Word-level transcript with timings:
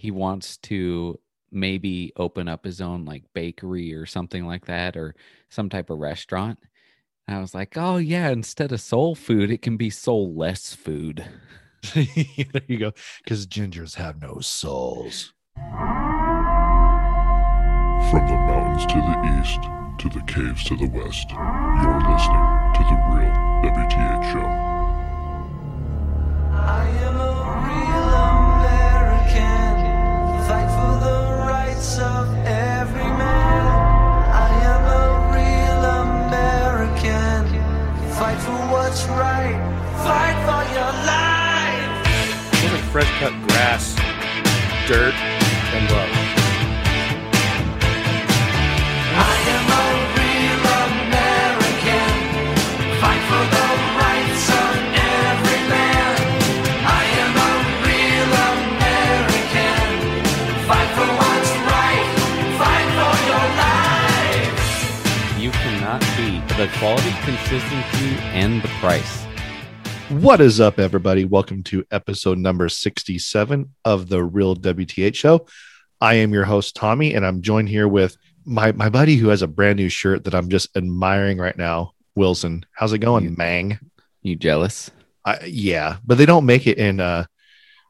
he 0.00 0.10
wants 0.10 0.56
to 0.56 1.20
maybe 1.52 2.10
open 2.16 2.48
up 2.48 2.64
his 2.64 2.80
own 2.80 3.04
like 3.04 3.22
bakery 3.34 3.92
or 3.92 4.06
something 4.06 4.46
like 4.46 4.64
that 4.64 4.96
or 4.96 5.14
some 5.50 5.68
type 5.68 5.90
of 5.90 5.98
restaurant. 5.98 6.58
And 7.28 7.36
I 7.36 7.40
was 7.40 7.54
like, 7.54 7.76
oh 7.76 7.98
yeah, 7.98 8.30
instead 8.30 8.72
of 8.72 8.80
soul 8.80 9.14
food, 9.14 9.50
it 9.50 9.60
can 9.60 9.76
be 9.76 9.90
soulless 9.90 10.74
food. 10.74 11.26
there 11.94 12.06
you 12.66 12.78
go. 12.78 12.92
Because 13.22 13.46
gingers 13.46 13.96
have 13.96 14.22
no 14.22 14.38
souls. 14.40 15.34
From 15.54 15.76
the 18.26 18.38
mountains 18.48 18.86
to 18.86 18.94
the 18.94 19.38
east, 19.38 19.60
to 19.98 20.08
the 20.08 20.24
caves 20.24 20.64
to 20.64 20.76
the 20.78 20.88
west, 20.88 21.28
you're 21.30 22.00
listening 22.08 22.46
to 22.72 22.82
the 22.88 22.96
real 23.12 23.36
WTH 23.68 24.19
fresh 43.00 43.18
cut 43.20 43.32
grass, 43.48 43.96
dirt, 44.86 45.14
and 45.72 45.90
love. 45.90 46.12
I 49.16 49.36
am 49.56 49.66
a 49.72 49.88
real 50.20 50.64
American. 50.84 52.12
Fight 53.00 53.22
for 53.30 53.44
the 53.56 53.68
rights 54.04 54.44
of 54.52 54.72
every 55.16 55.60
man. 55.72 56.12
I 56.84 57.04
am 57.24 57.32
a 57.40 57.52
real 57.88 58.32
American. 58.52 59.88
Fight 60.68 60.90
for 60.96 61.08
what's 61.20 61.52
right. 61.72 62.08
Fight 62.60 62.88
for 62.98 63.16
your 63.30 63.46
life. 63.64 64.60
You 65.40 65.50
cannot 65.62 66.00
beat 66.18 66.44
the 66.58 66.68
quality, 66.78 67.14
consistency, 67.24 68.10
and 68.36 68.60
the 68.60 68.68
price. 68.84 69.29
What 70.10 70.40
is 70.40 70.60
up, 70.60 70.80
everybody? 70.80 71.24
Welcome 71.24 71.62
to 71.64 71.84
episode 71.92 72.36
number 72.36 72.68
67 72.68 73.72
of 73.84 74.08
the 74.08 74.24
Real 74.24 74.56
WTH 74.56 75.14
Show. 75.14 75.46
I 76.00 76.14
am 76.14 76.32
your 76.32 76.44
host, 76.44 76.74
Tommy, 76.74 77.14
and 77.14 77.24
I'm 77.24 77.42
joined 77.42 77.68
here 77.68 77.86
with 77.86 78.16
my, 78.44 78.72
my 78.72 78.88
buddy 78.88 79.14
who 79.14 79.28
has 79.28 79.42
a 79.42 79.46
brand 79.46 79.76
new 79.76 79.88
shirt 79.88 80.24
that 80.24 80.34
I'm 80.34 80.48
just 80.48 80.76
admiring 80.76 81.38
right 81.38 81.56
now, 81.56 81.92
Wilson. 82.16 82.66
How's 82.72 82.92
it 82.92 82.98
going, 82.98 83.22
You- 83.22 83.34
Mang? 83.36 83.78
You 84.22 84.34
jealous? 84.34 84.90
I, 85.24 85.44
yeah, 85.46 85.98
but 86.04 86.18
they 86.18 86.26
don't 86.26 86.44
make 86.44 86.66
it 86.66 86.78
in 86.78 86.98
uh, 86.98 87.26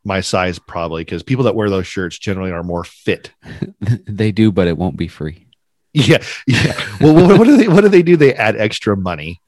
my 0.05 0.21
size 0.21 0.59
probably 0.59 1.05
because 1.05 1.23
people 1.23 1.45
that 1.45 1.55
wear 1.55 1.71
those 1.71 1.87
shirts 1.87 2.19
generally 2.19 2.51
are 2.53 2.63
more 2.63 2.85
fit. 2.85 3.33
they 3.81 4.31
do, 4.31 4.53
but 4.53 4.69
it 4.69 4.77
won't 4.77 4.99
be 4.99 5.09
free. 5.09 5.47
Yeah, 5.93 6.23
yeah. 6.47 6.73
Well, 7.01 7.15
what, 7.15 7.39
what 7.39 7.47
do 7.47 7.57
they? 7.57 7.67
What 7.69 7.81
do 7.81 7.89
they 7.89 8.03
do? 8.03 8.17
They 8.17 8.33
add 8.35 8.57
extra 8.57 8.97
money. 8.97 9.41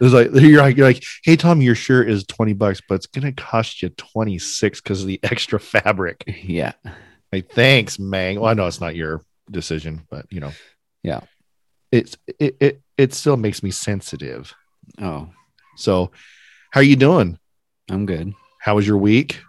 It's 0.00 0.12
like 0.12 0.30
you're 0.32 0.60
like 0.62 0.76
you're 0.76 0.86
like, 0.86 1.02
hey 1.24 1.36
Tom, 1.36 1.60
your 1.60 1.74
shirt 1.74 2.08
is 2.08 2.24
twenty 2.24 2.52
bucks, 2.52 2.80
but 2.88 2.96
it's 2.96 3.06
gonna 3.06 3.32
cost 3.32 3.82
you 3.82 3.88
twenty 3.90 4.38
six 4.38 4.80
because 4.80 5.00
of 5.02 5.08
the 5.08 5.18
extra 5.24 5.58
fabric. 5.58 6.22
Yeah. 6.44 6.72
Like, 7.32 7.50
thanks, 7.50 7.98
Mang. 7.98 8.38
Well, 8.38 8.50
I 8.50 8.54
know 8.54 8.66
it's 8.66 8.80
not 8.80 8.94
your 8.94 9.24
decision, 9.50 10.06
but 10.10 10.26
you 10.30 10.38
know, 10.40 10.52
Yeah. 11.02 11.20
it's 11.90 12.16
it 12.38 12.56
it 12.60 12.80
it 12.96 13.14
still 13.14 13.36
makes 13.36 13.62
me 13.62 13.70
sensitive. 13.72 14.54
Oh, 15.00 15.30
So, 15.76 16.12
how 16.70 16.80
are 16.80 16.84
you 16.84 16.96
doing? 16.96 17.38
I'm 17.90 18.06
good. 18.06 18.32
How 18.60 18.76
was 18.76 18.86
your 18.86 18.98
week? 18.98 19.40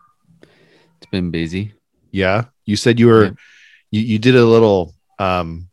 It's 0.41 1.11
been 1.11 1.29
busy. 1.29 1.73
Yeah, 2.11 2.45
you 2.65 2.75
said 2.75 2.99
you 2.99 3.07
were 3.07 3.25
Yeah. 3.25 3.31
you 3.91 4.01
you 4.01 4.19
did 4.19 4.35
a 4.35 4.45
little 4.45 4.95
um 5.19 5.66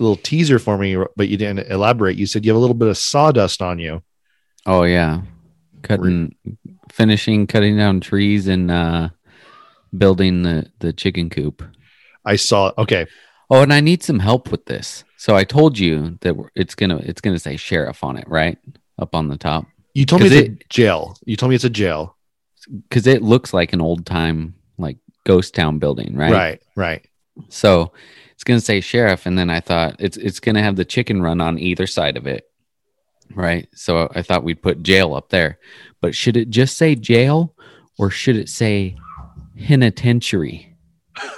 little 0.00 0.16
teaser 0.16 0.58
for 0.58 0.78
me, 0.78 0.96
but 1.16 1.28
you 1.28 1.36
didn't 1.36 1.70
elaborate. 1.70 2.16
You 2.16 2.26
said 2.26 2.44
you 2.44 2.50
have 2.52 2.56
a 2.56 2.60
little 2.60 2.74
bit 2.74 2.88
of 2.88 2.96
sawdust 2.96 3.62
on 3.62 3.78
you. 3.78 4.02
Oh 4.66 4.82
yeah. 4.82 5.22
Cutting 5.82 6.34
finishing 6.92 7.46
cutting 7.46 7.76
down 7.76 8.00
trees 8.00 8.46
and 8.46 8.70
uh 8.70 9.08
building 9.96 10.42
the 10.42 10.70
the 10.80 10.92
chicken 10.92 11.30
coop. 11.30 11.62
I 12.24 12.36
saw. 12.36 12.72
Okay, 12.76 13.06
Oh, 13.50 13.62
and 13.62 13.72
I 13.72 13.80
need 13.80 14.02
some 14.02 14.20
help 14.20 14.52
with 14.52 14.66
this. 14.66 15.02
So 15.16 15.34
I 15.34 15.42
told 15.42 15.76
you 15.76 16.18
that 16.20 16.36
it's 16.54 16.76
going 16.76 16.90
to 16.90 16.98
it's 16.98 17.20
to 17.20 17.38
say 17.38 17.56
sheriff 17.56 18.04
on 18.04 18.16
it, 18.16 18.26
right? 18.28 18.56
Up 18.98 19.14
on 19.14 19.28
the 19.28 19.36
top. 19.36 19.66
you 19.92 20.06
told 20.06 20.22
me 20.22 20.28
it's 20.28 20.48
a 20.48 20.64
jail. 20.68 21.16
You 21.24 21.36
told 21.36 21.50
me 21.50 21.56
it's 21.56 21.64
a 21.64 21.70
jail. 21.70 22.16
Cuz 22.90 23.06
it 23.06 23.22
looks 23.22 23.52
like 23.52 23.72
an 23.72 23.80
old 23.80 24.06
time 24.06 24.54
like 24.78 24.98
ghost 25.26 25.54
town 25.54 25.78
building, 25.78 26.16
right? 26.16 26.32
Right, 26.32 26.62
right. 26.76 27.06
So 27.48 27.92
it's 28.40 28.44
going 28.44 28.58
to 28.58 28.64
say 28.64 28.80
sheriff 28.80 29.26
and 29.26 29.36
then 29.36 29.50
I 29.50 29.60
thought 29.60 29.96
it's 29.98 30.16
it's 30.16 30.40
going 30.40 30.54
to 30.54 30.62
have 30.62 30.74
the 30.74 30.84
chicken 30.86 31.20
run 31.20 31.42
on 31.42 31.58
either 31.58 31.86
side 31.86 32.16
of 32.16 32.26
it. 32.26 32.44
Right? 33.34 33.68
So 33.74 34.10
I 34.14 34.22
thought 34.22 34.44
we'd 34.44 34.62
put 34.62 34.82
jail 34.82 35.14
up 35.14 35.28
there. 35.28 35.58
But 36.00 36.14
should 36.14 36.38
it 36.38 36.48
just 36.48 36.78
say 36.78 36.94
jail 36.94 37.54
or 37.98 38.08
should 38.08 38.36
it 38.36 38.48
say 38.48 38.96
penitentiary? 39.58 40.74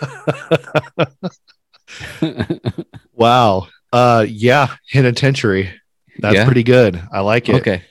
Wow. 3.14 3.66
Uh, 3.92 4.24
yeah, 4.28 4.68
penitentiary. 4.92 5.70
That's 6.18 6.36
Yeah? 6.36 6.44
pretty 6.46 6.62
good. 6.62 7.00
I 7.12 7.20
like 7.20 7.48
it. 7.48 7.56
okay. 7.56 7.82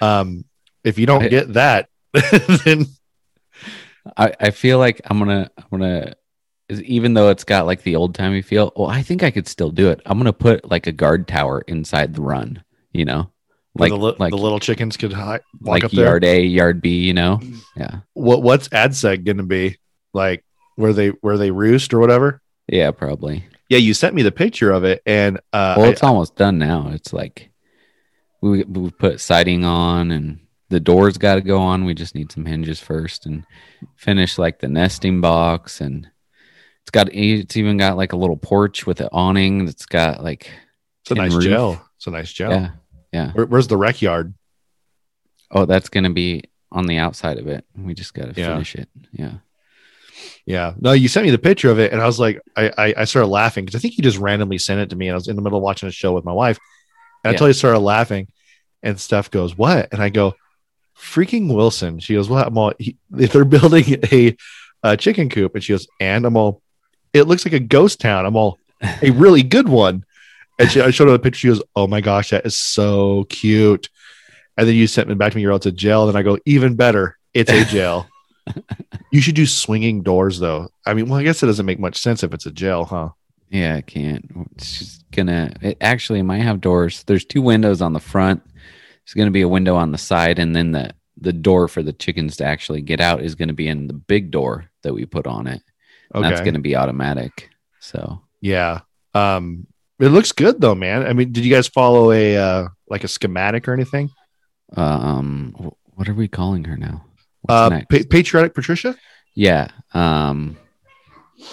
Um, 0.00 0.44
if 0.84 0.98
you 0.98 1.06
don't 1.06 1.24
I- 1.24 1.28
get 1.28 1.54
that, 1.54 1.88
then 2.64 2.86
I, 4.16 4.32
I 4.38 4.50
feel 4.50 4.78
like 4.78 5.00
I'm 5.04 5.18
gonna 5.18 5.50
I'm 5.58 5.64
gonna 5.70 6.14
even 6.70 7.14
though 7.14 7.30
it's 7.30 7.44
got 7.44 7.66
like 7.66 7.82
the 7.82 7.96
old 7.96 8.14
timey 8.14 8.42
feel. 8.42 8.72
Well, 8.76 8.88
I 8.88 9.02
think 9.02 9.22
I 9.22 9.30
could 9.30 9.48
still 9.48 9.70
do 9.70 9.88
it. 9.90 10.00
I'm 10.06 10.18
gonna 10.18 10.32
put 10.32 10.70
like 10.70 10.86
a 10.86 10.92
guard 10.92 11.26
tower 11.28 11.62
inside 11.66 12.14
the 12.14 12.22
run. 12.22 12.62
You 12.92 13.04
know, 13.04 13.30
like 13.74 13.90
the, 13.90 13.96
li- 13.96 14.16
like 14.18 14.30
the 14.30 14.36
little 14.38 14.60
chickens 14.60 14.96
could 14.96 15.12
hi- 15.12 15.40
walk 15.60 15.74
like 15.74 15.84
up 15.84 15.90
there. 15.92 16.04
yard 16.06 16.24
A, 16.24 16.42
yard 16.42 16.80
B. 16.82 16.98
You 17.06 17.14
know, 17.14 17.40
yeah, 17.76 18.00
What 18.14 18.42
what's 18.42 18.68
AdSeg 18.68 19.24
going 19.24 19.36
to 19.38 19.42
be 19.44 19.78
like? 20.12 20.44
Where 20.76 20.92
they 20.92 21.08
where 21.08 21.36
they 21.38 21.50
roost 21.50 21.92
or 21.94 21.98
whatever? 21.98 22.40
yeah, 22.68 22.90
probably. 22.90 23.44
Yeah, 23.68 23.78
you 23.78 23.92
sent 23.94 24.14
me 24.14 24.22
the 24.22 24.32
picture 24.32 24.70
of 24.70 24.84
it, 24.84 25.02
and 25.04 25.38
uh, 25.52 25.74
Well, 25.76 25.86
I- 25.86 25.90
it's 25.90 26.02
almost 26.02 26.36
done 26.36 26.58
now. 26.58 26.90
It's 26.92 27.12
like 27.12 27.50
we 28.40 28.62
we 28.64 28.90
put 28.90 29.20
siding 29.20 29.64
on 29.64 30.10
and 30.10 30.38
the 30.70 30.80
doors 30.80 31.18
got 31.18 31.34
to 31.36 31.40
go 31.40 31.58
on. 31.58 31.84
We 31.84 31.94
just 31.94 32.14
need 32.14 32.30
some 32.30 32.44
hinges 32.46 32.78
first 32.80 33.26
and 33.26 33.44
finish 33.96 34.38
like 34.38 34.60
the 34.60 34.68
nesting 34.68 35.20
box 35.20 35.80
and 35.80 36.08
it's 36.88 36.90
got 36.90 37.12
it's 37.14 37.54
even 37.58 37.76
got 37.76 37.98
like 37.98 38.14
a 38.14 38.16
little 38.16 38.36
porch 38.38 38.86
with 38.86 39.02
an 39.02 39.10
awning 39.12 39.66
that's 39.66 39.84
got 39.84 40.22
like 40.24 40.50
it's 41.02 41.10
a 41.10 41.14
nice 41.14 41.34
roof. 41.34 41.44
jail. 41.44 41.84
It's 41.96 42.06
a 42.06 42.10
nice 42.10 42.32
jail. 42.32 42.50
yeah 42.50 42.70
yeah 43.12 43.32
Where, 43.32 43.44
where's 43.44 43.68
the 43.68 43.76
rec 43.76 44.00
yard? 44.00 44.32
oh 45.50 45.66
that's 45.66 45.90
gonna 45.90 46.08
be 46.10 46.44
on 46.72 46.86
the 46.86 46.96
outside 46.96 47.36
of 47.38 47.46
it. 47.46 47.66
We 47.76 47.92
just 47.92 48.14
got 48.14 48.34
to 48.34 48.40
Yeah. 48.40 48.52
finish 48.54 48.74
it. 48.74 48.88
Yeah 49.12 49.34
Yeah. 50.46 50.72
No, 50.80 50.92
you 50.92 51.08
sent 51.08 51.26
me 51.26 51.30
the 51.30 51.38
picture 51.38 51.70
of 51.70 51.78
it, 51.78 51.92
and 51.92 52.00
I 52.00 52.06
was 52.06 52.18
like, 52.18 52.40
I 52.56 52.72
I, 52.78 52.94
I 52.98 53.04
started 53.04 53.28
laughing 53.28 53.66
because 53.66 53.78
I 53.78 53.82
think 53.82 53.98
you 53.98 54.02
just 54.02 54.16
randomly 54.18 54.56
sent 54.58 54.80
it 54.80 54.88
to 54.90 54.96
me, 54.96 55.08
and 55.08 55.12
I 55.12 55.16
was 55.16 55.28
in 55.28 55.36
the 55.36 55.42
middle 55.42 55.58
of 55.58 55.62
watching 55.62 55.90
a 55.90 55.92
show 55.92 56.12
with 56.14 56.24
my 56.24 56.32
wife, 56.32 56.58
and 57.22 57.28
I 57.30 57.32
Yeah. 57.32 57.38
totally 57.38 57.52
started 57.52 57.80
laughing, 57.80 58.28
and 58.82 58.98
Steph 58.98 59.30
goes, 59.30 59.58
"What?" 59.58 59.88
And 59.92 60.00
I 60.02 60.08
go, 60.08 60.34
"Freaking 60.98 61.54
Wilson." 61.54 61.98
She 61.98 62.14
goes, 62.14 62.30
"What?" 62.30 62.46
I'm 62.46 62.56
all, 62.56 62.72
he, 62.78 62.96
they're 63.10 63.44
building 63.44 63.84
a, 64.10 64.36
a 64.82 64.96
chicken 64.96 65.28
coop, 65.28 65.54
and 65.54 65.62
she 65.62 65.72
goes, 65.74 65.86
"And 66.00 66.24
I'm 66.26 66.36
all, 66.36 66.62
it 67.12 67.24
looks 67.24 67.44
like 67.44 67.54
a 67.54 67.60
ghost 67.60 68.00
town." 68.00 68.26
I'm 68.26 68.36
all, 68.36 68.58
a 69.02 69.10
really 69.10 69.42
good 69.42 69.68
one. 69.68 70.04
And 70.58 70.70
she, 70.70 70.80
I 70.80 70.90
showed 70.90 71.06
her 71.06 71.12
the 71.12 71.18
picture. 71.18 71.38
She 71.38 71.48
goes, 71.48 71.62
"Oh 71.76 71.86
my 71.86 72.00
gosh, 72.00 72.30
that 72.30 72.46
is 72.46 72.56
so 72.56 73.24
cute." 73.24 73.88
And 74.56 74.66
then 74.66 74.74
you 74.74 74.88
sent 74.88 75.08
me 75.08 75.14
back 75.14 75.32
to 75.32 75.36
me. 75.36 75.42
You're 75.42 75.52
out 75.52 75.62
to 75.62 75.72
jail. 75.72 76.08
And 76.08 76.18
I 76.18 76.22
go, 76.22 76.36
even 76.44 76.74
better. 76.74 77.16
It's 77.32 77.50
a 77.50 77.64
jail. 77.64 78.08
you 79.12 79.20
should 79.20 79.36
do 79.36 79.46
swinging 79.46 80.02
doors, 80.02 80.40
though. 80.40 80.68
I 80.84 80.94
mean, 80.94 81.08
well, 81.08 81.20
I 81.20 81.22
guess 81.22 81.44
it 81.44 81.46
doesn't 81.46 81.64
make 81.64 81.78
much 81.78 81.96
sense 81.96 82.24
if 82.24 82.34
it's 82.34 82.46
a 82.46 82.50
jail, 82.50 82.84
huh? 82.84 83.10
yeah 83.50 83.76
I 83.76 83.80
can't. 83.80 84.24
It's 84.56 84.78
just 84.78 85.10
gonna. 85.12 85.52
It 85.62 85.78
actually 85.80 86.22
might 86.22 86.42
have 86.42 86.60
doors. 86.60 87.04
There's 87.04 87.24
two 87.24 87.40
windows 87.40 87.80
on 87.80 87.92
the 87.92 88.00
front. 88.00 88.42
There's 88.44 89.14
gonna 89.14 89.30
be 89.30 89.42
a 89.42 89.48
window 89.48 89.76
on 89.76 89.92
the 89.92 89.98
side, 89.98 90.38
and 90.38 90.54
then 90.54 90.72
the 90.72 90.92
the 91.20 91.32
door 91.32 91.68
for 91.68 91.82
the 91.82 91.92
chickens 91.92 92.36
to 92.36 92.44
actually 92.44 92.80
get 92.80 93.00
out 93.00 93.22
is 93.22 93.34
going 93.34 93.48
to 93.48 93.54
be 93.54 93.68
in 93.68 93.88
the 93.88 93.92
big 93.92 94.30
door 94.30 94.70
that 94.82 94.94
we 94.94 95.04
put 95.04 95.26
on 95.26 95.46
it. 95.46 95.62
Okay. 96.14 96.28
That's 96.28 96.40
going 96.40 96.54
to 96.54 96.60
be 96.60 96.74
automatic. 96.76 97.50
So 97.80 98.22
yeah. 98.40 98.80
Um, 99.14 99.66
it 99.98 100.08
looks 100.08 100.32
good 100.32 100.60
though, 100.60 100.74
man. 100.74 101.06
I 101.06 101.12
mean, 101.12 101.32
did 101.32 101.44
you 101.44 101.52
guys 101.54 101.66
follow 101.68 102.12
a 102.12 102.36
uh, 102.36 102.68
like 102.88 103.04
a 103.04 103.08
schematic 103.08 103.68
or 103.68 103.72
anything? 103.74 104.10
um 104.76 105.54
what 105.94 106.08
are 106.10 106.14
we 106.14 106.28
calling 106.28 106.62
her 106.64 106.76
now 106.76 107.02
What's 107.40 107.72
Uh, 107.74 107.80
pa- 107.90 108.04
patriotic 108.10 108.54
Patricia. 108.54 108.94
yeah 109.34 109.68
um 109.94 110.58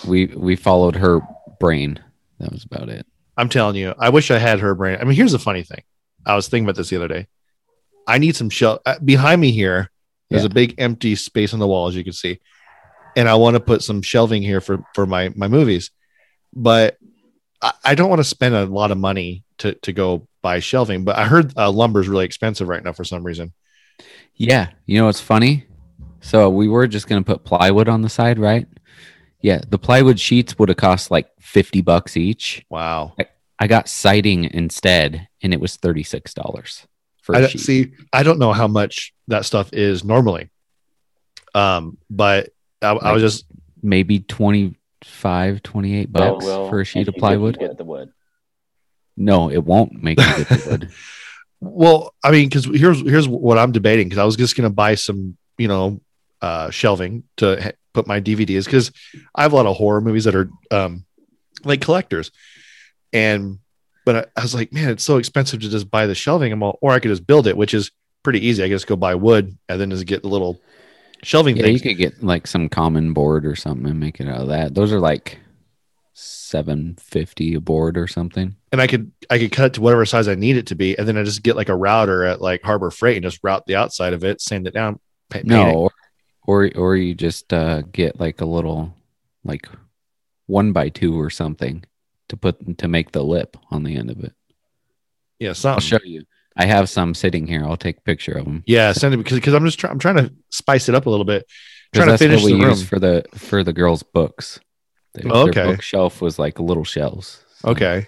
we 0.05 0.25
we 0.25 0.57
followed 0.57 0.97
her 0.97 1.21
brain 1.59 1.97
that 2.39 2.51
was 2.51 2.65
about 2.65 2.89
it 2.89 3.05
I'm 3.37 3.47
telling 3.49 3.75
you, 3.77 3.93
I 3.99 4.09
wish 4.09 4.31
I 4.31 4.37
had 4.37 4.61
her 4.61 4.73
brain. 4.75 4.97
I 4.99 5.03
mean, 5.03 5.13
here's 5.17 5.33
the 5.33 5.39
funny 5.39 5.63
thing. 5.63 5.83
I 6.25 6.35
was 6.37 6.47
thinking 6.47 6.63
about 6.65 6.77
this 6.77 6.89
the 6.89 6.95
other 6.95 7.09
day. 7.09 7.27
I 8.07 8.17
need 8.17 8.33
some 8.37 8.49
shell 8.49 8.79
uh, 8.85 8.97
behind 8.99 9.41
me 9.41 9.51
here. 9.51 9.91
There's 10.29 10.43
Yeah. 10.43 10.51
a 10.51 10.53
big 10.53 10.75
empty 10.77 11.15
space 11.15 11.53
on 11.53 11.59
the 11.59 11.67
wall, 11.67 11.87
as 11.87 11.97
you 11.97 12.03
can 12.05 12.13
see. 12.13 12.39
And 13.15 13.27
I 13.29 13.35
want 13.35 13.55
to 13.55 13.59
put 13.59 13.81
some 13.83 14.01
shelving 14.01 14.41
here 14.41 14.61
for 14.61 14.83
for 14.93 15.05
my 15.05 15.31
my 15.35 15.47
movies, 15.47 15.91
but 16.53 16.97
I, 17.61 17.71
I 17.83 17.95
don't 17.95 18.09
want 18.09 18.19
to 18.19 18.23
spend 18.25 18.55
a 18.55 18.65
lot 18.65 18.91
of 18.91 18.97
money 18.97 19.43
to 19.59 19.73
to 19.73 19.93
go 19.93 20.27
buy 20.41 20.59
shelving. 20.59 21.03
But 21.03 21.17
I 21.17 21.25
heard 21.25 21.53
uh, 21.57 21.71
lumber 21.71 22.01
is 22.01 22.07
really 22.07 22.25
expensive 22.25 22.67
right 22.67 22.83
now 22.83 22.91
for 22.93 23.03
some 23.03 23.23
reason. 23.23 23.53
Yeah. 24.35 24.69
You 24.85 24.99
know 24.99 25.05
what's 25.05 25.21
funny? 25.21 25.65
So 26.21 26.49
we 26.49 26.67
were 26.67 26.87
just 26.87 27.07
going 27.07 27.23
to 27.23 27.25
put 27.25 27.43
plywood 27.45 27.87
on 27.87 28.01
the 28.01 28.09
side, 28.09 28.37
right? 28.39 28.67
Yeah. 29.41 29.61
The 29.69 29.77
plywood 29.79 30.19
sheets 30.19 30.59
would 30.59 30.69
have 30.69 30.77
cost 30.77 31.09
like 31.11 31.27
50 31.39 31.81
bucks 31.81 32.17
each. 32.17 32.65
Wow. 32.69 33.15
I 33.57 33.67
got 33.67 33.87
siding 33.87 34.43
instead, 34.43 35.29
and 35.41 35.53
it 35.53 35.61
was 35.61 35.77
$36 35.77 36.85
for 37.21 37.35
I 37.35 37.37
a 37.37 37.41
don't- 37.43 37.51
sheet. 37.51 37.61
see. 37.61 37.91
I 38.11 38.23
don't 38.23 38.39
know 38.39 38.51
how 38.51 38.67
much 38.67 39.13
that 39.29 39.45
stuff 39.45 39.71
is 39.71 40.03
normally, 40.03 40.49
um, 41.53 41.97
but 42.09 42.49
I, 42.91 43.09
I 43.09 43.11
was 43.11 43.21
just 43.21 43.45
Maybe 43.85 44.19
25, 44.19 45.61
28 45.61 46.11
bucks 46.11 46.43
Well, 46.43 46.69
for 46.69 46.81
a 46.81 46.85
sheet 46.85 47.07
of 47.07 47.15
plywood. 47.15 47.59
Get 47.59 47.77
the 47.77 47.83
wood. 47.83 48.11
No, 49.15 49.51
it 49.51 49.63
won't 49.63 50.01
make 50.03 50.19
you 50.19 50.25
get 50.25 50.47
the 50.47 50.69
wood. 50.69 50.91
Well, 51.61 52.13
I 52.23 52.31
mean, 52.31 52.47
because 52.47 52.65
here's 52.65 53.01
here's 53.01 53.27
what 53.27 53.57
I'm 53.57 53.71
debating. 53.71 54.07
Because 54.07 54.19
I 54.19 54.25
was 54.25 54.35
just 54.35 54.55
gonna 54.55 54.69
buy 54.69 54.95
some, 54.95 55.37
you 55.57 55.67
know, 55.67 56.01
uh, 56.41 56.69
shelving 56.69 57.23
to 57.37 57.59
ha- 57.59 57.71
put 57.93 58.05
my 58.05 58.19
DVDs. 58.21 58.65
Because 58.65 58.91
I 59.33 59.43
have 59.43 59.53
a 59.53 59.55
lot 59.55 59.65
of 59.65 59.75
horror 59.75 60.01
movies 60.01 60.25
that 60.25 60.35
are 60.35 60.49
um, 60.69 61.05
like 61.63 61.81
collectors, 61.81 62.29
and 63.13 63.59
but 64.05 64.15
I, 64.15 64.39
I 64.39 64.43
was 64.43 64.53
like, 64.53 64.73
man, 64.73 64.89
it's 64.89 65.03
so 65.03 65.17
expensive 65.17 65.61
to 65.61 65.69
just 65.69 65.89
buy 65.89 66.05
the 66.05 66.13
shelving. 66.13 66.51
I'm 66.51 66.61
all, 66.61 66.77
or 66.81 66.91
I 66.91 66.99
could 66.99 67.09
just 67.09 67.25
build 67.25 67.47
it, 67.47 67.57
which 67.57 67.73
is 67.73 67.89
pretty 68.21 68.45
easy. 68.45 68.61
I 68.61 68.69
just 68.69 68.85
go 68.85 68.97
buy 68.97 69.15
wood 69.15 69.57
and 69.67 69.81
then 69.81 69.89
just 69.89 70.05
get 70.05 70.21
the 70.21 70.29
little 70.29 70.59
shelving 71.23 71.57
Yeah, 71.57 71.67
you 71.67 71.79
could 71.79 71.97
get 71.97 72.23
like 72.23 72.47
some 72.47 72.69
common 72.69 73.13
board 73.13 73.45
or 73.45 73.55
something 73.55 73.87
and 73.87 73.99
make 73.99 74.19
it 74.19 74.27
out 74.27 74.41
of 74.41 74.47
that. 74.49 74.73
Those 74.75 74.91
are 74.93 74.99
like 74.99 75.39
seven 76.13 76.95
fifty 76.99 77.53
a 77.55 77.59
board 77.59 77.97
or 77.97 78.07
something. 78.07 78.55
and 78.71 78.81
I 78.81 78.87
could 78.87 79.11
I 79.29 79.37
could 79.37 79.51
cut 79.51 79.65
it 79.65 79.73
to 79.73 79.81
whatever 79.81 80.05
size 80.05 80.27
I 80.27 80.35
need 80.35 80.55
it 80.57 80.67
to 80.67 80.75
be, 80.75 80.97
and 80.97 81.07
then 81.07 81.17
I 81.17 81.23
just 81.23 81.43
get 81.43 81.55
like 81.55 81.69
a 81.69 81.75
router 81.75 82.23
at 82.23 82.41
like 82.41 82.61
Harbor 82.63 82.91
Freight 82.91 83.17
and 83.17 83.23
just 83.23 83.39
route 83.43 83.65
the 83.65 83.75
outside 83.75 84.13
of 84.13 84.23
it, 84.23 84.41
sand 84.41 84.67
it 84.67 84.73
down. 84.73 84.95
pa- 85.29 85.39
paint 85.39 85.45
it. 85.45 85.49
No, 85.49 85.71
or, 85.73 85.91
or 86.47 86.71
or 86.75 86.95
you 86.95 87.13
just 87.15 87.51
uh, 87.51 87.81
get 87.81 88.19
like 88.19 88.39
a 88.41 88.45
little 88.45 88.93
like 89.43 89.67
one 90.45 90.71
by 90.71 90.89
two 90.89 91.19
or 91.19 91.29
something 91.29 91.83
to 92.29 92.37
put 92.37 92.77
to 92.77 92.87
make 92.87 93.11
the 93.11 93.23
lip 93.23 93.57
on 93.71 93.83
the 93.83 93.95
end 93.95 94.09
of 94.09 94.23
it. 94.23 94.33
yeah, 95.39 95.53
so 95.53 95.71
I'll 95.71 95.79
show 95.79 95.99
you. 96.03 96.23
I 96.57 96.65
have 96.65 96.89
some 96.89 97.13
sitting 97.13 97.47
here. 97.47 97.63
I'll 97.65 97.77
take 97.77 97.97
a 97.97 98.01
picture 98.01 98.33
of 98.33 98.45
them. 98.45 98.63
Yeah, 98.65 98.91
send 98.93 99.13
it 99.13 99.17
because 99.17 99.37
because 99.37 99.53
I'm 99.53 99.65
just 99.65 99.79
trying 99.79 99.91
I'm 99.91 99.99
trying 99.99 100.17
to 100.17 100.33
spice 100.49 100.87
it 100.89 100.95
up 100.95 101.05
a 101.05 101.09
little 101.09 101.25
bit, 101.25 101.45
trying 101.93 102.07
to 102.07 102.17
finish 102.17 102.41
what 102.41 102.51
we 102.51 102.57
the 102.57 102.59
room. 102.59 102.69
use 102.69 102.87
for 102.87 102.99
the 102.99 103.25
for 103.35 103.63
the 103.63 103.73
girls' 103.73 104.03
books. 104.03 104.59
Oh, 105.25 105.45
their 105.45 105.63
okay. 105.63 105.65
bookshelf 105.71 106.21
was 106.21 106.37
like 106.39 106.59
little 106.59 106.83
shelves. 106.83 107.43
So- 107.59 107.69
Okay. 107.71 108.07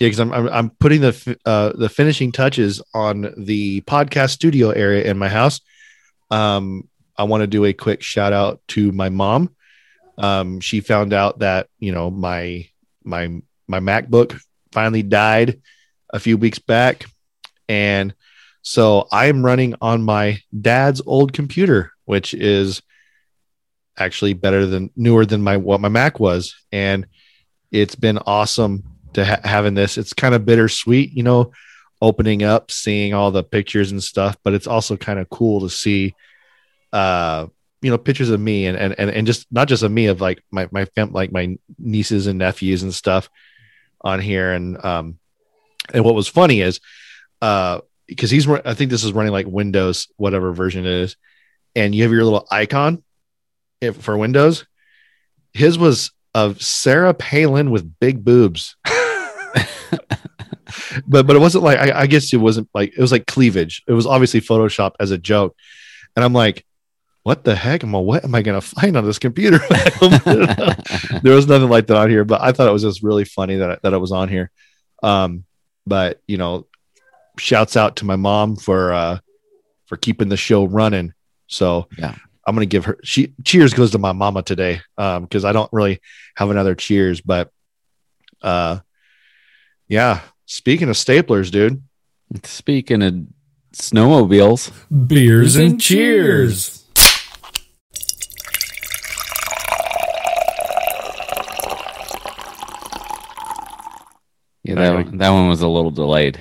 Yeah, 0.00 0.06
because 0.08 0.20
I'm, 0.20 0.32
I'm 0.32 0.48
I'm 0.48 0.70
putting 0.70 1.00
the 1.02 1.38
uh, 1.44 1.72
the 1.74 1.88
finishing 1.88 2.32
touches 2.32 2.82
on 2.92 3.32
the 3.36 3.82
podcast 3.82 4.30
studio 4.30 4.70
area 4.70 5.04
in 5.08 5.16
my 5.16 5.28
house. 5.28 5.60
Um, 6.30 6.88
I 7.16 7.24
want 7.24 7.42
to 7.42 7.46
do 7.46 7.64
a 7.64 7.72
quick 7.72 8.02
shout 8.02 8.32
out 8.32 8.60
to 8.68 8.90
my 8.90 9.10
mom. 9.10 9.54
Um, 10.18 10.60
she 10.60 10.80
found 10.80 11.12
out 11.12 11.38
that 11.40 11.68
you 11.78 11.92
know 11.92 12.10
my 12.10 12.66
my 13.04 13.40
my 13.68 13.80
MacBook 13.80 14.40
finally 14.72 15.02
died 15.02 15.60
a 16.12 16.18
few 16.18 16.36
weeks 16.36 16.58
back, 16.58 17.04
and 17.68 18.14
so 18.62 19.08
I'm 19.10 19.44
running 19.44 19.74
on 19.80 20.02
my 20.02 20.40
dad's 20.58 21.02
old 21.04 21.32
computer, 21.32 21.92
which 22.04 22.34
is 22.34 22.82
actually 23.98 24.34
better 24.34 24.66
than 24.66 24.90
newer 24.96 25.26
than 25.26 25.42
my 25.42 25.56
what 25.56 25.80
my 25.80 25.88
Mac 25.88 26.20
was, 26.20 26.54
and 26.70 27.06
it's 27.70 27.94
been 27.94 28.18
awesome 28.18 28.84
to 29.14 29.24
ha- 29.24 29.40
having 29.44 29.74
this. 29.74 29.98
It's 29.98 30.12
kind 30.12 30.34
of 30.34 30.44
bittersweet, 30.44 31.12
you 31.12 31.22
know, 31.22 31.52
opening 32.00 32.42
up, 32.42 32.70
seeing 32.70 33.14
all 33.14 33.30
the 33.30 33.44
pictures 33.44 33.92
and 33.92 34.02
stuff, 34.02 34.36
but 34.42 34.54
it's 34.54 34.66
also 34.66 34.96
kind 34.96 35.18
of 35.18 35.30
cool 35.30 35.60
to 35.60 35.70
see, 35.70 36.14
uh, 36.92 37.46
you 37.80 37.90
know, 37.90 37.98
pictures 37.98 38.30
of 38.30 38.40
me 38.40 38.66
and, 38.66 38.76
and, 38.76 38.94
and, 38.98 39.10
and 39.10 39.26
just 39.26 39.46
not 39.52 39.68
just 39.68 39.82
of 39.82 39.92
me, 39.92 40.06
of 40.06 40.20
like 40.20 40.42
my, 40.50 40.68
my 40.70 40.84
fam, 40.84 41.12
like 41.12 41.30
my 41.30 41.56
nieces 41.78 42.26
and 42.26 42.38
nephews 42.38 42.82
and 42.82 42.92
stuff 42.92 43.30
on 44.00 44.20
here. 44.20 44.52
And, 44.52 44.84
um, 44.84 45.18
and 45.92 46.04
what 46.04 46.14
was 46.14 46.28
funny 46.28 46.60
is, 46.60 46.80
uh, 47.42 47.80
because 48.06 48.30
he's, 48.30 48.48
I 48.48 48.72
think 48.72 48.90
this 48.90 49.04
is 49.04 49.12
running 49.12 49.32
like 49.32 49.46
Windows, 49.46 50.08
whatever 50.16 50.52
version 50.52 50.86
it 50.86 50.92
is, 50.92 51.16
and 51.76 51.94
you 51.94 52.04
have 52.04 52.12
your 52.12 52.24
little 52.24 52.46
icon 52.50 53.02
if, 53.80 53.96
for 53.96 54.16
Windows. 54.16 54.66
His 55.52 55.76
was 55.76 56.12
of 56.34 56.62
Sarah 56.62 57.12
Palin 57.12 57.70
with 57.70 57.98
big 58.00 58.24
boobs. 58.24 58.76
but 61.06 61.26
but 61.26 61.36
it 61.36 61.38
wasn't 61.38 61.64
like 61.64 61.78
I, 61.78 62.02
I 62.02 62.06
guess 62.06 62.32
it 62.32 62.38
wasn't 62.38 62.68
like 62.74 62.92
it 62.96 63.00
was 63.00 63.12
like 63.12 63.26
cleavage. 63.26 63.82
It 63.86 63.92
was 63.92 64.06
obviously 64.06 64.40
Photoshop 64.40 64.92
as 65.00 65.10
a 65.10 65.18
joke, 65.18 65.56
and 66.16 66.24
I'm 66.24 66.32
like, 66.32 66.64
what 67.22 67.44
the 67.44 67.54
heck? 67.54 67.82
I'm 67.82 67.92
like, 67.92 68.04
what 68.04 68.24
am 68.24 68.34
I 68.34 68.42
gonna 68.42 68.60
find 68.60 68.96
on 68.96 69.04
this 69.04 69.18
computer? 69.18 69.58
there 71.22 71.34
was 71.34 71.46
nothing 71.46 71.68
like 71.68 71.86
that 71.88 71.96
on 71.96 72.10
here, 72.10 72.24
but 72.24 72.40
I 72.40 72.52
thought 72.52 72.68
it 72.68 72.72
was 72.72 72.82
just 72.82 73.02
really 73.02 73.24
funny 73.24 73.56
that 73.56 73.82
that 73.82 73.92
it 73.92 73.98
was 73.98 74.12
on 74.12 74.28
here. 74.28 74.50
Um, 75.02 75.44
but 75.86 76.20
you 76.26 76.38
know, 76.38 76.66
shouts 77.38 77.76
out 77.76 77.96
to 77.96 78.04
my 78.04 78.16
mom 78.16 78.56
for 78.56 78.92
uh 78.92 79.18
for 79.86 79.96
keeping 79.96 80.28
the 80.28 80.36
show 80.36 80.64
running. 80.64 81.12
So 81.46 81.88
Yeah. 81.98 82.14
I'm 82.46 82.54
gonna 82.56 82.66
give 82.66 82.84
her 82.86 82.98
she 83.04 83.34
cheers 83.44 83.72
goes 83.74 83.92
to 83.92 83.98
my 83.98 84.12
mama 84.12 84.42
today. 84.42 84.80
Um, 84.98 85.22
because 85.24 85.44
I 85.44 85.52
don't 85.52 85.72
really 85.72 86.00
have 86.36 86.50
another 86.50 86.74
cheers, 86.74 87.20
but 87.20 87.50
uh 88.42 88.80
yeah. 89.88 90.20
Speaking 90.46 90.88
of 90.88 90.96
staplers, 90.96 91.50
dude. 91.50 91.82
Speaking 92.44 93.02
of 93.02 93.14
snowmobiles, 93.74 94.70
Beers 95.06 95.56
and 95.56 95.80
cheers. 95.80 96.84
yeah, 104.64 104.74
that 104.76 104.94
one, 104.94 105.18
that 105.18 105.30
one 105.30 105.48
was 105.48 105.62
a 105.62 105.68
little 105.68 105.90
delayed. 105.90 106.40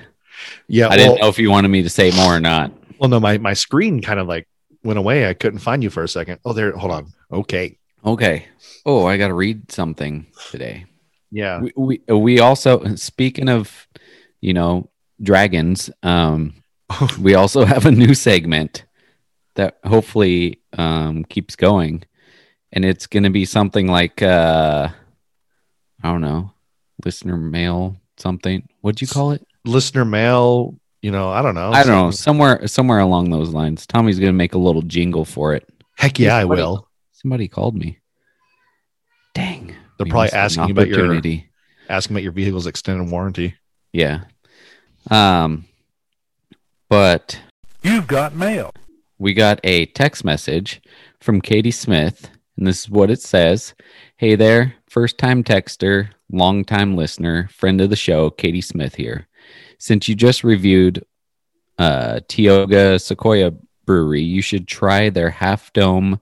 Yeah, 0.72 0.86
I 0.86 0.90
well, 0.90 0.98
didn't 0.98 1.22
know 1.22 1.28
if 1.28 1.38
you 1.38 1.52
wanted 1.52 1.68
me 1.68 1.84
to 1.84 1.90
say 1.90 2.12
more 2.12 2.34
or 2.34 2.40
not. 2.40 2.72
well, 2.98 3.10
no, 3.10 3.20
my 3.20 3.38
my 3.38 3.54
screen 3.54 4.02
kind 4.02 4.22
of 4.22 4.28
like 4.28 4.48
went 4.84 4.98
away. 4.98 5.28
I 5.28 5.34
couldn't 5.34 5.60
find 5.60 5.84
you 5.84 5.90
for 5.90 6.02
a 6.02 6.08
second. 6.08 6.40
Oh, 6.46 6.54
there. 6.54 6.72
Hold 6.72 6.94
on. 6.94 7.14
Okay. 7.30 7.78
Okay. 8.06 8.46
Oh, 8.86 9.06
I 9.06 9.18
got 9.18 9.28
to 9.28 9.34
read 9.34 9.70
something 9.70 10.28
today. 10.50 10.86
Yeah. 11.30 11.60
We, 11.60 11.74
we 12.08 12.16
we 12.16 12.40
also 12.40 12.96
speaking 12.96 13.50
of, 13.50 13.86
you 14.40 14.54
know, 14.54 14.90
dragons. 15.22 15.90
Um, 16.04 16.54
we 17.20 17.36
also 17.36 17.66
have 17.66 17.86
a 17.86 17.92
new 17.92 18.14
segment 18.14 18.86
that 19.56 19.78
hopefully 19.84 20.62
um 20.78 21.26
keeps 21.26 21.58
going, 21.58 22.06
and 22.72 22.86
it's 22.86 23.08
going 23.08 23.24
to 23.24 23.30
be 23.30 23.44
something 23.44 23.88
like 23.88 24.22
uh, 24.22 24.88
I 26.02 26.12
don't 26.12 26.22
know, 26.22 26.54
listener 27.04 27.36
mail 27.36 27.98
something. 28.16 28.70
What'd 28.80 29.02
you 29.02 29.08
call 29.08 29.32
it? 29.32 29.46
Listener 29.66 30.06
mail. 30.06 30.76
You 31.02 31.12
know, 31.12 31.30
I 31.30 31.42
don't 31.42 31.56
know. 31.56 31.72
I 31.72 31.84
don't 31.84 31.96
know. 31.96 32.12
Somewhere 32.12 32.68
somewhere 32.68 33.00
along 33.00 33.32
those 33.32 33.50
lines. 33.50 33.88
Tommy's 33.88 34.20
going 34.20 34.30
to 34.32 34.38
make 34.38 34.54
a 34.54 34.60
little 34.60 34.82
jingle 34.84 35.26
for 35.26 35.54
it. 35.54 35.68
Heck 35.98 36.20
yeah, 36.20 36.36
I 36.36 36.46
will. 36.46 36.88
Somebody 37.12 37.48
called 37.48 37.76
me. 37.76 38.00
Dang. 39.34 39.76
They're 39.98 40.08
probably 40.08 40.32
asking 40.32 40.66
you 40.68 40.72
about 40.72 40.88
your- 40.88 41.22
Asking 41.90 42.16
about 42.16 42.24
your 42.24 42.32
vehicle's 42.32 42.68
extended 42.68 43.10
warranty. 43.12 43.56
Yeah. 43.94 44.22
Um 45.10 45.66
but 46.90 47.40
You've 47.84 48.08
got 48.08 48.36
mail. 48.36 48.72
we 49.18 49.34
got 49.34 49.60
a 49.64 49.88
text 49.88 50.24
message 50.24 50.82
from 51.20 51.42
Katie 51.42 51.72
Smith 51.72 52.30
and 52.58 52.68
this 52.68 52.82
is 52.82 52.90
what 52.90 53.10
it 53.10 53.22
says. 53.22 53.74
Hey 54.18 54.36
there, 54.36 54.76
first 54.90 55.18
time 55.18 55.44
texter, 55.44 56.10
long 56.32 56.64
time 56.64 56.96
listener, 56.96 57.48
friend 57.52 57.82
of 57.82 57.90
the 57.90 57.96
show, 57.96 58.30
Katie 58.30 58.62
Smith 58.62 58.96
here. 58.96 59.28
Since 59.82 60.08
you 60.08 60.14
just 60.14 60.44
reviewed 60.44 61.04
uh 61.80 62.20
Tioga 62.28 63.00
Sequoia 63.00 63.52
Brewery, 63.84 64.22
you 64.22 64.44
should 64.44 64.68
try 64.68 65.10
their 65.10 65.32
half 65.32 65.74
dome 65.74 66.22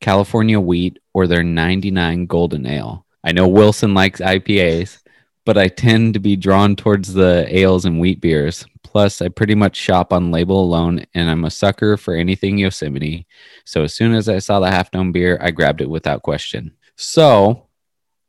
California 0.00 0.60
wheat 0.60 1.00
or 1.12 1.26
their 1.26 1.42
99 1.42 2.26
golden 2.26 2.64
ale. 2.64 3.04
I 3.24 3.32
know 3.32 3.48
Wilson 3.48 3.92
likes 3.92 4.20
IPAs, 4.20 5.02
but 5.44 5.58
I 5.58 5.66
tend 5.66 6.14
to 6.14 6.20
be 6.20 6.36
drawn 6.36 6.76
towards 6.76 7.12
the 7.12 7.44
ales 7.48 7.86
and 7.86 7.98
wheat 7.98 8.20
beers. 8.20 8.64
Plus, 8.84 9.20
I 9.20 9.30
pretty 9.30 9.56
much 9.56 9.74
shop 9.74 10.12
on 10.12 10.30
label 10.30 10.62
alone, 10.62 11.04
and 11.12 11.28
I'm 11.28 11.44
a 11.44 11.50
sucker 11.50 11.96
for 11.96 12.14
anything 12.14 12.56
Yosemite. 12.56 13.26
So 13.64 13.82
as 13.82 13.94
soon 13.94 14.14
as 14.14 14.28
I 14.28 14.38
saw 14.38 14.60
the 14.60 14.70
half 14.70 14.92
dome 14.92 15.10
beer, 15.10 15.38
I 15.40 15.50
grabbed 15.50 15.80
it 15.80 15.90
without 15.90 16.22
question. 16.22 16.76
So, 16.94 17.66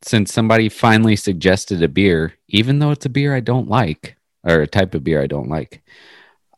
since 0.01 0.33
somebody 0.33 0.67
finally 0.67 1.15
suggested 1.15 1.83
a 1.83 1.87
beer, 1.87 2.33
even 2.47 2.79
though 2.79 2.89
it's 2.89 3.05
a 3.05 3.09
beer 3.09 3.35
I 3.35 3.39
don't 3.39 3.69
like, 3.69 4.17
or 4.43 4.61
a 4.61 4.67
type 4.67 4.93
of 4.93 5.03
beer 5.03 5.21
I 5.21 5.27
don't 5.27 5.49
like, 5.49 5.83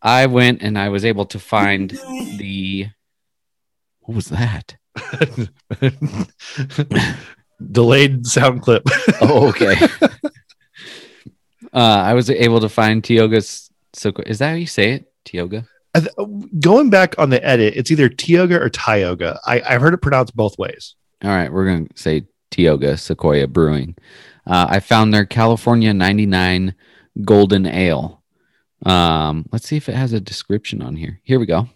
I 0.01 0.25
went 0.27 0.62
and 0.62 0.77
I 0.77 0.89
was 0.89 1.06
able 1.06 1.25
to 1.27 1.39
find 1.39 1.89
the. 2.38 2.88
What 4.01 4.15
was 4.15 4.27
that? 4.27 4.75
Delayed 7.72 8.27
sound 8.27 8.62
clip. 8.62 8.84
Oh, 9.22 9.48
okay. 9.50 9.74
uh, 11.74 11.74
I 11.74 12.13
was 12.13 12.30
able 12.30 12.60
to 12.62 12.70
find 12.70 13.04
Tioga's. 13.04 13.72
So 13.94 14.12
is 14.25 14.39
that 14.39 14.50
how 14.50 14.56
you 14.56 14.68
say 14.68 14.92
it? 14.92 15.12
Tioga. 15.24 15.65
Going 16.60 16.89
back 16.89 17.18
on 17.18 17.30
the 17.30 17.44
edit, 17.44 17.75
it's 17.75 17.89
either 17.89 18.10
Tioga 18.10 18.62
or 18.62 18.70
Tioga. 18.70 19.39
I, 19.46 19.62
I've 19.62 19.82
heard 19.82 19.94
it 19.94 20.01
pronounced 20.01 20.36
both 20.36 20.58
ways. 20.60 20.96
All 21.24 21.32
right, 21.32 21.51
we're 21.51 21.65
gonna 21.65 21.88
say 21.96 22.27
Tioga 22.51 22.98
Sequoia 22.98 23.48
Brewing. 23.48 23.96
Uh, 24.46 24.68
I 24.70 24.82
found 24.82 25.13
their 25.13 25.25
California 25.25 25.94
99 25.94 26.75
Golden 27.24 27.65
Ale. 27.65 28.22
Um, 28.86 29.45
let's 29.51 29.67
see 29.67 29.77
if 29.77 29.89
it 29.89 29.95
has 29.95 30.13
a 30.13 30.19
description 30.19 30.81
on 30.81 30.95
here. 30.95 31.19
Here 31.24 31.39
we 31.39 31.45
go. 31.45 31.69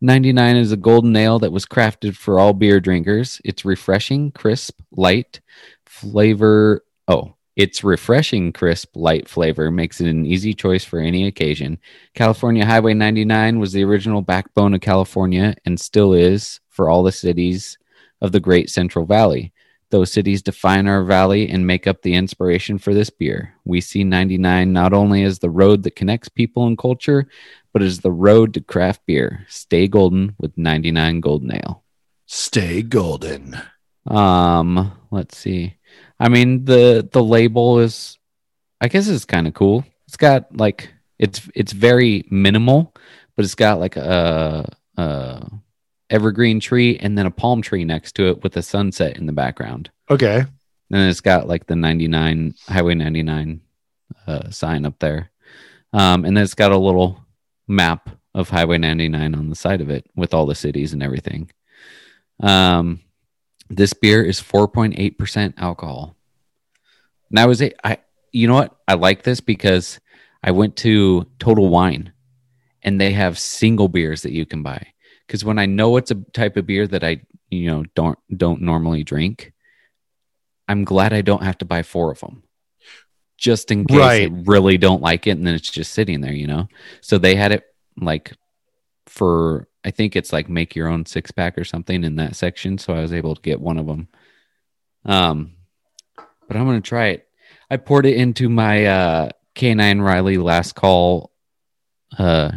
99 0.00 0.56
is 0.56 0.72
a 0.72 0.76
golden 0.76 1.16
ale 1.16 1.38
that 1.38 1.52
was 1.52 1.64
crafted 1.64 2.16
for 2.16 2.38
all 2.38 2.52
beer 2.52 2.80
drinkers. 2.80 3.40
It's 3.44 3.64
refreshing, 3.64 4.30
crisp, 4.32 4.80
light 4.92 5.40
flavor. 5.86 6.84
Oh, 7.08 7.34
its 7.56 7.82
refreshing, 7.82 8.52
crisp, 8.52 8.94
light 8.94 9.26
flavor 9.26 9.70
makes 9.70 10.00
it 10.02 10.08
an 10.08 10.26
easy 10.26 10.52
choice 10.52 10.84
for 10.84 10.98
any 10.98 11.26
occasion. 11.26 11.78
California 12.14 12.66
Highway 12.66 12.92
99 12.92 13.58
was 13.58 13.72
the 13.72 13.84
original 13.84 14.20
backbone 14.20 14.74
of 14.74 14.82
California 14.82 15.54
and 15.64 15.80
still 15.80 16.12
is 16.12 16.60
for 16.68 16.90
all 16.90 17.02
the 17.02 17.12
cities 17.12 17.78
of 18.20 18.32
the 18.32 18.40
Great 18.40 18.68
Central 18.68 19.06
Valley. 19.06 19.54
Those 19.96 20.12
cities 20.12 20.42
define 20.42 20.88
our 20.88 21.02
valley 21.04 21.48
and 21.48 21.66
make 21.66 21.86
up 21.86 22.02
the 22.02 22.12
inspiration 22.12 22.76
for 22.76 22.92
this 22.92 23.08
beer. 23.08 23.54
We 23.64 23.80
see 23.80 24.04
99 24.04 24.70
not 24.70 24.92
only 24.92 25.22
as 25.22 25.38
the 25.38 25.48
road 25.48 25.84
that 25.84 25.96
connects 25.96 26.28
people 26.28 26.66
and 26.66 26.76
culture, 26.76 27.28
but 27.72 27.80
as 27.80 28.00
the 28.00 28.12
road 28.12 28.52
to 28.52 28.60
craft 28.60 29.06
beer. 29.06 29.46
Stay 29.48 29.88
golden 29.88 30.34
with 30.38 30.52
99 30.58 31.20
Golden 31.20 31.54
Ale. 31.54 31.82
Stay 32.26 32.82
golden. 32.82 33.58
Um, 34.06 34.92
let's 35.10 35.38
see. 35.38 35.78
I 36.20 36.28
mean 36.28 36.66
the 36.66 37.08
the 37.10 37.24
label 37.24 37.78
is 37.78 38.18
I 38.82 38.88
guess 38.88 39.08
it's 39.08 39.24
kind 39.24 39.46
of 39.46 39.54
cool. 39.54 39.82
It's 40.08 40.18
got 40.18 40.54
like 40.54 40.92
it's 41.18 41.48
it's 41.54 41.72
very 41.72 42.26
minimal, 42.30 42.92
but 43.34 43.46
it's 43.46 43.54
got 43.54 43.80
like 43.80 43.96
a, 43.96 44.70
a 44.98 45.50
evergreen 46.10 46.60
tree 46.60 46.98
and 46.98 47.16
then 47.16 47.26
a 47.26 47.30
palm 47.30 47.62
tree 47.62 47.84
next 47.84 48.12
to 48.16 48.28
it 48.28 48.42
with 48.42 48.56
a 48.56 48.62
sunset 48.62 49.16
in 49.16 49.26
the 49.26 49.32
background. 49.32 49.90
Okay. 50.10 50.44
And 50.90 51.10
it's 51.10 51.20
got 51.20 51.48
like 51.48 51.66
the 51.66 51.76
99 51.76 52.54
Highway 52.68 52.94
99 52.94 53.60
uh, 54.26 54.50
sign 54.50 54.86
up 54.86 54.98
there. 54.98 55.30
Um, 55.92 56.24
and 56.24 56.36
then 56.36 56.44
it's 56.44 56.54
got 56.54 56.72
a 56.72 56.78
little 56.78 57.24
map 57.66 58.10
of 58.34 58.50
Highway 58.50 58.78
99 58.78 59.34
on 59.34 59.48
the 59.48 59.56
side 59.56 59.80
of 59.80 59.90
it 59.90 60.08
with 60.14 60.34
all 60.34 60.46
the 60.46 60.54
cities 60.54 60.92
and 60.92 61.02
everything. 61.02 61.50
Um, 62.40 63.00
this 63.68 63.92
beer 63.92 64.22
is 64.22 64.40
4.8% 64.40 65.54
alcohol. 65.56 66.14
And 67.30 67.40
I 67.40 67.46
was, 67.46 67.62
I, 67.62 67.98
you 68.30 68.46
know 68.46 68.54
what? 68.54 68.76
I 68.86 68.94
like 68.94 69.22
this 69.22 69.40
because 69.40 69.98
I 70.42 70.52
went 70.52 70.76
to 70.76 71.26
Total 71.38 71.68
Wine 71.68 72.12
and 72.82 73.00
they 73.00 73.12
have 73.12 73.38
single 73.38 73.88
beers 73.88 74.22
that 74.22 74.32
you 74.32 74.46
can 74.46 74.62
buy. 74.62 74.86
Because 75.26 75.44
when 75.44 75.58
I 75.58 75.66
know 75.66 75.96
it's 75.96 76.10
a 76.10 76.14
type 76.32 76.56
of 76.56 76.66
beer 76.66 76.86
that 76.86 77.02
I, 77.02 77.22
you 77.50 77.70
know, 77.70 77.84
don't 77.94 78.18
don't 78.36 78.62
normally 78.62 79.04
drink, 79.04 79.52
I'm 80.68 80.84
glad 80.84 81.12
I 81.12 81.22
don't 81.22 81.42
have 81.42 81.58
to 81.58 81.64
buy 81.64 81.82
four 81.82 82.10
of 82.10 82.20
them, 82.20 82.42
just 83.36 83.70
in 83.70 83.84
case 83.84 83.98
Right. 83.98 84.30
I 84.30 84.42
really 84.44 84.78
don't 84.78 85.02
like 85.02 85.26
it, 85.26 85.32
and 85.32 85.46
then 85.46 85.54
it's 85.54 85.70
just 85.70 85.92
sitting 85.92 86.20
there, 86.20 86.32
you 86.32 86.46
know. 86.46 86.68
So 87.00 87.18
they 87.18 87.34
had 87.34 87.52
it 87.52 87.64
like 88.00 88.32
for 89.06 89.68
I 89.84 89.90
think 89.90 90.16
it's 90.16 90.32
like 90.32 90.48
make 90.48 90.74
your 90.74 90.88
own 90.88 91.06
six 91.06 91.30
pack 91.30 91.56
or 91.56 91.64
something 91.64 92.04
in 92.04 92.16
that 92.16 92.36
section. 92.36 92.78
So 92.78 92.92
I 92.92 93.00
was 93.00 93.12
able 93.12 93.34
to 93.34 93.42
get 93.42 93.60
one 93.60 93.78
of 93.78 93.86
them. 93.86 94.08
Um, 95.04 95.52
but 96.48 96.56
I'm 96.56 96.66
gonna 96.66 96.80
try 96.80 97.08
it. 97.08 97.28
I 97.70 97.76
poured 97.76 98.06
it 98.06 98.16
into 98.16 98.48
my 98.48 98.86
uh 98.86 99.28
K9 99.54 100.02
Riley 100.02 100.38
last 100.38 100.74
call 100.74 101.32
uh 102.18 102.50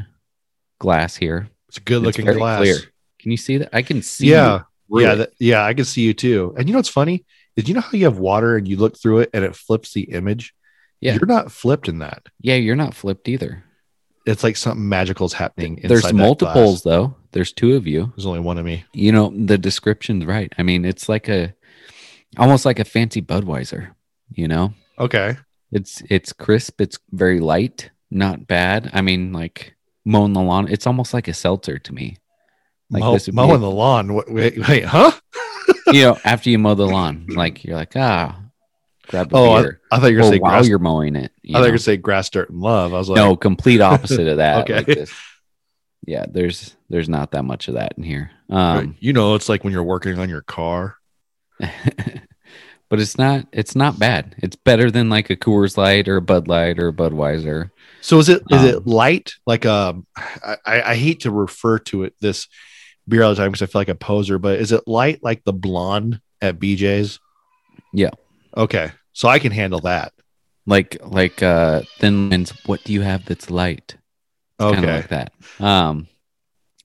glass 0.79 1.15
here. 1.15 1.49
It's 1.69 1.77
a 1.77 1.81
good 1.81 2.01
looking 2.01 2.25
glass. 2.25 2.59
clear. 2.59 2.75
Can 3.19 3.31
you 3.31 3.37
see 3.37 3.57
that? 3.57 3.69
I 3.73 3.81
can 3.81 4.01
see. 4.01 4.27
Yeah. 4.31 4.63
through 4.89 5.03
Yeah. 5.03 5.15
That, 5.15 5.31
yeah. 5.39 5.63
I 5.63 5.73
can 5.73 5.85
see 5.85 6.01
you 6.01 6.13
too. 6.13 6.53
And 6.57 6.67
you 6.67 6.73
know 6.73 6.79
what's 6.79 6.89
funny? 6.89 7.25
Is 7.55 7.67
you 7.67 7.73
know 7.75 7.81
how 7.81 7.91
you 7.93 8.05
have 8.05 8.17
water 8.19 8.55
and 8.57 8.67
you 8.67 8.77
look 8.77 8.97
through 8.97 9.19
it 9.19 9.29
and 9.33 9.43
it 9.43 9.55
flips 9.55 9.93
the 9.93 10.03
image? 10.03 10.53
Yeah. 11.01 11.13
You're 11.13 11.25
not 11.27 11.51
flipped 11.51 11.87
in 11.87 11.99
that. 11.99 12.23
yeah. 12.41 12.55
You're 12.55 12.75
not 12.75 12.93
flipped 12.93 13.27
either. 13.29 13.63
It's 14.25 14.43
like 14.43 14.57
something 14.57 14.87
magical 14.87 15.25
is 15.25 15.33
happening. 15.33 15.77
inside 15.77 15.89
There's 15.89 16.13
multiples 16.13 16.83
though. 16.83 17.15
There's 17.31 17.51
two 17.53 17.75
of 17.75 17.87
you. 17.87 18.11
There's 18.15 18.25
only 18.25 18.41
one 18.41 18.57
of 18.57 18.65
me. 18.65 18.83
You 18.93 19.11
know 19.11 19.33
the 19.35 19.57
description's 19.57 20.25
right. 20.25 20.51
I 20.57 20.63
mean, 20.63 20.85
it's 20.85 21.07
like 21.09 21.29
a 21.29 21.53
almost 22.37 22.65
like 22.65 22.79
a 22.79 22.85
fancy 22.85 23.21
Budweiser. 23.21 23.91
You 24.31 24.47
know, 24.47 24.73
Okay. 24.99 25.37
it's 25.71 26.03
it's 26.09 26.33
crisp. 26.33 26.81
It's 26.81 26.99
very 27.11 27.39
light. 27.39 27.89
Not 28.11 28.45
bad. 28.47 28.89
I 28.93 29.01
mean, 29.01 29.33
like 29.33 29.75
mowing 30.09 30.33
the 30.33 30.41
lawn. 30.41 30.67
It's 30.69 30.87
almost 30.87 31.13
like 31.13 31.27
a 31.27 31.33
seltzer 31.33 31.77
to 31.79 31.93
me. 31.93 32.17
Like 32.89 33.01
Mow, 33.01 33.13
this 33.13 33.27
would 33.27 33.33
be- 33.33 33.35
mowing 33.35 33.61
the 33.61 33.69
lawn. 33.69 34.13
Wait, 34.13 34.31
wait, 34.31 34.67
wait, 34.67 34.85
huh? 34.85 35.11
you 35.87 36.01
know, 36.03 36.17
after 36.25 36.49
you 36.49 36.57
mow 36.59 36.73
the 36.75 36.87
lawn, 36.87 37.27
like 37.29 37.63
you're 37.63 37.75
like 37.75 37.93
ah, 37.95 38.39
grab 39.07 39.31
a 39.31 39.35
Oh, 39.35 39.51
I, 39.51 39.61
beer. 39.61 39.81
I 39.91 39.99
thought 39.99 40.07
you 40.07 40.15
were 40.17 40.21
going 40.21 40.31
to 40.31 40.37
say 40.37 40.41
while 40.41 40.51
grass. 40.53 40.67
you're 40.67 40.79
mowing 40.79 41.15
it. 41.15 41.31
you 41.43 41.55
I 41.55 41.59
thought 41.59 41.59
you 41.59 41.63
were 41.63 41.67
going 41.69 41.77
to 41.77 41.83
say 41.83 41.97
grass, 41.97 42.29
dirt, 42.29 42.49
and 42.49 42.59
love. 42.59 42.93
I 42.93 42.97
was 42.97 43.09
like, 43.09 43.17
no 43.17 43.35
complete 43.35 43.79
opposite 43.81 44.27
of 44.27 44.37
that 44.37 44.61
Okay. 44.63 44.75
like 44.77 44.85
this. 44.87 45.13
yeah 46.07 46.25
there's 46.29 46.75
there's 46.89 47.09
not 47.09 47.31
that 47.31 47.43
much 47.43 47.67
of 47.67 47.75
that 47.75 47.93
in 47.97 48.03
here 48.03 48.31
um 48.49 48.95
you 48.99 49.13
know, 49.13 49.35
it's 49.35 49.49
like 49.49 49.63
when 49.63 49.71
you're 49.73 49.83
working 49.83 50.17
on 50.17 50.29
your 50.29 50.41
car. 50.41 50.95
but 51.59 52.99
it's 52.99 53.17
not 53.17 53.45
it's 53.51 53.75
not 53.75 53.99
bad 53.99 54.35
it's 54.39 54.55
better 54.55 54.89
than 54.89 55.09
like 55.09 55.29
a 55.29 55.35
coors 55.35 55.77
light 55.77 56.07
or 56.07 56.15
a 56.17 56.21
bud 56.21 56.47
light 56.47 56.79
or 56.79 56.87
a 56.87 56.93
budweiser 56.93 57.69
So 58.01 58.19
is 58.19 58.29
it 58.29 58.41
is 58.49 58.61
Um, 58.63 58.67
it 58.67 58.87
light? 58.87 59.33
Like 59.45 59.65
um, 59.65 60.05
I, 60.15 60.57
I 60.65 60.95
hate 60.95 61.21
to 61.21 61.31
refer 61.31 61.79
to 61.79 62.03
it 62.03 62.13
this 62.21 62.47
beer 63.07 63.23
all 63.23 63.31
the 63.31 63.35
time 63.35 63.51
because 63.51 63.61
I 63.61 63.65
feel 63.71 63.81
like 63.81 63.89
a 63.89 63.95
poser, 63.95 64.39
but 64.39 64.59
is 64.59 64.71
it 64.71 64.87
light 64.87 65.19
like 65.23 65.43
the 65.43 65.53
blonde 65.53 66.21
at 66.41 66.59
BJ's? 66.59 67.19
Yeah. 67.93 68.11
Okay, 68.55 68.91
so 69.13 69.27
I 69.27 69.39
can 69.39 69.51
handle 69.51 69.79
that. 69.81 70.13
like 70.65 70.97
like 71.03 71.41
uh 71.43 71.81
Thin 71.99 72.29
Line's 72.29 72.51
what 72.65 72.83
do 72.83 72.93
you 72.93 73.01
have 73.01 73.25
that's 73.25 73.49
light 73.49 73.95
of 74.59 74.77
Okay, 74.77 74.93
like 74.93 75.07
that 75.09 75.31
um 75.59 76.07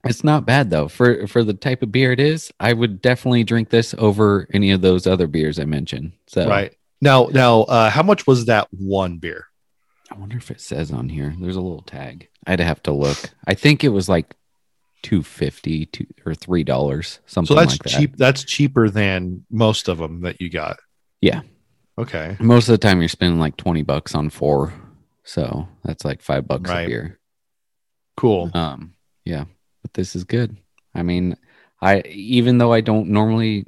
it's 0.04 0.22
not 0.24 0.46
bad 0.46 0.70
though 0.70 0.88
for 0.88 1.26
for 1.26 1.42
the 1.44 1.54
type 1.54 1.82
of 1.82 1.90
beer 1.90 2.12
it 2.12 2.20
is 2.20 2.52
i 2.60 2.72
would 2.72 3.02
definitely 3.02 3.42
drink 3.44 3.70
this 3.70 3.94
over 3.98 4.46
any 4.54 4.70
of 4.70 4.80
those 4.80 5.06
other 5.06 5.26
beers 5.26 5.58
i 5.58 5.64
mentioned 5.64 6.12
so 6.28 6.48
right 6.48 6.72
now 7.00 7.26
now 7.32 7.62
uh, 7.62 7.90
how 7.90 8.02
much 8.02 8.26
was 8.26 8.46
that 8.46 8.68
one 8.70 9.18
beer? 9.18 9.48
I 10.10 10.18
wonder 10.18 10.36
if 10.36 10.50
it 10.50 10.60
says 10.60 10.90
on 10.92 11.08
here 11.08 11.34
there's 11.40 11.56
a 11.56 11.60
little 11.60 11.82
tag 11.82 12.28
i'd 12.46 12.60
have 12.60 12.82
to 12.82 12.92
look 12.92 13.30
i 13.46 13.54
think 13.54 13.82
it 13.84 13.88
was 13.88 14.08
like 14.08 14.34
250 15.02 15.86
two 15.86 16.06
or 16.24 16.34
three 16.34 16.64
dollars 16.64 17.20
something 17.26 17.54
So 17.54 17.60
that's 17.60 17.72
like 17.74 17.82
that 17.82 17.88
cheap. 17.90 18.16
That's 18.16 18.42
cheaper 18.44 18.88
than 18.88 19.44
most 19.50 19.88
of 19.88 19.98
them 19.98 20.22
that 20.22 20.40
you 20.40 20.48
got. 20.48 20.78
Yeah. 21.20 21.42
Okay. 21.98 22.36
most 22.40 22.68
of 22.68 22.72
the 22.72 22.78
time 22.78 23.00
you're 23.00 23.08
spending 23.10 23.38
like 23.38 23.56
20 23.58 23.82
bucks 23.82 24.14
on 24.14 24.30
four 24.30 24.72
so 25.24 25.68
that's 25.84 26.04
like 26.04 26.22
five 26.22 26.46
bucks 26.48 26.70
Right. 26.70 26.84
a 26.84 26.86
beer 26.86 27.20
Cool. 28.16 28.50
um 28.54 28.94
yeah 29.24 29.44
but 29.82 29.92
this 29.94 30.16
is 30.16 30.24
good 30.24 30.56
i 30.94 31.02
mean 31.02 31.36
i 31.82 32.00
even 32.08 32.58
though 32.58 32.72
i 32.72 32.80
don't 32.80 33.08
normally 33.10 33.66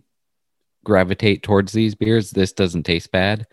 gravitate 0.84 1.42
towards 1.42 1.72
these 1.72 1.94
beers 1.94 2.30
this 2.30 2.52
doesn't 2.52 2.82
taste 2.84 3.12
bad 3.12 3.46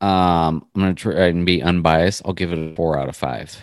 um 0.00 0.64
i'm 0.74 0.80
gonna 0.82 0.94
try 0.94 1.26
and 1.26 1.44
be 1.44 1.62
unbiased 1.62 2.22
i'll 2.24 2.32
give 2.32 2.52
it 2.52 2.72
a 2.72 2.74
four 2.76 2.98
out 2.98 3.08
of 3.08 3.16
five 3.16 3.56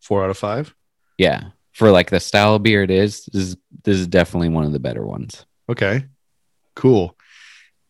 Four 0.00 0.24
out 0.24 0.30
of 0.30 0.38
five. 0.38 0.74
yeah 1.18 1.50
for 1.72 1.90
like 1.90 2.10
the 2.10 2.20
style 2.20 2.54
of 2.56 2.62
beer 2.62 2.82
it 2.82 2.90
is 2.90 3.24
this 3.32 3.42
is 3.42 3.56
this 3.84 3.96
is 3.98 4.06
definitely 4.06 4.48
one 4.48 4.64
of 4.64 4.72
the 4.72 4.78
better 4.80 5.04
ones 5.04 5.44
Okay. 5.68 6.04
Cool. 6.74 7.16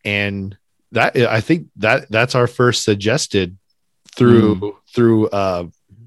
And 0.05 0.55
that 0.91 1.17
I 1.17 1.41
think 1.41 1.69
that 1.77 2.11
that's 2.11 2.35
our 2.35 2.45
first 2.45 2.83
suggested 2.83 3.57
through 4.15 4.77
through 4.93 5.29
uh 5.29 5.63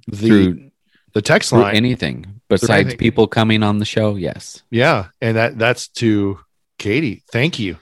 the 0.06 0.16
through, 0.28 0.70
the 1.14 1.22
text 1.22 1.50
line. 1.52 1.74
anything 1.74 2.40
besides 2.48 2.70
anything. 2.86 2.98
people 2.98 3.26
coming 3.26 3.62
on 3.64 3.78
the 3.78 3.84
show 3.84 4.14
yes 4.14 4.62
yeah, 4.70 5.06
and 5.20 5.36
that 5.36 5.58
that's 5.58 5.88
to 5.88 6.38
Katie. 6.78 7.24
Thank 7.32 7.58
you. 7.58 7.76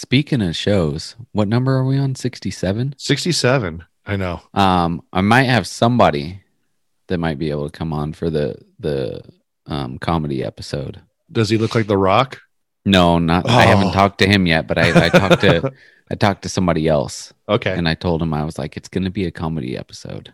Speaking 0.00 0.42
of 0.42 0.54
shows 0.54 1.16
what 1.32 1.48
number 1.48 1.72
are 1.74 1.84
we 1.86 1.96
on 1.96 2.14
67 2.14 2.94
67. 2.98 3.82
I 4.04 4.16
know. 4.16 4.42
Um, 4.52 5.02
I 5.10 5.22
might 5.22 5.44
have 5.44 5.66
somebody 5.66 6.42
that 7.08 7.16
might 7.18 7.38
be 7.38 7.48
able 7.50 7.68
to 7.68 7.76
come 7.76 7.92
on 7.94 8.12
for 8.12 8.28
the 8.30 8.56
the 8.78 9.22
um 9.66 9.98
comedy 9.98 10.44
episode. 10.44 11.00
Does 11.32 11.48
he 11.48 11.56
look 11.58 11.74
like 11.74 11.86
the 11.86 11.96
rock? 11.96 12.40
No, 12.84 13.18
not 13.18 13.48
I 13.48 13.64
Oh. 13.64 13.66
haven't 13.66 13.92
talked 13.92 14.18
to 14.18 14.28
him 14.28 14.46
yet, 14.46 14.66
but 14.68 14.76
I, 14.78 15.06
I 15.06 15.08
talked 15.08 15.40
to 15.40 15.72
I 16.10 16.14
talked 16.14 16.42
to 16.42 16.48
somebody 16.48 16.86
else 16.86 17.32
Okay. 17.48 17.72
and 17.72 17.88
I 17.88 17.94
told 17.94 18.20
him 18.22 18.32
I 18.34 18.44
was 18.44 18.58
like, 18.58 18.76
it's 18.76 18.88
gonna 18.88 19.10
be 19.10 19.24
a 19.24 19.30
comedy 19.32 19.76
episode. 19.78 20.32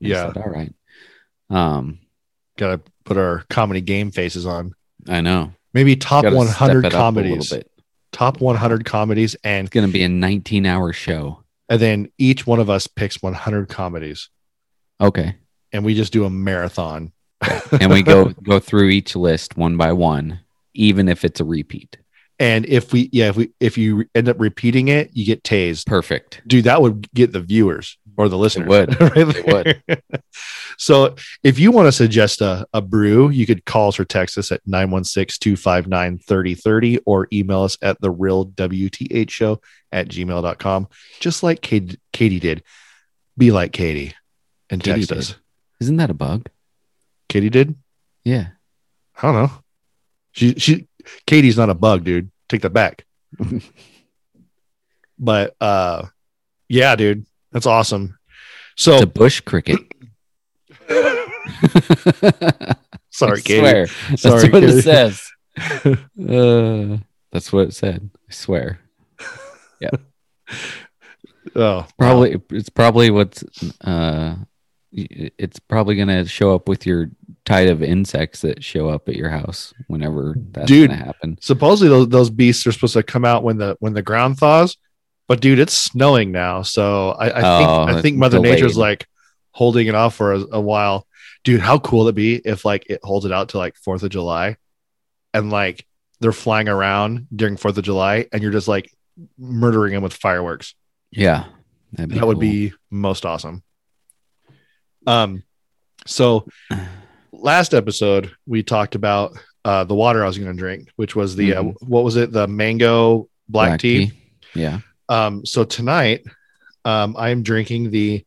And 0.00 0.08
Yeah. 0.10 0.32
said, 0.32 0.38
All 0.38 0.48
right. 0.50 0.72
Um, 1.50 1.98
Gotta 2.56 2.80
put 3.04 3.16
our 3.18 3.44
comedy 3.50 3.80
game 3.82 4.12
faces 4.12 4.46
on. 4.46 4.72
I 5.08 5.20
know. 5.20 5.52
maybe 5.74 5.96
top 5.96 6.24
100 6.24 6.46
step 6.48 6.70
a 6.70 6.72
little 6.84 6.90
comedies, 7.00 7.50
bit. 7.50 7.70
Top 8.14 8.40
100 8.40 8.84
comedies, 8.86 9.36
and 9.44 9.66
It's 9.66 9.74
gonna 9.74 9.88
be 9.88 10.02
a 10.04 10.08
19 10.08 10.64
hour 10.64 10.92
show. 10.94 11.42
and 11.68 11.80
then 11.80 12.08
each 12.18 12.46
one 12.46 12.60
of 12.60 12.70
us 12.70 12.86
picks 12.86 13.20
100 13.22 13.68
comedies, 13.68 14.30
Okay. 15.00 15.34
and 15.72 15.84
we 15.84 15.94
just 15.94 16.12
do 16.12 16.24
a 16.24 16.30
marathon. 16.30 17.12
And 17.80 17.92
we 17.92 18.02
go 18.02 18.26
go 18.42 18.60
through 18.60 18.88
each 18.90 19.16
list 19.16 19.56
one 19.56 19.76
by 19.76 19.92
one, 19.92 20.40
even 20.74 21.08
if 21.08 21.24
it's 21.24 21.40
a 21.40 21.44
repeat. 21.44 21.98
And 22.38 22.66
if 22.66 22.92
we, 22.92 23.08
yeah, 23.12 23.28
if 23.28 23.36
we, 23.36 23.50
if 23.60 23.78
you 23.78 24.06
end 24.14 24.28
up 24.28 24.40
repeating 24.40 24.88
it, 24.88 25.10
you 25.12 25.24
get 25.24 25.42
tased. 25.44 25.86
Perfect. 25.86 26.40
Dude, 26.46 26.64
that 26.64 26.82
would 26.82 27.10
get 27.12 27.32
the 27.32 27.40
viewers 27.40 27.96
or 28.16 28.28
the 28.28 28.36
listeners. 28.38 28.68
would. 28.68 29.00
right 29.00 29.16
It 29.16 29.46
would. 29.46 30.02
So 30.76 31.14
if 31.42 31.58
you 31.58 31.70
want 31.70 31.86
to 31.86 31.92
suggest 31.92 32.40
a, 32.40 32.66
a 32.72 32.80
brew, 32.80 33.28
you 33.30 33.46
could 33.46 33.64
call 33.64 33.88
us 33.88 33.98
or 33.98 34.04
text 34.04 34.38
us 34.38 34.52
at 34.52 34.64
916-259-3030 34.66 37.00
or 37.06 37.28
email 37.32 37.62
us 37.62 37.76
at 37.82 38.00
the 38.00 38.10
real 38.10 38.46
WTH 38.46 39.30
show 39.30 39.60
at 39.92 40.08
gmail.com. 40.08 40.88
Just 41.20 41.42
like 41.42 41.60
Katie, 41.60 41.98
Katie 42.12 42.40
did. 42.40 42.62
Be 43.36 43.50
like 43.50 43.72
Katie 43.72 44.14
and 44.70 44.82
Katie 44.82 45.00
text 45.00 45.08
did. 45.10 45.18
us. 45.18 45.34
Isn't 45.80 45.96
that 45.96 46.10
a 46.10 46.14
bug? 46.14 46.48
Katie 47.28 47.50
did? 47.50 47.74
Yeah. 48.24 48.48
I 49.16 49.22
don't 49.22 49.34
know. 49.34 49.50
She 50.32 50.54
she 50.54 50.88
Katie's 51.26 51.56
not 51.56 51.70
a 51.70 51.74
bug, 51.74 52.04
dude. 52.04 52.30
Take 52.48 52.62
that 52.62 52.70
back. 52.70 53.04
but 55.18 55.54
uh 55.60 56.06
yeah, 56.68 56.96
dude. 56.96 57.26
That's 57.52 57.66
awesome. 57.66 58.18
So 58.76 58.94
It's 58.94 59.02
a 59.02 59.06
bush 59.06 59.40
cricket. 59.40 59.80
sorry, 63.10 63.42
Katie. 63.42 63.60
swear. 63.60 63.86
That's 64.10 64.24
what 64.24 64.50
Katie. 64.50 64.66
it 64.66 64.82
says. 64.82 65.30
Uh, 66.18 66.96
that's 67.30 67.52
what 67.52 67.68
it 67.68 67.74
said. 67.74 68.10
I 68.28 68.32
swear. 68.32 68.80
Yeah. 69.80 69.90
oh, 71.56 71.86
Probably 71.98 72.40
it's 72.50 72.68
probably 72.70 73.10
what's 73.10 73.44
uh 73.82 74.34
it's 74.92 75.58
probably 75.60 75.94
gonna 75.96 76.24
show 76.26 76.54
up 76.54 76.68
with 76.68 76.86
your 76.86 77.10
tide 77.44 77.68
of 77.68 77.82
insects 77.82 78.40
that 78.40 78.64
show 78.64 78.88
up 78.88 79.08
at 79.08 79.14
your 79.16 79.28
house 79.28 79.72
whenever 79.88 80.34
that's 80.50 80.66
Dude. 80.66 80.90
gonna 80.90 81.04
happen. 81.04 81.38
supposedly 81.40 81.88
those, 81.88 82.08
those 82.08 82.30
beasts 82.30 82.66
are 82.66 82.72
supposed 82.72 82.94
to 82.94 83.02
come 83.04 83.24
out 83.24 83.42
when 83.44 83.58
the 83.58 83.76
when 83.80 83.92
the 83.92 84.02
ground 84.02 84.38
thaws. 84.38 84.76
But 85.28 85.40
dude, 85.40 85.58
it's 85.58 85.72
snowing 85.72 86.32
now, 86.32 86.62
so 86.62 87.10
I, 87.10 87.26
I 87.26 87.58
think 87.58 87.68
Oh, 87.70 87.82
I 87.84 88.02
think 88.02 88.18
Mother 88.18 88.40
Nature's 88.40 88.76
like 88.76 89.06
holding 89.54 89.86
it 89.86 89.94
off 89.94 90.14
for 90.16 90.34
a, 90.34 90.40
a 90.52 90.60
while. 90.60 91.06
Dude, 91.44 91.60
how 91.60 91.78
cool 91.78 92.04
would 92.04 92.10
it 92.10 92.14
be 92.16 92.34
if 92.44 92.64
like 92.64 92.84
it 92.90 93.00
holds 93.02 93.24
it 93.24 93.32
out 93.32 93.50
to 93.50 93.58
like 93.58 93.76
Fourth 93.76 94.02
of 94.02 94.10
July, 94.10 94.56
and 95.32 95.50
like 95.50 95.86
they're 96.20 96.32
flying 96.32 96.68
around 96.68 97.26
during 97.34 97.56
Fourth 97.56 97.76
of 97.78 97.84
July, 97.84 98.26
and 98.32 98.42
you're 98.42 98.52
just 98.52 98.68
like 98.68 98.90
murdering 99.38 99.92
them 99.94 100.02
with 100.02 100.12
fireworks. 100.14 100.74
Yeah. 101.10 101.44
That'd 101.92 102.10
that 102.16 102.26
would 102.26 102.34
cool. 102.34 102.40
be 102.40 102.72
most 102.90 103.24
awesome. 103.24 103.62
Um, 105.06 105.42
so 106.06 106.46
last 107.32 107.74
episode 107.74 108.32
we 108.46 108.62
talked 108.62 108.94
about 108.94 109.36
uh 109.64 109.84
the 109.84 109.94
water 109.94 110.22
I 110.22 110.26
was 110.26 110.38
going 110.38 110.50
to 110.50 110.58
drink, 110.58 110.88
which 110.96 111.14
was 111.14 111.36
the 111.36 111.54
uh, 111.54 111.62
Mhm. 111.62 111.74
what 111.82 112.04
was 112.04 112.16
it? 112.16 112.32
The 112.32 112.46
mango 112.48 113.28
black, 113.48 113.80
tea. 113.80 114.12
Yeah. 114.54 114.80
Um, 115.08 115.44
so 115.44 115.64
tonight, 115.64 116.24
um, 116.84 117.14
I'm 117.18 117.42
drinking 117.42 117.90
the 117.90 118.24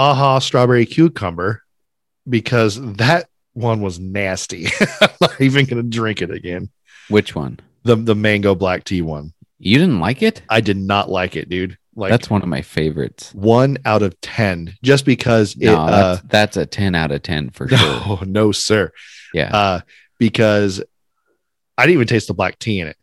Aha 0.00 0.38
strawberry 0.38 0.86
cucumber 0.86 1.62
because 2.28 2.80
that 2.94 3.28
one 3.52 3.82
was 3.82 3.98
nasty. 3.98 4.66
I'm 5.02 5.08
not 5.20 5.40
even 5.40 5.66
to 5.66 5.82
drink 5.82 6.22
it 6.22 6.30
again. 6.30 6.70
Which 7.08 7.34
one? 7.34 7.60
The 7.82 7.96
the 7.96 8.14
mango 8.14 8.54
black 8.54 8.84
tea 8.84 9.02
one. 9.02 9.32
You 9.58 9.76
didn't 9.78 10.00
like 10.00 10.22
it? 10.22 10.40
I 10.48 10.62
did 10.62 10.78
not 10.78 11.10
like 11.10 11.36
it, 11.36 11.48
dude. 11.50 11.76
Like 11.94 12.10
that's 12.12 12.30
one 12.30 12.40
of 12.40 12.48
my 12.48 12.62
favorites. 12.62 13.34
one 13.34 13.76
out 13.84 14.02
of 14.02 14.18
ten, 14.22 14.74
just 14.82 15.04
because 15.04 15.54
it. 15.56 15.64
No, 15.66 15.76
uh, 15.82 16.14
that's, 16.14 16.28
that's 16.28 16.56
a 16.56 16.64
10 16.64 16.94
out 16.94 17.10
of 17.10 17.22
10 17.22 17.50
for 17.50 17.68
sure. 17.76 17.78
no, 17.78 18.20
no, 18.26 18.52
sir. 18.52 18.90
Yeah. 19.34 19.54
Uh, 19.54 19.80
because 20.18 20.82
I 21.76 21.82
didn't 21.84 21.94
even 21.94 22.06
taste 22.06 22.28
the 22.28 22.34
black 22.34 22.58
tea 22.58 22.80
in 22.80 22.86
it. 22.86 22.96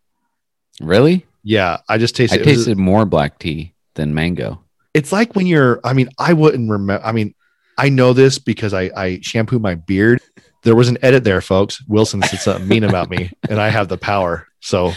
really? 0.82 1.26
Yeah, 1.44 1.78
I 1.88 1.98
just 2.00 2.16
I 2.16 2.18
tasted. 2.26 2.42
it 2.42 2.46
was- 2.48 2.56
tasted 2.58 2.78
more 2.78 3.06
black 3.06 3.38
tea 3.40 3.74
than 3.96 4.14
mango. 4.16 4.64
It's 4.98 5.12
like 5.12 5.36
when 5.36 5.46
you're 5.46 5.80
i 5.84 5.94
mean 5.94 6.10
i 6.18 6.32
wouldn't 6.34 6.70
remember 6.70 7.06
i 7.06 7.12
mean 7.12 7.34
i 7.78 7.88
know 7.90 8.14
this 8.14 8.40
because 8.40 8.74
i 8.74 8.84
i 8.96 9.20
shampoo 9.22 9.60
my 9.60 9.76
beard. 9.76 10.20
There 10.64 10.76
was 10.76 10.90
an 10.90 10.98
edit 11.02 11.24
there 11.24 11.40
folks. 11.40 11.82
Wilson 11.88 12.22
said 12.24 12.40
something 12.40 12.68
mean 12.68 12.84
about 12.84 13.10
me 13.10 13.32
and 13.50 13.60
i 13.62 13.70
have 13.70 13.88
the 13.88 13.98
power. 13.98 14.48
So 14.60 14.92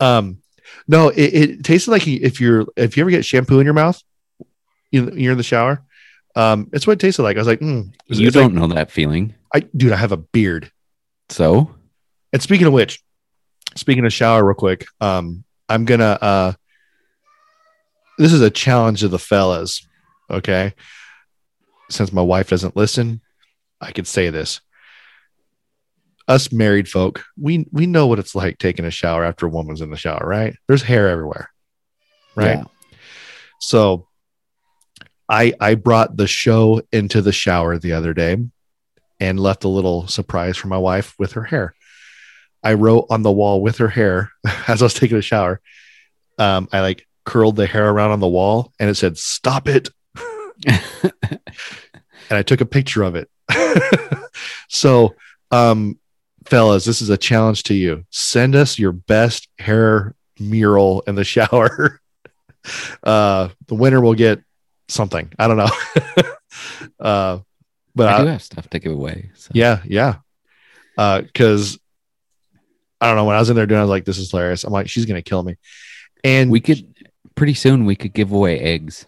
um 0.00 0.38
no 0.88 1.08
it, 1.10 1.30
it 1.42 1.64
tasted 1.64 1.90
like 1.90 2.06
if 2.08 2.40
you're 2.40 2.66
if 2.76 2.96
you 2.96 3.02
ever 3.02 3.10
get 3.10 3.24
shampoo 3.24 3.58
in 3.60 3.64
your 3.64 3.74
mouth 3.74 4.02
you, 4.90 5.10
you're 5.14 5.32
in 5.32 5.38
the 5.38 5.44
shower 5.44 5.82
um 6.36 6.68
it's 6.72 6.86
what 6.86 6.94
it 6.94 7.00
tasted 7.00 7.22
like. 7.22 7.36
I 7.36 7.40
was 7.40 7.46
like 7.48 7.60
mm, 7.60 7.88
it's- 8.08 8.18
You 8.18 8.30
don't 8.30 8.54
know 8.54 8.66
that 8.68 8.90
feeling. 8.90 9.34
i 9.54 9.60
dude 9.76 9.92
i 9.92 9.96
have 9.96 10.12
a 10.12 10.16
beard. 10.36 10.70
So, 11.30 11.70
and 12.32 12.42
speaking 12.42 12.66
of 12.66 12.72
which, 12.74 13.02
speaking 13.76 14.04
of 14.04 14.12
shower, 14.12 14.44
real 14.44 14.54
quick, 14.54 14.84
um, 15.00 15.42
I'm 15.70 15.84
gonna. 15.86 16.18
Uh, 16.20 16.52
this 18.18 18.32
is 18.32 18.40
a 18.40 18.50
challenge 18.50 19.00
to 19.00 19.08
the 19.08 19.18
fellas. 19.18 19.86
Okay, 20.30 20.74
since 21.90 22.12
my 22.12 22.22
wife 22.22 22.50
doesn't 22.50 22.76
listen, 22.76 23.20
I 23.80 23.92
could 23.92 24.06
say 24.06 24.30
this. 24.30 24.60
Us 26.26 26.50
married 26.50 26.88
folk, 26.88 27.24
we 27.36 27.66
we 27.70 27.86
know 27.86 28.06
what 28.06 28.18
it's 28.18 28.34
like 28.34 28.58
taking 28.58 28.86
a 28.86 28.90
shower 28.90 29.24
after 29.24 29.46
a 29.46 29.50
woman's 29.50 29.82
in 29.82 29.90
the 29.90 29.96
shower, 29.96 30.26
right? 30.26 30.56
There's 30.66 30.82
hair 30.82 31.08
everywhere, 31.08 31.50
right? 32.34 32.58
yeah. 32.58 32.64
So 33.60 34.08
I 35.28 35.52
I 35.60 35.74
brought 35.74 36.16
the 36.16 36.26
show 36.26 36.80
into 36.92 37.20
the 37.20 37.32
shower 37.32 37.78
the 37.78 37.92
other 37.92 38.14
day 38.14 38.38
and 39.20 39.40
left 39.40 39.64
a 39.64 39.68
little 39.68 40.06
surprise 40.06 40.56
for 40.56 40.68
my 40.68 40.78
wife 40.78 41.14
with 41.18 41.32
her 41.32 41.44
hair. 41.44 41.74
I 42.62 42.74
wrote 42.74 43.06
on 43.10 43.22
the 43.22 43.32
wall 43.32 43.60
with 43.60 43.78
her 43.78 43.88
hair 43.88 44.30
as 44.68 44.80
I 44.80 44.86
was 44.86 44.94
taking 44.94 45.18
a 45.18 45.22
shower. 45.22 45.60
Um, 46.38 46.68
I 46.72 46.80
like 46.80 47.06
curled 47.24 47.56
the 47.56 47.66
hair 47.66 47.90
around 47.90 48.10
on 48.10 48.20
the 48.20 48.28
wall 48.28 48.72
and 48.78 48.88
it 48.88 48.94
said, 48.94 49.16
Stop 49.16 49.68
it. 49.68 49.88
and 50.66 51.40
I 52.30 52.42
took 52.42 52.60
a 52.60 52.66
picture 52.66 53.02
of 53.02 53.16
it. 53.16 53.28
so 54.68 55.14
um 55.50 55.98
fellas, 56.46 56.84
this 56.84 57.02
is 57.02 57.10
a 57.10 57.16
challenge 57.16 57.64
to 57.64 57.74
you. 57.74 58.04
Send 58.10 58.54
us 58.54 58.78
your 58.78 58.92
best 58.92 59.48
hair 59.58 60.14
mural 60.38 61.02
in 61.06 61.14
the 61.14 61.24
shower. 61.24 62.00
uh 63.02 63.48
the 63.66 63.74
winner 63.74 64.00
will 64.00 64.14
get 64.14 64.40
something. 64.88 65.32
I 65.38 65.48
don't 65.48 65.56
know. 65.56 65.70
uh 67.00 67.38
but 67.96 68.08
I 68.08 68.18
I, 68.18 68.22
do 68.22 68.26
have 68.28 68.42
stuff 68.42 68.68
to 68.70 68.78
give 68.78 68.92
away. 68.92 69.30
So. 69.34 69.50
yeah, 69.54 69.80
yeah. 69.84 70.16
Uh 70.96 71.22
cuz 71.34 71.78
I 73.00 73.08
don't 73.08 73.16
know 73.16 73.24
when 73.24 73.36
I 73.36 73.40
was 73.40 73.50
in 73.50 73.56
there 73.56 73.66
doing 73.66 73.80
I 73.80 73.82
was 73.82 73.90
like 73.90 74.04
this 74.04 74.18
is 74.18 74.30
hilarious. 74.30 74.64
I'm 74.64 74.72
like 74.72 74.88
she's 74.88 75.06
going 75.06 75.22
to 75.22 75.28
kill 75.28 75.42
me. 75.42 75.56
And 76.22 76.50
We 76.50 76.60
could 76.60 76.93
pretty 77.34 77.54
soon 77.54 77.84
we 77.84 77.96
could 77.96 78.12
give 78.12 78.32
away 78.32 78.58
eggs. 78.60 79.06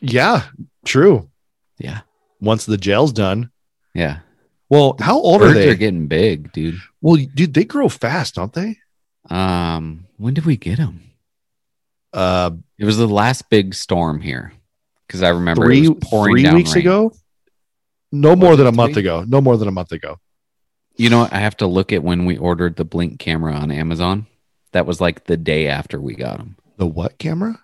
yeah, 0.00 0.44
true. 0.84 1.28
Yeah. 1.78 2.00
Once 2.40 2.66
the 2.66 2.76
gel's 2.76 3.12
done. 3.12 3.50
Yeah. 3.94 4.20
Well, 4.68 4.96
how 5.00 5.18
old 5.18 5.42
are 5.42 5.52
they? 5.52 5.66
they? 5.66 5.70
are 5.70 5.74
getting 5.74 6.06
big, 6.08 6.52
dude. 6.52 6.78
well, 7.00 7.16
dude, 7.34 7.54
they 7.54 7.64
grow 7.64 7.88
fast, 7.88 8.34
don't 8.34 8.52
they? 8.52 8.78
Um, 9.30 10.06
when 10.16 10.34
did 10.34 10.44
we 10.46 10.56
get 10.56 10.76
them? 10.78 11.02
Uh 12.12 12.50
It 12.78 12.84
was 12.84 12.96
the 12.96 13.06
last 13.08 13.50
big 13.50 13.74
storm 13.74 14.20
here 14.20 14.52
because 15.06 15.22
I 15.22 15.28
remember 15.30 15.66
three 15.66 15.84
it 15.86 15.88
was 15.90 15.98
pouring 16.02 16.44
three 16.46 16.54
weeks 16.54 16.74
rain. 16.74 16.82
ago. 16.84 17.12
No 18.10 18.34
more 18.34 18.56
than 18.56 18.66
a 18.66 18.72
month 18.72 18.94
three? 18.94 19.02
ago. 19.02 19.24
No 19.28 19.40
more 19.42 19.56
than 19.58 19.68
a 19.68 19.72
month 19.72 19.92
ago. 19.92 20.18
You 20.96 21.10
know, 21.10 21.20
what? 21.20 21.32
I 21.32 21.38
have 21.40 21.56
to 21.58 21.66
look 21.66 21.92
at 21.92 22.02
when 22.02 22.24
we 22.24 22.38
ordered 22.38 22.76
the 22.76 22.84
Blink 22.84 23.18
camera 23.20 23.52
on 23.54 23.70
Amazon. 23.70 24.26
That 24.72 24.86
was 24.86 25.00
like 25.00 25.24
the 25.24 25.36
day 25.36 25.68
after 25.68 26.00
we 26.00 26.14
got 26.14 26.38
them. 26.38 26.56
The 26.78 26.86
what 26.86 27.18
camera? 27.18 27.60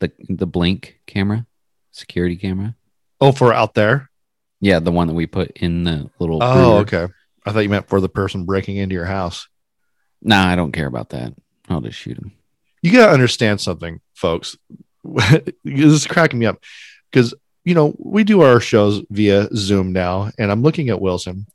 The 0.00 0.10
the 0.28 0.46
Blink 0.46 1.00
camera, 1.06 1.46
security 1.92 2.36
camera. 2.36 2.74
Oh, 3.20 3.30
for 3.30 3.52
out 3.52 3.74
there. 3.74 4.10
Yeah, 4.60 4.80
the 4.80 4.90
one 4.90 5.06
that 5.06 5.14
we 5.14 5.26
put 5.26 5.50
in 5.58 5.84
the 5.84 6.10
little. 6.18 6.42
Oh, 6.42 6.78
okay. 6.78 7.06
I 7.44 7.52
thought 7.52 7.60
you 7.60 7.68
meant 7.68 7.88
for 7.88 8.00
the 8.00 8.08
person 8.08 8.46
breaking 8.46 8.76
into 8.76 8.94
your 8.94 9.04
house. 9.04 9.48
Nah, 10.22 10.48
I 10.48 10.56
don't 10.56 10.72
care 10.72 10.86
about 10.86 11.10
that. 11.10 11.34
I'll 11.68 11.82
just 11.82 11.98
shoot 11.98 12.16
him. 12.16 12.32
You 12.82 12.90
gotta 12.90 13.12
understand 13.12 13.60
something, 13.60 14.00
folks. 14.14 14.56
this 15.04 15.52
is 15.64 16.06
cracking 16.06 16.38
me 16.38 16.46
up 16.46 16.62
because 17.10 17.34
you 17.64 17.74
know 17.74 17.94
we 17.98 18.24
do 18.24 18.40
our 18.40 18.60
shows 18.60 19.02
via 19.10 19.48
Zoom 19.54 19.92
now, 19.92 20.30
and 20.38 20.50
I'm 20.50 20.62
looking 20.62 20.88
at 20.88 21.02
Wilson, 21.02 21.46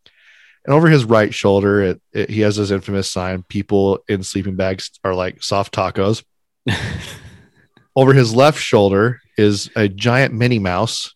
and 0.64 0.74
over 0.76 0.90
his 0.90 1.06
right 1.06 1.34
shoulder, 1.34 1.82
it, 1.82 2.02
it, 2.14 2.30
he 2.30 2.42
has 2.42 2.58
this 2.58 2.70
infamous 2.70 3.10
sign: 3.10 3.42
"People 3.44 4.00
in 4.08 4.22
sleeping 4.22 4.56
bags 4.56 4.92
are 5.04 5.16
like 5.16 5.42
soft 5.42 5.74
tacos." 5.74 6.24
over 7.96 8.14
his 8.14 8.34
left 8.36 8.60
shoulder 8.60 9.20
is 9.38 9.70
a 9.76 9.88
giant 9.88 10.34
Minnie 10.34 10.60
Mouse, 10.60 11.14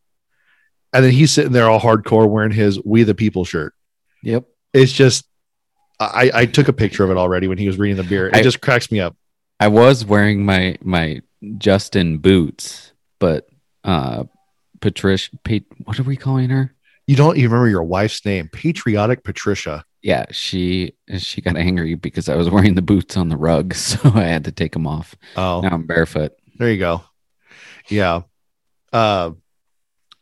and 0.94 1.04
then 1.06 1.12
he's 1.12 1.32
sitting 1.32 1.52
there 1.52 1.70
all 1.70 1.80
hardcore 1.80 2.30
wearing 2.30 2.52
his 2.52 2.80
"We 2.84 3.04
the 3.04 3.16
People" 3.16 3.46
shirt. 3.46 3.74
Yep. 4.24 4.46
It's 4.74 4.92
just, 4.92 5.26
I, 6.00 6.32
I 6.34 6.46
took 6.46 6.68
a 6.68 6.74
picture 6.74 7.04
of 7.04 7.12
it 7.12 7.18
already 7.18 7.48
when 7.48 7.58
he 7.58 7.68
was 7.68 7.78
reading 7.78 7.98
the 7.98 8.04
beer. 8.04 8.28
It 8.28 8.36
I- 8.36 8.44
just 8.44 8.62
cracks 8.62 8.92
me 8.92 9.00
up. 9.00 9.16
I 9.60 9.70
was 9.70 10.06
wearing 10.06 10.46
my 10.46 10.78
my 10.82 11.22
Justin 11.58 12.20
boots, 12.20 12.94
but 13.20 13.48
uh 13.84 14.26
Patricia 14.82 15.32
Pate, 15.44 15.66
what 15.86 16.00
are 16.00 16.04
we 16.04 16.16
calling 16.16 16.50
her? 16.50 16.76
You 17.08 17.16
don't 17.16 17.38
even 17.38 17.50
remember 17.52 17.70
your 17.70 17.84
wife's 17.84 18.24
name, 18.24 18.50
Patriotic 18.50 19.24
Patricia. 19.24 19.84
Yeah, 20.08 20.26
she 20.32 20.94
she 21.18 21.42
got 21.42 21.58
angry 21.58 21.96
because 21.96 22.30
I 22.30 22.38
was 22.38 22.50
wearing 22.50 22.76
the 22.76 22.82
boots 22.82 23.18
on 23.18 23.28
the 23.28 23.36
rug, 23.36 23.74
so 23.90 24.00
I 24.16 24.24
had 24.24 24.46
to 24.46 24.54
take 24.54 24.72
them 24.72 24.88
off. 24.88 25.16
Oh, 25.36 25.60
Now 25.60 25.72
I'm 25.72 25.86
barefoot. 25.86 26.32
there 26.58 26.72
you 26.72 26.78
go. 26.80 27.04
Yeah. 27.90 28.22
Uh, 28.94 29.32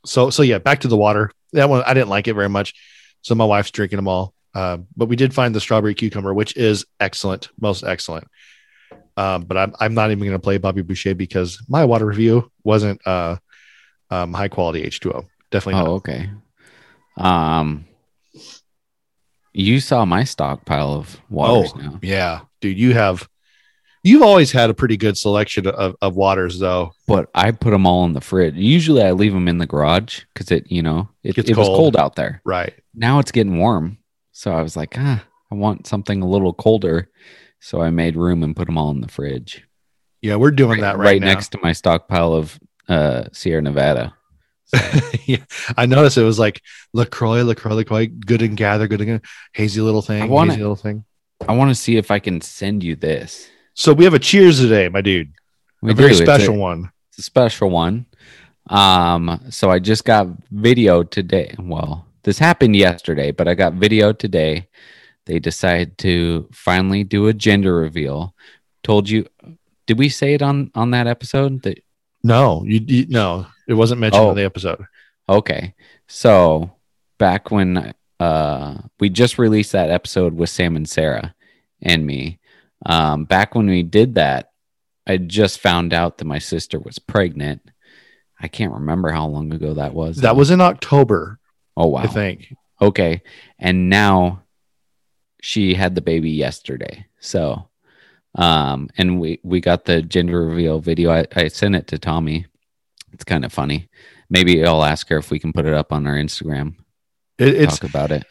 so 0.03 0.31
so 0.31 0.41
yeah, 0.41 0.57
back 0.57 0.79
to 0.79 0.87
the 0.87 0.97
water. 0.97 1.29
That 1.53 1.69
one 1.69 1.83
I 1.85 1.93
didn't 1.93 2.09
like 2.09 2.27
it 2.27 2.33
very 2.33 2.49
much. 2.49 2.73
So 3.21 3.35
my 3.35 3.45
wife's 3.45 3.69
drinking 3.69 3.97
them 3.97 4.07
all. 4.07 4.33
Uh, 4.55 4.77
but 4.97 5.07
we 5.07 5.15
did 5.15 5.35
find 5.35 5.53
the 5.53 5.59
strawberry 5.61 5.93
cucumber, 5.93 6.33
which 6.33 6.57
is 6.57 6.85
excellent, 6.99 7.49
most 7.61 7.83
excellent. 7.83 8.25
Um, 9.17 9.43
but 9.43 9.55
I'm 9.55 9.75
I'm 9.79 9.93
not 9.93 10.09
even 10.09 10.19
going 10.23 10.31
to 10.31 10.39
play 10.39 10.57
Bobby 10.57 10.81
Boucher 10.81 11.13
because 11.13 11.61
my 11.69 11.85
water 11.85 12.07
review 12.07 12.51
wasn't 12.63 13.05
uh 13.05 13.35
um 14.09 14.33
high 14.33 14.47
quality 14.47 14.81
H2O. 14.83 15.27
Definitely 15.51 15.79
not. 15.79 15.87
Oh, 15.89 15.93
okay. 16.01 16.29
Um, 17.17 17.85
you 19.55 19.79
saw 19.79 20.05
my 20.05 20.23
stockpile 20.23 20.93
of 20.93 21.19
waters 21.29 21.71
Oh. 21.75 21.79
now, 21.79 21.99
Yeah, 22.01 22.41
dude, 22.61 22.77
you 22.77 22.93
have 22.93 23.27
you've 24.03 24.21
always 24.21 24.51
had 24.51 24.69
a 24.69 24.73
pretty 24.73 24.97
good 24.97 25.17
selection 25.17 25.65
of, 25.67 25.95
of 26.01 26.15
waters 26.15 26.59
though. 26.59 26.91
but 27.07 27.29
I 27.33 27.51
put 27.51 27.71
them 27.71 27.87
all 27.87 28.05
in 28.05 28.13
the 28.13 28.21
fridge. 28.21 28.55
Usually, 28.55 29.01
I 29.01 29.11
leave 29.11 29.33
them 29.33 29.47
in 29.47 29.57
the 29.57 29.65
garage 29.65 30.21
because 30.33 30.51
it, 30.51 30.69
you 30.71 30.81
know, 30.83 31.09
it, 31.23 31.37
it 31.37 31.57
was 31.57 31.67
cold. 31.67 31.77
cold 31.77 31.97
out 31.97 32.15
there. 32.15 32.41
Right. 32.45 32.73
Now 32.93 33.19
it's 33.19 33.31
getting 33.31 33.57
warm, 33.57 33.97
so 34.31 34.51
I 34.53 34.61
was 34.61 34.75
like, 34.77 34.95
ah, 34.97 35.23
I 35.51 35.55
want 35.55 35.87
something 35.87 36.21
a 36.21 36.27
little 36.27 36.53
colder. 36.53 37.09
So 37.61 37.81
I 37.81 37.89
made 37.89 38.15
room 38.15 38.43
and 38.43 38.55
put 38.55 38.67
them 38.67 38.77
all 38.77 38.91
in 38.91 39.01
the 39.01 39.07
fridge, 39.07 39.63
Yeah, 40.21 40.35
we're 40.35 40.51
doing 40.51 40.81
that 40.81 40.97
right, 40.97 41.19
now. 41.19 41.27
next 41.27 41.51
to 41.53 41.59
my 41.63 41.71
stockpile 41.71 42.33
of 42.33 42.59
uh, 42.87 43.23
Sierra 43.31 43.61
Nevada. 43.63 44.13
yeah, 45.25 45.43
I 45.77 45.85
noticed 45.85 46.17
it 46.17 46.23
was 46.23 46.39
like 46.39 46.61
Lacroix, 46.93 47.43
Lacroix, 47.43 47.73
Lacroix, 47.73 48.07
good 48.07 48.41
and 48.41 48.57
gather, 48.57 48.87
good 48.87 49.01
and 49.01 49.07
gather, 49.07 49.23
hazy 49.53 49.81
little 49.81 50.01
thing, 50.01 50.23
I 50.23 50.25
wanna- 50.25 50.53
hazy 50.53 50.61
little 50.61 50.75
thing. 50.75 51.05
I 51.47 51.53
want 51.53 51.69
to 51.69 51.75
see 51.75 51.97
if 51.97 52.11
I 52.11 52.19
can 52.19 52.39
send 52.41 52.81
you 52.81 52.95
this. 52.95 53.49
So 53.73 53.93
we 53.93 54.05
have 54.05 54.13
a 54.13 54.19
cheers 54.19 54.59
today, 54.59 54.87
my 54.87 55.01
dude. 55.01 55.33
We 55.81 55.91
a 55.91 55.93
very 55.93 56.09
do. 56.09 56.15
It's 56.15 56.21
special 56.21 56.55
one. 56.55 56.91
It's 57.09 57.19
a 57.19 57.23
special 57.23 57.69
one. 57.69 58.05
Um, 58.69 59.41
so 59.49 59.69
I 59.69 59.79
just 59.79 60.05
got 60.05 60.27
video 60.49 61.03
today. 61.03 61.53
Well, 61.59 62.05
this 62.23 62.39
happened 62.39 62.75
yesterday, 62.75 63.31
but 63.31 63.47
I 63.47 63.53
got 63.53 63.73
video 63.73 64.13
today. 64.13 64.69
They 65.25 65.39
decided 65.39 65.97
to 65.99 66.47
finally 66.51 67.03
do 67.03 67.27
a 67.27 67.33
gender 67.33 67.75
reveal. 67.75 68.33
Told 68.83 69.09
you, 69.09 69.27
did 69.87 69.99
we 69.99 70.09
say 70.09 70.33
it 70.33 70.41
on 70.41 70.71
on 70.73 70.91
that 70.91 71.05
episode? 71.05 71.63
That 71.63 71.83
No, 72.25 72.63
you, 72.65 72.81
you 72.87 73.05
no, 73.07 73.45
it 73.67 73.73
wasn't 73.75 74.01
mentioned 74.01 74.23
Oh. 74.25 74.29
in 74.31 74.35
the 74.35 74.43
episode. 74.45 74.83
okay. 75.29 75.73
So 76.07 76.71
back 77.17 77.51
when 77.51 77.93
uh 78.19 78.77
we 78.99 79.09
just 79.09 79.37
released 79.37 79.71
that 79.73 79.89
episode 79.89 80.33
with 80.33 80.49
Sam 80.49 80.75
and 80.75 80.89
Sarah 80.89 81.35
and 81.81 82.05
me. 82.05 82.39
Um, 82.85 83.25
back 83.25 83.53
when 83.55 83.67
we 83.67 83.83
did 83.83 84.15
that, 84.15 84.51
I 85.07 85.17
just 85.17 85.59
found 85.59 85.93
out 85.93 86.17
that 86.17 86.25
my 86.25 86.39
sister 86.39 86.79
was 86.79 86.99
pregnant. 86.99 87.61
I 88.39 88.47
can't 88.47 88.73
remember 88.73 89.09
how 89.11 89.27
long 89.27 89.53
ago 89.53 89.73
that 89.75 89.93
was. 89.93 90.17
That 90.17 90.35
was 90.35 90.51
in 90.51 90.61
October, 90.61 91.39
Oh 91.77 91.87
wow. 91.87 92.01
I 92.03 92.07
think. 92.07 92.53
Okay. 92.81 93.21
And 93.59 93.89
now 93.89 94.41
she 95.41 95.73
had 95.75 95.95
the 95.95 96.01
baby 96.01 96.31
yesterday. 96.31 97.05
So 97.19 97.67
um 98.35 98.89
and 98.97 99.19
we 99.19 99.39
we 99.43 99.61
got 99.61 99.85
the 99.85 100.01
gender 100.01 100.45
reveal 100.45 100.79
video. 100.79 101.11
I, 101.11 101.25
I 101.35 101.47
sent 101.47 101.75
it 101.75 101.87
to 101.87 101.97
Tommy. 101.99 102.45
It's 103.13 103.23
kind 103.23 103.45
of 103.45 103.53
funny. 103.53 103.87
Maybe 104.29 104.65
I'll 104.65 104.83
ask 104.83 105.07
her 105.09 105.17
if 105.17 105.31
we 105.31 105.39
can 105.39 105.53
put 105.53 105.65
it 105.65 105.73
up 105.73 105.93
on 105.93 106.05
our 106.07 106.15
Instagram. 106.15 106.75
It, 107.37 107.55
it's 107.55 107.79
talk 107.79 107.89
about 107.89 108.11
it. 108.11 108.25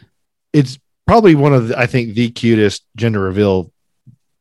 it's 0.52 0.78
probably 1.06 1.34
one 1.34 1.52
of 1.54 1.68
the, 1.68 1.78
I 1.78 1.86
think 1.86 2.14
the 2.14 2.30
cutest 2.30 2.82
gender 2.96 3.20
reveal 3.20 3.70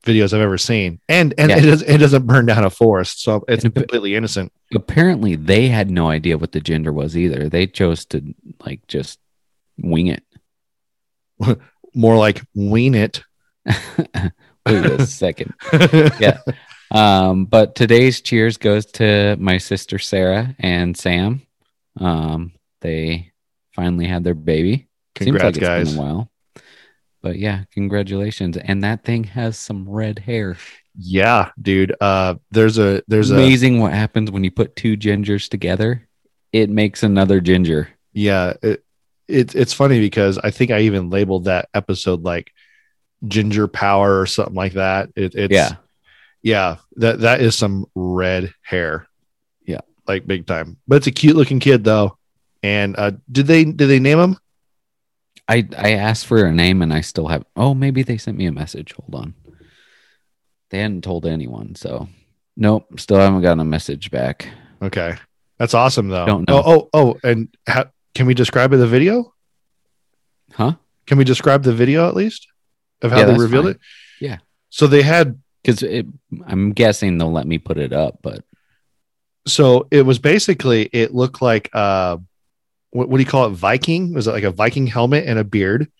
videos 0.03 0.33
I've 0.33 0.41
ever 0.41 0.57
seen, 0.57 0.99
and 1.07 1.33
and 1.37 1.49
Yeah. 1.49 1.57
it 1.59 1.61
doesn't 1.61 1.89
it 1.89 1.97
doesn't 1.99 2.25
burn 2.27 2.45
down 2.45 2.65
a 2.65 2.69
forest, 2.69 3.21
so 3.23 3.45
it's 3.47 3.63
And 3.63 3.73
completely 3.73 4.15
innocent. 4.15 4.51
Apparently 4.75 5.35
they 5.35 5.67
had 5.69 5.89
no 5.89 6.09
idea 6.09 6.37
what 6.37 6.51
the 6.51 6.59
gender 6.59 6.91
was 6.91 7.15
either. 7.15 7.47
They 7.47 7.67
chose 7.67 8.03
to 8.07 8.21
like 8.65 8.85
just 8.87 9.19
wing 9.77 10.07
it. 10.07 10.23
More 11.95 12.17
like 12.17 12.41
wean 12.55 12.95
it. 12.95 13.23
Wait 14.65 14.85
a 14.85 15.05
second. 15.07 15.53
Yeah. 16.19 16.39
Um, 16.91 17.45
but 17.45 17.75
today's 17.75 18.21
cheers 18.21 18.57
goes 18.57 18.85
to 18.93 19.35
my 19.39 19.57
sister 19.57 19.97
Sarah 19.99 20.55
and 20.59 20.95
Sam. 20.95 21.41
Um, 21.99 22.53
they 22.81 23.31
finally 23.73 24.07
had 24.07 24.23
their 24.23 24.33
baby. 24.35 24.87
Congrats, 25.15 25.57
it's 25.57 25.65
guys. 25.67 25.89
been 25.89 25.99
a 25.99 26.01
while. 26.01 26.31
But 27.21 27.37
yeah, 27.39 27.63
congratulations. 27.73 28.57
And 28.57 28.83
that 28.83 29.03
thing 29.03 29.23
has 29.25 29.57
some 29.57 29.87
red 29.89 30.19
hair. 30.19 30.57
Yeah, 30.97 31.49
dude. 31.61 31.95
Uh, 31.99 32.35
there's 32.51 32.77
a 32.77 33.01
there's 33.07 33.31
a 33.31 33.35
Amazing 33.35 33.79
what 33.79 33.93
happens 33.93 34.29
when 34.29 34.43
you 34.43 34.51
put 34.51 34.75
two 34.75 34.95
gingers 34.97 35.49
together. 35.49 36.07
It 36.51 36.69
makes 36.69 37.01
another 37.03 37.41
ginger. 37.41 37.89
yeah. 38.13 38.53
It, 38.61 38.83
it's 39.27 39.55
it's 39.55 39.73
funny 39.73 39.99
because 40.01 40.37
I 40.37 40.51
think 40.51 40.69
I 40.69 40.81
even 40.81 41.09
labeled 41.09 41.45
that 41.45 41.69
episode 41.73 42.23
like 42.23 42.51
ginger 43.27 43.67
power 43.67 44.19
or 44.19 44.25
something 44.25 44.55
like 44.55 44.73
that. 44.73 45.09
It, 45.15 45.35
it's 45.35 45.53
Yeah. 45.53 45.71
yeah. 46.41 46.77
That 46.97 47.21
that 47.21 47.41
is 47.41 47.55
some 47.55 47.85
red 47.95 48.53
hair. 48.61 49.07
Yeah. 49.65 49.81
like 50.07 50.27
big 50.27 50.45
time. 50.45 50.77
But 50.87 50.97
it's 50.97 51.07
a 51.07 51.11
cute 51.11 51.35
looking 51.35 51.59
kid 51.59 51.83
though. 51.83 52.17
And 52.61 52.95
uh, 52.97 53.11
did 53.31 53.47
they 53.47 53.65
did 53.65 53.87
they 53.87 53.99
name 53.99 54.19
him? 54.19 54.37
I 55.47 55.67
I 55.77 55.93
asked 55.93 56.25
for 56.25 56.45
a 56.45 56.53
name 56.53 56.81
and 56.81 56.93
I 56.93 57.01
still 57.01 57.27
have 57.27 57.43
oh 57.55 57.73
maybe 57.73 58.03
they 58.03 58.17
sent 58.17 58.37
me 58.37 58.45
a 58.45 58.51
message. 58.51 58.93
Hold 58.93 59.15
on. 59.15 59.33
They 60.69 60.79
hadn't 60.79 61.03
told 61.03 61.25
anyone, 61.25 61.75
so 61.75 62.07
nope, 62.57 62.99
still 62.99 63.17
haven't 63.17 63.41
gotten 63.41 63.59
a 63.59 63.65
message 63.65 64.09
back. 64.09 64.47
Okay, 64.81 65.15
that's 65.59 65.73
awesome 65.73 66.07
though. 66.07 66.25
Don't 66.25 66.47
know. 66.47 66.63
Oh 66.65 66.89
oh 66.93 67.13
oh, 67.13 67.19
and 67.23 67.53
can 68.15 68.25
we 68.25 68.33
describe 68.33 68.71
the 68.71 68.87
video? 68.87 69.33
Huh? 70.53 70.73
Can 71.05 71.17
we 71.17 71.25
describe 71.25 71.63
the 71.63 71.73
video 71.73 72.07
at 72.07 72.15
least 72.15 72.47
of 73.03 73.11
how 73.11 73.19
Yeah, 73.19 73.25
they 73.25 73.37
revealed 73.37 73.65
fine. 73.65 73.71
it? 73.75 73.79
Yeah. 74.19 74.37
So 74.69 74.87
they 74.87 75.01
had 75.03 75.39
Because 75.63 75.83
I'm 76.47 76.71
guessing 76.73 77.17
they'll 77.17 77.31
let 77.31 77.47
me 77.47 77.57
put 77.59 77.77
it 77.77 77.93
up, 77.93 78.19
but 78.21 78.43
so 79.47 79.87
it 79.91 80.01
was 80.03 80.19
basically 80.19 80.89
it 80.93 81.13
looked 81.13 81.41
like 81.41 81.69
uh 81.73 82.17
what, 82.91 83.09
what 83.09 83.17
do 83.17 83.23
you 83.23 83.29
call 83.29 83.47
it 83.47 83.51
viking 83.51 84.13
was 84.13 84.27
it 84.27 84.31
like 84.31 84.43
a 84.43 84.51
viking 84.51 84.87
helmet 84.87 85.25
and 85.27 85.37
a 85.37 85.43
beard 85.43 85.91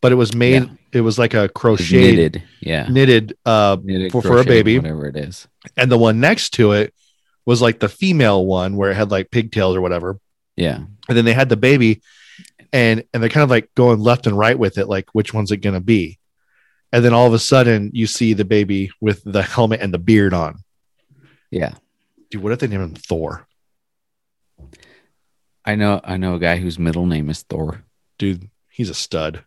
but 0.00 0.12
it 0.12 0.14
was 0.14 0.34
made 0.34 0.62
Yeah. 0.64 0.68
it 0.92 1.00
was 1.02 1.18
like 1.18 1.34
a 1.34 1.48
crocheted 1.48 2.42
knitted, 2.62 2.90
knitted. 2.92 3.36
Yeah. 3.44 3.52
uh 3.52 3.76
Knitted 3.82 4.12
for, 4.12 4.22
for 4.22 4.38
a 4.38 4.44
baby 4.44 4.78
whatever 4.78 5.06
it 5.08 5.16
is. 5.16 5.46
and 5.76 5.90
the 5.90 5.98
one 5.98 6.20
next 6.20 6.50
to 6.54 6.72
it 6.72 6.94
was 7.44 7.60
like 7.60 7.80
the 7.80 7.88
female 7.88 8.44
one 8.46 8.76
where 8.76 8.90
it 8.90 8.94
had 8.96 9.10
like 9.10 9.30
pigtails 9.30 9.76
or 9.76 9.80
whatever 9.82 10.18
Yeah. 10.56 10.76
and 11.08 11.16
then 11.18 11.24
they 11.26 11.34
had 11.34 11.48
the 11.50 11.56
baby 11.56 12.00
and 12.72 13.04
and 13.12 13.22
they're 13.22 13.30
kind 13.30 13.44
of 13.44 13.50
like 13.50 13.74
going 13.74 14.00
left 14.00 14.26
and 14.26 14.38
right 14.38 14.58
with 14.58 14.78
it 14.78 14.88
like 14.88 15.08
which 15.12 15.34
one's 15.34 15.52
it 15.52 15.58
going 15.58 15.74
to 15.74 15.80
be 15.80 16.18
and 16.92 17.04
then 17.04 17.12
all 17.12 17.26
of 17.26 17.32
a 17.34 17.38
sudden 17.38 17.90
you 17.92 18.06
see 18.06 18.32
the 18.32 18.44
baby 18.44 18.90
with 19.00 19.22
the 19.24 19.42
helmet 19.42 19.80
and 19.80 19.92
the 19.92 19.98
beard 19.98 20.32
on 20.34 20.58
Yeah. 21.50 21.74
dude 22.30 22.42
what 22.42 22.52
if 22.52 22.58
they 22.60 22.66
name 22.68 22.80
him 22.82 22.94
thor 22.94 23.46
I 25.64 25.74
know 25.74 26.00
I 26.04 26.16
know 26.16 26.34
a 26.34 26.38
guy 26.38 26.56
whose 26.56 26.78
middle 26.78 27.06
name 27.06 27.28
is 27.28 27.42
Thor. 27.42 27.82
dude 28.18 28.48
he's 28.68 28.90
a 28.90 28.94
stud 28.94 29.44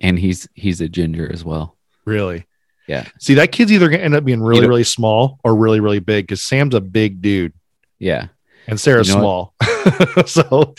And 0.00 0.18
he's 0.18 0.48
he's 0.54 0.80
a 0.80 0.88
ginger 0.88 1.30
as 1.32 1.44
well. 1.44 1.76
Really? 2.04 2.46
Yeah. 2.88 3.06
See, 3.20 3.34
that 3.34 3.52
kid's 3.52 3.70
either 3.70 3.88
gonna 3.88 4.02
end 4.02 4.14
up 4.16 4.24
being 4.24 4.42
really, 4.42 4.62
know- 4.62 4.68
really 4.68 4.84
small 4.84 5.38
or 5.44 5.54
really, 5.54 5.78
really 5.80 6.00
big 6.00 6.26
because 6.26 6.42
Sam's 6.42 6.74
a 6.74 6.80
big 6.80 7.22
dude 7.22 7.52
Yeah. 7.98 8.28
and 8.66 8.80
Sarah's 8.80 9.08
You 9.08 9.14
know 9.16 9.20
small. 9.20 9.54
so 10.26 10.74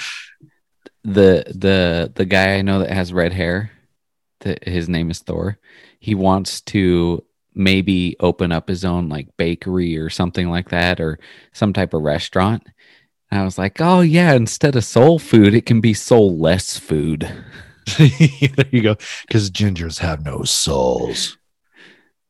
The 1.04 1.46
the 1.56 2.12
the 2.14 2.26
guy 2.26 2.56
I 2.56 2.62
know 2.62 2.80
that 2.80 2.92
has 2.92 3.14
red 3.14 3.32
hair, 3.34 3.72
that 4.42 4.68
his 4.68 4.90
name 4.90 5.10
is 5.10 5.20
Thor. 5.20 5.58
He 6.02 6.16
wants 6.16 6.60
to 6.62 7.24
maybe 7.54 8.16
open 8.20 8.52
up 8.52 8.68
his 8.68 8.84
own 8.84 9.08
like 9.08 9.28
bakery 9.38 9.98
or 9.98 10.10
something 10.10 10.50
like 10.50 10.70
that 10.70 11.00
or 11.00 11.20
some 11.54 11.72
type 11.72 11.94
of 11.94 12.02
restaurant. 12.02 12.64
And 13.30 13.40
I 13.40 13.46
was 13.46 13.58
like, 13.58 13.80
"Oh 13.80 14.02
yeah, 14.02 14.34
instead 14.34 14.76
of 14.76 14.84
soul 14.84 15.20
food, 15.20 15.54
it 15.54 15.66
can 15.66 15.80
be 15.80 15.94
soul 15.94 16.38
less 16.38 16.78
food." 16.78 17.32
there 17.98 18.66
you 18.72 18.82
go. 18.82 18.96
Because 19.28 19.50
gingers 19.52 20.00
have 20.00 20.26
no 20.26 20.44
souls. 20.44 21.38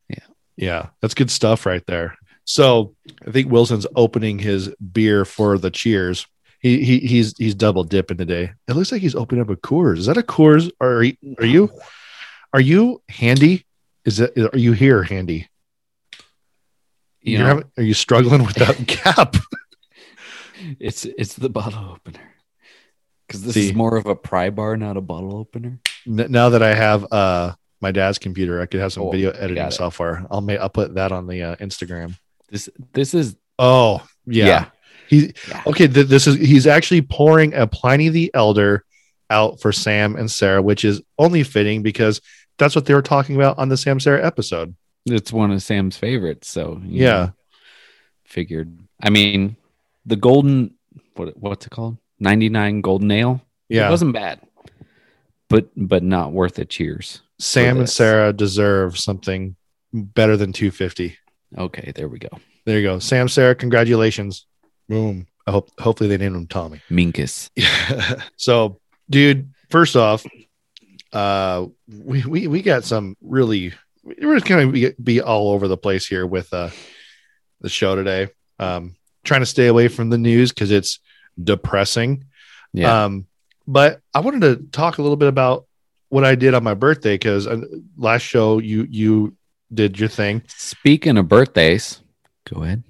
Yeah. 0.08 0.26
Yeah. 0.56 0.86
That's 1.00 1.14
good 1.14 1.30
stuff 1.30 1.66
right 1.66 1.84
there. 1.86 2.16
So 2.44 2.94
I 3.26 3.30
think 3.30 3.50
Wilson's 3.50 3.86
opening 3.96 4.38
his 4.38 4.68
beer 4.92 5.24
for 5.24 5.58
the 5.58 5.70
cheers. 5.70 6.26
He, 6.60 6.84
he 6.84 6.98
he's 7.00 7.36
he's 7.38 7.54
double 7.54 7.84
dipping 7.84 8.18
today. 8.18 8.52
It 8.68 8.74
looks 8.74 8.92
like 8.92 9.00
he's 9.00 9.14
opening 9.14 9.42
up 9.42 9.50
a 9.50 9.56
Coors. 9.56 9.98
Is 9.98 10.06
that 10.06 10.16
a 10.16 10.22
Coors? 10.22 10.70
Or 10.78 10.96
are 10.96 11.02
you? 11.02 11.16
Are 11.38 11.46
you? 11.46 11.70
Are 12.52 12.60
you 12.60 13.02
handy? 13.08 13.64
Is 14.04 14.20
it? 14.20 14.36
Are 14.36 14.58
you 14.58 14.72
here, 14.72 15.02
handy? 15.02 15.48
You 17.20 17.38
know, 17.38 17.46
having, 17.46 17.64
are 17.76 17.82
you 17.82 17.94
struggling 17.94 18.44
with 18.44 18.56
that 18.56 18.76
cap? 18.88 19.36
it's 20.80 21.04
it's 21.04 21.34
the 21.34 21.48
bottle 21.48 21.90
opener. 21.92 22.20
Because 23.26 23.42
this 23.44 23.54
See. 23.54 23.68
is 23.68 23.74
more 23.74 23.96
of 23.96 24.06
a 24.06 24.14
pry 24.16 24.50
bar, 24.50 24.76
not 24.76 24.96
a 24.96 25.00
bottle 25.00 25.36
opener. 25.36 25.78
N- 26.06 26.26
now 26.30 26.50
that 26.50 26.62
I 26.62 26.74
have 26.74 27.10
uh 27.12 27.52
my 27.80 27.90
dad's 27.92 28.18
computer, 28.18 28.60
I 28.60 28.66
could 28.66 28.80
have 28.80 28.92
some 28.92 29.04
Oh, 29.04 29.10
video 29.10 29.30
editing 29.30 29.70
software. 29.70 30.26
I'll 30.30 30.40
make 30.40 30.58
I'll 30.60 30.68
put 30.68 30.94
that 30.94 31.12
on 31.12 31.26
the 31.26 31.42
uh, 31.42 31.56
Instagram. 31.56 32.16
This 32.50 32.68
this 32.92 33.14
is 33.14 33.36
Oh 33.58 34.04
yeah, 34.26 34.46
Yeah. 34.46 34.64
he 35.08 35.32
Yeah. 35.48 35.62
okay. 35.68 35.86
Th- 35.88 36.06
this 36.06 36.26
is 36.26 36.36
he's 36.36 36.66
actually 36.66 37.02
pouring 37.02 37.54
a 37.54 37.66
Pliny 37.66 38.08
the 38.08 38.30
Elder 38.34 38.84
out 39.30 39.60
for 39.60 39.72
Sam 39.72 40.16
and 40.16 40.30
Sarah, 40.30 40.60
which 40.60 40.84
is 40.84 41.00
only 41.18 41.42
fitting 41.44 41.82
because 41.82 42.20
that's 42.58 42.74
what 42.74 42.86
they 42.86 42.94
were 42.94 43.02
talking 43.02 43.36
about 43.36 43.58
on 43.58 43.68
the 43.68 43.76
Sam 43.76 44.00
Sarah 44.00 44.24
episode. 44.24 44.74
it's 45.06 45.32
one 45.32 45.50
of 45.50 45.62
Sam's 45.62 45.96
favorites. 45.96 46.48
So 46.48 46.80
Yeah. 46.84 47.10
know, 47.10 47.32
figured. 48.24 48.78
I 49.02 49.10
mean, 49.10 49.56
the 50.06 50.16
golden 50.16 50.74
what 51.14 51.36
what's 51.36 51.66
it 51.66 51.70
called? 51.70 51.98
Ninety 52.20 52.48
nine 52.48 52.80
golden 52.80 53.10
ale. 53.10 53.42
Yeah, 53.68 53.88
it 53.88 53.90
wasn't 53.90 54.12
bad, 54.12 54.40
but 55.48 55.68
but 55.76 56.02
not 56.02 56.32
worth 56.32 56.58
it. 56.58 56.68
Cheers. 56.70 57.22
Sam 57.38 57.78
and. 57.78 57.90
Sarah 57.90 58.32
deserve 58.32 58.98
something 58.98 59.56
better 59.92 60.36
than 60.36 60.52
250. 60.52 61.16
Okay, 61.58 61.92
there 61.94 62.08
we 62.08 62.18
go. 62.18 62.28
There 62.64 62.78
you 62.78 62.86
go, 62.86 62.98
Sam, 63.00 63.28
Sarah, 63.28 63.54
congratulations. 63.54 64.46
Boom. 64.88 65.26
I 65.46 65.50
hope 65.50 65.70
hopefully 65.80 66.08
they 66.08 66.16
named 66.18 66.36
him 66.36 66.46
Tommy. 66.46 66.80
Minkus. 66.90 67.50
so, 68.36 68.78
dude, 69.10 69.52
first 69.70 69.96
off, 69.96 70.24
uh, 71.12 71.66
we 71.88 72.24
we, 72.24 72.46
we 72.46 72.62
got 72.62 72.84
some 72.84 73.16
really 73.20 73.72
we're 74.02 74.34
just 74.34 74.46
gonna 74.46 74.70
be, 74.70 74.90
be 75.02 75.20
all 75.20 75.50
over 75.50 75.68
the 75.68 75.76
place 75.76 76.06
here 76.06 76.26
with 76.26 76.52
uh 76.52 76.70
the 77.60 77.68
show 77.68 77.94
today. 77.94 78.28
Um, 78.58 78.96
trying 79.24 79.40
to 79.40 79.46
stay 79.46 79.66
away 79.68 79.88
from 79.88 80.10
the 80.10 80.18
news 80.18 80.50
because 80.50 80.70
it's 80.70 80.98
depressing. 81.42 82.24
Yeah. 82.72 83.04
Um, 83.04 83.26
but 83.66 84.00
I 84.12 84.20
wanted 84.20 84.40
to 84.40 84.56
talk 84.72 84.98
a 84.98 85.02
little 85.02 85.16
bit 85.16 85.28
about 85.28 85.66
what 86.08 86.24
I 86.24 86.34
did 86.34 86.54
on 86.54 86.64
my 86.64 86.74
birthday 86.74 87.14
because 87.14 87.48
last 87.96 88.22
show 88.22 88.58
you 88.58 88.86
you 88.90 89.36
did 89.72 89.98
your 89.98 90.08
thing. 90.08 90.42
Speaking 90.48 91.16
of 91.16 91.28
birthdays, 91.28 92.02
go 92.52 92.62
ahead. 92.62 92.82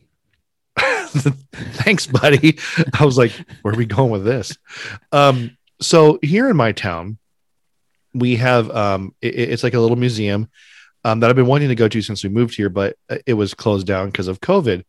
Thanks, 1.53 2.07
buddy. 2.07 2.59
I 2.99 3.05
was 3.05 3.19
like, 3.19 3.33
where 3.63 3.75
are 3.75 3.77
we 3.77 3.87
going 3.87 4.11
with 4.11 4.25
this? 4.25 4.57
Um, 5.13 5.57
so 5.81 6.19
here 6.23 6.49
in 6.49 6.57
my 6.57 6.73
town, 6.73 7.19
we 8.15 8.37
have 8.37 8.71
um, 8.71 9.15
it- 9.21 9.51
it's 9.51 9.63
like 9.63 9.75
a 9.75 9.81
little 9.81 9.97
museum 9.97 10.49
um, 11.05 11.21
that 11.21 11.31
I've 11.31 11.37
been 11.37 11.47
wanting 11.47 11.69
to 11.69 11.75
go 11.75 11.89
to 11.89 12.03
since 12.03 12.23
we 12.23 12.31
moved 12.31 12.55
here, 12.55 12.69
but 12.69 12.97
uh, 13.11 13.19
it 13.27 13.35
was 13.35 13.55
closed 13.55 13.87
down 13.87 14.07
because 14.07 14.29
of 14.29 14.41
COVID. 14.41 14.85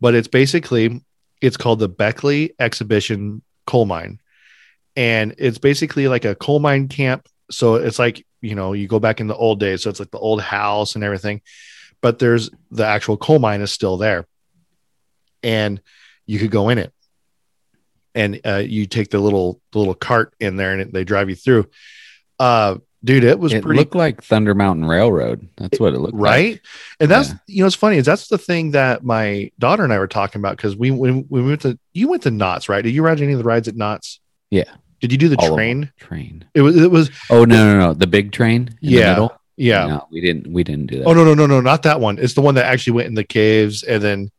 But 0.00 0.14
it's 0.14 0.28
basically 0.28 1.02
it's 1.40 1.56
called 1.56 1.78
the 1.78 1.88
Beckley 1.88 2.54
Exhibition 2.58 3.42
Coal 3.66 3.86
Mine, 3.86 4.18
and 4.96 5.34
it's 5.38 5.58
basically 5.58 6.08
like 6.08 6.24
a 6.24 6.34
coal 6.34 6.58
mine 6.60 6.88
camp. 6.88 7.28
So 7.50 7.76
it's 7.76 7.98
like 7.98 8.26
you 8.40 8.54
know 8.54 8.72
you 8.72 8.88
go 8.88 8.98
back 8.98 9.20
in 9.20 9.28
the 9.28 9.36
old 9.36 9.60
days, 9.60 9.82
so 9.82 9.90
it's 9.90 10.00
like 10.00 10.10
the 10.10 10.18
old 10.18 10.40
house 10.42 10.94
and 10.96 11.04
everything, 11.04 11.40
but 12.00 12.18
there's 12.18 12.50
the 12.70 12.84
actual 12.86 13.16
coal 13.16 13.38
mine 13.38 13.60
is 13.60 13.70
still 13.70 13.96
there, 13.96 14.26
and 15.42 15.80
you 16.26 16.38
could 16.38 16.50
go 16.50 16.68
in 16.68 16.78
it, 16.78 16.92
and 18.14 18.40
uh, 18.44 18.56
you 18.64 18.86
take 18.86 19.10
the 19.10 19.18
little 19.18 19.60
the 19.72 19.78
little 19.78 19.94
cart 19.94 20.34
in 20.40 20.56
there, 20.56 20.72
and 20.72 20.92
they 20.92 21.04
drive 21.04 21.28
you 21.28 21.36
through. 21.36 21.68
Uh, 22.42 22.78
dude, 23.04 23.24
it 23.24 23.38
was 23.38 23.52
it 23.52 23.62
pretty 23.62 23.78
looked 23.78 23.94
like 23.94 24.22
Thunder 24.22 24.54
Mountain 24.54 24.86
Railroad. 24.86 25.48
That's 25.56 25.78
what 25.80 25.94
it 25.94 25.98
looked 25.98 26.14
like. 26.14 26.22
right 26.32 26.60
and 27.00 27.10
that's 27.10 27.28
Yeah. 27.30 27.34
you 27.46 27.60
know 27.62 27.66
it's 27.66 27.76
funny 27.76 27.96
is 27.98 28.06
that's 28.06 28.28
the 28.28 28.38
thing 28.38 28.72
that 28.72 29.04
my 29.04 29.50
daughter 29.58 29.84
and 29.84 29.92
i 29.92 29.98
were 29.98 30.06
talking 30.08 30.40
about 30.40 30.56
because 30.56 30.76
we 30.76 30.90
when 30.90 31.26
we 31.28 31.42
went 31.42 31.60
to 31.62 31.78
you 31.92 32.08
went 32.08 32.22
to 32.24 32.30
Knott's 32.30 32.68
right 32.68 32.82
did 32.82 32.90
you 32.94 33.02
ride 33.04 33.20
any 33.20 33.32
of 33.32 33.38
the 33.38 33.44
rides 33.44 33.68
at 33.68 33.76
Knott's 33.76 34.20
Yeah. 34.50 34.64
did 35.00 35.10
you 35.12 35.18
do 35.18 35.28
the 35.28 35.36
All 35.36 35.54
train 35.54 35.92
Train. 35.98 36.44
it 36.54 36.62
was 36.62 36.76
it 36.76 36.90
was 36.90 37.10
Oh 37.30 37.44
no 37.44 37.56
no 37.72 37.78
no! 37.86 37.94
The 37.94 38.06
big 38.06 38.32
train. 38.32 38.68
In 38.82 38.90
Yeah. 38.90 39.00
The 39.00 39.10
middle? 39.10 39.40
yeah 39.56 39.86
No, 39.86 40.08
we 40.10 40.20
didn't. 40.20 40.46
We 40.52 40.64
didn't 40.64 40.86
do 40.86 40.98
that. 40.98 41.06
oh 41.06 41.12
no 41.14 41.24
no 41.24 41.34
no 41.34 41.46
no 41.46 41.60
not 41.60 41.82
that 41.84 42.00
one 42.00 42.18
it's 42.18 42.34
the 42.34 42.40
one 42.42 42.54
that 42.56 42.66
actually 42.66 42.94
went 42.94 43.08
in 43.08 43.14
the 43.14 43.24
caves 43.24 43.82
and 43.84 44.02
then 44.02 44.30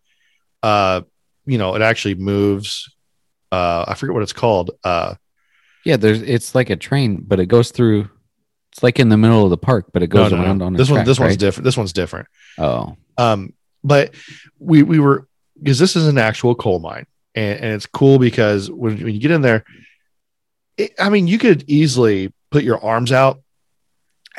uh 0.64 1.02
you 1.46 1.58
know 1.58 1.76
it 1.76 1.82
actually 1.82 2.16
moves 2.16 2.90
uh 3.52 3.86
i 3.88 3.94
forget 3.94 4.14
what 4.14 4.24
it's 4.24 4.34
called 4.34 4.72
uh 4.84 5.14
Yeah, 5.86 5.98
there's. 5.98 6.22
It's 6.22 6.56
like 6.56 6.70
a 6.70 6.76
train, 6.76 7.24
but 7.28 7.40
it 7.40 7.48
goes 7.48 7.72
through. 7.72 8.10
It's 8.72 8.82
like 8.82 9.00
in 9.00 9.10
the 9.10 9.18
middle 9.18 9.44
of 9.44 9.50
the 9.50 9.58
park, 9.58 9.88
but 9.94 10.02
it 10.02 10.08
goes 10.08 10.32
no, 10.32 10.38
no. 10.38 10.44
around 10.44 10.62
on 10.62 10.76
a 10.76 10.78
this 10.78 10.90
one 10.90 10.98
track, 10.98 11.06
this 11.06 11.20
one's 11.20 11.38
different 11.38 11.64
this 11.66 11.78
one's 11.78 11.94
different 11.94 12.28
Oh, 12.58 12.96
Um, 13.18 13.54
but 13.84 14.16
we 14.60 14.82
we 14.82 15.00
were 15.00 15.28
because 15.62 15.78
this 15.78 15.96
is 15.96 16.08
an 16.08 16.18
actual 16.18 16.56
coal 16.56 16.80
mine, 16.80 17.06
and, 17.36 17.60
and 17.60 17.74
it's 17.74 17.86
cool 17.86 18.18
because 18.18 18.72
when, 18.72 18.98
when 18.98 19.14
you 19.14 19.20
get 19.20 19.32
in 19.32 19.42
there, 19.42 19.64
it, 20.78 20.94
I 21.00 21.10
mean, 21.10 21.28
you 21.28 21.38
could 21.38 21.64
easily 21.70 22.34
put 22.50 22.64
your 22.64 22.84
arms 22.84 23.12
out 23.12 23.42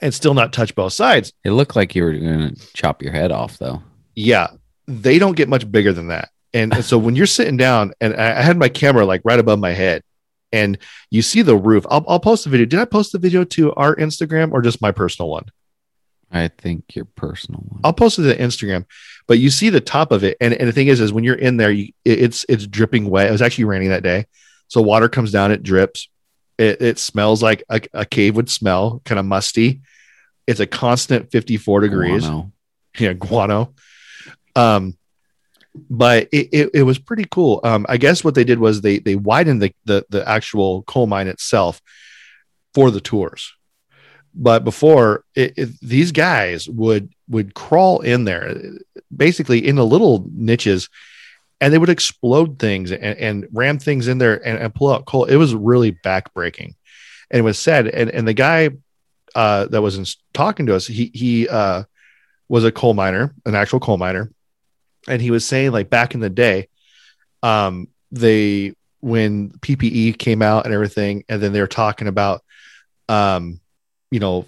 and 0.00 0.12
still 0.12 0.34
not 0.34 0.52
touch 0.52 0.74
both 0.74 0.92
sides. 0.92 1.32
it 1.44 1.52
looked 1.52 1.76
like 1.76 1.94
you 1.94 2.02
were 2.02 2.12
gonna 2.12 2.54
chop 2.72 3.02
your 3.02 3.12
head 3.12 3.30
off, 3.30 3.58
though. 3.58 3.82
Yeah, 4.16 4.48
they 4.86 5.18
don't 5.18 5.36
get 5.36 5.48
much 5.48 5.70
bigger 5.70 5.92
than 5.92 6.08
that. 6.08 6.30
And, 6.52 6.72
and 6.74 6.84
so 6.84 6.98
when 6.98 7.16
you're 7.16 7.26
sitting 7.26 7.56
down, 7.56 7.92
and 8.00 8.14
I, 8.14 8.38
I 8.38 8.42
had 8.42 8.56
my 8.56 8.68
camera 8.68 9.04
like 9.04 9.22
right 9.24 9.38
above 9.38 9.58
my 9.58 9.72
head, 9.72 10.02
and 10.54 10.78
you 11.10 11.20
see 11.20 11.42
the 11.42 11.56
roof. 11.56 11.84
I'll, 11.90 12.04
I'll 12.06 12.20
post 12.20 12.44
the 12.44 12.50
video. 12.50 12.66
Did 12.66 12.78
I 12.78 12.84
post 12.84 13.12
the 13.12 13.18
video 13.18 13.44
to 13.44 13.74
our 13.74 13.94
Instagram 13.96 14.52
or 14.52 14.62
just 14.62 14.80
my 14.80 14.92
personal 14.92 15.28
one? 15.28 15.46
I 16.30 16.48
think 16.48 16.94
your 16.94 17.04
personal 17.04 17.60
one. 17.68 17.80
I'll 17.84 17.92
post 17.92 18.18
it 18.18 18.22
to 18.22 18.40
Instagram, 18.40 18.86
but 19.26 19.38
you 19.38 19.50
see 19.50 19.68
the 19.70 19.80
top 19.80 20.10
of 20.10 20.24
it, 20.24 20.36
and, 20.40 20.54
and 20.54 20.68
the 20.68 20.72
thing 20.72 20.88
is, 20.88 21.00
is 21.00 21.12
when 21.12 21.24
you're 21.24 21.34
in 21.34 21.56
there, 21.56 21.70
you, 21.70 21.92
it's 22.04 22.44
it's 22.48 22.66
dripping 22.66 23.08
wet. 23.08 23.28
It 23.28 23.32
was 23.32 23.42
actually 23.42 23.64
raining 23.64 23.90
that 23.90 24.02
day, 24.02 24.26
so 24.68 24.80
water 24.80 25.08
comes 25.08 25.30
down, 25.32 25.52
it 25.52 25.62
drips. 25.62 26.08
It, 26.56 26.80
it 26.80 26.98
smells 26.98 27.42
like 27.42 27.64
a, 27.68 27.80
a 27.92 28.04
cave 28.04 28.36
would 28.36 28.48
smell, 28.48 29.02
kind 29.04 29.18
of 29.18 29.26
musty. 29.26 29.80
It's 30.46 30.60
a 30.60 30.66
constant 30.66 31.30
54 31.30 31.80
degrees, 31.80 32.22
Guano. 32.22 32.52
yeah, 32.98 33.12
guano. 33.12 33.74
Um, 34.54 34.96
but 35.74 36.28
it, 36.32 36.48
it, 36.52 36.70
it 36.74 36.82
was 36.82 36.98
pretty 36.98 37.26
cool. 37.30 37.60
Um, 37.64 37.86
I 37.88 37.96
guess 37.96 38.22
what 38.22 38.34
they 38.34 38.44
did 38.44 38.58
was 38.58 38.80
they 38.80 38.98
they 38.98 39.16
widened 39.16 39.60
the 39.62 39.74
the, 39.84 40.06
the 40.08 40.28
actual 40.28 40.82
coal 40.82 41.06
mine 41.06 41.28
itself 41.28 41.80
for 42.74 42.90
the 42.90 43.00
tours. 43.00 43.52
But 44.34 44.64
before 44.64 45.24
it, 45.34 45.54
these 45.80 46.12
guys 46.12 46.68
would 46.68 47.12
would 47.28 47.54
crawl 47.54 48.00
in 48.00 48.24
there, 48.24 48.56
basically 49.14 49.66
in 49.66 49.76
the 49.76 49.86
little 49.86 50.26
niches, 50.32 50.88
and 51.60 51.72
they 51.72 51.78
would 51.78 51.88
explode 51.88 52.58
things 52.58 52.90
and, 52.90 53.02
and 53.02 53.46
ram 53.52 53.78
things 53.78 54.08
in 54.08 54.18
there 54.18 54.44
and, 54.46 54.58
and 54.58 54.74
pull 54.74 54.92
out 54.92 55.06
coal. 55.06 55.24
It 55.24 55.36
was 55.36 55.54
really 55.54 55.92
backbreaking, 55.92 56.74
and 57.30 57.38
it 57.38 57.42
was 57.42 57.58
sad. 57.58 57.86
And 57.86 58.10
and 58.10 58.26
the 58.26 58.34
guy 58.34 58.70
uh, 59.34 59.66
that 59.66 59.82
was 59.82 59.96
in, 59.96 60.04
talking 60.32 60.66
to 60.66 60.74
us, 60.74 60.86
he 60.86 61.12
he 61.14 61.48
uh, 61.48 61.84
was 62.48 62.64
a 62.64 62.72
coal 62.72 62.94
miner, 62.94 63.34
an 63.46 63.54
actual 63.54 63.80
coal 63.80 63.98
miner, 63.98 64.30
and 65.08 65.20
he 65.20 65.30
was 65.30 65.46
saying 65.46 65.72
like 65.72 65.90
back 65.90 66.14
in 66.14 66.20
the 66.20 66.30
day, 66.30 66.68
um, 67.42 67.88
they 68.10 68.74
when 69.00 69.50
PPE 69.50 70.18
came 70.18 70.40
out 70.40 70.64
and 70.64 70.74
everything, 70.74 71.24
and 71.28 71.42
then 71.42 71.52
they 71.52 71.60
were 71.60 71.66
talking 71.66 72.08
about, 72.08 72.42
um, 73.08 73.60
you 74.10 74.20
know, 74.20 74.46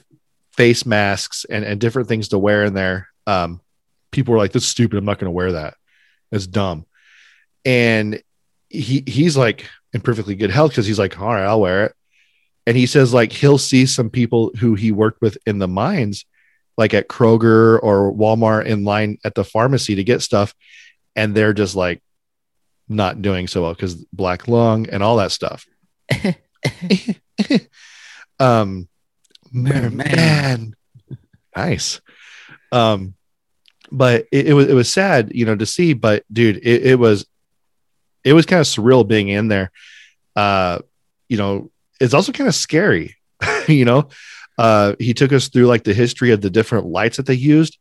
face 0.53 0.87
masks 0.87 1.45
and 1.45 1.65
and 1.65 1.81
different 1.81 2.09
things 2.09 2.29
to 2.29 2.39
wear 2.39 2.65
in 2.65 2.75
there. 2.75 3.09
Um, 3.27 3.61
people 4.11 4.33
were 4.33 4.39
like, 4.39 4.53
"That's 4.53 4.67
stupid. 4.67 4.97
I'm 4.97 5.05
not 5.05 5.19
going 5.19 5.27
to 5.27 5.33
wear 5.33 5.53
that. 5.53 5.75
It's 6.33 6.47
dumb." 6.47 6.87
And 7.65 8.23
he 8.69 9.03
he's 9.07 9.37
like 9.37 9.69
in 9.93 10.01
perfectly 10.01 10.35
good 10.35 10.51
health 10.51 10.71
because 10.71 10.87
he's 10.87 10.99
like, 10.99 11.21
"All 11.21 11.29
right, 11.29 11.45
I'll 11.45 11.61
wear 11.61 11.87
it." 11.87 11.95
And 12.67 12.77
he 12.77 12.87
says 12.87 13.13
like 13.13 13.33
he'll 13.33 13.59
see 13.59 13.87
some 13.87 14.11
people 14.11 14.53
who 14.59 14.75
he 14.75 14.91
worked 14.91 15.21
with 15.21 15.37
in 15.47 15.59
the 15.59 15.69
mines 15.69 16.25
like 16.77 16.95
at 16.95 17.09
Kroger 17.09 17.79
or 17.83 18.13
Walmart 18.13 18.67
in 18.67 18.85
line 18.85 19.19
at 19.25 19.35
the 19.35 19.45
pharmacy 19.45 19.95
to 19.97 20.05
get 20.05 20.23
stuff, 20.23 20.55
and 21.15 21.35
they're 21.35 21.55
just 21.55 21.75
like 21.75 22.03
not 22.89 23.23
doing 23.23 23.47
so 23.47 23.63
well 23.63 23.75
because 23.75 23.95
black 23.95 24.49
lung 24.49 24.89
and 24.89 25.03
all 25.03 25.17
that 25.17 25.33
stuff. 25.33 25.67
um, 28.39 28.89
Merman. 29.53 29.97
man, 29.97 30.77
nice. 31.57 32.01
Um, 32.73 33.15
but 33.91 34.27
it, 34.33 34.49
it 34.49 34.53
was 34.53 34.69
it 34.69 34.75
was 34.75 34.93
sad, 34.93 35.33
you 35.35 35.47
know, 35.47 35.57
to 35.57 35.67
see. 35.67 35.95
But 35.95 36.25
dude, 36.31 36.59
it, 36.59 36.87
it 36.87 36.99
was 36.99 37.27
it 38.25 38.35
was 38.35 38.47
kind 38.47 38.61
of 38.61 38.67
surreal 38.67 39.07
being 39.07 39.29
in 39.29 39.49
there. 39.49 39.71
Uh, 40.35 40.81
you 41.29 41.39
know, 41.39 41.71
it's 42.01 42.13
also 42.13 42.33
kind 42.33 42.49
of 42.49 42.55
scary, 42.55 43.17
you 43.69 43.85
know 43.87 44.09
uh, 44.59 44.95
he 44.99 45.15
took 45.15 45.33
us 45.33 45.49
through 45.49 45.67
like 45.67 45.85
the 45.85 45.95
history 45.95 46.31
of 46.33 46.41
the 46.41 46.51
different 46.51 46.87
lights 46.87 47.17
that 47.19 47.27
they 47.27 47.35
used. 47.35 47.79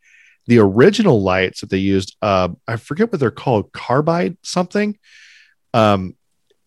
The 0.48 0.60
original 0.60 1.24
lights 1.24 1.62
that 1.62 1.70
they 1.70 1.78
used, 1.78 2.16
uh, 2.22 2.50
I 2.68 2.76
forget 2.76 3.12
what 3.12 3.20
they're 3.20 3.32
called, 3.32 3.72
carbide 3.72 4.38
something. 4.44 4.98
Um, 5.74 6.16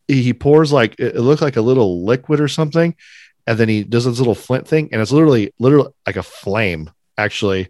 he 0.08 0.32
pours 0.32 0.72
like 0.72 0.98
it, 0.98 1.16
it 1.16 1.20
looked 1.20 1.42
like 1.42 1.56
a 1.56 1.62
little 1.62 2.04
liquid 2.04 2.40
or 2.40 2.48
something, 2.48 2.96
and 3.46 3.58
then 3.58 3.68
he 3.68 3.84
does 3.84 4.04
this 4.04 4.18
little 4.18 4.34
flint 4.34 4.66
thing, 4.66 4.88
and 4.90 5.00
it's 5.00 5.12
literally 5.12 5.52
literally 5.58 5.90
like 6.06 6.16
a 6.16 6.22
flame, 6.22 6.90
actually, 7.16 7.68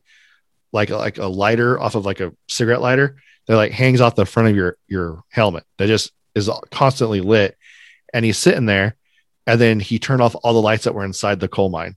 like 0.72 0.90
like 0.90 1.18
a 1.18 1.27
lighter 1.27 1.79
off 1.79 1.94
of 1.94 2.07
like 2.07 2.20
a 2.20 2.33
cigarette 2.48 2.81
lighter 2.81 3.16
that 3.46 3.57
like 3.57 3.72
hangs 3.72 4.01
off 4.01 4.14
the 4.14 4.24
front 4.24 4.48
of 4.48 4.57
your 4.57 4.77
your 4.87 5.24
helmet 5.31 5.64
that 5.79 5.88
just 5.88 6.12
is 6.35 6.48
constantly 6.70 7.20
lit. 7.20 7.57
And 8.14 8.24
he's 8.24 8.38
sitting 8.38 8.66
there, 8.66 8.96
and 9.46 9.61
then 9.61 9.81
he 9.81 9.98
turned 9.98 10.22
off 10.22 10.37
all 10.42 10.55
the 10.55 10.62
lights 10.62 10.85
that 10.85 10.94
were 10.94 11.05
inside 11.05 11.40
the 11.40 11.48
coal 11.48 11.68
mine, 11.68 11.96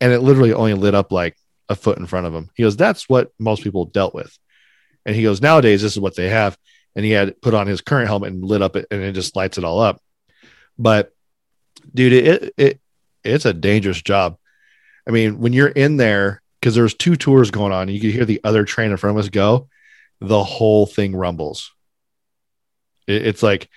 and 0.00 0.12
it 0.12 0.20
literally 0.20 0.52
only 0.52 0.74
lit 0.74 0.94
up 0.94 1.12
like 1.12 1.36
a 1.68 1.74
foot 1.74 1.98
in 1.98 2.06
front 2.06 2.26
of 2.26 2.34
him. 2.34 2.50
He 2.54 2.62
goes, 2.62 2.76
"That's 2.76 3.08
what 3.08 3.30
most 3.38 3.62
people 3.62 3.84
dealt 3.86 4.14
with," 4.14 4.36
and 5.04 5.16
he 5.16 5.22
goes, 5.22 5.40
"Nowadays, 5.42 5.82
this 5.82 5.92
is 5.92 6.00
what 6.00 6.16
they 6.16 6.28
have." 6.28 6.56
And 6.94 7.04
he 7.04 7.10
had 7.10 7.40
put 7.42 7.54
on 7.54 7.66
his 7.66 7.80
current 7.82 8.08
helmet 8.08 8.32
and 8.32 8.44
lit 8.44 8.62
up 8.62 8.76
it, 8.76 8.86
and 8.90 9.02
it 9.02 9.12
just 9.12 9.36
lights 9.36 9.58
it 9.58 9.64
all 9.64 9.80
up. 9.80 10.00
But 10.78 11.12
dude, 11.92 12.12
it 12.12 12.54
it 12.56 12.80
it's 13.24 13.44
a 13.44 13.52
dangerous 13.54 14.00
job. 14.00 14.38
I 15.06 15.10
mean, 15.10 15.38
when 15.38 15.52
you're 15.52 15.68
in 15.68 15.96
there, 15.96 16.42
because 16.60 16.74
there's 16.74 16.94
two 16.94 17.16
tours 17.16 17.50
going 17.50 17.72
on, 17.72 17.82
and 17.82 17.92
you 17.92 18.00
can 18.00 18.10
hear 18.10 18.24
the 18.24 18.40
other 18.44 18.64
train 18.64 18.90
in 18.90 18.96
front 18.96 19.16
of 19.16 19.24
us 19.24 19.28
go, 19.30 19.68
the 20.20 20.42
whole 20.42 20.86
thing 20.86 21.14
rumbles. 21.14 21.72
It- 23.06 23.26
it's 23.26 23.42
like 23.42 23.68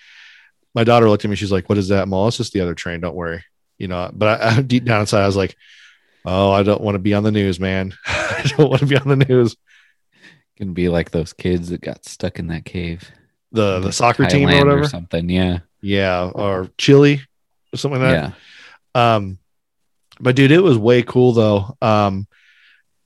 my 0.75 0.83
daughter 0.83 1.09
looked 1.09 1.25
at 1.25 1.29
me, 1.29 1.35
she's 1.35 1.51
like, 1.51 1.67
What 1.69 1.77
is 1.77 1.89
that, 1.89 2.07
Mom? 2.07 2.27
It's 2.27 2.37
just 2.37 2.53
the 2.53 2.61
other 2.61 2.75
train, 2.75 3.01
don't 3.01 3.15
worry. 3.15 3.43
You 3.77 3.87
know, 3.87 4.09
but 4.13 4.41
I, 4.41 4.57
I 4.57 4.61
deep 4.61 4.85
down 4.85 5.01
inside, 5.01 5.23
I 5.23 5.27
was 5.27 5.35
like, 5.35 5.55
Oh, 6.25 6.51
I 6.51 6.63
don't 6.63 6.81
want 6.81 6.95
to 6.95 6.99
be 6.99 7.13
on 7.13 7.23
the 7.23 7.31
news, 7.31 7.59
man. 7.59 7.93
I 8.05 8.43
don't 8.57 8.69
want 8.69 8.79
to 8.81 8.85
be 8.85 8.97
on 8.97 9.07
the 9.07 9.25
news. 9.25 9.55
Gonna 10.59 10.71
be 10.71 10.89
like 10.89 11.11
those 11.11 11.31
kids 11.33 11.69
that 11.69 11.81
got 11.81 12.05
stuck 12.05 12.39
in 12.39 12.47
that 12.47 12.65
cave. 12.65 13.09
The 13.51 13.79
the 13.79 13.85
Like 13.87 13.93
soccer 13.93 14.25
team 14.25 14.47
or 14.47 14.51
Thailand 14.51 14.65
whatever. 14.65 14.87
something. 14.87 15.29
Yeah. 15.29 15.59
yeah, 15.81 16.29
or 16.35 16.69
Chile 16.77 17.21
or 17.73 17.77
something 17.77 18.01
like 18.01 18.11
that. 18.11 18.33
yeah. 18.93 19.15
Um, 19.15 19.37
but 20.19 20.35
dude, 20.35 20.51
it 20.51 20.61
was 20.61 20.77
way 20.77 21.01
cool 21.03 21.31
though. 21.31 21.77
Um, 21.81 22.27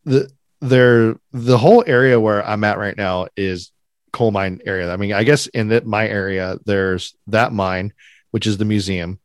the 0.06 0.30
there 0.62 1.16
the 1.32 1.58
whole 1.58 1.84
area 1.86 2.20
where 2.20 2.44
I'm 2.46 2.64
at 2.64 2.78
right 2.80 2.98
now 2.98 3.28
is 3.38 3.72
coal 4.12 4.32
mine 4.32 4.62
area. 4.66 4.92
I 4.92 4.98
mean, 4.98 5.14
I 5.14 5.24
guess 5.24 5.48
in 5.48 5.68
that 5.70 5.86
my 5.86 6.08
area, 6.08 6.58
there's 6.66 7.16
that 7.28 7.54
mine, 7.54 7.94
which 8.32 8.48
is 8.48 8.58
the 8.58 8.66
museum, 8.66 9.20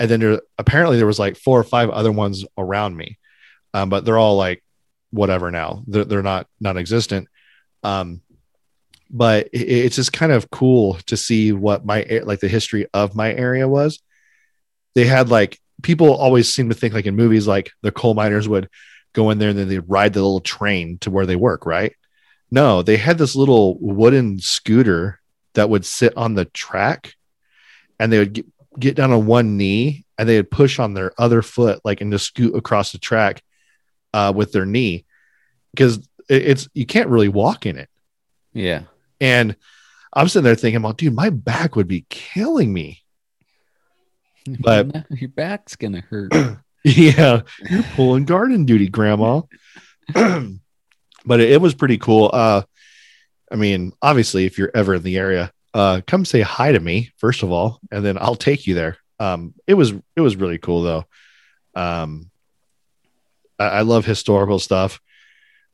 and 0.00 0.10
then 0.10 0.18
there 0.20 0.40
apparently 0.58 0.96
there 0.96 1.06
was 1.06 1.18
like 1.18 1.36
four 1.36 1.60
or 1.60 1.64
five 1.64 1.90
other 1.90 2.10
ones 2.10 2.44
around 2.58 2.96
me, 2.96 3.18
um, 3.74 3.90
but 3.90 4.04
they're 4.04 4.18
all 4.18 4.36
like 4.36 4.64
whatever 5.10 5.50
now. 5.50 5.84
They're 5.86 6.04
they're 6.04 6.22
not 6.22 6.48
non-existent. 6.60 7.28
Um, 7.84 8.22
but 9.10 9.48
it- 9.52 9.68
it's 9.68 9.96
just 9.96 10.12
kind 10.12 10.32
of 10.32 10.50
cool 10.50 10.94
to 11.06 11.16
see 11.16 11.52
what 11.52 11.84
my 11.84 12.20
like 12.24 12.40
the 12.40 12.48
history 12.48 12.86
of 12.94 13.14
my 13.14 13.32
area 13.32 13.68
was 13.68 14.00
they 14.94 15.04
had 15.04 15.28
like 15.28 15.58
people 15.82 16.14
always 16.14 16.52
seem 16.52 16.68
to 16.68 16.74
think 16.74 16.94
like 16.94 17.06
in 17.06 17.16
movies 17.16 17.46
like 17.46 17.70
the 17.82 17.92
coal 17.92 18.14
miners 18.14 18.48
would 18.48 18.68
go 19.12 19.30
in 19.30 19.38
there 19.38 19.50
and 19.50 19.58
then 19.58 19.68
they'd 19.68 19.88
ride 19.88 20.12
the 20.12 20.22
little 20.22 20.40
train 20.40 20.98
to 20.98 21.10
where 21.10 21.26
they 21.26 21.36
work 21.36 21.66
right 21.66 21.94
no 22.50 22.82
they 22.82 22.96
had 22.96 23.18
this 23.18 23.34
little 23.34 23.78
wooden 23.80 24.38
scooter 24.38 25.18
that 25.54 25.68
would 25.70 25.84
sit 25.84 26.16
on 26.16 26.34
the 26.34 26.44
track 26.44 27.14
and 27.98 28.12
they 28.12 28.18
would 28.18 28.44
get 28.80 28.96
down 28.96 29.12
on 29.12 29.26
one 29.26 29.56
knee 29.56 30.04
and 30.18 30.28
they 30.28 30.36
would 30.36 30.50
push 30.50 30.78
on 30.78 30.94
their 30.94 31.12
other 31.18 31.42
foot 31.42 31.80
like 31.84 32.00
and 32.00 32.10
just 32.12 32.26
scoot 32.26 32.54
across 32.54 32.92
the 32.92 32.98
track 32.98 33.42
uh, 34.14 34.32
with 34.34 34.52
their 34.52 34.66
knee 34.66 35.04
because 35.72 35.98
it- 36.28 36.46
it's 36.46 36.68
you 36.74 36.86
can't 36.86 37.08
really 37.08 37.28
walk 37.28 37.66
in 37.66 37.78
it 37.78 37.88
Yeah. 38.52 38.82
and 39.20 39.54
i'm 40.12 40.26
sitting 40.28 40.44
there 40.44 40.54
thinking 40.56 40.82
well 40.82 40.92
dude 40.92 41.14
my 41.14 41.30
back 41.30 41.76
would 41.76 41.88
be 41.88 42.04
killing 42.08 42.72
me 42.72 43.02
But- 44.46 44.86
No, 44.94 45.02
your 45.10 45.28
back's 45.30 45.76
gonna 45.76 46.00
hurt. 46.00 46.32
Yeah, 46.82 47.42
you're 47.68 47.82
pulling 47.94 48.24
garden 48.24 48.64
duty, 48.64 48.88
grandma. 48.88 49.42
but 50.14 51.40
it, 51.40 51.50
it 51.52 51.60
was 51.60 51.74
pretty 51.74 51.98
cool. 51.98 52.30
Uh, 52.32 52.62
I 53.52 53.56
mean, 53.56 53.92
obviously, 54.00 54.46
if 54.46 54.56
you're 54.56 54.70
ever 54.74 54.94
in 54.94 55.02
the 55.02 55.18
area, 55.18 55.52
uh, 55.74 56.00
come 56.06 56.24
say 56.24 56.40
hi 56.40 56.72
to 56.72 56.80
me 56.80 57.10
first 57.18 57.42
of 57.42 57.50
all, 57.52 57.80
and 57.90 58.04
then 58.04 58.18
I'll 58.18 58.34
take 58.36 58.66
you 58.66 58.74
there. 58.74 58.96
Um, 59.18 59.54
it 59.66 59.74
was 59.74 59.92
it 60.16 60.20
was 60.20 60.36
really 60.36 60.58
cool 60.58 60.82
though. 60.82 61.04
Um, 61.74 62.30
I, 63.58 63.66
I 63.66 63.80
love 63.82 64.04
historical 64.06 64.58
stuff. 64.58 65.00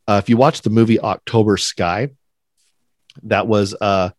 Uh, 0.09 0.21
if 0.23 0.29
you 0.29 0.37
watch 0.37 0.63
the 0.63 0.71
movie 0.71 1.01
October 1.01 1.57
Sky, 1.57 2.11
that 3.25 3.47
was 3.47 3.75
uh, 3.81 4.11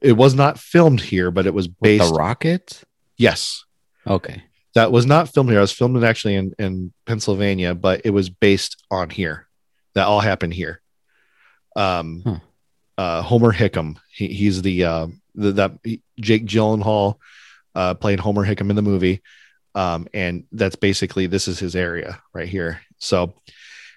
it 0.00 0.12
was 0.12 0.34
not 0.34 0.58
filmed 0.58 1.00
here, 1.00 1.30
but 1.30 1.46
it 1.46 1.52
was 1.54 1.68
With 1.68 1.80
based. 1.80 2.08
the 2.08 2.14
rockets? 2.14 2.84
yes, 3.16 3.64
Okay. 4.06 4.42
that 4.74 4.92
was 4.92 5.04
not 5.06 5.28
filmed 5.34 5.50
here. 5.50 5.58
I 5.58 5.62
was 5.62 5.72
filmed 5.72 6.02
actually 6.04 6.36
in, 6.36 6.54
in 6.58 6.92
Pennsylvania, 7.04 7.74
but 7.74 8.02
it 8.04 8.10
was 8.10 8.30
based 8.30 8.82
on 8.90 9.10
here. 9.10 9.48
That 9.94 10.06
all 10.06 10.20
happened 10.20 10.54
here. 10.54 10.80
Um, 11.74 12.22
Huh. 12.24 12.38
Uh, 12.98 13.22
Homer 13.22 13.52
Hickam. 13.52 13.96
He, 14.10 14.28
he's 14.28 14.60
the, 14.60 14.84
uh, 14.84 15.06
the 15.34 15.52
that 15.52 15.72
he- 15.84 16.02
Jake 16.20 16.44
Gyllenhaal 16.44 17.14
uh, 17.74 17.94
played 17.94 18.20
Homer 18.20 18.44
Hickam 18.44 18.68
in 18.68 18.76
the 18.76 18.82
movie, 18.82 19.22
um, 19.74 20.06
and 20.12 20.44
that's 20.52 20.76
basically 20.76 21.26
this 21.26 21.48
is 21.48 21.58
his 21.58 21.74
area 21.74 22.20
right 22.34 22.48
here. 22.48 22.80
So 22.98 23.32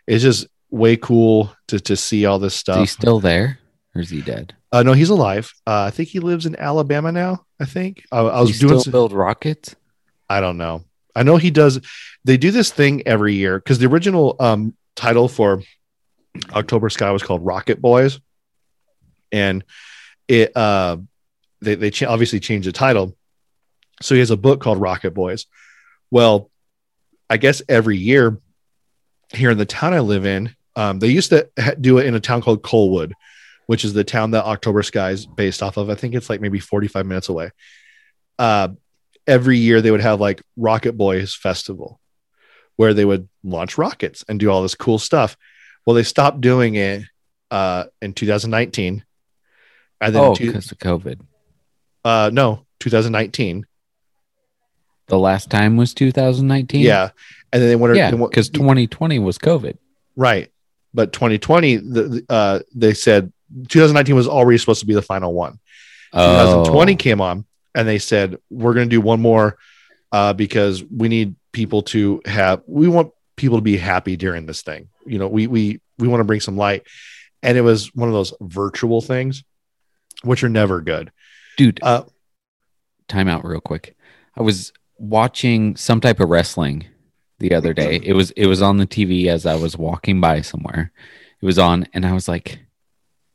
it's 0.08 0.24
just 0.24 0.48
way 0.70 0.96
cool 0.96 1.54
to 1.68 1.80
to 1.80 1.98
see 1.98 2.26
all 2.26 2.40
this 2.40 2.54
Is 2.54 2.60
stuff. 2.60 2.80
he 2.80 2.86
still 2.86 3.20
there 3.20 3.60
or 3.96 4.02
is 4.02 4.10
he 4.10 4.22
dead? 4.22 4.56
uh, 4.72 4.84
no, 4.84 4.94
he's 4.94 5.10
alive. 5.10 5.52
Uh, 5.68 5.84
I 5.84 5.90
think 5.90 6.08
he 6.10 6.20
lives 6.20 6.46
in 6.46 6.56
Alabama 6.56 7.12
now. 7.12 7.46
I 7.60 7.66
think 7.66 8.06
I, 8.12 8.20
I 8.20 8.42
was 8.42 8.60
he 8.60 8.68
doing. 8.68 8.80
some- 8.80 8.92
build 8.92 9.12
rockets? 9.14 9.76
I 10.30 10.40
don't 10.40 10.58
know. 10.58 10.86
I 11.14 11.24
know 11.24 11.36
he 11.36 11.52
does. 11.52 11.82
They 12.24 12.38
do 12.38 12.52
this 12.52 12.72
thing 12.72 13.06
every 13.06 13.34
year 13.34 13.58
because 13.60 13.80
the 13.80 13.88
original 13.88 14.36
um, 14.40 14.76
title 14.96 15.28
for 15.28 15.62
October 16.54 16.90
Sky 16.90 17.12
was 17.12 17.22
called 17.24 17.46
Rocket 17.46 17.82
Boys, 17.82 18.22
and 19.32 19.64
it 20.28 20.56
uh, 20.56 20.98
they 21.62 21.76
they 21.76 22.06
obviously 22.06 22.40
changed 22.40 22.68
the 22.68 22.72
title. 22.72 23.16
So 24.02 24.16
he 24.16 24.20
has 24.20 24.32
a 24.32 24.38
book 24.38 24.62
called 24.62 24.80
Rocket 24.80 25.14
Boys. 25.14 25.46
Well, 26.10 26.50
I 27.30 27.38
guess 27.38 27.62
every 27.70 27.98
year 27.98 28.40
here 29.34 29.52
in 29.52 29.58
the 29.58 29.66
town 29.66 29.94
I 29.94 30.00
live 30.00 30.26
in, 30.26 30.56
um, 30.76 31.00
they 31.00 31.08
used 31.08 31.30
to 31.30 31.50
ha- 31.60 31.76
do 31.80 31.98
it 32.00 32.06
in 32.06 32.16
a 32.16 32.20
town 32.20 32.42
called 32.42 32.64
Coalwood, 32.64 33.14
which 33.68 33.86
is 33.86 33.94
the 33.94 34.04
town 34.04 34.32
that 34.32 34.46
October 34.46 34.84
Sky 34.84 35.12
is 35.12 35.26
based 35.26 35.64
off 35.64 35.78
of. 35.78 35.90
I 35.90 35.96
think 35.96 36.16
it's 36.16 36.30
like 36.30 36.42
maybe 36.42 36.60
45 36.60 37.06
minutes 37.06 37.30
away. 37.30 37.52
Uh, 38.38 38.70
every 39.28 39.58
year 39.58 39.82
they 39.82 39.92
would 39.92 40.02
have 40.02 40.20
like 40.20 40.42
Rocket 40.58 40.98
Boys 40.98 41.36
Festival 41.36 42.02
where 42.76 42.96
they 42.96 43.06
would 43.06 43.30
launch 43.44 43.78
rockets 43.78 44.26
and 44.28 44.40
do 44.40 44.50
all 44.50 44.64
this 44.64 44.74
cool 44.74 44.98
stuff. 44.98 45.38
Well, 45.86 45.96
they 45.96 46.02
stopped 46.02 46.42
doing 46.42 46.74
it 46.74 47.04
uh, 47.52 47.86
in 48.02 48.14
2019. 48.14 49.04
And 50.02 50.16
then 50.16 50.24
Oh, 50.24 50.36
two- 50.36 50.48
because 50.48 50.72
of 50.72 50.80
COVID. 50.80 51.20
uh, 52.04 52.30
no, 52.34 52.66
2019. 52.80 53.66
The 55.08 55.20
last 55.20 55.50
time 55.50 55.78
was 55.78 55.94
2019. 55.94 56.82
Yeah. 56.82 57.10
And 57.54 57.62
then 57.62 57.70
they 57.70 57.76
wanted, 57.76 57.98
Yeah, 57.98 58.12
because 58.12 58.50
2020 58.50 59.20
was 59.20 59.38
COVID. 59.38 59.78
right. 60.16 60.50
But 60.94 61.14
2020, 61.14 61.78
the, 61.78 61.84
the, 62.04 62.26
uh, 62.30 62.60
they 62.76 62.94
said 62.94 63.32
2019 63.70 64.14
was 64.16 64.28
already 64.28 64.58
supposed 64.58 64.82
to 64.82 64.86
be 64.86 64.94
the 64.94 65.02
final 65.02 65.34
one. 65.34 65.58
2020 66.14 66.94
Oh. 66.94 66.96
came 66.98 67.22
on 67.22 67.46
and 67.74 67.88
they 67.88 67.98
said 68.00 68.38
we're 68.50 68.74
going 68.74 68.90
to 68.90 68.94
do 68.94 69.00
one 69.00 69.22
more 69.22 69.58
uh, 70.12 70.34
because 70.34 70.84
we 70.84 71.08
need 71.08 71.36
people 71.54 71.82
to 71.84 72.22
have 72.26 72.62
we 72.68 72.90
want 72.90 73.12
people 73.38 73.58
to 73.58 73.62
be 73.62 73.78
happy 73.78 74.18
during 74.18 74.46
this 74.46 74.62
thing 74.62 74.90
you 75.06 75.18
know 75.18 75.28
we 75.30 75.48
we 75.48 75.80
we 75.98 76.08
want 76.10 76.20
to 76.20 76.26
bring 76.26 76.42
some 76.42 76.58
light 76.58 76.84
and 77.42 77.58
it 77.58 77.62
was 77.62 77.94
one 77.96 78.10
of 78.10 78.14
those 78.14 78.34
virtual 78.42 79.00
things 79.02 79.44
which 80.24 80.44
are 80.44 80.50
never 80.50 80.82
good 80.82 81.12
dude. 81.58 81.80
uh 81.84 82.04
time 83.08 83.28
out 83.28 83.46
real 83.46 83.62
quick. 83.62 83.96
I 84.38 84.42
was 84.42 84.72
watching 84.98 85.76
some 85.76 86.00
type 86.00 86.20
of 86.20 86.30
wrestling 86.30 86.86
the 87.40 87.54
other 87.54 87.74
day. 87.74 88.00
It 88.04 88.14
was 88.14 88.32
it 88.32 88.46
was 88.48 88.62
on 88.62 88.78
the 88.78 88.88
TV 88.88 89.28
as 89.28 89.46
I 89.46 89.56
was 89.56 89.78
walking 89.78 90.22
by 90.22 90.42
somewhere. 90.42 90.92
It 91.42 91.46
was 91.46 91.58
on, 91.60 91.88
and 91.94 92.06
I 92.06 92.14
was 92.14 92.28
like, 92.28 92.60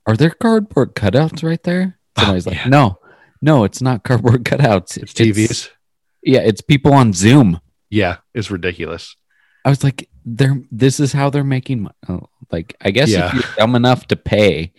"Are 0.06 0.16
there 0.16 0.30
cardboard 0.30 0.94
cutouts 0.94 1.42
right 1.42 1.62
there?" 1.64 1.98
Somebody's 2.16 2.46
like, 2.46 2.66
"No, 2.66 2.98
no, 3.42 3.64
it's 3.64 3.82
not 3.82 4.04
cardboard 4.04 4.44
cutouts. 4.44 4.96
it's 4.96 5.12
tvs 5.12 5.70
yeah, 6.22 6.40
it's 6.40 6.60
people 6.60 6.92
on 6.94 7.12
Zoom." 7.12 7.60
yeah 7.90 8.16
it's 8.34 8.50
ridiculous 8.50 9.14
I 9.64 9.68
was 9.70 9.82
like, 9.84 10.08
"They're 10.24 10.60
this 10.70 10.98
is 11.00 11.12
how 11.12 11.28
they're 11.30 11.44
making 11.44 11.82
money." 11.82 11.94
Oh, 12.08 12.28
like, 12.52 12.76
I 12.80 12.90
guess 12.92 13.10
Yeah. 13.10 13.26
if 13.26 13.34
you're 13.34 13.54
dumb 13.58 13.74
enough 13.74 14.06
to 14.08 14.16
pay 14.16 14.72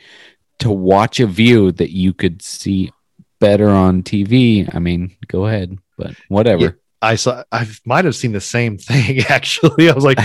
to 0.59 0.71
watch 0.71 1.19
a 1.19 1.27
view 1.27 1.71
that 1.73 1.91
you 1.91 2.13
could 2.13 2.41
see 2.41 2.91
better 3.39 3.69
on 3.69 4.03
TV, 4.03 4.73
I 4.73 4.79
mean, 4.79 5.15
go 5.27 5.45
ahead. 5.45 5.77
But 5.97 6.15
whatever. 6.27 6.61
Yeah. 6.61 6.71
i 7.01 7.15
saw 7.15 7.43
i 7.51 7.67
might 7.85 8.05
have 8.05 8.15
seen 8.15 8.31
the 8.31 8.41
same 8.41 8.77
thing 8.89 9.19
actually 9.29 9.87
i 9.87 9.93
was 9.93 10.03
like 10.03 10.17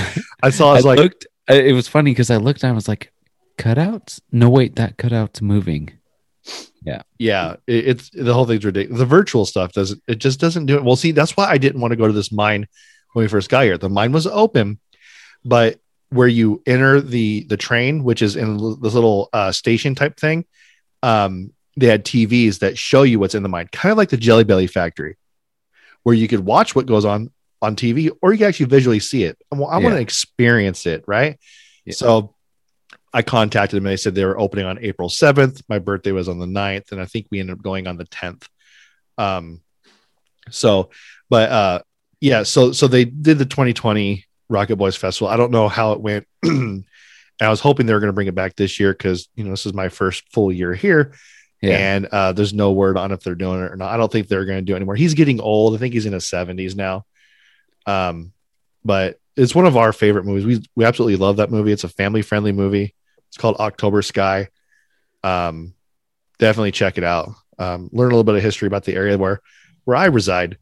i 0.42 0.48
saw 0.48 0.68
i 0.68 0.72
I 0.72 0.76
was 0.76 0.84
like 0.84 0.98
looked. 0.98 1.26
It 1.48 1.74
was 1.74 1.88
funny 1.88 2.12
because 2.12 2.30
I 2.30 2.36
looked 2.36 2.62
and 2.62 2.70
I 2.70 2.74
was 2.74 2.86
like, 2.86 3.12
cutouts? 3.58 4.20
No, 4.30 4.48
wait, 4.48 4.76
that 4.76 4.96
cutout's 4.96 5.42
moving. 5.42 5.92
yeah 7.18 7.56
it, 7.66 7.88
it's 7.88 8.10
the 8.10 8.32
whole 8.32 8.46
thing's 8.46 8.64
ridiculous 8.64 8.98
the 8.98 9.06
virtual 9.06 9.44
stuff 9.46 9.72
doesn't 9.72 10.02
it 10.08 10.16
just 10.16 10.40
doesn't 10.40 10.66
do 10.66 10.76
it 10.76 10.82
well 10.82 10.96
see 10.96 11.12
that's 11.12 11.36
why 11.36 11.46
i 11.48 11.56
didn't 11.56 11.80
want 11.80 11.92
to 11.92 11.96
go 11.96 12.08
to 12.08 12.12
this 12.12 12.32
mine 12.32 12.66
when 13.12 13.24
we 13.24 13.28
first 13.28 13.48
got 13.48 13.64
here. 13.64 13.78
The 13.78 13.88
mine 13.88 14.12
was 14.12 14.26
open, 14.26 14.78
but 15.44 15.78
where 16.12 16.28
you 16.28 16.62
enter 16.66 17.00
the 17.00 17.44
the 17.44 17.56
train, 17.56 18.04
which 18.04 18.22
is 18.22 18.36
in 18.36 18.56
this 18.80 18.94
little 18.94 19.28
uh, 19.32 19.50
station 19.52 19.94
type 19.94 20.18
thing, 20.18 20.44
um, 21.02 21.52
they 21.76 21.86
had 21.86 22.04
TVs 22.04 22.60
that 22.60 22.76
show 22.76 23.02
you 23.02 23.18
what's 23.18 23.34
in 23.34 23.42
the 23.42 23.48
mine, 23.48 23.68
kind 23.72 23.92
of 23.92 23.98
like 23.98 24.10
the 24.10 24.16
Jelly 24.16 24.44
Belly 24.44 24.66
factory, 24.66 25.16
where 26.02 26.14
you 26.14 26.28
could 26.28 26.40
watch 26.40 26.74
what 26.74 26.86
goes 26.86 27.04
on 27.04 27.30
on 27.62 27.76
TV, 27.76 28.10
or 28.20 28.32
you 28.32 28.38
can 28.38 28.48
actually 28.48 28.66
visually 28.66 29.00
see 29.00 29.24
it. 29.24 29.38
Well, 29.50 29.68
I, 29.68 29.78
want 29.78 29.94
to 29.94 30.00
experience 30.00 30.84
it, 30.84 31.04
right? 31.06 31.38
Yeah. 31.84 31.94
So 31.94 32.34
I 33.12 33.22
contacted 33.22 33.76
them 33.76 33.86
and 33.86 33.92
they 33.92 33.96
said 33.96 34.14
they 34.14 34.24
were 34.24 34.38
opening 34.38 34.66
on 34.66 34.78
April 34.80 35.08
7th. 35.08 35.62
My 35.68 35.78
birthday 35.78 36.12
was 36.12 36.28
on 36.28 36.38
the 36.38 36.46
9th, 36.46 36.92
and 36.92 37.00
I 37.00 37.06
think 37.06 37.26
we 37.30 37.40
ended 37.40 37.56
up 37.56 37.62
going 37.62 37.86
on 37.86 37.96
the 37.96 38.04
10th. 38.04 38.46
Um, 39.16 39.60
so, 40.50 40.90
but 41.30 41.50
uh, 41.50 41.82
yeah, 42.20 42.42
so 42.42 42.72
so 42.72 42.86
they 42.86 43.04
did 43.04 43.38
the 43.38 43.46
2020 43.46 44.26
Rocket 44.52 44.76
Boys 44.76 44.96
Festival. 44.96 45.28
I 45.28 45.36
don't 45.36 45.50
know 45.50 45.68
how 45.68 45.92
it 45.92 46.00
went. 46.00 46.26
I 46.44 47.48
was 47.48 47.60
hoping 47.60 47.86
they 47.86 47.92
were 47.94 48.00
going 48.00 48.08
to 48.08 48.14
bring 48.14 48.28
it 48.28 48.34
back 48.34 48.54
this 48.54 48.78
year 48.78 48.92
because 48.92 49.28
you 49.34 49.42
know 49.44 49.50
this 49.50 49.66
is 49.66 49.74
my 49.74 49.88
first 49.88 50.28
full 50.32 50.52
year 50.52 50.74
here, 50.74 51.14
Yeah. 51.60 51.76
and 51.76 52.06
uh, 52.06 52.32
there's 52.32 52.52
no 52.54 52.72
word 52.72 52.96
on 52.96 53.10
if 53.10 53.20
they're 53.24 53.34
doing 53.34 53.60
it 53.62 53.72
or 53.72 53.76
not. 53.76 53.90
I 53.92 53.96
don't 53.96 54.12
think 54.12 54.28
they're 54.28 54.44
going 54.44 54.58
to 54.58 54.64
do 54.64 54.74
it 54.74 54.76
anymore. 54.76 54.94
He's 54.94 55.14
getting 55.14 55.40
old. 55.40 55.74
I 55.74 55.78
think 55.78 55.94
he's 55.94 56.06
in 56.06 56.12
his 56.12 56.24
70s 56.26 56.76
now. 56.76 57.04
Um, 57.86 58.32
but 58.84 59.18
it's 59.36 59.54
one 59.54 59.66
of 59.66 59.76
our 59.76 59.92
favorite 59.92 60.24
movies. 60.24 60.44
We 60.46 60.62
we 60.76 60.84
absolutely 60.84 61.16
love 61.16 61.38
that 61.38 61.50
movie. 61.50 61.72
It's 61.72 61.84
a 61.84 61.88
family 61.88 62.22
friendly 62.22 62.52
movie. 62.52 62.94
It's 63.28 63.38
called 63.38 63.56
October 63.56 64.02
Sky. 64.02 64.48
Um, 65.24 65.74
definitely 66.38 66.72
check 66.72 66.98
it 66.98 67.04
out. 67.04 67.30
Um, 67.58 67.88
learn 67.92 68.08
a 68.08 68.14
little 68.14 68.24
bit 68.24 68.34
of 68.34 68.42
history 68.42 68.66
about 68.66 68.84
the 68.84 68.94
area 68.94 69.16
where 69.18 69.40
where 69.84 69.96
I 69.96 70.06
reside. 70.06 70.58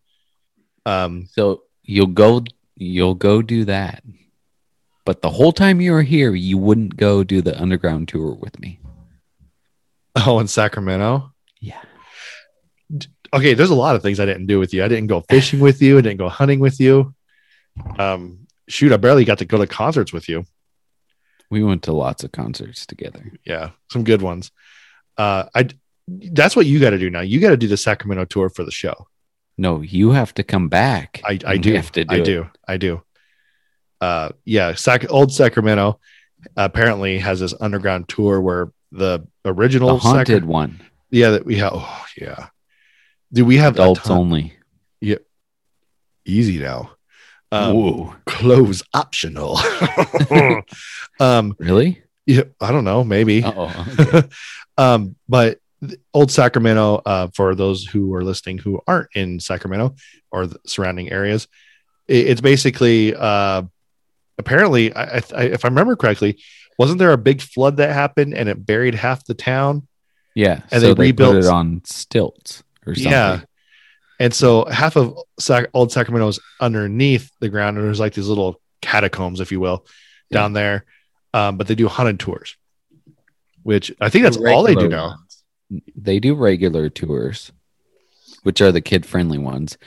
Um, 0.86 1.26
So 1.32 1.64
you'll 1.82 2.06
go 2.06 2.44
you'll 2.80 3.14
go 3.14 3.42
do 3.42 3.64
that. 3.66 4.02
But 5.04 5.22
the 5.22 5.30
whole 5.30 5.52
time 5.52 5.80
you 5.80 5.92
were 5.92 6.02
here, 6.02 6.34
you 6.34 6.58
wouldn't 6.58 6.96
go 6.96 7.22
do 7.22 7.42
the 7.42 7.60
underground 7.60 8.08
tour 8.08 8.32
with 8.34 8.58
me. 8.58 8.80
oh, 10.16 10.40
in 10.40 10.48
Sacramento. 10.48 11.32
Yeah. 11.60 11.82
Okay, 13.32 13.54
there's 13.54 13.70
a 13.70 13.74
lot 13.74 13.96
of 13.96 14.02
things 14.02 14.18
I 14.18 14.26
didn't 14.26 14.46
do 14.46 14.58
with 14.58 14.74
you. 14.74 14.82
I 14.82 14.88
didn't 14.88 15.06
go 15.06 15.20
fishing 15.28 15.60
with 15.60 15.80
you. 15.80 15.98
I 15.98 16.00
didn't 16.00 16.18
go 16.18 16.28
hunting 16.28 16.58
with 16.58 16.80
you. 16.80 17.14
Um, 17.98 18.46
shoot, 18.68 18.92
I 18.92 18.96
barely 18.96 19.24
got 19.24 19.38
to 19.38 19.44
go 19.44 19.58
to 19.58 19.66
concerts 19.66 20.12
with 20.12 20.28
you. 20.28 20.44
We 21.50 21.62
went 21.62 21.84
to 21.84 21.92
lots 21.92 22.24
of 22.24 22.32
concerts 22.32 22.86
together. 22.86 23.32
Yeah, 23.44 23.70
some 23.90 24.04
good 24.04 24.22
ones. 24.22 24.50
Uh, 25.16 25.44
I 25.54 25.68
that's 26.08 26.56
what 26.56 26.66
you 26.66 26.80
got 26.80 26.90
to 26.90 26.98
do 26.98 27.10
now. 27.10 27.20
You 27.20 27.40
got 27.40 27.50
to 27.50 27.56
do 27.56 27.68
the 27.68 27.76
Sacramento 27.76 28.24
tour 28.24 28.48
for 28.48 28.64
the 28.64 28.70
show. 28.70 29.06
No, 29.60 29.82
you 29.82 30.12
have 30.12 30.32
to 30.34 30.42
come 30.42 30.68
back. 30.70 31.20
I, 31.22 31.38
I 31.44 31.56
do. 31.58 31.70
we 31.70 31.76
Have 31.76 31.92
to 31.92 32.04
do 32.06 32.14
I 32.14 32.18
it. 32.18 32.24
do. 32.24 32.50
I 32.66 32.76
do. 32.78 33.02
Uh, 34.00 34.30
yeah, 34.46 34.74
Sac- 34.74 35.10
old 35.12 35.32
Sacramento 35.34 36.00
apparently 36.56 37.18
has 37.18 37.40
this 37.40 37.52
underground 37.60 38.08
tour 38.08 38.40
where 38.40 38.72
the 38.90 39.26
The 39.44 39.50
original 39.52 39.98
haunted 39.98 40.28
Sacra- 40.44 40.46
one. 40.48 40.80
yeah, 41.10 41.30
that 41.32 41.44
we 41.44 41.56
have. 41.56 41.72
Oh, 41.74 42.04
yeah. 42.16 42.46
Do 43.34 43.44
we 43.44 43.58
have 43.58 43.74
Adults 43.74 44.08
only. 44.08 44.54
easy 46.24 46.58
now? 46.58 46.92
Um, 47.52 47.74
Whoa. 47.74 48.14
close 48.26 48.82
optional. 48.94 49.58
um, 51.20 51.54
Really? 51.58 52.02
yeah, 52.24 52.44
I 52.60 52.72
don't 52.72 52.84
know, 52.84 53.04
maybe. 53.04 53.42
Oh, 53.44 53.86
okay. 53.98 54.26
um, 54.78 55.16
but 55.28 55.58
old 56.12 56.30
Sacramento, 56.30 57.02
uh, 57.06 57.28
for 57.34 57.54
those 57.54 57.84
who 57.84 58.14
are 58.14 58.24
listening 58.24 58.58
who 58.58 58.80
aren't 58.86 59.08
in 59.14 59.40
Sacramento 59.40 59.94
or 60.30 60.46
the 60.46 60.60
surrounding 60.66 61.10
areas, 61.10 61.48
it's 62.06 62.40
basically 62.40 63.14
uh, 63.14 63.62
apparently, 64.38 64.94
I, 64.94 65.22
I, 65.34 65.42
if 65.44 65.64
I 65.64 65.68
remember 65.68 65.96
correctly, 65.96 66.42
wasn't 66.78 66.98
there 66.98 67.12
a 67.12 67.18
big 67.18 67.40
flood 67.40 67.76
that 67.76 67.92
happened 67.92 68.34
and 68.34 68.48
it 68.48 68.64
buried 68.64 68.94
half 68.94 69.24
the 69.24 69.34
town? 69.34 69.86
yeah. 70.34 70.62
And 70.70 70.80
so 70.80 70.88
they 70.88 70.94
they, 70.94 71.08
rebuilt- 71.08 71.36
it 71.36 71.46
on 71.46 71.82
stilts 71.84 72.62
or 72.86 72.94
something. 72.94 73.12
Yeah. 73.12 73.40
And 74.18 74.34
so 74.34 74.66
half 74.66 74.96
of 74.96 75.18
Sac- 75.38 75.70
old 75.72 75.92
Sacramento 75.92 76.28
is 76.28 76.40
underneath 76.60 77.30
the 77.40 77.48
ground, 77.48 77.78
and 77.78 77.86
there's 77.86 78.00
like 78.00 78.12
these 78.12 78.28
little 78.28 78.60
catacombs, 78.82 79.40
if 79.40 79.50
you 79.50 79.60
will, 79.60 79.86
down 80.30 80.52
there. 80.52 80.84
Um, 81.32 81.56
but 81.56 81.68
they 81.68 81.74
do 81.74 81.88
haunted 81.88 82.20
tours, 82.20 82.56
which 83.62 83.92
I 84.00 84.10
think 84.10 84.24
that's 84.24 84.36
all 84.36 84.62
they 84.62 84.74
do 84.74 84.82
Regular 84.82 84.96
now. 84.96 85.16
They 85.96 86.18
do 86.20 86.34
regular 86.34 86.88
tours, 86.88 87.52
which 88.42 88.60
are 88.60 88.72
the 88.72 88.80
kid 88.80 89.06
friendly 89.06 89.38
ones. 89.38 89.78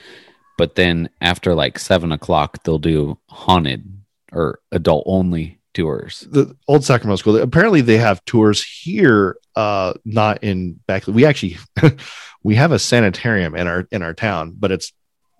But 0.56 0.76
then 0.76 1.08
after 1.20 1.54
like 1.54 1.78
seven 1.78 2.12
o'clock, 2.12 2.62
they'll 2.62 2.78
do 2.78 3.18
haunted 3.28 3.90
or 4.32 4.60
adult 4.72 5.04
only 5.06 5.58
tours. 5.74 6.26
the 6.30 6.56
old 6.68 6.84
Sacramento 6.84 7.16
school. 7.16 7.36
Apparently, 7.36 7.80
they 7.80 7.98
have 7.98 8.24
tours 8.24 8.64
here, 8.64 9.36
uh, 9.56 9.94
not 10.04 10.42
in 10.44 10.74
back. 10.86 11.06
We 11.08 11.24
actually 11.24 11.56
we 12.44 12.54
have 12.54 12.70
a 12.72 12.78
sanitarium 12.78 13.54
in 13.56 13.66
our 13.66 13.88
in 13.90 14.02
our 14.02 14.14
town, 14.14 14.54
but 14.56 14.70
it's 14.70 14.92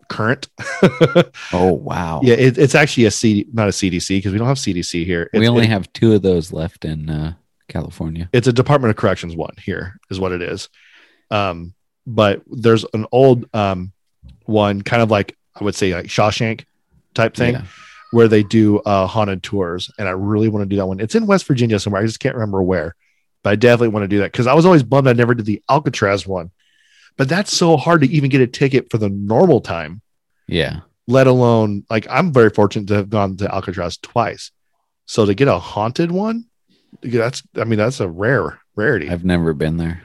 current. 0.08 0.48
Oh 1.52 1.72
wow! 1.72 2.20
yeah, 2.24 2.34
it, 2.34 2.58
it's 2.58 2.74
actually 2.74 3.04
a 3.04 3.10
CD, 3.12 3.46
not 3.52 3.68
a 3.68 3.70
CDC 3.72 4.08
because 4.18 4.32
we 4.32 4.38
don't 4.38 4.48
have 4.48 4.56
CDC 4.56 5.04
here. 5.04 5.30
we 5.32 5.46
only 5.46 5.64
it- 5.64 5.70
have 5.70 5.92
two 5.92 6.12
of 6.14 6.22
those 6.22 6.52
left 6.52 6.84
in 6.84 7.08
uh, 7.08 7.34
California. 7.68 8.28
it's 8.32 8.46
a 8.46 8.52
Department 8.52 8.90
of 8.90 8.96
Corrections 8.96 9.34
one 9.36 9.54
here 9.62 9.98
is 10.10 10.20
what 10.20 10.32
it 10.32 10.42
is. 10.42 10.68
Um, 11.30 11.74
but 12.06 12.42
there's 12.46 12.84
an 12.94 13.06
old 13.12 13.46
um 13.54 13.92
one, 14.46 14.82
kind 14.82 15.02
of 15.02 15.10
like 15.10 15.36
I 15.58 15.64
would 15.64 15.74
say 15.74 15.94
like 15.94 16.06
Shawshank 16.06 16.64
type 17.14 17.34
thing. 17.34 17.54
Yeah. 17.54 17.62
where 18.10 18.28
they 18.28 18.42
do 18.44 18.78
uh, 18.80 19.06
haunted 19.06 19.42
tours, 19.42 19.90
and 19.98 20.06
I 20.06 20.12
really 20.12 20.48
want 20.48 20.62
to 20.62 20.68
do 20.68 20.76
that 20.76 20.86
one. 20.86 21.00
It's 21.00 21.14
in 21.16 21.26
West 21.26 21.46
Virginia 21.46 21.78
somewhere. 21.80 22.00
I 22.02 22.06
just 22.06 22.20
can't 22.20 22.34
remember 22.36 22.62
where, 22.62 22.94
but 23.42 23.50
I 23.50 23.56
definitely 23.56 23.88
want 23.88 24.04
to 24.04 24.08
do 24.08 24.18
that 24.18 24.30
because 24.30 24.46
I 24.46 24.54
was 24.54 24.64
always 24.66 24.82
bummed 24.84 25.08
I 25.08 25.14
never 25.14 25.34
did 25.34 25.46
the 25.46 25.62
Alcatraz 25.68 26.24
one. 26.26 26.50
But 27.16 27.28
that's 27.28 27.52
so 27.56 27.76
hard 27.76 28.02
to 28.02 28.06
even 28.08 28.30
get 28.30 28.40
a 28.40 28.46
ticket 28.46 28.90
for 28.90 28.98
the 28.98 29.08
normal 29.08 29.60
time, 29.60 30.00
Yeah. 30.46 30.80
let 31.08 31.26
alone 31.26 31.84
like 31.90 32.06
I'm 32.10 32.32
very 32.32 32.50
fortunate 32.50 32.86
to 32.88 32.94
have 32.94 33.10
gone 33.10 33.36
to 33.38 33.52
Alcatraz 33.52 33.96
twice. 33.96 34.50
So 35.06 35.24
to 35.26 35.34
get 35.34 35.48
a 35.48 35.58
haunted 35.58 36.12
one, 36.12 36.44
that's 37.02 37.42
I 37.56 37.64
mean 37.64 37.78
that's 37.78 38.00
a 38.00 38.08
rare 38.08 38.60
rarity. 38.76 39.08
I've 39.10 39.24
never 39.24 39.52
been 39.52 39.76
there. 39.76 40.02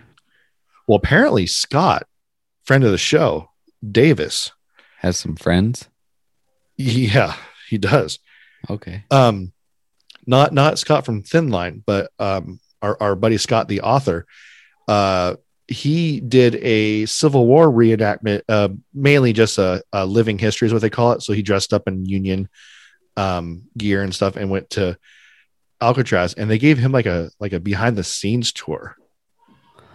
well, 0.87 0.97
apparently 0.97 1.45
Scott, 1.47 2.07
friend 2.65 2.83
of 2.83 2.91
the 2.91 2.97
show, 2.97 3.49
Davis, 3.89 4.51
Has 4.97 5.17
some 5.17 5.35
friends. 5.35 5.87
yeah, 6.77 7.35
he 7.69 7.77
does. 7.77 8.19
Okay. 8.69 9.03
um 9.11 9.53
not 10.27 10.53
not 10.53 10.77
scott 10.77 11.05
from 11.05 11.23
thin 11.23 11.47
line 11.49 11.81
but 11.85 12.11
um 12.19 12.59
our, 12.81 12.97
our 13.01 13.15
buddy 13.15 13.37
scott 13.37 13.67
the 13.69 13.79
author 13.81 14.25
uh 14.89 15.33
he 15.67 16.19
did 16.19 16.55
a 16.55 17.05
civil 17.05 17.47
war 17.47 17.67
reenactment 17.71 18.41
uh 18.49 18.67
mainly 18.93 19.31
just 19.33 19.57
a, 19.57 19.81
a 19.93 20.05
living 20.05 20.37
history 20.37 20.65
is 20.67 20.73
what 20.73 20.81
they 20.81 20.89
call 20.89 21.13
it 21.13 21.21
so 21.23 21.31
he 21.31 21.41
dressed 21.41 21.73
up 21.73 21.87
in 21.87 22.05
union 22.05 22.49
um 23.15 23.63
gear 23.77 24.03
and 24.03 24.13
stuff 24.13 24.35
and 24.35 24.49
went 24.51 24.69
to 24.71 24.97
alcatraz 25.81 26.33
and 26.33 26.49
they 26.49 26.57
gave 26.57 26.77
him 26.77 26.91
like 26.91 27.05
a 27.05 27.29
like 27.39 27.53
a 27.53 27.59
behind 27.59 27.95
the 27.95 28.03
scenes 28.03 28.51
tour 28.51 28.95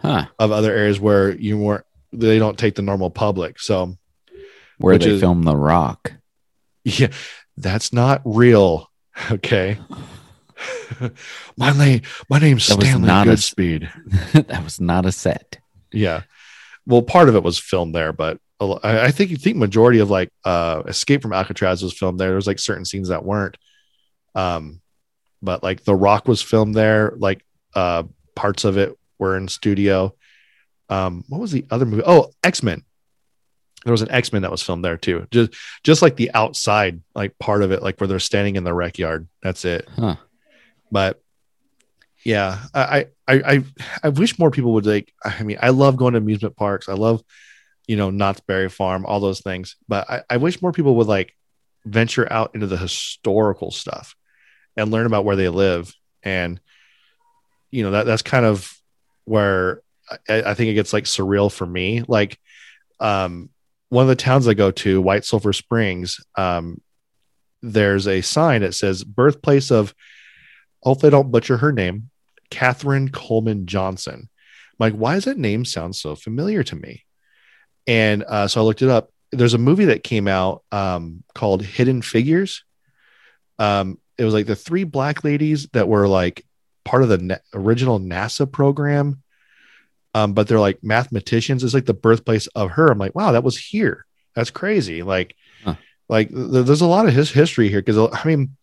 Huh. 0.02 0.26
of 0.38 0.50
other 0.52 0.72
areas 0.74 1.00
where 1.00 1.30
you 1.34 1.56
weren't 1.58 1.84
they 2.12 2.38
don't 2.38 2.58
take 2.58 2.74
the 2.74 2.82
normal 2.82 3.10
public 3.10 3.58
so 3.58 3.96
Where 4.78 4.98
they 4.98 5.10
is- 5.10 5.20
film 5.20 5.42
The 5.42 5.56
Rock. 5.56 6.12
Yeah, 6.84 7.08
that's 7.56 7.92
not 7.92 8.20
real. 8.24 8.90
Okay. 9.30 9.78
my 11.56 11.72
name, 11.76 12.02
my 12.28 12.38
name's 12.38 12.66
That 12.66 12.80
Stanley 12.80 13.06
not 13.06 13.26
a- 13.26 13.30
Goodspeed. 13.32 13.88
that 14.48 14.62
was 14.64 14.80
not 14.80 15.06
a 15.06 15.12
set. 15.12 15.58
yeah. 15.92 16.22
Well, 16.86 17.00
part 17.02 17.30
of 17.30 17.34
it 17.36 17.42
was 17.42 17.58
filmed 17.58 17.94
there, 17.94 18.12
but 18.12 18.38
I 18.60 19.06
I 19.06 19.10
think 19.10 19.30
you 19.30 19.36
think 19.38 19.56
majority 19.56 20.00
of 20.00 20.10
like 20.10 20.30
uh 20.44 20.82
Escape 20.86 21.22
from 21.22 21.32
Alcatraz 21.32 21.82
was 21.82 21.94
filmed 21.96 22.20
there. 22.20 22.30
There's 22.30 22.46
like 22.46 22.58
certain 22.58 22.84
scenes 22.84 23.08
that 23.08 23.24
weren't. 23.24 23.56
Um, 24.34 24.82
but 25.44 25.62
like 25.62 25.84
The 25.84 25.94
Rock 25.94 26.26
was 26.26 26.42
filmed 26.42 26.74
there. 26.74 27.12
Like 27.16 27.44
uh 27.74 28.04
parts 28.34 28.64
of 28.64 28.78
it 28.78 28.96
were 29.18 29.36
in 29.36 29.48
studio. 29.48 30.14
Um, 30.88 31.24
what 31.28 31.40
was 31.40 31.52
the 31.52 31.66
other 31.70 31.86
movie? 31.86 32.02
Oh, 32.04 32.30
X 32.42 32.62
Men. 32.62 32.82
There 33.84 33.92
was 33.92 34.02
an 34.02 34.10
X 34.10 34.32
Men 34.32 34.42
that 34.42 34.50
was 34.50 34.62
filmed 34.62 34.84
there 34.84 34.96
too. 34.96 35.26
Just 35.30 35.52
just 35.82 36.02
like 36.02 36.16
the 36.16 36.30
outside, 36.32 37.02
like 37.14 37.38
part 37.38 37.62
of 37.62 37.72
it, 37.72 37.82
like 37.82 38.00
where 38.00 38.08
they're 38.08 38.18
standing 38.18 38.56
in 38.56 38.64
the 38.64 38.74
rec 38.74 38.98
yard. 38.98 39.28
That's 39.42 39.64
it. 39.64 39.88
Huh. 39.94 40.16
But 40.90 41.20
yeah, 42.24 42.60
I 42.72 43.08
I 43.28 43.34
I 43.34 43.64
I 44.02 44.08
wish 44.10 44.38
more 44.38 44.50
people 44.50 44.74
would 44.74 44.86
like. 44.86 45.12
I 45.24 45.42
mean, 45.42 45.58
I 45.60 45.70
love 45.70 45.96
going 45.96 46.12
to 46.12 46.18
amusement 46.18 46.56
parks. 46.56 46.88
I 46.88 46.94
love, 46.94 47.22
you 47.86 47.96
know, 47.96 48.10
Knott's 48.10 48.40
Berry 48.40 48.70
Farm, 48.70 49.04
all 49.04 49.20
those 49.20 49.40
things. 49.40 49.76
But 49.86 50.08
I, 50.08 50.22
I 50.30 50.36
wish 50.38 50.62
more 50.62 50.72
people 50.72 50.96
would 50.96 51.06
like 51.06 51.34
venture 51.84 52.30
out 52.32 52.54
into 52.54 52.66
the 52.66 52.78
historical 52.78 53.70
stuff 53.70 54.16
and 54.76 54.90
learn 54.90 55.06
about 55.06 55.24
where 55.24 55.36
they 55.36 55.48
live. 55.48 55.92
And 56.22 56.60
you 57.70 57.82
know 57.82 57.92
that 57.92 58.06
that's 58.06 58.22
kind 58.22 58.46
of 58.46 58.72
where 59.24 59.82
I, 60.28 60.42
I 60.42 60.54
think 60.54 60.70
it 60.70 60.74
gets 60.74 60.92
like 60.92 61.04
surreal 61.04 61.50
for 61.52 61.66
me. 61.66 62.02
Like, 62.06 62.38
um, 63.00 63.50
one 63.88 64.02
of 64.02 64.08
the 64.08 64.16
towns 64.16 64.48
I 64.48 64.54
go 64.54 64.70
to, 64.70 65.00
White 65.00 65.24
Sulphur 65.24 65.52
Springs, 65.52 66.24
um, 66.36 66.80
there's 67.62 68.06
a 68.06 68.20
sign 68.20 68.60
that 68.60 68.74
says 68.74 69.04
birthplace 69.04 69.70
of, 69.70 69.94
hopefully 70.82 71.08
I 71.08 71.10
don't 71.10 71.30
butcher 71.30 71.56
her 71.58 71.72
name, 71.72 72.10
Katherine 72.50 73.08
Coleman 73.08 73.66
Johnson. 73.66 74.14
I'm 74.24 74.76
like, 74.78 74.94
why 74.94 75.14
does 75.14 75.24
that 75.24 75.38
name 75.38 75.64
sound 75.64 75.96
so 75.96 76.14
familiar 76.14 76.62
to 76.64 76.76
me? 76.76 77.04
And 77.86 78.24
uh, 78.24 78.48
so 78.48 78.60
I 78.60 78.64
looked 78.64 78.82
it 78.82 78.90
up. 78.90 79.10
There's 79.32 79.54
a 79.54 79.58
movie 79.58 79.86
that 79.86 80.04
came 80.04 80.28
out 80.28 80.62
um, 80.70 81.24
called 81.34 81.62
Hidden 81.62 82.02
Figures. 82.02 82.64
Um, 83.58 83.98
it 84.18 84.24
was 84.24 84.34
like 84.34 84.46
the 84.46 84.56
three 84.56 84.84
black 84.84 85.24
ladies 85.24 85.66
that 85.72 85.88
were 85.88 86.06
like 86.08 86.44
part 86.84 87.02
of 87.02 87.08
the 87.08 87.18
na- 87.18 87.36
original 87.54 87.98
NASA 88.00 88.50
program. 88.50 89.22
Um, 90.14 90.32
but 90.32 90.46
they're 90.46 90.60
like 90.60 90.78
mathematicians. 90.84 91.64
It's 91.64 91.74
like 91.74 91.86
the 91.86 91.94
birthplace 91.94 92.46
of 92.48 92.70
her. 92.72 92.88
I'm 92.88 92.98
like, 92.98 93.14
wow, 93.16 93.32
that 93.32 93.42
was 93.42 93.58
here. 93.58 94.06
That's 94.34 94.50
crazy. 94.50 95.02
Like, 95.02 95.34
Huh. 95.64 95.74
like 96.08 96.28
th- 96.28 96.66
there's 96.66 96.80
a 96.82 96.86
lot 96.86 97.06
of 97.08 97.14
his 97.14 97.30
history 97.30 97.68
here 97.68 97.80
because 97.82 97.98
I 98.12 98.24
mean, 98.26 98.56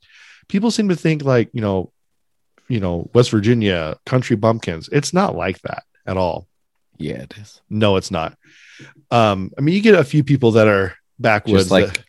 people 0.48 0.72
seem 0.72 0.88
to 0.90 0.96
think 0.96 1.24
like 1.24 1.50
you 1.54 1.62
know, 1.62 1.92
you 2.70 2.80
know, 2.80 3.10
West 3.14 3.32
Virginia 3.32 3.98
country 4.06 4.36
bumpkins. 4.38 4.88
It's 4.92 5.14
not 5.14 5.36
like 5.36 5.60
that 5.64 5.84
at 6.06 6.16
all. 6.16 6.48
Yeah, 6.98 7.24
it 7.24 7.34
is. 7.38 7.60
No, 7.70 7.98
it's 7.98 8.12
not. 8.12 8.38
Um, 9.10 9.52
I 9.58 9.62
mean, 9.62 9.76
you 9.76 9.82
get 9.82 9.96
a 9.96 10.04
few 10.04 10.24
people 10.24 10.52
that 10.52 10.68
are 10.68 10.96
backwoods, 11.20 11.64
Just 11.64 11.72
like 11.72 11.88
that- 11.94 12.06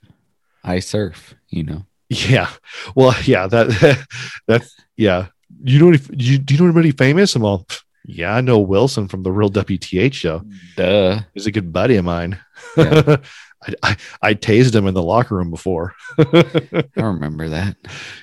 I 0.62 0.78
surf, 0.78 1.34
you 1.48 1.64
know. 1.64 1.84
Yeah. 2.12 2.50
Well, 2.94 3.14
yeah, 3.24 3.46
that 3.46 4.06
that's 4.46 4.76
yeah. 4.96 5.28
You 5.64 5.78
know, 5.78 5.88
any, 5.88 5.98
you, 6.16 6.38
do 6.38 6.54
you 6.54 6.60
know 6.60 6.66
anybody 6.66 6.90
famous? 6.92 7.36
I'm 7.36 7.44
all, 7.44 7.66
yeah, 8.04 8.34
I 8.34 8.40
know 8.40 8.58
Wilson 8.58 9.06
from 9.06 9.22
the 9.22 9.30
Real 9.30 9.50
WTH 9.50 10.12
show. 10.12 10.42
Duh. 10.76 11.20
He's 11.34 11.46
a 11.46 11.52
good 11.52 11.72
buddy 11.72 11.96
of 11.96 12.04
mine. 12.04 12.38
Yeah. 12.76 13.16
I, 13.64 13.74
I 13.84 13.96
I 14.22 14.34
tased 14.34 14.74
him 14.74 14.88
in 14.88 14.94
the 14.94 15.02
locker 15.02 15.36
room 15.36 15.50
before. 15.50 15.94
I 16.18 16.84
remember 16.96 17.50
that. 17.50 17.76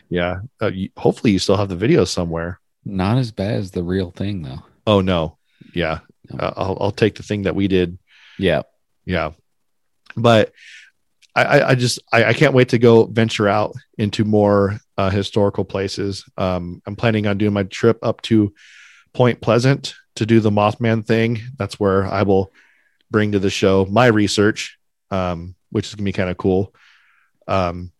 yeah. 0.09 0.41
Uh, 0.61 0.67
you, 0.67 0.89
hopefully, 0.97 1.31
you 1.31 1.39
still 1.39 1.55
have 1.55 1.69
the 1.69 1.77
video 1.77 2.03
somewhere. 2.03 2.59
Not 2.83 3.17
as 3.17 3.31
bad 3.31 3.53
as 3.55 3.71
the 3.71 3.83
real 3.83 4.11
thing 4.11 4.41
though. 4.41 4.63
Oh 4.85 4.99
no. 4.99 5.37
Yeah. 5.73 5.99
No. 6.29 6.39
Uh, 6.39 6.53
I'll 6.57 6.77
I'll 6.81 6.91
take 6.91 7.15
the 7.15 7.23
thing 7.23 7.43
that 7.43 7.55
we 7.55 7.67
did 7.69 7.97
Yeah. 8.37 8.63
yeah 9.05 9.31
but 10.15 10.51
i 11.43 11.69
i, 11.69 11.75
just 11.75 11.99
I, 12.11 12.25
I 12.25 12.33
can't 12.33 12.53
wait 12.53 12.69
to 12.69 12.77
go 12.79 13.05
venture 13.05 13.47
out 13.47 13.73
into 13.97 14.23
more 14.25 14.79
uh, 14.97 15.09
historical 15.09 15.65
places 15.65 16.25
um 16.37 16.81
i'm 16.85 16.95
planning 16.95 17.27
on 17.27 17.37
doing 17.37 17.53
my 17.53 17.63
trip 17.63 17.99
up 18.03 18.21
to 18.23 18.53
point 19.13 19.41
pleasant 19.41 19.95
to 20.15 20.25
do 20.25 20.39
the 20.39 20.51
mothman 20.51 21.05
thing 21.05 21.39
that's 21.57 21.79
where 21.79 22.05
i 22.05 22.23
will 22.23 22.51
bring 23.11 23.31
to 23.31 23.39
the 23.39 23.49
show 23.49 23.85
my 23.89 24.07
research 24.07 24.77
um 25.11 25.55
which 25.71 25.87
is 25.87 25.95
gonna 25.95 26.05
be 26.05 26.11
kind 26.11 26.29
of 26.29 26.37
cool 26.37 26.73
um 27.47 27.91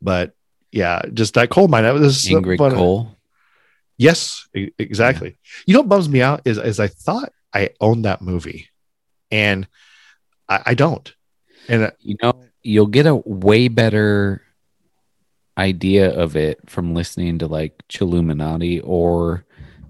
but 0.00 0.34
yeah 0.72 1.02
just 1.12 1.34
that 1.34 1.50
coal 1.50 1.68
mine 1.68 1.84
that 1.84 1.94
was 1.94 2.24
Ingrid 2.24 2.58
but- 2.58 2.74
Cole. 2.74 3.12
Yes, 3.98 4.46
e- 4.54 4.72
exactly. 4.78 5.38
You 5.64 5.72
know 5.72 5.80
what 5.80 5.88
bums 5.88 6.06
me 6.06 6.20
out 6.20 6.42
is 6.44 6.58
is 6.58 6.78
I 6.78 6.88
thought 6.88 7.32
I 7.54 7.70
owned 7.80 8.04
that 8.04 8.20
movie, 8.20 8.68
and 9.30 9.66
I, 10.46 10.62
I 10.66 10.74
don't. 10.74 11.10
And 11.68 11.84
uh, 11.84 11.90
You 12.00 12.16
know, 12.22 12.44
you'll 12.62 12.86
get 12.86 13.06
a 13.06 13.14
way 13.16 13.68
better 13.68 14.42
idea 15.58 16.10
of 16.12 16.36
it 16.36 16.58
from 16.68 16.94
listening 16.94 17.38
to 17.38 17.46
like 17.46 17.74
Chilluminati 17.88 18.80
or 18.84 19.44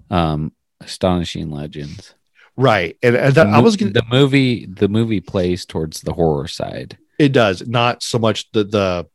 um 0.09 0.51
Astonishing 0.79 1.49
Legends. 1.51 2.13
right, 2.55 2.95
and, 3.01 3.15
and 3.15 3.33
that, 3.35 3.47
I 3.47 3.59
was 3.59 3.75
gonna. 3.75 3.91
the 3.91 4.03
movie 4.11 4.65
the 4.67 4.87
movie 4.87 5.19
plays 5.21 5.65
towards 5.65 6.01
the 6.01 6.13
horror 6.13 6.47
side. 6.47 6.97
It 7.17 7.31
does 7.31 7.67
not 7.67 8.03
so 8.03 8.19
much 8.19 8.49
the 8.51 8.63
the 8.63 9.07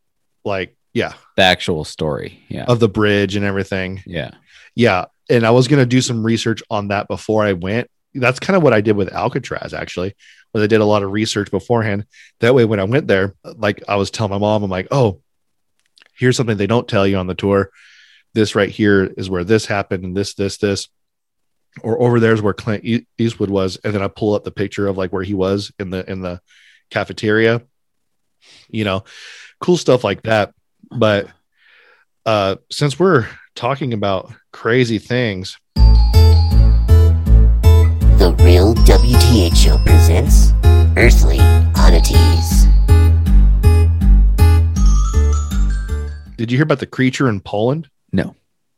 like 0.44 0.76
yeah 0.92 1.14
The 1.36 1.42
actual 1.44 1.84
story. 1.84 2.42
Yeah. 2.48 2.64
of 2.64 2.80
the 2.80 2.88
bridge 2.88 3.36
and 3.36 3.44
everything. 3.44 4.02
yeah. 4.06 4.32
Yeah, 4.74 5.04
and 5.30 5.46
I 5.46 5.50
was 5.52 5.68
gonna 5.68 5.86
do 5.86 6.00
some 6.00 6.24
research 6.24 6.62
on 6.68 6.88
that 6.88 7.06
before 7.08 7.44
I 7.44 7.52
went. 7.52 7.88
That's 8.14 8.40
kind 8.40 8.56
of 8.56 8.62
what 8.62 8.72
I 8.72 8.80
did 8.80 8.96
with 8.96 9.12
Alcatraz 9.12 9.72
actually. 9.74 10.14
Was 10.52 10.62
I 10.62 10.66
did 10.66 10.80
a 10.80 10.86
lot 10.86 11.02
of 11.02 11.10
research 11.10 11.50
beforehand. 11.50 12.04
That 12.40 12.54
way, 12.54 12.64
when 12.64 12.80
I 12.80 12.84
went 12.84 13.06
there, 13.06 13.34
like 13.42 13.82
I 13.88 13.96
was 13.96 14.10
telling 14.10 14.32
my 14.32 14.38
mom, 14.38 14.62
I'm 14.62 14.70
like, 14.70 14.88
oh, 14.90 15.20
here's 16.14 16.36
something 16.36 16.56
they 16.56 16.66
don't 16.66 16.88
tell 16.88 17.06
you 17.06 17.16
on 17.16 17.26
the 17.26 17.34
tour. 17.34 17.70
This 18.34 18.54
right 18.54 18.68
here 18.68 19.04
is 19.04 19.30
where 19.30 19.44
this 19.44 19.66
happened, 19.66 20.04
and 20.04 20.16
this, 20.16 20.34
this, 20.34 20.58
this, 20.58 20.88
or 21.82 22.00
over 22.02 22.20
there's 22.20 22.42
where 22.42 22.52
Clint 22.52 22.84
Eastwood 23.18 23.50
was, 23.50 23.78
and 23.82 23.94
then 23.94 24.02
I 24.02 24.08
pull 24.08 24.34
up 24.34 24.44
the 24.44 24.50
picture 24.50 24.86
of 24.86 24.98
like 24.98 25.12
where 25.12 25.22
he 25.22 25.34
was 25.34 25.72
in 25.78 25.90
the 25.90 26.08
in 26.10 26.20
the 26.20 26.40
cafeteria. 26.90 27.62
You 28.68 28.84
know, 28.84 29.04
cool 29.60 29.76
stuff 29.76 30.04
like 30.04 30.22
that. 30.22 30.52
But 30.90 31.28
uh 32.26 32.56
since 32.70 32.98
we're 32.98 33.26
talking 33.54 33.92
about 33.92 34.32
crazy 34.52 34.98
things, 34.98 35.58
The 38.22 38.36
Real 38.44 38.72
WTH 38.74 39.56
Show 39.56 39.78
presents 39.78 40.52
Earthly 40.96 41.40
Oddities. 41.74 42.66
did 46.36 46.52
you 46.52 46.56
hear 46.56 46.62
about 46.62 46.78
the 46.78 46.86
creature 46.86 47.28
in 47.28 47.40
Poland? 47.40 47.90
No. 48.12 48.36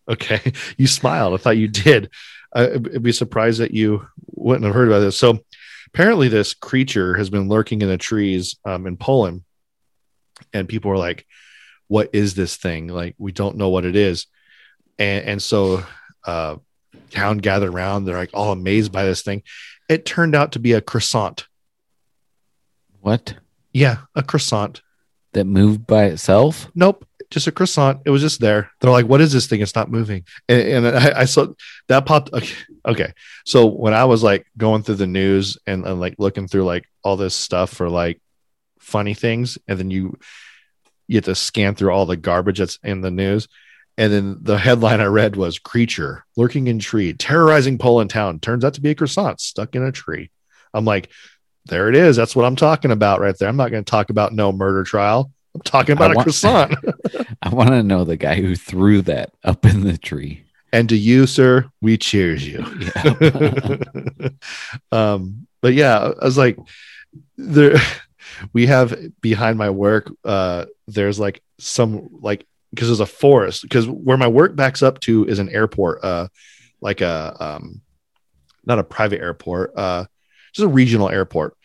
Okay, 0.09 0.55
you 0.79 0.87
smiled. 0.87 1.35
I 1.35 1.37
thought 1.37 1.59
you 1.59 1.69
did. 1.69 2.09
I- 2.55 2.71
I'd 2.71 3.03
be 3.03 3.13
surprised 3.13 3.61
that 3.61 3.73
you 3.73 4.09
wouldn't 4.31 4.65
have 4.65 4.75
heard 4.75 4.89
about 4.89 5.01
this. 5.01 5.19
So, 5.19 5.41
apparently, 5.89 6.29
this 6.29 6.55
creature 6.55 7.13
has 7.13 7.29
been 7.29 7.47
lurking 7.47 7.83
in 7.83 7.89
the 7.89 7.99
trees 7.99 8.57
um, 8.65 8.87
in 8.87 8.97
Poland, 8.97 9.43
and 10.55 10.67
people 10.71 10.91
are 10.91 10.97
like, 10.97 11.27
"What 11.89 12.09
is 12.15 12.33
this 12.35 12.57
thing? 12.57 12.89
Like, 12.89 13.15
we 13.19 13.31
don't 13.31 13.59
know 13.59 13.69
what 13.69 13.85
it 13.85 13.95
is." 13.95 14.27
And 14.99 15.27
and 15.27 15.43
so, 15.43 15.85
uh, 16.25 16.57
town 17.11 17.39
gathered 17.39 17.73
around. 17.73 18.05
They're 18.05 18.17
like 18.17 18.31
all 18.35 18.53
amazed 18.53 18.93
by 18.93 19.05
this 19.05 19.23
thing. 19.23 19.43
It 19.89 20.07
turned 20.07 20.35
out 20.35 20.53
to 20.53 20.59
be 20.59 20.73
a 20.73 20.81
croissant. 20.81 21.47
What? 23.01 23.35
Yeah, 23.73 23.99
a 24.15 24.23
croissant. 24.23 24.83
That 25.33 25.47
moved 25.47 25.85
by 25.85 26.05
itself? 26.05 26.71
Nope, 26.77 27.05
just 27.29 27.49
a 27.49 27.53
croissant. 27.53 28.03
It 28.05 28.11
was 28.11 28.23
just 28.23 28.41
there. 28.41 28.71
They're 28.81 28.93
like, 28.93 29.07
"What 29.07 29.21
is 29.21 29.33
this 29.33 29.49
thing? 29.49 29.61
It's 29.61 29.75
not 29.75 29.91
moving." 29.91 30.25
And, 30.49 30.87
and 30.87 30.97
I, 30.97 31.23
I 31.23 31.25
saw 31.25 31.49
that 31.89 32.07
popped. 32.07 32.33
Okay, 32.33 32.55
okay. 32.87 33.13
So 33.45 33.67
when 33.67 33.95
I 33.95 34.05
was 34.05 34.23
like 34.23 34.47
going 34.57 34.85
through 34.85 34.95
the 34.95 35.09
news 35.09 35.59
and, 35.67 35.85
and 35.85 35.99
like 35.99 36.15
looking 36.19 36.47
through 36.47 36.65
like 36.65 36.85
all 37.03 37.17
this 37.17 37.35
stuff 37.35 37.71
for 37.71 37.91
like 37.91 38.21
funny 38.79 39.15
things, 39.15 39.59
and 39.67 39.77
then 39.77 39.91
you 39.91 40.17
you 41.09 41.17
have 41.17 41.25
to 41.25 41.35
scan 41.35 41.75
through 41.75 41.91
all 41.91 42.07
the 42.07 42.17
garbage 42.17 42.61
that's 42.61 42.79
in 42.85 43.01
the 43.01 43.11
news. 43.11 43.49
And 43.97 44.13
then 44.13 44.39
the 44.43 44.59
headline 44.59 45.01
I 45.01 45.05
read 45.07 45.37
was 45.37 45.59
"Creature 45.59 46.25
lurking 46.37 46.67
in 46.67 46.79
tree, 46.79 47.13
terrorizing 47.13 47.79
Poland 47.79 48.11
town." 48.11 48.41
Turns 48.41 48.65
out 48.65 48.75
to 48.75 48.81
be 48.81 48.91
a 48.91 48.95
croissant 48.95 49.41
stuck 49.41 49.75
in 49.77 49.83
a 49.83 49.93
tree. 49.93 50.31
I'm 50.73 50.85
like, 50.85 51.11
there 51.67 51.89
it 51.89 51.95
is. 51.95 52.17
That's 52.17 52.35
what 52.35 52.45
I'm 52.45 52.57
talking 52.57 52.91
about 52.91 53.21
right 53.21 53.39
there. 53.39 53.49
I'm 53.49 53.57
not 53.57 53.71
going 53.71 53.85
to 53.85 53.91
talk 53.91 54.11
about 54.11 54.33
no 54.33 54.51
murder 54.53 54.83
trial. 54.83 55.31
I'm 55.55 55.61
talking 55.61 55.93
about 55.93 56.11
I 56.11 56.15
a 56.15 56.17
want- 56.17 56.27
croissant. 56.27 56.75
I 57.43 57.49
want 57.51 57.71
to 57.71 57.83
know 57.83 58.05
the 58.05 58.17
guy 58.17 58.35
who 58.35 58.57
threw 58.57 59.03
that 59.03 59.33
up 59.45 59.65
in 59.65 59.83
the 59.83 59.97
tree. 59.97 60.45
and 60.73 60.89
to 60.89 60.97
you, 60.97 61.27
sir, 61.29 61.71
we 61.81 61.97
cheers 61.97 62.45
you. 62.47 62.65
Yeah. 62.97 63.77
um, 64.93 65.47
but 65.61 65.75
yeah, 65.75 66.13
I 66.21 66.25
was 66.25 66.37
like, 66.37 66.59
there, 67.37 67.77
we 68.53 68.67
have 68.67 68.97
behind 69.21 69.57
my 69.57 69.71
work, 69.71 70.11
uh, 70.25 70.67
there's 70.89 71.21
like 71.21 71.43
some 71.59 72.09
like 72.21 72.47
because 72.75 72.89
there's 72.89 73.01
a 73.01 73.07
forest 73.07 73.63
because 73.63 73.89
where 73.89 74.17
my 74.17 74.27
work 74.27 74.57
backs 74.57 74.83
up 74.83 75.01
to 75.01 75.25
is 75.27 75.39
an 75.39 75.49
airport, 75.49 76.03
uh, 76.05 76.29
like 76.81 77.01
a 77.01 77.37
um, 77.39 77.81
not 78.65 78.79
a 78.79 78.85
private 78.85 79.21
airport, 79.21 79.73
uh, 79.77 80.05
just 80.53 80.65
a 80.65 80.69
regional 80.69 81.09
airport. 81.09 81.57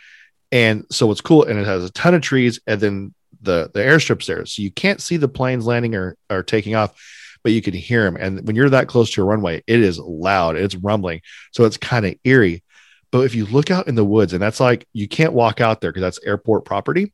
And 0.51 0.85
so 0.89 1.11
it's 1.11 1.21
cool, 1.21 1.43
and 1.43 1.59
it 1.59 1.65
has 1.65 1.83
a 1.83 1.91
ton 1.91 2.15
of 2.15 2.21
trees, 2.21 2.59
and 2.65 2.81
then 2.81 3.13
the 3.41 3.69
the 3.73 3.79
airstrip's 3.79 4.27
there, 4.27 4.45
so 4.45 4.61
you 4.61 4.71
can't 4.71 5.01
see 5.01 5.17
the 5.17 5.27
planes 5.27 5.65
landing 5.65 5.95
or 5.95 6.17
or 6.29 6.43
taking 6.43 6.75
off, 6.75 6.95
but 7.43 7.51
you 7.51 7.61
can 7.61 7.73
hear 7.73 8.03
them. 8.03 8.15
And 8.15 8.45
when 8.47 8.55
you're 8.55 8.69
that 8.71 8.87
close 8.87 9.11
to 9.11 9.21
a 9.21 9.25
runway, 9.25 9.63
it 9.67 9.79
is 9.79 9.99
loud, 9.99 10.55
it's 10.55 10.75
rumbling, 10.75 11.21
so 11.51 11.65
it's 11.65 11.77
kind 11.77 12.05
of 12.05 12.15
eerie. 12.23 12.63
But 13.11 13.21
if 13.21 13.35
you 13.35 13.45
look 13.45 13.71
out 13.71 13.87
in 13.87 13.95
the 13.95 14.05
woods, 14.05 14.33
and 14.33 14.41
that's 14.41 14.59
like 14.59 14.87
you 14.93 15.07
can't 15.07 15.33
walk 15.33 15.61
out 15.61 15.81
there 15.81 15.91
because 15.91 16.01
that's 16.01 16.25
airport 16.25 16.65
property. 16.65 17.13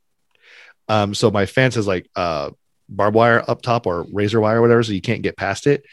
Um, 0.88 1.14
so 1.14 1.30
my 1.30 1.46
fence 1.46 1.76
is 1.76 1.86
like 1.86 2.08
uh 2.14 2.50
barbed 2.88 3.14
wire 3.14 3.42
up 3.48 3.62
top 3.62 3.86
or 3.86 4.06
razor 4.12 4.40
wire 4.40 4.58
or 4.58 4.62
whatever, 4.62 4.82
so 4.82 4.92
you 4.92 5.00
can't 5.00 5.22
get 5.22 5.36
past 5.36 5.66
it. 5.66 5.84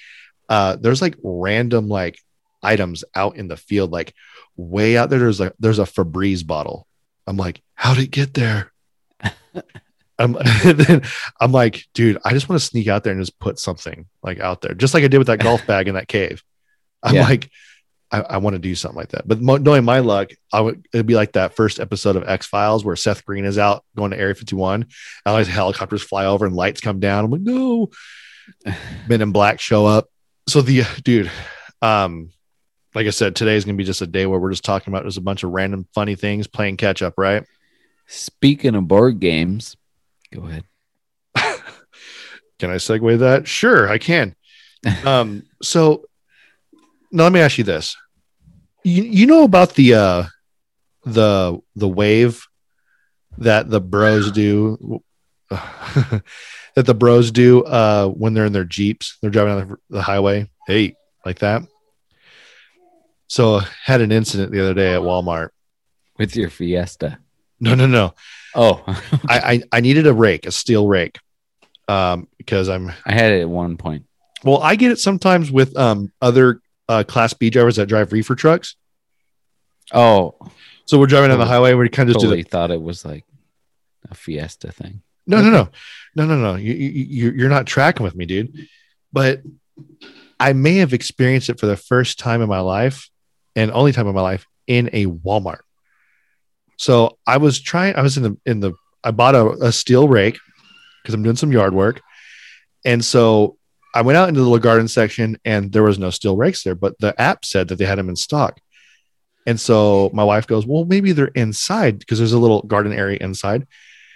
Uh, 0.49 0.75
there's 0.75 1.01
like 1.01 1.15
random 1.23 1.87
like 1.87 2.17
items 2.61 3.03
out 3.15 3.35
in 3.37 3.47
the 3.47 3.57
field, 3.57 3.91
like 3.91 4.13
way 4.55 4.97
out 4.97 5.09
there. 5.09 5.19
There's 5.19 5.39
like 5.39 5.53
there's 5.59 5.79
a 5.79 5.83
Febreze 5.83 6.45
bottle. 6.45 6.87
I'm 7.25 7.37
like, 7.37 7.61
how 7.75 7.93
did 7.93 8.03
it 8.05 8.11
get 8.11 8.33
there? 8.33 8.71
I'm, 10.19 10.33
then 10.63 11.01
I'm 11.41 11.51
like, 11.51 11.85
dude, 11.93 12.19
I 12.23 12.31
just 12.33 12.47
want 12.49 12.61
to 12.61 12.65
sneak 12.67 12.87
out 12.87 13.03
there 13.03 13.13
and 13.13 13.21
just 13.21 13.39
put 13.39 13.59
something 13.59 14.05
like 14.21 14.39
out 14.39 14.61
there, 14.61 14.73
just 14.73 14.93
like 14.93 15.03
I 15.03 15.07
did 15.07 15.17
with 15.17 15.27
that 15.27 15.39
golf 15.39 15.65
bag 15.65 15.87
in 15.87 15.95
that 15.95 16.07
cave. 16.07 16.43
I'm 17.01 17.15
Yeah. 17.15 17.23
like, 17.23 17.49
I, 18.13 18.21
I 18.21 18.37
want 18.37 18.53
to 18.53 18.59
do 18.59 18.75
something 18.75 18.97
like 18.97 19.09
that. 19.09 19.27
But 19.27 19.41
mo- 19.41 19.57
knowing 19.57 19.83
my 19.83 19.99
luck, 19.99 20.29
I 20.53 20.61
would 20.61 20.87
it'd 20.93 21.07
be 21.07 21.15
like 21.15 21.33
that 21.33 21.55
first 21.55 21.79
episode 21.79 22.15
of 22.15 22.29
X 22.29 22.45
Files 22.45 22.85
where 22.85 22.95
Seth 22.95 23.25
Green 23.25 23.43
is 23.43 23.57
out 23.57 23.83
going 23.95 24.11
to 24.11 24.19
Area 24.19 24.35
51. 24.35 24.83
And 24.83 24.87
all 25.25 25.37
these 25.37 25.47
helicopters 25.47 26.03
fly 26.03 26.25
over 26.25 26.45
and 26.45 26.55
lights 26.55 26.79
come 26.79 26.99
down. 26.99 27.25
I'm 27.25 27.31
like, 27.31 27.41
no. 27.41 27.89
Men 29.09 29.21
in 29.21 29.31
Black 29.31 29.59
show 29.59 29.87
up. 29.87 30.09
So 30.47 30.61
the 30.61 30.83
dude, 31.03 31.31
um, 31.81 32.29
like 32.93 33.07
I 33.07 33.09
said, 33.09 33.35
today 33.35 33.55
is 33.55 33.65
gonna 33.65 33.77
be 33.77 33.83
just 33.83 34.03
a 34.03 34.07
day 34.07 34.27
where 34.27 34.39
we're 34.39 34.51
just 34.51 34.63
talking 34.63 34.93
about 34.93 35.05
just 35.05 35.17
a 35.17 35.21
bunch 35.21 35.43
of 35.43 35.49
random 35.49 35.87
funny 35.95 36.15
things, 36.15 36.45
playing 36.45 36.77
catch 36.77 37.01
up, 37.01 37.15
right? 37.17 37.43
Speaking 38.07 38.75
of 38.75 38.87
board 38.87 39.19
games, 39.19 39.75
go 40.31 40.45
ahead. 40.45 40.65
Can 42.59 42.69
I 42.69 42.75
segue 42.75 43.19
that? 43.19 43.47
Sure, 43.47 43.89
I 43.89 43.97
can. 43.97 44.35
um, 45.05 45.43
so 45.61 46.05
now 47.11 47.23
let 47.23 47.31
me 47.31 47.39
ask 47.39 47.57
you 47.57 47.63
this. 47.63 47.95
You 48.83 49.03
you 49.03 49.25
know 49.25 49.43
about 49.43 49.75
the 49.75 49.93
uh 49.93 50.23
the 51.05 51.59
the 51.75 51.87
wave 51.87 52.45
that 53.37 53.69
the 53.69 53.81
bros 53.81 54.31
do 54.31 55.01
that 55.49 56.23
the 56.75 56.93
bros 56.93 57.31
do 57.31 57.63
uh 57.63 58.07
when 58.07 58.33
they're 58.33 58.45
in 58.45 58.53
their 58.53 58.65
Jeeps, 58.65 59.17
they're 59.21 59.31
driving 59.31 59.53
on 59.53 59.77
the, 59.89 60.01
highway. 60.01 60.49
Hey, 60.67 60.95
like 61.25 61.39
that. 61.39 61.63
So 63.27 63.57
I 63.57 63.67
had 63.83 64.01
an 64.01 64.11
incident 64.11 64.51
the 64.51 64.61
other 64.61 64.73
day 64.73 64.93
at 64.93 65.01
Walmart. 65.01 65.49
With 66.17 66.35
your 66.35 66.49
Fiesta. 66.49 67.19
No, 67.59 67.75
no, 67.75 67.87
no. 67.87 68.13
Oh, 68.53 68.83
I, 69.27 69.39
I 69.39 69.61
I 69.71 69.79
needed 69.79 70.07
a 70.07 70.13
rake, 70.13 70.45
a 70.45 70.51
steel 70.51 70.87
rake. 70.87 71.19
Um, 71.87 72.27
because 72.37 72.69
I'm 72.69 72.91
I 73.05 73.13
had 73.13 73.31
it 73.31 73.41
at 73.41 73.49
one 73.49 73.77
point. 73.77 74.05
Well, 74.43 74.61
I 74.61 74.75
get 74.75 74.91
it 74.91 74.99
sometimes 74.99 75.51
with 75.51 75.75
um 75.77 76.11
other 76.21 76.61
uh, 76.89 77.03
class 77.03 77.33
B 77.33 77.49
drivers 77.49 77.75
that 77.77 77.87
drive 77.87 78.11
reefer 78.11 78.35
trucks. 78.35 78.75
Oh, 79.93 80.35
So 80.85 80.99
we're 80.99 81.07
driving 81.07 81.31
on 81.31 81.39
the 81.39 81.45
highway. 81.45 81.73
We 81.73 81.89
kind 81.89 82.09
of 82.09 82.13
just 82.15 82.23
totally 82.23 82.43
the 82.43 82.49
thought 82.49 82.71
it 82.71 82.81
was 82.81 83.05
like 83.05 83.25
a 84.09 84.15
Fiesta 84.15 84.71
thing. 84.71 85.01
no, 85.27 85.41
no, 85.41 85.49
no, 85.49 85.69
no, 86.15 86.25
no, 86.25 86.35
no. 86.37 86.55
You, 86.55 86.73
you 86.73 86.89
you- 86.89 87.31
you're 87.31 87.49
not 87.49 87.65
tracking 87.67 88.03
with 88.03 88.15
me, 88.15 88.25
dude. 88.25 88.67
But 89.11 89.41
I 90.39 90.53
may 90.53 90.77
have 90.77 90.93
experienced 90.93 91.49
it 91.49 91.59
for 91.59 91.67
the 91.67 91.77
first 91.77 92.19
time 92.19 92.41
in 92.41 92.49
my 92.49 92.59
life, 92.59 93.09
and 93.55 93.71
only 93.71 93.91
time 93.93 94.07
in 94.07 94.15
my 94.15 94.21
life 94.21 94.45
in 94.67 94.89
a 94.93 95.05
Walmart. 95.05 95.59
So 96.77 97.17
I 97.27 97.37
was 97.37 97.59
trying. 97.61 97.95
I 97.95 98.01
was 98.01 98.17
in 98.17 98.23
the 98.23 98.37
in 98.45 98.59
the. 98.59 98.73
I 99.03 99.11
bought 99.11 99.35
a, 99.35 99.47
a 99.67 99.71
steel 99.71 100.07
rake 100.07 100.37
because 101.01 101.13
I'm 101.13 101.23
doing 101.23 101.35
some 101.35 101.51
yard 101.51 101.73
work, 101.73 102.01
and 102.83 103.03
so 103.05 103.57
I 103.93 104.01
went 104.01 104.17
out 104.17 104.29
into 104.29 104.39
the 104.39 104.45
little 104.45 104.59
garden 104.59 104.87
section, 104.87 105.37
and 105.45 105.71
there 105.71 105.83
was 105.83 105.99
no 105.99 106.09
steel 106.09 106.35
rakes 106.35 106.63
there, 106.63 106.75
but 106.75 106.97
the 106.99 107.19
app 107.21 107.45
said 107.45 107.67
that 107.67 107.75
they 107.75 107.85
had 107.85 107.97
them 107.97 108.09
in 108.09 108.15
stock. 108.15 108.59
And 109.45 109.59
so 109.59 110.09
my 110.13 110.23
wife 110.23 110.47
goes, 110.47 110.65
"Well, 110.65 110.85
maybe 110.85 111.11
they're 111.11 111.27
inside 111.27 111.99
because 111.99 112.17
there's 112.17 112.33
a 112.33 112.39
little 112.39 112.61
garden 112.63 112.93
area 112.93 113.17
inside." 113.21 113.67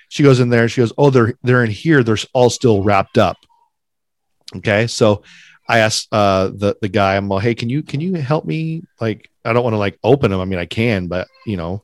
She 0.09 0.23
goes 0.23 0.39
in 0.39 0.49
there 0.49 0.63
and 0.63 0.71
she 0.71 0.81
goes, 0.81 0.93
"Oh, 0.97 1.09
they're 1.09 1.33
they're 1.43 1.63
in 1.63 1.71
here. 1.71 2.03
They're 2.03 2.17
all 2.33 2.49
still 2.49 2.81
wrapped 2.81 3.17
up." 3.17 3.37
Okay, 4.55 4.87
so 4.87 5.23
I 5.67 5.79
asked 5.79 6.07
uh, 6.11 6.47
the 6.47 6.77
the 6.81 6.87
guy, 6.87 7.17
"I'm 7.17 7.27
like, 7.27 7.43
hey, 7.43 7.55
can 7.55 7.69
you 7.69 7.83
can 7.83 7.99
you 7.99 8.13
help 8.15 8.45
me? 8.45 8.83
Like, 9.01 9.29
I 9.43 9.53
don't 9.53 9.63
want 9.63 9.73
to 9.73 9.79
like 9.79 9.99
open 10.03 10.31
them. 10.31 10.39
I 10.39 10.45
mean, 10.45 10.59
I 10.59 10.65
can, 10.65 11.07
but 11.07 11.27
you 11.45 11.57
know, 11.57 11.83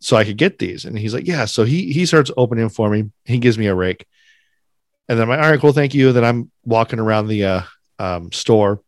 so 0.00 0.16
I 0.16 0.24
could 0.24 0.36
get 0.36 0.58
these." 0.58 0.84
And 0.84 0.98
he's 0.98 1.14
like, 1.14 1.26
"Yeah." 1.26 1.46
So 1.46 1.64
he 1.64 1.92
he 1.92 2.04
starts 2.04 2.30
opening 2.36 2.68
for 2.68 2.90
me. 2.90 3.10
He 3.24 3.38
gives 3.38 3.56
me 3.56 3.66
a 3.68 3.74
rake, 3.74 4.06
and 5.10 5.18
then 5.18 5.24
I'm 5.24 5.28
like, 5.28 5.44
"All 5.44 5.50
right, 5.50 5.60
cool, 5.60 5.72
thank 5.72 5.92
you." 5.92 6.12
Then 6.12 6.24
I'm 6.24 6.52
walking 6.64 7.00
around 7.00 7.26
the 7.26 7.44
uh, 7.44 7.62
um, 7.98 8.30
store, 8.30 8.80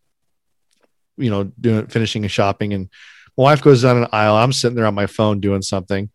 you 1.16 1.30
know, 1.30 1.44
doing 1.60 1.88
finishing 1.88 2.22
and 2.22 2.30
shopping, 2.30 2.72
and 2.72 2.88
my 3.36 3.42
wife 3.42 3.60
goes 3.60 3.82
down 3.82 3.96
an 3.96 4.06
aisle. 4.12 4.36
I'm 4.36 4.52
sitting 4.52 4.76
there 4.76 4.86
on 4.86 4.94
my 4.94 5.06
phone 5.06 5.40
doing 5.40 5.62
something, 5.62 6.10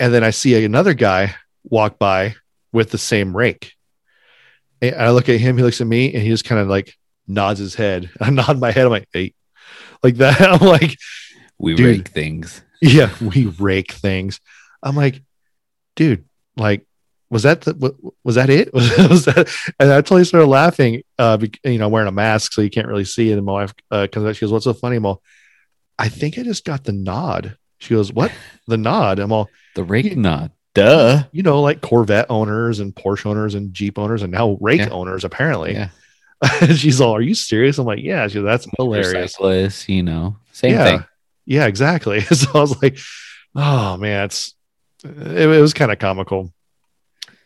and 0.00 0.14
then 0.14 0.24
I 0.24 0.30
see 0.30 0.64
another 0.64 0.94
guy 0.94 1.34
walk 1.62 1.98
by 1.98 2.36
with 2.72 2.90
the 2.90 2.96
same 2.98 3.36
rake. 3.36 3.74
And 4.80 4.94
I 4.96 5.10
look 5.10 5.28
at 5.28 5.40
him, 5.40 5.58
he 5.58 5.62
looks 5.62 5.82
at 5.82 5.86
me, 5.86 6.14
and 6.14 6.22
he 6.22 6.30
just 6.30 6.44
kind 6.46 6.60
of 6.60 6.68
like 6.68 6.94
nods 7.26 7.58
his 7.60 7.74
head. 7.74 8.10
I 8.20 8.30
nod 8.30 8.58
my 8.58 8.70
head. 8.70 8.86
I'm 8.86 8.92
like, 8.92 9.08
hey, 9.12 9.34
like 10.02 10.16
that. 10.16 10.40
I'm 10.62 10.66
like, 10.66 10.96
We 11.58 11.74
Dude. 11.74 11.86
rake 11.98 12.08
things. 12.08 12.62
yeah, 12.80 13.10
we 13.20 13.46
rake 13.58 13.92
things. 13.92 14.40
I'm 14.82 14.94
like, 14.96 15.20
dude, 15.96 16.24
like, 16.56 16.86
was 17.30 17.42
that 17.42 17.60
the, 17.62 17.94
was 18.24 18.36
that 18.36 18.48
it? 18.50 18.72
Was, 18.74 18.96
was 18.96 19.24
that? 19.26 19.48
And 19.78 19.92
I 19.92 19.96
totally 19.96 20.24
started 20.24 20.46
laughing. 20.46 21.02
Uh, 21.18 21.38
you 21.64 21.78
know, 21.78 21.88
wearing 21.88 22.08
a 22.08 22.12
mask, 22.12 22.52
so 22.52 22.62
you 22.62 22.70
can't 22.70 22.86
really 22.88 23.04
see 23.04 23.30
it. 23.30 23.36
And 23.36 23.44
my 23.44 23.52
wife 23.52 23.74
uh, 23.90 24.06
comes 24.10 24.26
out. 24.26 24.36
She 24.36 24.40
goes, 24.46 24.52
"What's 24.52 24.64
so 24.64 24.72
funny?" 24.72 24.96
I'm 24.96 25.04
all, 25.06 25.22
I 25.98 26.08
think 26.08 26.38
I 26.38 26.42
just 26.42 26.64
got 26.64 26.84
the 26.84 26.92
nod. 26.92 27.56
She 27.78 27.94
goes, 27.94 28.12
"What? 28.12 28.32
the 28.66 28.78
nod?" 28.78 29.18
I'm 29.18 29.30
all, 29.32 29.48
The 29.74 29.84
rake 29.84 30.16
nod. 30.16 30.52
Duh. 30.74 31.24
you 31.32 31.42
know, 31.42 31.60
like 31.60 31.80
Corvette 31.80 32.26
owners 32.30 32.78
and 32.78 32.94
Porsche 32.94 33.26
owners 33.26 33.54
and 33.54 33.74
Jeep 33.74 33.98
owners 33.98 34.22
and 34.22 34.32
now 34.32 34.56
rake 34.60 34.80
Yeah. 34.80 34.90
owners 34.90 35.24
apparently. 35.24 35.72
Yeah. 35.72 35.88
She's 36.76 37.00
all, 37.00 37.14
"Are 37.16 37.20
you 37.20 37.34
serious?" 37.34 37.78
I'm 37.78 37.86
like, 37.86 38.00
"Yeah." 38.02 38.26
She 38.28 38.34
goes, 38.34 38.44
"That's 38.44 38.66
hilarious." 38.78 39.88
You 39.88 40.02
know, 40.02 40.36
same 40.52 40.72
yeah, 40.72 40.84
thing. 40.84 41.04
yeah, 41.46 41.66
exactly. 41.66 42.20
so 42.22 42.48
I 42.54 42.60
was 42.60 42.80
like, 42.82 42.96
"Oh 43.54 43.96
man, 43.96 44.24
it's 44.26 44.54
it, 45.04 45.48
it 45.48 45.60
was 45.60 45.74
kind 45.74 45.90
of 45.92 45.98
comical." 45.98 46.52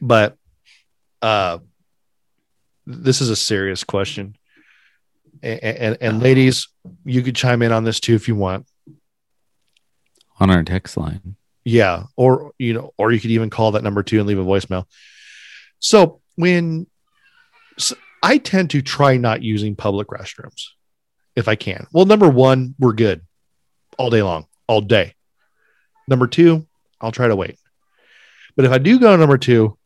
But 0.02 0.36
uh, 1.22 1.58
this 2.84 3.20
is 3.20 3.30
a 3.30 3.36
serious 3.36 3.84
question, 3.84 4.36
and, 5.42 5.62
and, 5.62 5.98
and 6.00 6.22
ladies, 6.22 6.68
you 7.04 7.22
could 7.22 7.36
chime 7.36 7.62
in 7.62 7.70
on 7.70 7.84
this 7.84 8.00
too 8.00 8.14
if 8.14 8.26
you 8.26 8.34
want. 8.34 8.66
On 10.40 10.50
our 10.50 10.64
text 10.64 10.96
line. 10.96 11.36
Yeah, 11.64 12.04
or 12.16 12.50
you 12.58 12.74
know, 12.74 12.92
or 12.98 13.12
you 13.12 13.20
could 13.20 13.30
even 13.30 13.48
call 13.48 13.72
that 13.72 13.84
number 13.84 14.02
two 14.02 14.18
and 14.18 14.26
leave 14.26 14.40
a 14.40 14.44
voicemail. 14.44 14.86
So 15.78 16.20
when 16.34 16.88
so 17.78 17.94
I 18.22 18.38
tend 18.38 18.70
to 18.70 18.82
try 18.82 19.16
not 19.16 19.42
using 19.42 19.76
public 19.76 20.08
restrooms 20.08 20.64
if 21.36 21.46
I 21.46 21.54
can. 21.54 21.86
Well, 21.92 22.06
number 22.06 22.28
one, 22.28 22.74
we're 22.78 22.92
good 22.92 23.22
all 23.98 24.10
day 24.10 24.22
long, 24.22 24.46
all 24.66 24.80
day. 24.80 25.14
Number 26.08 26.26
two, 26.26 26.66
I'll 27.00 27.12
try 27.12 27.28
to 27.28 27.36
wait. 27.36 27.58
But 28.56 28.64
if 28.64 28.72
I 28.72 28.78
do 28.78 28.98
go 28.98 29.12
to 29.12 29.16
number 29.16 29.38
two, 29.38 29.78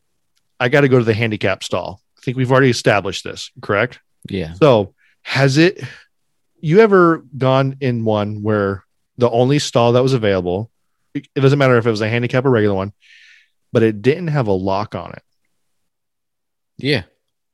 I 0.59 0.69
got 0.69 0.81
to 0.81 0.89
go 0.89 0.99
to 0.99 1.05
the 1.05 1.13
handicap 1.13 1.63
stall. 1.63 2.01
I 2.17 2.21
think 2.21 2.37
we've 2.37 2.51
already 2.51 2.69
established 2.69 3.23
this, 3.23 3.51
correct? 3.61 3.99
Yeah. 4.29 4.53
So, 4.53 4.93
has 5.21 5.57
it 5.57 5.83
you 6.59 6.79
ever 6.79 7.23
gone 7.37 7.77
in 7.81 8.03
one 8.03 8.41
where 8.41 8.83
the 9.17 9.29
only 9.29 9.59
stall 9.59 9.93
that 9.93 10.03
was 10.03 10.13
available, 10.13 10.71
it 11.13 11.27
doesn't 11.35 11.59
matter 11.59 11.77
if 11.77 11.85
it 11.85 11.91
was 11.91 12.01
a 12.01 12.09
handicap 12.09 12.45
or 12.45 12.49
regular 12.49 12.75
one, 12.75 12.93
but 13.71 13.83
it 13.83 14.01
didn't 14.01 14.27
have 14.27 14.47
a 14.47 14.53
lock 14.53 14.95
on 14.95 15.11
it? 15.11 15.21
Yeah. 16.77 17.03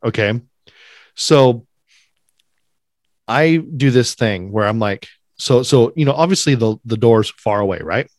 Okay. 0.04 0.40
So 1.16 1.66
I 3.28 3.58
do 3.58 3.92
this 3.92 4.16
thing 4.16 4.52
where 4.52 4.68
I'm 4.68 4.80
like, 4.80 5.08
so 5.38 5.64
so 5.64 5.94
you 5.96 6.06
know, 6.06 6.14
obviously 6.14 6.56
the 6.56 6.78
the 6.86 6.98
door's 6.98 7.30
far 7.30 7.60
away, 7.60 7.80
right? 7.80 8.10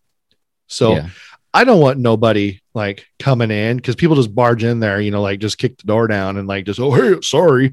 So 0.67 0.93
yeah. 0.93 1.09
I 1.53 1.65
don't 1.65 1.81
want 1.81 1.99
nobody 1.99 2.61
like 2.75 3.07
coming 3.19 3.51
in 3.51 3.77
because 3.77 3.95
people 3.97 4.17
just 4.17 4.35
barge 4.35 4.65
in 4.65 4.81
there, 4.81 5.01
you 5.01 5.11
know, 5.11 5.23
like 5.23 5.39
just 5.41 5.59
kick 5.59 5.79
the 5.79 5.87
door 5.87 6.07
down 6.09 6.37
and 6.37 6.49
like 6.49 6.65
just 6.67 6.81
oh 6.81 6.93
hey, 6.93 7.21
sorry, 7.23 7.67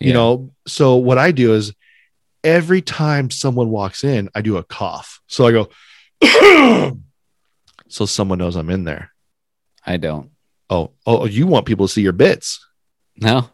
you 0.00 0.08
Yeah. 0.08 0.12
know. 0.14 0.50
So 0.66 0.96
what 0.96 1.18
I 1.18 1.32
do 1.32 1.54
is 1.54 1.72
every 2.44 2.82
time 2.82 3.30
someone 3.30 3.70
walks 3.70 4.04
in, 4.04 4.28
I 4.34 4.42
do 4.42 4.56
a 4.58 4.62
cough. 4.62 5.20
So 5.26 5.46
I 5.46 5.52
go, 5.52 5.70
so 7.88 8.06
someone 8.06 8.38
knows 8.38 8.56
I'm 8.56 8.70
in 8.70 8.84
there. 8.84 9.10
I 9.84 9.96
don't. 9.96 10.30
Oh, 10.68 10.92
oh, 11.06 11.26
you 11.26 11.46
want 11.46 11.66
people 11.66 11.86
to 11.86 11.92
see 11.92 12.02
your 12.02 12.12
bits? 12.12 12.64
No. 13.16 13.48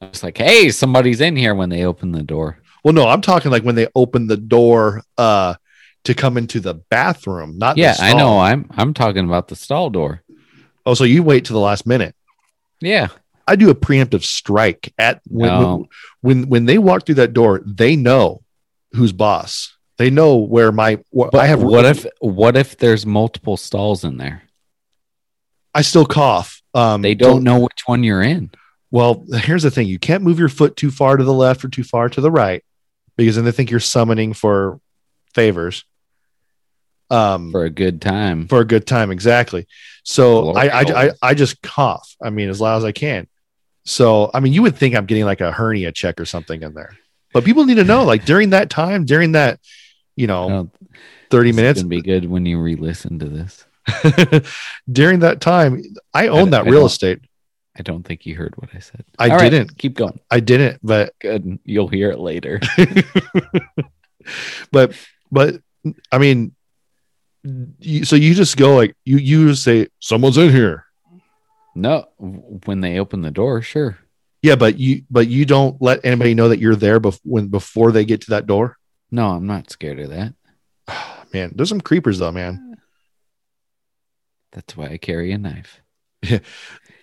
I 0.00 0.06
was 0.08 0.22
like, 0.22 0.38
hey, 0.38 0.70
somebody's 0.70 1.20
in 1.20 1.36
here 1.36 1.54
when 1.54 1.68
they 1.68 1.84
open 1.84 2.12
the 2.12 2.22
door. 2.22 2.58
Well, 2.84 2.94
no, 2.94 3.08
I'm 3.08 3.20
talking 3.20 3.50
like 3.50 3.62
when 3.64 3.74
they 3.74 3.88
open 3.94 4.26
the 4.26 4.36
door 4.36 5.02
uh 5.18 5.54
to 6.06 6.14
come 6.14 6.36
into 6.36 6.58
the 6.60 6.74
bathroom, 6.74 7.58
not 7.58 7.76
the 7.76 7.82
Yeah, 7.82 7.96
I 7.98 8.14
know. 8.14 8.38
I'm 8.38 8.66
I'm 8.70 8.94
talking 8.94 9.24
about 9.24 9.48
the 9.48 9.56
stall 9.56 9.90
door. 9.90 10.22
Oh, 10.84 10.94
so 10.94 11.04
you 11.04 11.22
wait 11.22 11.44
to 11.46 11.52
the 11.52 11.60
last 11.60 11.86
minute. 11.86 12.14
Yeah. 12.80 13.08
I 13.48 13.54
do 13.56 13.70
a 13.70 13.74
preemptive 13.74 14.24
strike 14.24 14.92
at 14.98 15.20
when 15.28 15.48
No. 15.50 15.86
when 16.20 16.48
when 16.48 16.64
they 16.66 16.78
walk 16.78 17.06
through 17.06 17.16
that 17.16 17.32
door, 17.32 17.60
they 17.64 17.94
know 17.96 18.42
who's 18.92 19.12
boss. 19.12 19.76
They 19.98 20.10
know 20.10 20.36
where 20.36 20.72
my 20.72 20.98
what 21.10 21.30
But 21.30 21.42
I 21.42 21.46
have. 21.46 21.62
what 21.62 21.84
if 21.84 22.06
what 22.20 22.56
if 22.56 22.76
there's 22.78 23.06
multiple 23.06 23.56
stalls 23.56 24.02
in 24.04 24.16
there? 24.16 24.42
I 25.74 25.82
still 25.82 26.06
cough? 26.06 26.62
Um, 26.74 27.02
They 27.02 27.14
don't 27.14 27.44
know 27.44 27.58
which 27.60 27.82
one 27.86 28.02
you're 28.02 28.22
in. 28.22 28.50
Well, 28.90 29.24
here's 29.32 29.62
the 29.62 29.70
thing: 29.70 29.86
you 29.88 29.98
can't 29.98 30.22
move 30.22 30.38
your 30.38 30.48
foot 30.48 30.76
too 30.76 30.90
far 30.90 31.16
to 31.16 31.24
the 31.24 31.32
left 31.32 31.64
or 31.64 31.68
too 31.68 31.84
far 31.84 32.08
to 32.08 32.20
the 32.20 32.30
right, 32.30 32.64
because 33.16 33.36
then 33.36 33.44
they 33.44 33.52
think 33.52 33.70
you're 33.70 33.80
summoning 33.80 34.32
for 34.32 34.80
favors. 35.34 35.84
Um, 37.10 37.52
for 37.52 37.64
a 37.64 37.70
good 37.70 38.00
time. 38.02 38.48
for 38.48 38.60
a 38.60 38.64
good 38.64 38.86
time, 38.86 39.10
exactly. 39.10 39.66
So 40.02 40.50
I, 40.50 40.66
I, 40.66 40.80
I. 40.82 41.10
I 41.22 41.34
just 41.34 41.62
cough. 41.62 42.16
I 42.22 42.30
mean, 42.30 42.48
as 42.48 42.60
loud 42.60 42.78
as 42.78 42.84
I 42.84 42.92
can. 42.92 43.28
So 43.84 44.30
I 44.34 44.40
mean, 44.40 44.52
you 44.52 44.62
would 44.62 44.76
think 44.76 44.94
I'm 44.96 45.06
getting 45.06 45.24
like 45.24 45.40
a 45.40 45.52
hernia 45.52 45.92
check 45.92 46.20
or 46.20 46.24
something 46.24 46.62
in 46.62 46.74
there. 46.74 46.96
but 47.32 47.44
people 47.44 47.64
need 47.64 47.76
to 47.76 47.84
know, 47.84 48.04
like 48.04 48.24
during 48.24 48.50
that 48.50 48.70
time, 48.70 49.04
during 49.04 49.32
that, 49.32 49.60
you 50.16 50.26
know, 50.26 50.48
No, 50.48 50.70
30 51.30 51.52
minutes, 51.52 51.82
be 51.84 52.02
good 52.02 52.24
when 52.28 52.44
you 52.46 52.60
re-listen 52.60 53.20
to 53.20 53.26
this. 53.26 53.64
during 54.90 55.20
that 55.20 55.40
time, 55.40 55.82
I 56.12 56.26
own 56.26 56.50
that 56.50 56.66
I 56.66 56.70
real 56.70 56.86
estate. 56.86 57.20
I 57.78 57.82
don't 57.82 58.02
think 58.02 58.26
you 58.26 58.34
heard 58.34 58.54
what 58.56 58.70
I 58.74 58.80
said. 58.80 59.04
I 59.20 59.28
All 59.28 59.36
right, 59.36 59.50
didn't. 59.50 59.78
keep 59.78 59.94
going. 59.94 60.18
I 60.30 60.40
didn't, 60.40 60.80
but 60.82 61.14
Good. 61.20 61.60
You'll 61.64 61.86
hear 61.88 62.10
it 62.10 62.18
later. 62.18 62.58
but 64.72 64.96
but 65.30 65.60
I 66.10 66.18
mean, 66.18 66.55
you, 67.78 68.04
so 68.04 68.16
you 68.16 68.34
just 68.34 68.56
go 68.56 68.76
like 68.76 68.94
you 69.04 69.18
you 69.18 69.48
just 69.48 69.62
say 69.62 69.88
someone's 70.00 70.38
in 70.38 70.50
here. 70.50 70.84
no, 71.74 72.06
when 72.18 72.80
they 72.80 72.98
open 72.98 73.22
the 73.22 73.30
door, 73.30 73.62
sure. 73.62 73.98
Yeah, 74.42 74.56
but 74.56 74.78
you 74.78 75.02
but 75.10 75.28
you 75.28 75.44
don't 75.44 75.80
let 75.80 76.04
anybody 76.04 76.34
know 76.34 76.48
that 76.48 76.58
you're 76.58 76.76
there 76.76 77.00
bef- 77.00 77.20
when 77.24 77.48
before 77.48 77.92
they 77.92 78.04
get 78.04 78.20
to 78.22 78.30
that 78.30 78.46
door. 78.46 78.76
No, 79.10 79.28
I'm 79.30 79.46
not 79.46 79.70
scared 79.70 79.98
of 80.00 80.10
that. 80.10 80.34
Man, 81.32 81.52
there's 81.54 81.68
some 81.68 81.80
creepers 81.80 82.18
though, 82.18 82.32
man. 82.32 82.76
That's 84.52 84.76
why 84.76 84.86
I 84.86 84.96
carry 84.98 85.32
a 85.32 85.38
knife. 85.38 85.80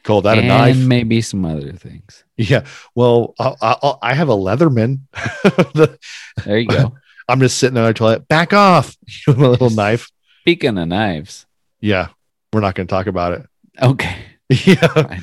Call 0.04 0.22
that 0.24 0.38
and 0.38 0.46
a 0.46 0.50
knife? 0.50 0.78
maybe 0.78 1.22
some 1.22 1.46
other 1.46 1.72
things. 1.74 2.24
Yeah. 2.36 2.66
Well, 2.96 3.36
I, 3.40 3.54
I, 3.62 3.94
I 4.02 4.14
have 4.14 4.30
a 4.30 4.34
Leatherman. 4.36 5.02
The- 5.44 5.98
There 6.46 6.58
you 6.58 6.68
go. 6.68 6.96
I'm 7.30 7.40
just 7.40 7.58
sitting 7.58 7.78
on 7.78 7.86
the 7.86 7.94
toilet. 7.94 8.28
Back 8.28 8.52
off, 8.54 8.98
my 9.28 9.34
little 9.34 9.70
knife. 9.70 10.10
Speaking 10.44 10.78
of 10.78 10.88
knives, 10.90 11.46
Yeah, 11.80 12.10
we're 12.52 12.60
not 12.60 12.76
going 12.76 12.86
to 12.88 12.92
talk 12.92 13.08
about 13.08 13.32
it. 13.34 13.46
okay. 13.82 14.18
Yeah, 14.66 14.88
fine. 14.88 15.22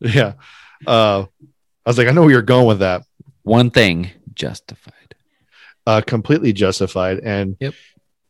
yeah. 0.00 0.32
Uh, 0.86 1.26
I 1.86 1.90
was 1.90 1.98
like, 1.98 2.08
I 2.08 2.12
know 2.12 2.22
where 2.22 2.30
you're 2.30 2.42
going 2.42 2.66
with 2.66 2.78
that. 2.80 3.02
One 3.42 3.70
thing 3.70 4.10
justified. 4.34 5.14
uh, 5.86 6.00
completely 6.00 6.52
justified. 6.54 7.18
And, 7.20 7.56
Yep. 7.60 7.74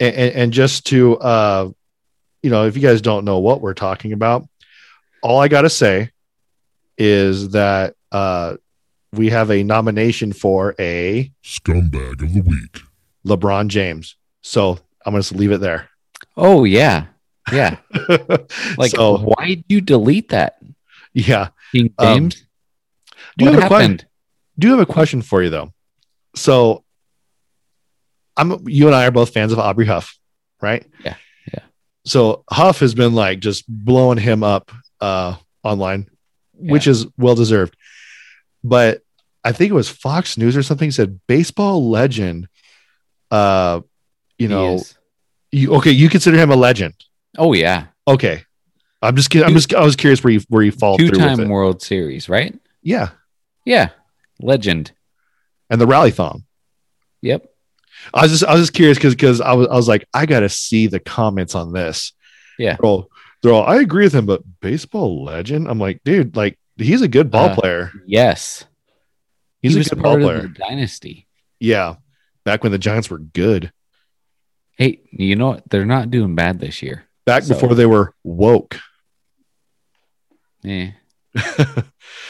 and 0.01 0.15
and 0.17 0.53
just 0.53 0.87
to 0.89 1.17
uh, 1.19 1.71
you 2.43 2.51
know, 2.51 2.67
if 2.67 2.75
you 2.77 2.83
guys 2.83 3.01
don't 3.01 3.25
know 3.25 3.39
what 3.39 3.61
we're 3.61 3.75
talking 3.75 4.13
about, 4.13 4.47
all 5.23 5.41
I 5.41 5.47
gotta 5.49 5.71
say 5.71 6.11
is 6.99 7.51
that 7.51 7.95
uh, 8.13 8.57
we 9.13 9.31
have 9.31 9.51
a 9.53 9.63
nomination 9.63 10.33
for 10.33 10.75
a 10.81 11.31
Scumbag 11.45 12.21
of 12.23 12.33
the 12.35 12.43
week. 12.45 12.83
LeBron 13.25 13.69
James. 13.69 14.17
So 14.43 14.79
I'm 15.07 15.13
gonna 15.15 15.25
leave 15.33 15.53
it 15.53 15.61
there. 15.61 15.89
Oh 16.37 16.65
yeah, 16.65 17.07
yeah. 17.53 17.77
Like, 18.79 18.91
so 18.91 19.19
why 19.19 19.47
did 19.49 19.65
you 19.69 19.81
delete 19.81 20.31
that, 20.31 20.59
yeah. 21.13 21.49
King 21.73 21.93
Um, 21.99 22.29
do 22.29 22.37
you 23.45 23.51
what 23.51 23.55
have 23.55 23.65
a 23.65 23.67
question? 23.67 23.91
happened? 23.93 24.07
Do 24.59 24.67
you 24.69 24.73
have 24.73 24.89
a 24.89 24.93
question 24.93 25.23
for 25.23 25.43
you 25.43 25.51
though? 25.51 25.73
So 26.37 26.85
I'm 28.37 28.67
you 28.69 28.87
and 28.87 28.95
I 28.95 29.07
are 29.07 29.11
both 29.11 29.33
fans 29.33 29.53
of 29.53 29.59
Aubrey 29.59 29.87
Huff, 29.87 30.19
right? 30.61 30.85
Yeah, 31.05 31.17
yeah. 31.53 31.63
So 32.05 32.45
Huff 32.51 32.81
has 32.81 32.95
been 32.95 33.15
like 33.15 33.41
just 33.41 33.65
blowing 33.69 34.19
him 34.19 34.43
up 34.43 34.73
uh 35.01 35.37
online, 35.63 36.09
which 36.53 36.87
is 36.87 37.07
well 37.17 37.35
deserved. 37.35 37.77
But 38.63 39.03
I 39.45 39.53
think 39.53 39.71
it 39.71 39.75
was 39.75 39.89
Fox 39.89 40.39
News 40.39 40.57
or 40.57 40.63
something 40.63 40.91
said 40.91 41.21
baseball 41.27 41.89
legend 41.91 42.49
uh 43.31 43.81
you 44.39 44.49
know. 44.49 44.81
You 45.55 45.75
okay, 45.77 45.91
you 45.91 46.09
consider 46.09 46.37
him 46.37 46.51
a 46.51 46.57
legend. 46.57 46.95
Oh 47.39 47.53
yeah, 47.53 47.87
Okay. 48.07 48.43
I'm 49.03 49.17
just 49.17 49.29
kidding. 49.29 49.47
I'm 49.47 49.53
just 49.55 49.75
I 49.75 49.85
was 49.85 49.97
curious 49.97 50.25
where 50.25 50.33
you 50.33 50.41
where 50.49 50.63
you 50.63 50.73
fall 50.73 50.97
through 50.97 51.07
with 51.11 51.15
two-time. 51.21 51.49
World 51.51 51.83
Series, 51.83 52.29
right? 52.29 52.59
Yeah. 52.83 53.11
Yeah, 53.67 53.91
legend. 54.41 54.93
And 55.69 55.79
the 55.81 55.87
rally 55.87 56.11
thong. 56.11 56.45
Yep. 57.21 57.47
I 58.15 58.23
was 58.23 58.31
just 58.33 58.45
I 58.45 58.53
was 58.53 58.63
just 58.63 58.73
curious 58.73 58.97
because 58.99 59.15
because 59.15 59.41
I 59.43 59.53
was 59.53 59.69
I 59.69 59.75
was 59.75 59.89
like 59.89 60.07
I 60.15 60.25
gotta 60.27 60.49
see 60.49 60.87
the 60.87 61.01
comments 61.01 61.55
on 61.55 61.73
this. 61.73 62.13
Yeah. 62.59 62.77
They're 62.81 62.87
all, 62.89 63.11
they're 63.43 63.53
all 63.53 63.65
I 63.65 63.77
agree 63.81 64.05
with 64.05 64.15
him, 64.15 64.25
but 64.27 64.43
baseball 64.61 65.23
legend. 65.25 65.69
I'm 65.69 65.79
like, 65.79 66.01
dude, 66.05 66.35
like 66.37 66.59
he's 66.79 67.03
a 67.03 67.09
good 67.09 67.31
ball 67.31 67.51
Uh, 67.51 67.55
player. 67.55 67.93
Yes, 68.07 68.65
He's 69.61 69.75
he 69.75 69.81
a 69.81 69.85
good 69.85 70.03
ball 70.03 70.19
player. 70.19 70.43
the 70.43 70.49
dynasty. 70.49 71.27
Yeah, 71.61 71.97
back 72.45 72.63
when 72.63 72.73
the 72.73 72.79
Giants 72.79 73.09
were 73.11 73.19
good. 73.19 73.71
Hey, 74.77 75.01
you 75.13 75.37
know 75.37 75.49
what? 75.49 75.69
They're 75.71 75.85
not 75.87 76.11
doing 76.11 76.35
bad 76.35 76.59
this 76.61 76.83
year. 76.83 77.05
Back 77.27 77.45
So- 77.45 77.55
before 77.55 77.75
they 77.75 77.87
were 77.87 78.15
woke. 78.25 78.79
Yeah, 80.63 80.93
I 81.37 81.83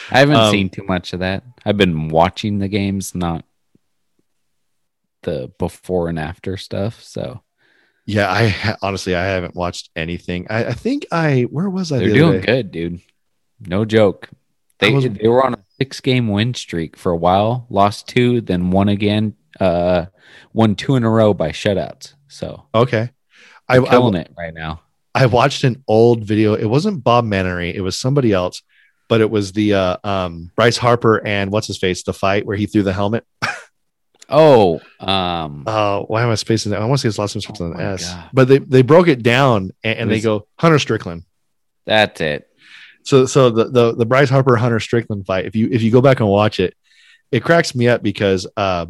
haven't 0.09 0.35
Um, 0.35 0.51
seen 0.51 0.69
too 0.69 0.83
much 0.83 1.13
of 1.13 1.19
that. 1.21 1.43
I've 1.65 1.77
been 1.77 2.09
watching 2.09 2.59
the 2.59 2.67
games, 2.67 3.15
not 3.15 3.45
the 5.23 5.51
before 5.57 6.09
and 6.09 6.19
after 6.19 6.57
stuff. 6.57 7.01
So 7.01 7.41
yeah, 8.05 8.29
I 8.29 8.47
ha- 8.49 8.77
honestly 8.81 9.15
I 9.15 9.23
haven't 9.23 9.55
watched 9.55 9.89
anything. 9.95 10.47
I, 10.49 10.65
I 10.65 10.73
think 10.73 11.05
I 11.13 11.43
where 11.43 11.69
was 11.69 11.91
I? 11.93 11.99
they're 11.99 12.09
the 12.09 12.13
doing 12.13 12.41
day? 12.41 12.45
good, 12.45 12.71
dude. 12.71 13.01
No 13.61 13.85
joke. 13.85 14.29
They 14.79 14.91
was- 14.91 15.05
they 15.09 15.27
were 15.29 15.45
on 15.45 15.53
a 15.53 15.63
six 15.79 16.01
game 16.01 16.27
win 16.27 16.53
streak 16.53 16.97
for 16.97 17.13
a 17.13 17.17
while, 17.17 17.67
lost 17.69 18.09
two, 18.09 18.41
then 18.41 18.69
won 18.69 18.89
again. 18.89 19.35
Uh, 19.61 20.07
won 20.51 20.75
two 20.75 20.97
in 20.97 21.05
a 21.05 21.09
row 21.09 21.33
by 21.33 21.51
shutouts. 21.51 22.14
So 22.35 22.65
Okay, 22.75 23.09
I, 23.69 23.79
they're 23.79 23.87
I 23.87 23.89
killing 23.89 24.15
it 24.15 24.31
right 24.37 24.53
now. 24.53 24.81
I 25.13 25.25
watched 25.27 25.63
an 25.63 25.83
old 25.87 26.25
video. 26.25 26.55
It 26.55 26.65
wasn't 26.65 27.03
Bob 27.03 27.23
Mannery. 27.25 27.73
It 27.73 27.79
was 27.81 27.97
somebody 27.97 28.33
else, 28.33 28.61
but 29.07 29.21
it 29.21 29.29
was 29.29 29.53
the 29.53 29.73
uh, 29.73 29.97
um, 30.03 30.51
Bryce 30.57 30.75
Harper 30.77 31.25
and 31.25 31.51
what's 31.51 31.67
his 31.67 31.77
face, 31.77 32.03
the 32.03 32.11
fight 32.11 32.45
where 32.45 32.57
he 32.57 32.65
threw 32.65 32.83
the 32.83 32.93
helmet. 32.93 33.25
Oh, 34.27 34.81
um, 34.99 35.65
Uh, 35.67 35.99
why 36.01 36.23
am 36.23 36.29
I 36.31 36.35
spacing 36.35 36.71
that? 36.71 36.81
I 36.81 36.85
want 36.85 36.97
to 36.99 37.01
say 37.03 37.09
his 37.09 37.19
last 37.19 37.35
name 37.35 37.41
starts 37.41 37.61
Oh 37.61 37.69
with 37.69 37.77
an 37.79 37.85
S. 37.93 38.11
God. 38.11 38.29
But 38.33 38.47
they, 38.47 38.57
they 38.57 38.81
broke 38.81 39.07
it 39.07 39.21
down 39.21 39.69
and, 39.83 39.99
and 39.99 40.09
It 40.11 40.15
they 40.15 40.21
go 40.21 40.47
Hunter 40.57 40.79
Strickland. 40.79 41.25
that's 41.85 42.19
it. 42.21 42.47
So 43.03 43.27
so 43.27 43.51
the, 43.51 43.65
the 43.65 43.95
the 43.95 44.05
Bryce 44.07 44.31
Harper 44.31 44.55
Hunter 44.55 44.79
Strickland 44.79 45.27
fight. 45.27 45.45
If 45.45 45.55
you 45.55 45.69
if 45.71 45.83
you 45.83 45.91
go 45.91 46.01
back 46.01 46.21
and 46.21 46.27
watch 46.27 46.59
it, 46.59 46.73
it 47.31 47.43
cracks 47.43 47.75
me 47.75 47.87
up 47.87 48.01
because 48.01 48.47
uh, 48.57 48.87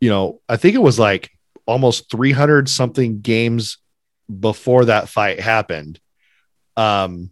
you 0.00 0.08
know 0.08 0.40
I 0.48 0.56
think 0.56 0.74
it 0.74 0.82
was 0.82 0.98
like 0.98 1.30
almost 1.68 2.10
three 2.10 2.32
hundred 2.32 2.68
something 2.68 3.20
games 3.20 3.76
before 4.28 4.86
that 4.86 5.08
fight 5.08 5.38
happened. 5.38 6.00
Um, 6.76 7.30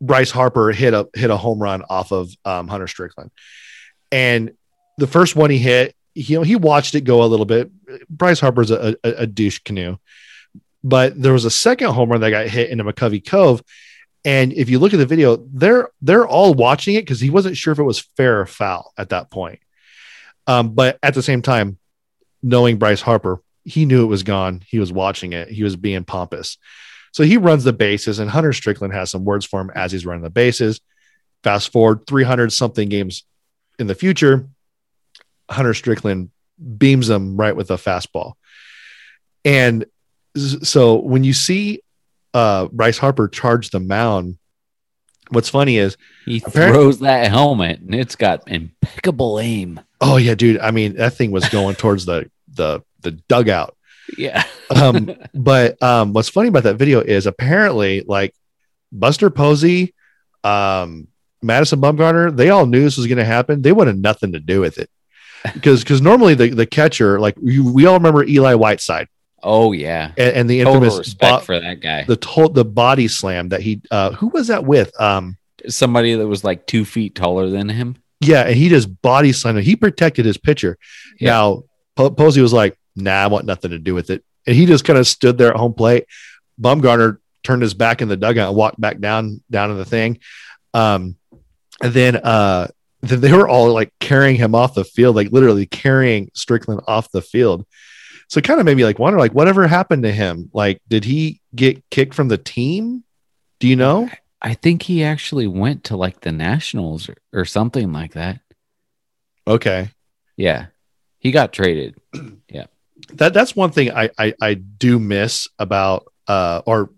Bryce 0.00 0.30
Harper 0.30 0.72
hit 0.72 0.94
a 0.94 1.08
hit 1.14 1.30
a 1.30 1.36
home 1.36 1.60
run 1.60 1.84
off 1.88 2.10
of 2.10 2.32
um, 2.44 2.66
Hunter 2.66 2.88
Strickland, 2.88 3.30
and 4.10 4.52
the 4.96 5.06
first 5.06 5.36
one 5.36 5.50
he 5.50 5.58
hit, 5.58 5.94
he, 6.14 6.32
you 6.32 6.38
know, 6.38 6.42
he 6.42 6.56
watched 6.56 6.94
it 6.94 7.02
go 7.02 7.22
a 7.22 7.26
little 7.26 7.46
bit. 7.46 7.70
Bryce 8.08 8.40
Harper's 8.40 8.70
a, 8.70 8.96
a, 9.04 9.10
a 9.10 9.26
douche 9.26 9.60
canoe, 9.60 9.98
but 10.82 11.20
there 11.20 11.32
was 11.32 11.44
a 11.44 11.50
second 11.50 11.92
home 11.92 12.08
run 12.08 12.22
that 12.22 12.30
got 12.30 12.48
hit 12.48 12.70
into 12.70 12.84
McCovey 12.84 13.24
Cove, 13.24 13.62
and 14.24 14.52
if 14.52 14.70
you 14.70 14.78
look 14.78 14.94
at 14.94 14.98
the 14.98 15.06
video, 15.06 15.36
they're 15.52 15.90
they're 16.00 16.26
all 16.26 16.54
watching 16.54 16.94
it 16.94 17.02
because 17.02 17.20
he 17.20 17.30
wasn't 17.30 17.56
sure 17.56 17.72
if 17.72 17.78
it 17.78 17.84
was 17.84 18.00
fair 18.16 18.40
or 18.40 18.46
foul 18.46 18.92
at 18.96 19.10
that 19.10 19.30
point. 19.30 19.60
Um, 20.46 20.74
but 20.74 20.98
at 21.02 21.14
the 21.14 21.22
same 21.22 21.42
time, 21.42 21.78
knowing 22.44 22.76
Bryce 22.76 23.00
Harper, 23.00 23.40
he 23.64 23.86
knew 23.86 24.04
it 24.04 24.08
was 24.08 24.22
gone. 24.22 24.62
He 24.68 24.78
was 24.78 24.92
watching 24.92 25.32
it. 25.32 25.48
He 25.48 25.64
was 25.64 25.74
being 25.74 26.04
pompous. 26.04 26.58
So 27.12 27.24
he 27.24 27.38
runs 27.38 27.64
the 27.64 27.72
bases, 27.72 28.18
and 28.18 28.28
Hunter 28.30 28.52
Strickland 28.52 28.92
has 28.92 29.10
some 29.10 29.24
words 29.24 29.46
for 29.46 29.60
him 29.60 29.70
as 29.74 29.90
he's 29.90 30.04
running 30.04 30.22
the 30.22 30.30
bases. 30.30 30.80
Fast 31.42 31.72
forward 31.72 32.06
300 32.06 32.52
something 32.52 32.88
games 32.88 33.24
in 33.78 33.86
the 33.86 33.94
future, 33.94 34.48
Hunter 35.50 35.74
Strickland 35.74 36.30
beams 36.78 37.08
him 37.08 37.36
right 37.36 37.56
with 37.56 37.70
a 37.70 37.76
fastball. 37.76 38.34
And 39.44 39.86
so 40.36 40.96
when 40.96 41.24
you 41.24 41.32
see 41.32 41.80
uh, 42.32 42.68
Bryce 42.68 42.98
Harper 42.98 43.28
charge 43.28 43.70
the 43.70 43.80
mound, 43.80 44.38
what's 45.30 45.48
funny 45.48 45.76
is, 45.78 45.96
He 46.24 46.40
throws 46.40 47.00
that 47.00 47.30
helmet 47.30 47.80
and 47.80 47.94
it's 47.94 48.16
got 48.16 48.48
impeccable 48.50 49.40
aim. 49.40 49.80
oh 50.00 50.16
yeah, 50.16 50.34
dude. 50.34 50.60
I 50.60 50.70
mean, 50.70 50.94
that 50.96 51.14
thing 51.14 51.30
was 51.30 51.48
going 51.48 51.74
towards 51.76 52.06
the 52.06 52.30
the 52.54 52.82
the 53.00 53.12
dugout. 53.12 53.76
Yeah. 54.18 54.44
Um, 54.74 55.14
but 55.34 55.80
um, 55.82 56.14
what's 56.14 56.30
funny 56.30 56.48
about 56.48 56.62
that 56.62 56.76
video 56.76 57.00
is 57.00 57.26
apparently 57.26 58.00
like 58.06 58.34
Buster 58.90 59.28
Posey, 59.28 59.94
um, 60.42 61.06
Madison 61.42 61.80
Bumgarner, 61.82 62.34
they 62.34 62.48
all 62.48 62.64
knew 62.64 62.82
this 62.82 62.96
was 62.96 63.06
going 63.06 63.18
to 63.18 63.26
happen. 63.26 63.60
They 63.60 63.72
wanted 63.72 63.98
nothing 64.00 64.32
to 64.32 64.40
do 64.40 64.60
with 64.62 64.78
it 64.78 64.88
because 65.52 65.84
because 65.84 66.00
normally 66.00 66.34
the 66.34 66.48
the 66.48 66.64
catcher, 66.66 67.20
like 67.20 67.36
you, 67.42 67.70
we 67.70 67.84
all 67.84 67.94
remember 67.94 68.24
Eli 68.24 68.54
Whiteside 68.54 69.08
Oh 69.42 69.72
yeah. 69.72 70.12
and, 70.16 70.34
and 70.36 70.50
the 70.50 70.60
Total 70.64 70.74
infamous 70.82 70.98
respect 70.98 71.30
bo- 71.40 71.40
for 71.40 71.60
that 71.60 71.80
guy. 71.80 72.04
the 72.04 72.16
to- 72.16 72.48
the 72.52 72.64
body 72.64 73.06
slam 73.06 73.50
that 73.50 73.60
he 73.60 73.82
uh, 73.90 74.12
who 74.12 74.28
was 74.28 74.46
that 74.48 74.64
with 74.64 74.98
um 74.98 75.36
Somebody 75.68 76.14
that 76.14 76.26
was 76.26 76.42
like 76.42 76.66
two 76.66 76.86
feet 76.86 77.14
taller 77.14 77.48
than 77.50 77.68
him. 77.68 77.96
yeah 78.20 78.44
and 78.46 78.56
he 78.56 78.70
just 78.70 79.02
body 79.02 79.32
slammed 79.32 79.58
him. 79.58 79.64
he 79.64 79.76
protected 79.76 80.24
his 80.24 80.38
pitcher 80.38 80.78
Yeah. 81.20 81.30
now 81.32 81.62
Posey 81.96 82.40
was 82.40 82.52
like 82.52 82.78
nah 82.96 83.24
I 83.24 83.26
want 83.26 83.46
nothing 83.46 83.70
to 83.72 83.78
do 83.78 83.94
with 83.94 84.10
it 84.10 84.24
and 84.46 84.56
he 84.56 84.66
just 84.66 84.84
kind 84.84 84.98
of 84.98 85.06
stood 85.06 85.38
there 85.38 85.50
at 85.50 85.56
home 85.56 85.74
plate 85.74 86.06
Bumgarner 86.60 87.18
turned 87.42 87.62
his 87.62 87.74
back 87.74 88.00
in 88.00 88.08
the 88.08 88.16
dugout 88.16 88.48
and 88.48 88.56
walked 88.56 88.80
back 88.80 88.98
down 89.00 89.42
down 89.50 89.68
to 89.70 89.74
the 89.74 89.84
thing 89.84 90.18
um 90.72 91.16
and 91.82 91.92
then 91.92 92.16
uh 92.16 92.68
then 93.08 93.20
they 93.20 93.32
were 93.32 93.48
all 93.48 93.72
like 93.72 93.92
carrying 94.00 94.36
him 94.36 94.54
off 94.54 94.74
the 94.74 94.84
field, 94.84 95.16
like 95.16 95.30
literally 95.30 95.66
carrying 95.66 96.30
Strickland 96.34 96.80
off 96.86 97.10
the 97.10 97.22
field. 97.22 97.66
So 98.28 98.38
it 98.38 98.44
kind 98.44 98.60
of 98.60 98.66
made 98.66 98.76
me 98.76 98.84
like 98.84 98.98
wonder, 98.98 99.18
like, 99.18 99.32
whatever 99.32 99.66
happened 99.66 100.04
to 100.04 100.12
him? 100.12 100.50
Like, 100.52 100.80
did 100.88 101.04
he 101.04 101.40
get 101.54 101.82
kicked 101.90 102.14
from 102.14 102.28
the 102.28 102.38
team? 102.38 103.04
Do 103.60 103.68
you 103.68 103.76
know? 103.76 104.08
I 104.40 104.54
think 104.54 104.82
he 104.82 105.04
actually 105.04 105.46
went 105.46 105.84
to 105.84 105.96
like 105.96 106.20
the 106.20 106.32
Nationals 106.32 107.08
or, 107.08 107.16
or 107.32 107.44
something 107.44 107.92
like 107.92 108.12
that. 108.12 108.40
Okay. 109.46 109.90
Yeah. 110.36 110.66
He 111.24 111.32
got 111.32 111.52
traded. 111.52 111.96
Yeah. 112.48 112.66
That 113.14 113.34
that's 113.34 113.56
one 113.56 113.72
thing 113.72 113.90
I, 113.90 114.10
I 114.16 114.34
I 114.40 114.54
do 114.54 115.00
miss 115.00 115.48
about 115.58 116.06
uh 116.28 116.62
or 116.64 116.90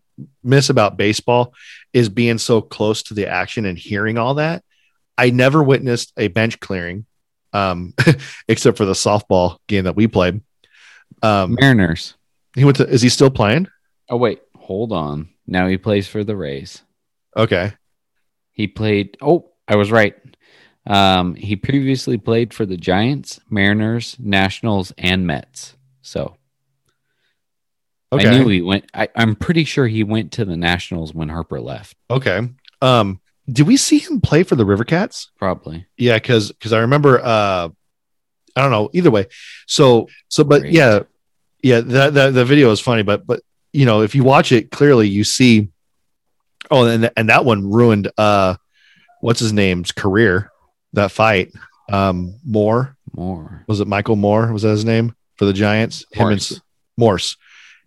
miss 0.45 0.69
about 0.69 0.99
baseball 0.99 1.55
is 1.95 2.11
being 2.11 2.37
so 2.37 2.61
close 2.61 3.03
to 3.05 3.15
the 3.15 3.27
action 3.27 3.65
and 3.65 3.79
hearing 3.79 4.19
all 4.19 4.35
that. 4.35 4.63
I 5.17 5.31
never 5.31 5.63
witnessed 5.63 6.13
a 6.19 6.29
bench 6.29 6.61
clearing, 6.61 7.07
um, 7.55 7.95
except 8.49 8.77
for 8.77 8.85
the 8.85 8.93
softball 8.93 9.57
game 9.67 9.85
that 9.85 9.97
we 9.97 10.07
played. 10.07 10.43
Um, 11.23 11.57
Mariners. 11.59 12.15
he 12.55 12.65
went 12.65 12.77
to. 12.77 12.87
Is 12.87 13.01
he 13.01 13.09
still 13.09 13.31
playing? 13.31 13.69
Oh 14.11 14.17
wait, 14.19 14.43
hold 14.55 14.93
on. 14.93 15.31
Now 15.47 15.67
he 15.67 15.79
plays 15.79 16.07
for 16.07 16.23
the 16.25 16.37
Rays. 16.37 16.83
Okay, 17.37 17.73
He 18.53 18.67
played. 18.67 19.17
Oh, 19.23 19.51
I 19.67 19.77
was 19.77 19.91
right. 19.91 20.15
Um, 20.87 21.35
he 21.35 21.57
previously 21.57 22.17
played 22.17 22.55
for 22.55 22.65
the 22.65 22.77
Giants, 22.77 23.41
Mariners, 23.51 24.17
Nationals, 24.21 24.93
and 24.97 25.27
Mets. 25.27 25.75
So 26.03 26.37
okay, 28.13 28.29
I 28.29 28.39
knew 28.39 28.49
he 28.49 28.63
went. 28.63 28.85
I, 28.95 29.09
I'm 29.17 29.35
pretty 29.35 29.65
sure 29.65 29.87
he 29.87 30.05
went 30.05 30.33
to 30.33 30.45
the 30.45 30.57
Nationals 30.57 31.13
when 31.13 31.29
Harper 31.29 31.61
left. 31.61 31.97
okay. 32.11 32.49
Um, 32.83 33.21
did 33.51 33.67
we 33.67 33.77
see 33.77 33.99
him 33.99 34.21
play 34.21 34.43
for 34.43 34.57
the 34.57 34.65
River 34.67 34.85
Cats? 34.85 35.31
Probably. 35.39 35.87
Yeah, 35.97 36.17
because 36.17 36.53
because 36.53 36.73
I 36.73 36.81
remember 36.81 37.21
uh 37.21 37.69
I 38.55 38.63
don't 38.63 38.71
know, 38.71 38.91
either 38.93 39.11
way. 39.11 39.27
So 39.67 40.09
so 40.29 40.45
but 40.45 40.63
Great. 40.63 40.73
yeah, 40.73 41.01
yeah, 41.63 41.81
that, 41.81 42.15
that 42.15 42.35
the 42.35 42.45
video 42.45 42.71
is 42.71 42.81
funny, 42.81 43.03
but 43.03 43.27
but 43.27 43.41
you 43.73 43.87
know, 43.87 44.03
if 44.03 44.15
you 44.15 44.25
watch 44.25 44.53
it 44.53 44.71
clearly, 44.71 45.09
you 45.09 45.25
see 45.25 45.69
oh 46.71 46.85
and 46.87 47.11
and 47.17 47.29
that 47.29 47.45
one 47.45 47.71
ruined 47.71 48.11
uh 48.19 48.57
what's 49.21 49.41
his 49.41 49.53
name's 49.53 49.93
career, 49.93 50.51
that 50.97 51.13
fight. 51.13 51.53
Um 51.89 52.35
Moore. 52.45 52.97
More. 53.15 53.65
Was 53.69 53.81
it 53.81 53.87
Michael 53.89 54.17
Moore? 54.17 54.53
Was 54.53 54.63
that 54.63 54.71
his 54.71 54.85
name 54.85 55.15
for 55.37 55.45
the 55.47 55.53
Giants? 55.53 56.05
Him 56.13 56.27
and 56.29 56.31
Morse. 56.33 56.61
Morse. 56.97 57.37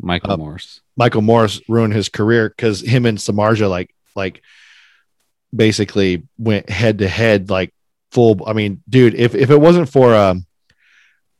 Michael 0.01 0.31
Uh, 0.31 0.37
Morse. 0.37 0.81
Michael 0.95 1.21
Morse 1.21 1.61
ruined 1.67 1.93
his 1.93 2.09
career 2.09 2.49
because 2.49 2.81
him 2.81 3.05
and 3.05 3.17
Samardzija 3.17 3.69
like 3.69 3.93
like 4.15 4.41
basically 5.55 6.23
went 6.37 6.69
head 6.69 6.99
to 6.99 7.07
head 7.07 7.49
like 7.49 7.73
full. 8.11 8.41
I 8.47 8.53
mean, 8.53 8.81
dude, 8.89 9.15
if 9.15 9.35
if 9.35 9.49
it 9.49 9.59
wasn't 9.59 9.89
for 9.89 10.15
um 10.15 10.45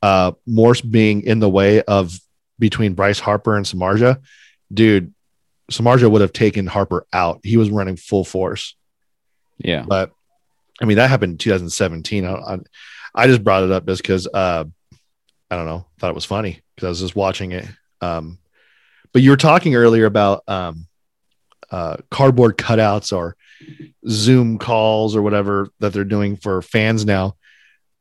uh 0.02 0.32
Morse 0.46 0.80
being 0.80 1.22
in 1.22 1.38
the 1.40 1.48
way 1.48 1.82
of 1.82 2.18
between 2.58 2.94
Bryce 2.94 3.18
Harper 3.20 3.56
and 3.56 3.64
Samardzija, 3.64 4.20
dude, 4.72 5.14
Samardzija 5.70 6.10
would 6.10 6.20
have 6.20 6.32
taken 6.32 6.66
Harper 6.66 7.06
out. 7.12 7.40
He 7.42 7.56
was 7.56 7.70
running 7.70 7.96
full 7.96 8.24
force. 8.24 8.76
Yeah. 9.58 9.84
But 9.86 10.12
I 10.80 10.86
mean, 10.86 10.96
that 10.96 11.10
happened 11.10 11.32
in 11.32 11.38
2017. 11.38 12.24
I, 12.24 12.32
I, 12.32 12.58
I 13.14 13.26
just 13.26 13.44
brought 13.44 13.64
it 13.64 13.72
up 13.72 13.86
just 13.86 14.02
because 14.02 14.26
uh, 14.26 14.64
I 15.50 15.56
don't 15.56 15.66
know, 15.66 15.86
thought 15.98 16.10
it 16.10 16.14
was 16.14 16.24
funny 16.24 16.60
because 16.74 16.86
I 16.86 16.90
was 16.90 17.00
just 17.00 17.16
watching 17.16 17.52
it. 17.52 17.66
Um, 18.00 18.38
but 19.12 19.22
you 19.22 19.30
were 19.30 19.36
talking 19.36 19.74
earlier 19.74 20.06
about 20.06 20.44
um, 20.48 20.86
uh, 21.70 21.96
cardboard 22.10 22.56
cutouts 22.56 23.16
or 23.16 23.36
Zoom 24.08 24.58
calls 24.58 25.16
or 25.16 25.22
whatever 25.22 25.68
that 25.80 25.92
they're 25.92 26.04
doing 26.04 26.36
for 26.36 26.62
fans 26.62 27.04
now. 27.04 27.36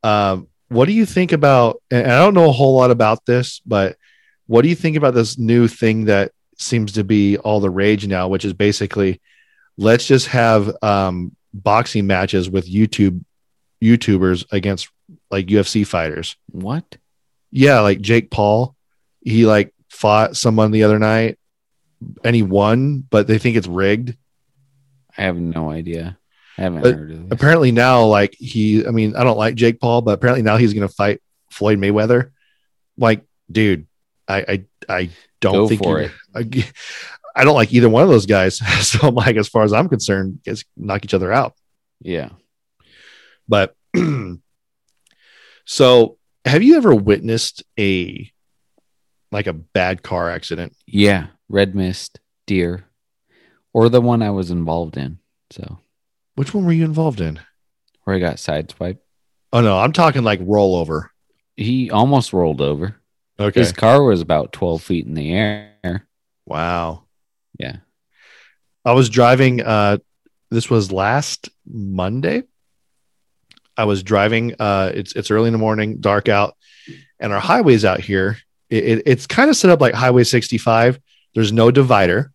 Um, 0.03 0.47
what 0.69 0.86
do 0.86 0.93
you 0.93 1.05
think 1.05 1.32
about? 1.32 1.82
And 1.89 2.05
I 2.09 2.19
don't 2.19 2.36
know 2.36 2.49
a 2.49 2.53
whole 2.53 2.75
lot 2.75 2.91
about 2.91 3.25
this, 3.25 3.59
but 3.65 3.97
what 4.45 4.61
do 4.61 4.69
you 4.69 4.75
think 4.75 4.95
about 4.95 5.13
this 5.13 5.38
new 5.38 5.67
thing 5.67 6.05
that 6.05 6.32
seems 6.57 6.93
to 6.93 7.03
be 7.03 7.38
all 7.38 7.59
the 7.59 7.69
rage 7.69 8.07
now, 8.07 8.27
which 8.27 8.45
is 8.45 8.53
basically 8.53 9.19
let's 9.77 10.05
just 10.05 10.27
have 10.27 10.71
um, 10.84 11.36
boxing 11.54 12.08
matches 12.08 12.50
with 12.50 12.70
YouTube 12.72 13.24
YouTubers 13.82 14.45
against 14.52 14.89
like 15.32 15.47
UFC 15.47 15.86
fighters. 15.86 16.36
What? 16.52 16.97
Yeah, 17.52 17.80
like 17.80 18.02
Jake 18.02 18.30
Paul, 18.30 18.76
he 19.22 19.45
like 19.45 19.74
fought 19.89 20.36
someone 20.38 20.72
the 20.72 20.84
other 20.84 21.00
night 21.00 21.39
and 22.24 22.36
he 22.36 22.43
won, 22.43 23.00
but 23.10 23.28
they 23.28 23.38
think 23.38 23.58
it's 23.58 23.68
rigged. 23.68 24.16
I 25.18 25.24
have 25.24 25.38
no 25.38 25.70
idea. 25.72 26.18
I 26.58 26.62
haven't 26.62 26.82
But 26.82 26.95
heard 26.95 27.12
of 27.12 27.24
this. 27.24 27.28
Apparently 27.32 27.72
now, 27.72 28.06
like 28.06 28.36
he, 28.38 28.86
I 28.86 28.91
mean, 28.91 29.16
I 29.16 29.24
don't 29.24 29.38
like 29.38 29.56
Jake 29.56 29.80
Paul, 29.80 30.02
but 30.02 30.12
apparently 30.12 30.43
now 30.43 30.58
he's 30.58 30.74
going 30.74 30.88
to 30.88 30.93
fight 30.93 31.22
Floyd 31.52 31.80
Mayweather. 31.80 32.32
Like, 32.97 33.24
dude, 33.52 33.88
I, 34.28 34.39
I, 34.41 34.66
I 34.88 35.10
don't 35.41 35.54
Go 35.54 35.68
think 35.70 35.84
for 35.84 36.02
you- 36.02 36.12
I, 36.36 36.43
I 37.36 37.43
don't 37.43 37.55
like 37.55 37.73
either 37.73 37.89
one 37.89 38.03
of 38.03 38.09
those 38.09 38.25
guys. 38.25 38.57
so 38.88 39.07
I'm 39.07 39.15
like, 39.15 39.36
as 39.36 39.47
far 39.47 39.63
as 39.63 39.73
I'm 39.73 39.89
concerned, 39.89 40.39
just 40.43 40.65
knock 40.75 41.03
each 41.03 41.13
other 41.13 41.32
out. 41.32 41.53
Yeah. 42.01 42.30
But 43.47 43.75
so 45.65 46.17
have 46.45 46.63
you 46.63 46.77
ever 46.77 46.93
witnessed 46.93 47.63
a 47.80 48.32
like 49.32 49.47
a 49.47 49.53
bad 49.53 50.01
car 50.03 50.30
accident? 50.30 50.75
Yeah. 50.86 51.27
Red 51.49 51.75
mist, 51.75 52.19
deer, 52.47 52.86
or 53.73 53.89
the 53.89 54.01
one 54.01 54.21
I 54.21 54.32
was 54.32 54.51
involved 54.51 54.97
in. 54.97 55.19
So 55.51 55.80
Which 56.36 56.53
one 56.53 56.65
were 56.65 56.71
you 56.73 56.86
involved 56.86 57.21
in? 57.21 57.39
where 58.03 58.15
I 58.15 58.19
got 58.19 58.38
sideswiped. 58.38 58.99
Oh 59.53 59.61
no, 59.61 59.77
I'm 59.77 59.93
talking 59.93 60.23
like 60.23 60.39
rollover. 60.39 61.09
He 61.55 61.91
almost 61.91 62.34
rolled 62.34 62.61
over. 62.61 62.95
Okay. 63.39 63.59
His 63.59 63.71
car 63.71 64.03
was 64.03 64.21
about 64.21 64.51
12 64.53 64.82
feet 64.82 65.05
in 65.05 65.13
the 65.13 65.32
air. 65.34 66.07
wow. 66.45 67.03
Yeah. 67.60 67.78
I 68.86 68.93
was 68.93 69.10
driving 69.10 69.62
uh 69.62 69.97
this 70.49 70.70
was 70.70 70.91
last 70.91 71.49
Monday. 71.68 72.43
I 73.78 73.84
was 73.86 74.01
driving 74.03 74.55
uh 74.60 74.91
it's 74.93 75.14
it's 75.16 75.30
early 75.32 75.47
in 75.47 75.53
the 75.53 75.60
morning, 75.60 75.97
dark 75.99 76.28
out, 76.30 76.55
and 77.20 77.32
our 77.32 77.39
highways 77.39 77.86
out 77.86 77.99
here, 77.99 78.38
it, 78.70 78.84
it- 78.84 79.03
it's 79.05 79.28
kind 79.28 79.49
of 79.49 79.55
set 79.55 79.70
up 79.70 79.82
like 79.82 79.93
Highway 79.93 80.24
65. 80.24 80.99
There's 81.36 81.51
no 81.51 81.70
divider, 81.70 82.32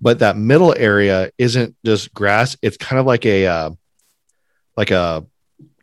but 0.00 0.20
that 0.20 0.36
middle 0.36 0.74
area 0.76 1.30
isn't 1.38 1.74
just 1.84 2.14
grass, 2.14 2.56
it's 2.62 2.76
kind 2.76 3.00
of 3.00 3.06
like 3.06 3.26
a 3.26 3.46
uh 3.46 3.70
like 4.76 4.90
a 4.90 5.26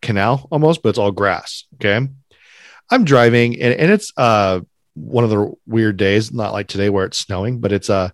canal 0.01 0.47
almost, 0.51 0.82
but 0.82 0.89
it's 0.89 0.97
all 0.99 1.11
grass. 1.11 1.65
Okay. 1.76 2.07
I'm 2.91 3.03
driving 3.05 3.59
and, 3.61 3.74
and 3.74 3.91
it's 3.91 4.13
uh 4.17 4.61
one 4.95 5.24
of 5.24 5.30
the 5.30 5.51
weird 5.67 5.97
days, 5.97 6.32
not 6.34 6.53
like 6.53 6.67
today 6.67 6.89
where 6.89 7.05
it's 7.05 7.17
snowing, 7.20 7.59
but 7.59 7.72
it's 7.72 7.89
uh 7.89 8.09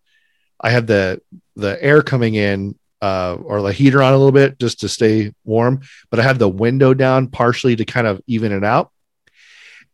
I 0.60 0.72
have 0.72 0.88
the 0.88 1.22
the 1.56 1.82
air 1.84 2.02
coming 2.02 2.36
in 2.36 2.76
uh, 3.02 3.36
or 3.36 3.62
the 3.62 3.72
heater 3.72 4.02
on 4.02 4.14
a 4.14 4.18
little 4.18 4.32
bit 4.32 4.60
just 4.60 4.80
to 4.82 4.90
stay 4.90 5.34
warm, 5.44 5.82
but 6.10 6.20
I 6.20 6.24
have 6.24 6.40
the 6.40 6.50
window 6.50 6.94
down 6.94 7.28
partially 7.28 7.76
to 7.76 7.86
kind 7.86 8.08
of 8.08 8.22
even 8.28 8.52
it 8.52 8.64
out. 8.64 8.92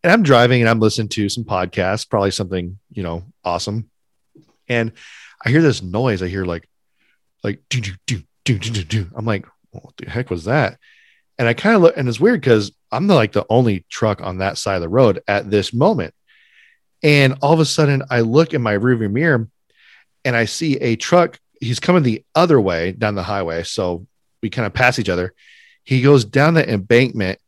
And 0.04 0.12
I'm 0.12 0.24
driving 0.24 0.62
and 0.62 0.70
I'm 0.70 0.80
listening 0.80 1.10
to 1.10 1.30
some 1.30 1.44
podcasts, 1.44 2.10
probably 2.10 2.32
something, 2.32 2.80
you 2.92 3.04
know, 3.04 3.24
awesome. 3.44 3.90
And 4.68 4.94
I 5.44 5.50
hear 5.50 5.62
this 5.62 5.84
noise. 5.84 6.24
I 6.24 6.28
hear 6.28 6.46
like, 6.46 6.68
like, 7.44 7.62
do, 7.70 7.82
do, 7.82 7.94
do, 8.08 8.24
do, 8.46 8.58
do, 8.58 8.84
do. 8.84 9.08
I'm 9.16 9.26
like, 9.26 9.46
what 9.72 9.96
the 9.98 10.10
heck 10.10 10.30
was 10.30 10.46
that? 10.46 10.80
And 11.38 11.48
I 11.48 11.54
kind 11.54 11.76
of 11.76 11.82
look, 11.82 11.98
and 11.98 12.08
it's 12.08 12.20
weird 12.20 12.42
because 12.42 12.72
I'm 12.92 13.08
the, 13.08 13.16
like 13.16 13.32
the 13.32 13.46
only 13.50 13.86
truck 13.90 14.22
on 14.22 14.40
that 14.40 14.58
side 14.58 14.76
of 14.76 14.82
the 14.82 14.90
road 14.90 15.22
at 15.28 15.50
this 15.50 15.74
moment. 15.74 16.14
And 17.04 17.36
all 17.42 17.54
of 17.54 17.60
a 17.60 17.66
sudden, 17.66 18.04
I 18.10 18.22
look 18.22 18.54
in 18.54 18.62
my 18.62 18.78
rearview 18.78 19.12
mirror 19.12 19.50
and 20.26 20.36
I 20.36 20.46
see 20.46 20.78
a 20.78 20.96
truck. 20.96 21.40
He's 21.60 21.80
coming 21.80 22.04
the 22.04 22.24
other 22.36 22.60
way 22.60 22.92
down 22.92 23.16
the 23.16 23.24
highway. 23.24 23.64
So 23.64 24.08
we 24.42 24.50
kind 24.50 24.66
of 24.66 24.74
pass 24.74 25.00
each 25.00 25.10
other. 25.10 25.34
He 25.84 26.02
goes 26.02 26.26
down 26.26 26.54
the 26.54 26.68
embankment 26.68 27.40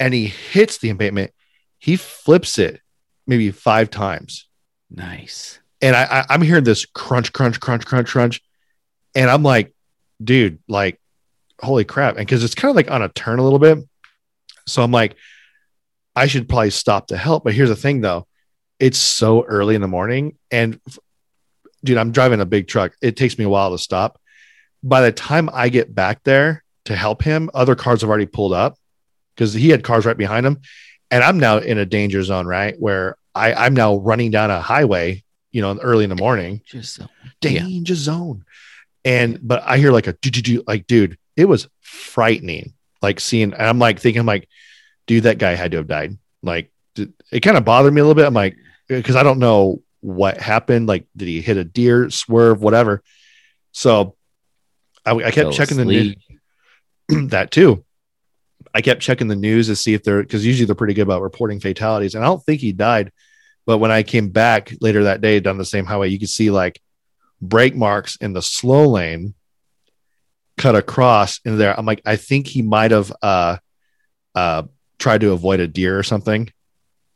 and 0.00 0.14
he 0.14 0.26
hits 0.26 0.78
the 0.78 0.90
embankment. 0.90 1.32
He 1.78 1.96
flips 1.96 2.58
it 2.58 2.80
maybe 3.26 3.50
five 3.50 3.90
times. 3.90 4.48
Nice. 4.90 5.60
And 5.80 5.94
I, 5.94 6.04
I, 6.04 6.24
I'm 6.30 6.42
hearing 6.42 6.64
this 6.64 6.86
crunch, 6.86 7.32
crunch, 7.32 7.60
crunch, 7.60 7.86
crunch, 7.86 8.08
crunch. 8.08 8.42
And 9.14 9.30
I'm 9.30 9.42
like, 9.42 9.72
dude, 10.22 10.58
like, 10.68 11.00
holy 11.60 11.84
crap. 11.84 12.16
And 12.16 12.26
because 12.26 12.42
it's 12.42 12.54
kind 12.54 12.70
of 12.70 12.76
like 12.76 12.90
on 12.90 13.02
a 13.02 13.08
turn 13.08 13.38
a 13.38 13.44
little 13.44 13.58
bit. 13.58 13.78
So 14.66 14.82
I'm 14.82 14.90
like, 14.90 15.16
I 16.16 16.26
should 16.26 16.48
probably 16.48 16.70
stop 16.70 17.08
to 17.08 17.16
help. 17.16 17.44
But 17.44 17.54
here's 17.54 17.68
the 17.68 17.76
thing 17.76 18.00
though 18.00 18.26
it's 18.78 18.98
so 18.98 19.44
early 19.44 19.74
in 19.74 19.80
the 19.80 19.88
morning. 19.88 20.36
And 20.50 20.80
dude, 21.84 21.98
I'm 21.98 22.12
driving 22.12 22.40
a 22.40 22.46
big 22.46 22.68
truck. 22.68 22.92
It 23.00 23.16
takes 23.16 23.38
me 23.38 23.44
a 23.44 23.48
while 23.48 23.70
to 23.70 23.78
stop. 23.78 24.20
By 24.82 25.00
the 25.02 25.12
time 25.12 25.50
I 25.52 25.68
get 25.68 25.94
back 25.94 26.22
there 26.24 26.62
to 26.84 26.96
help 26.96 27.22
him, 27.22 27.50
other 27.54 27.74
cars 27.74 28.00
have 28.00 28.10
already 28.10 28.26
pulled 28.26 28.52
up 28.52 28.76
because 29.34 29.52
he 29.52 29.70
had 29.70 29.82
cars 29.82 30.06
right 30.06 30.16
behind 30.16 30.46
him. 30.46 30.60
And 31.10 31.24
I'm 31.24 31.38
now 31.38 31.58
in 31.58 31.78
a 31.78 31.86
danger 31.86 32.22
zone, 32.22 32.46
right? 32.46 32.74
Where 32.78 33.16
I, 33.34 33.54
I'm 33.54 33.74
now 33.74 33.96
running 33.96 34.30
down 34.30 34.50
a 34.50 34.60
highway, 34.60 35.24
you 35.52 35.62
know, 35.62 35.76
early 35.78 36.04
in 36.04 36.10
the 36.10 36.16
morning 36.16 36.60
Just 36.66 36.94
so. 36.94 37.06
Yeah. 37.42 37.60
danger 37.60 37.94
zone. 37.94 38.44
And 39.04 39.38
but 39.42 39.62
I 39.64 39.78
hear 39.78 39.92
like 39.92 40.06
a 40.06 40.12
do 40.12 40.30
do 40.30 40.42
do 40.42 40.62
like 40.66 40.86
dude, 40.86 41.18
it 41.36 41.46
was 41.46 41.68
frightening. 41.80 42.74
like 43.00 43.20
seeing, 43.20 43.52
and 43.52 43.62
I'm 43.62 43.78
like 43.78 44.00
thinking, 44.00 44.20
I'm 44.20 44.26
like, 44.26 44.48
dude, 45.06 45.24
that 45.24 45.38
guy 45.38 45.54
had 45.54 45.70
to 45.70 45.78
have 45.78 45.86
died. 45.86 46.18
Like, 46.42 46.70
it 47.30 47.40
kind 47.40 47.56
of 47.56 47.64
bothered 47.64 47.92
me 47.92 48.00
a 48.00 48.04
little 48.04 48.14
bit. 48.14 48.26
I'm 48.26 48.34
like, 48.34 48.56
because 48.88 49.16
I 49.16 49.22
don't 49.22 49.38
know 49.38 49.82
what 50.08 50.38
happened. 50.38 50.86
Like, 50.86 51.06
did 51.16 51.28
he 51.28 51.40
hit 51.40 51.56
a 51.56 51.64
deer, 51.64 52.10
swerve, 52.10 52.60
whatever? 52.60 53.02
So 53.72 54.16
I, 55.04 55.12
I 55.12 55.30
kept 55.30 55.36
Fell 55.36 55.52
checking 55.52 55.76
the 55.76 55.84
news 55.84 56.16
that 57.30 57.50
too. 57.50 57.84
I 58.74 58.80
kept 58.80 59.00
checking 59.00 59.28
the 59.28 59.36
news 59.36 59.68
to 59.68 59.76
see 59.76 59.94
if 59.94 60.02
they're 60.02 60.22
because 60.22 60.44
usually 60.44 60.66
they're 60.66 60.74
pretty 60.74 60.94
good 60.94 61.02
about 61.02 61.22
reporting 61.22 61.60
fatalities, 61.60 62.14
and 62.14 62.24
I 62.24 62.28
don't 62.28 62.42
think 62.44 62.60
he 62.60 62.72
died. 62.72 63.12
But 63.66 63.78
when 63.78 63.90
I 63.90 64.02
came 64.02 64.30
back 64.30 64.72
later 64.80 65.04
that 65.04 65.20
day 65.20 65.40
down 65.40 65.58
the 65.58 65.64
same 65.64 65.84
highway, 65.84 66.08
you 66.08 66.18
could 66.18 66.30
see 66.30 66.50
like 66.50 66.80
brake 67.40 67.76
marks 67.76 68.16
in 68.16 68.32
the 68.32 68.42
slow 68.42 68.88
lane 68.88 69.34
cut 70.56 70.74
across 70.74 71.40
in 71.44 71.58
there. 71.58 71.78
I'm 71.78 71.86
like, 71.86 72.02
I 72.04 72.16
think 72.16 72.46
he 72.46 72.62
might 72.62 72.90
have 72.90 73.12
uh 73.22 73.58
uh 74.34 74.64
tried 74.98 75.20
to 75.20 75.32
avoid 75.32 75.60
a 75.60 75.68
deer 75.68 75.98
or 75.98 76.02
something 76.02 76.50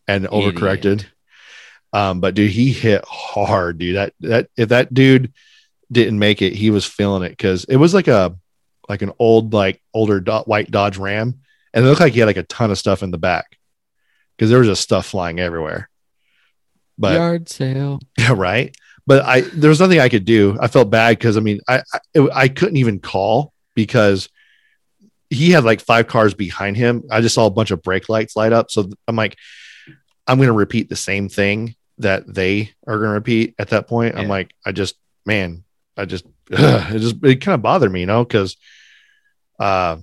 and 0.06 0.24
Idiot. 0.26 0.54
overcorrected. 0.54 1.06
Um, 1.92 2.20
but 2.20 2.34
dude, 2.34 2.50
he 2.50 2.72
hit 2.72 3.04
hard, 3.06 3.78
dude. 3.78 3.96
That 3.96 4.12
that 4.20 4.48
if 4.56 4.70
that 4.70 4.92
dude 4.94 5.32
didn't 5.90 6.18
make 6.18 6.40
it, 6.42 6.54
he 6.54 6.70
was 6.70 6.84
feeling 6.86 7.22
it 7.22 7.30
because 7.30 7.64
it 7.64 7.76
was 7.76 7.92
like 7.92 8.08
a 8.08 8.34
like 8.88 9.02
an 9.02 9.12
old 9.18 9.52
like 9.52 9.82
older 9.92 10.20
do- 10.20 10.32
white 10.46 10.70
Dodge 10.70 10.96
Ram, 10.96 11.40
and 11.74 11.84
it 11.84 11.88
looked 11.88 12.00
like 12.00 12.14
he 12.14 12.20
had 12.20 12.26
like 12.26 12.36
a 12.38 12.42
ton 12.44 12.70
of 12.70 12.78
stuff 12.78 13.02
in 13.02 13.10
the 13.10 13.18
back 13.18 13.58
because 14.36 14.48
there 14.50 14.58
was 14.58 14.68
just 14.68 14.82
stuff 14.82 15.06
flying 15.06 15.38
everywhere. 15.38 15.90
But 16.98 17.14
Yard 17.14 17.48
sale. 17.48 18.00
yeah, 18.18 18.32
right. 18.34 18.74
But 19.06 19.24
I 19.24 19.40
there 19.42 19.68
was 19.70 19.80
nothing 19.80 20.00
I 20.00 20.08
could 20.08 20.24
do. 20.24 20.56
I 20.60 20.68
felt 20.68 20.88
bad 20.90 21.18
because 21.18 21.36
I 21.36 21.40
mean 21.40 21.60
I 21.68 21.82
I, 21.92 21.98
it- 22.14 22.30
I 22.32 22.48
couldn't 22.48 22.76
even 22.78 23.00
call 23.00 23.52
because 23.74 24.28
he 25.28 25.50
had 25.50 25.64
like 25.64 25.80
five 25.80 26.06
cars 26.06 26.34
behind 26.34 26.76
him. 26.76 27.04
I 27.10 27.20
just 27.22 27.34
saw 27.34 27.46
a 27.46 27.50
bunch 27.50 27.70
of 27.70 27.82
brake 27.82 28.08
lights 28.08 28.36
light 28.36 28.52
up. 28.52 28.70
So 28.70 28.90
I'm 29.08 29.16
like, 29.16 29.36
I'm 30.26 30.36
going 30.36 30.48
to 30.48 30.52
repeat 30.52 30.90
the 30.90 30.96
same 30.96 31.30
thing 31.30 31.74
that 32.02 32.32
they 32.32 32.72
are 32.86 32.98
going 32.98 33.08
to 33.08 33.14
repeat 33.14 33.54
at 33.58 33.70
that 33.70 33.88
point. 33.88 34.16
I'm 34.16 34.28
like, 34.28 34.52
I 34.64 34.72
just 34.72 34.96
man, 35.24 35.64
I 35.96 36.04
just 36.04 36.24
it 36.50 36.98
just 36.98 37.24
it 37.24 37.40
kind 37.40 37.54
of 37.54 37.62
bothered 37.62 37.90
me, 37.90 38.00
you 38.00 38.06
know, 38.06 38.24
because 38.24 38.56
uh, 39.58 39.96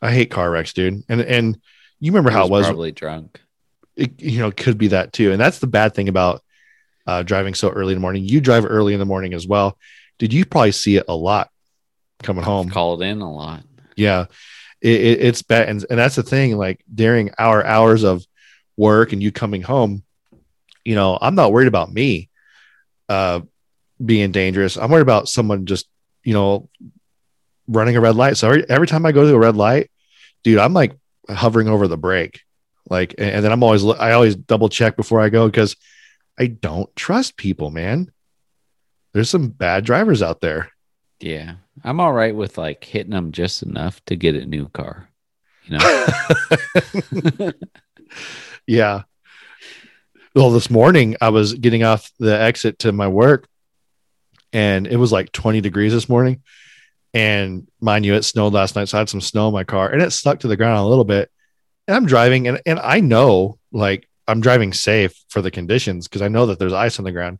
I 0.00 0.12
hate 0.12 0.30
car 0.30 0.50
wrecks, 0.50 0.72
dude. 0.72 1.02
And 1.08 1.20
and 1.20 1.60
you 2.00 2.12
remember 2.12 2.30
how 2.30 2.44
it 2.44 2.50
was 2.50 2.66
probably 2.66 2.92
drunk. 2.92 3.40
it, 3.96 4.20
you 4.20 4.40
know, 4.40 4.50
could 4.50 4.78
be 4.78 4.88
that 4.88 5.12
too. 5.12 5.32
And 5.32 5.40
that's 5.40 5.58
the 5.58 5.66
bad 5.66 5.94
thing 5.94 6.08
about 6.08 6.42
uh, 7.06 7.22
driving 7.22 7.54
so 7.54 7.70
early 7.70 7.92
in 7.92 7.98
the 7.98 8.02
morning. 8.02 8.24
You 8.24 8.40
drive 8.40 8.64
early 8.66 8.92
in 8.92 9.00
the 9.00 9.06
morning 9.06 9.34
as 9.34 9.46
well. 9.46 9.78
Did 10.18 10.32
you 10.32 10.44
probably 10.44 10.72
see 10.72 10.96
it 10.96 11.04
a 11.08 11.16
lot 11.16 11.50
coming 12.22 12.44
home? 12.44 12.70
Called 12.70 13.02
in 13.02 13.20
a 13.20 13.32
lot. 13.32 13.64
Yeah, 13.96 14.26
it, 14.80 15.00
it, 15.00 15.20
it's 15.20 15.42
bad. 15.42 15.68
And, 15.68 15.84
and 15.88 15.98
that's 15.98 16.16
the 16.16 16.22
thing. 16.22 16.56
Like 16.56 16.84
during 16.92 17.30
our 17.38 17.64
hours 17.64 18.04
of 18.04 18.24
work 18.76 19.12
and 19.12 19.22
you 19.22 19.32
coming 19.32 19.62
home, 19.62 20.02
you 20.84 20.94
know, 20.94 21.18
I'm 21.20 21.34
not 21.34 21.52
worried 21.52 21.68
about 21.68 21.92
me 21.92 22.28
uh, 23.08 23.40
being 24.04 24.32
dangerous. 24.32 24.76
I'm 24.76 24.90
worried 24.90 25.02
about 25.02 25.28
someone 25.28 25.66
just, 25.66 25.88
you 26.22 26.34
know, 26.34 26.68
running 27.66 27.96
a 27.96 28.00
red 28.00 28.16
light. 28.16 28.36
So 28.36 28.48
every, 28.48 28.68
every 28.68 28.86
time 28.86 29.06
I 29.06 29.12
go 29.12 29.26
to 29.26 29.34
a 29.34 29.38
red 29.38 29.56
light, 29.56 29.90
dude, 30.42 30.58
I'm 30.58 30.74
like 30.74 30.96
hovering 31.28 31.68
over 31.68 31.88
the 31.88 31.96
brake. 31.96 32.42
Like, 32.88 33.14
and, 33.18 33.30
and 33.30 33.44
then 33.44 33.52
I'm 33.52 33.62
always, 33.62 33.84
I 33.84 34.12
always 34.12 34.36
double 34.36 34.68
check 34.68 34.96
before 34.96 35.20
I 35.20 35.30
go 35.30 35.46
because 35.46 35.76
I 36.38 36.46
don't 36.46 36.94
trust 36.96 37.36
people, 37.36 37.70
man. 37.70 38.10
There's 39.12 39.30
some 39.30 39.48
bad 39.48 39.84
drivers 39.84 40.22
out 40.22 40.40
there. 40.40 40.70
Yeah. 41.20 41.54
I'm 41.82 42.00
all 42.00 42.12
right 42.12 42.34
with 42.34 42.58
like 42.58 42.84
hitting 42.84 43.12
them 43.12 43.32
just 43.32 43.62
enough 43.62 44.04
to 44.06 44.16
get 44.16 44.34
a 44.34 44.44
new 44.44 44.68
car. 44.68 45.08
You 45.64 45.78
know? 45.78 47.50
yeah. 48.66 49.02
Well, 50.34 50.50
this 50.50 50.68
morning 50.68 51.14
I 51.20 51.28
was 51.28 51.54
getting 51.54 51.84
off 51.84 52.10
the 52.18 52.36
exit 52.36 52.80
to 52.80 52.90
my 52.90 53.06
work 53.06 53.46
and 54.52 54.84
it 54.84 54.96
was 54.96 55.12
like 55.12 55.30
20 55.30 55.60
degrees 55.60 55.92
this 55.92 56.08
morning. 56.08 56.42
And 57.12 57.68
mind 57.80 58.04
you, 58.04 58.14
it 58.14 58.24
snowed 58.24 58.52
last 58.52 58.74
night. 58.74 58.88
So 58.88 58.98
I 58.98 59.02
had 59.02 59.08
some 59.08 59.20
snow 59.20 59.46
in 59.46 59.54
my 59.54 59.62
car 59.62 59.90
and 59.90 60.02
it 60.02 60.10
stuck 60.10 60.40
to 60.40 60.48
the 60.48 60.56
ground 60.56 60.80
a 60.80 60.88
little 60.88 61.04
bit. 61.04 61.30
And 61.86 61.96
I'm 61.96 62.04
driving 62.04 62.48
and, 62.48 62.60
and 62.66 62.80
I 62.80 62.98
know 62.98 63.60
like 63.70 64.08
I'm 64.26 64.40
driving 64.40 64.72
safe 64.72 65.14
for 65.28 65.40
the 65.40 65.52
conditions 65.52 66.08
because 66.08 66.22
I 66.22 66.26
know 66.26 66.46
that 66.46 66.58
there's 66.58 66.72
ice 66.72 66.98
on 66.98 67.04
the 67.04 67.12
ground. 67.12 67.38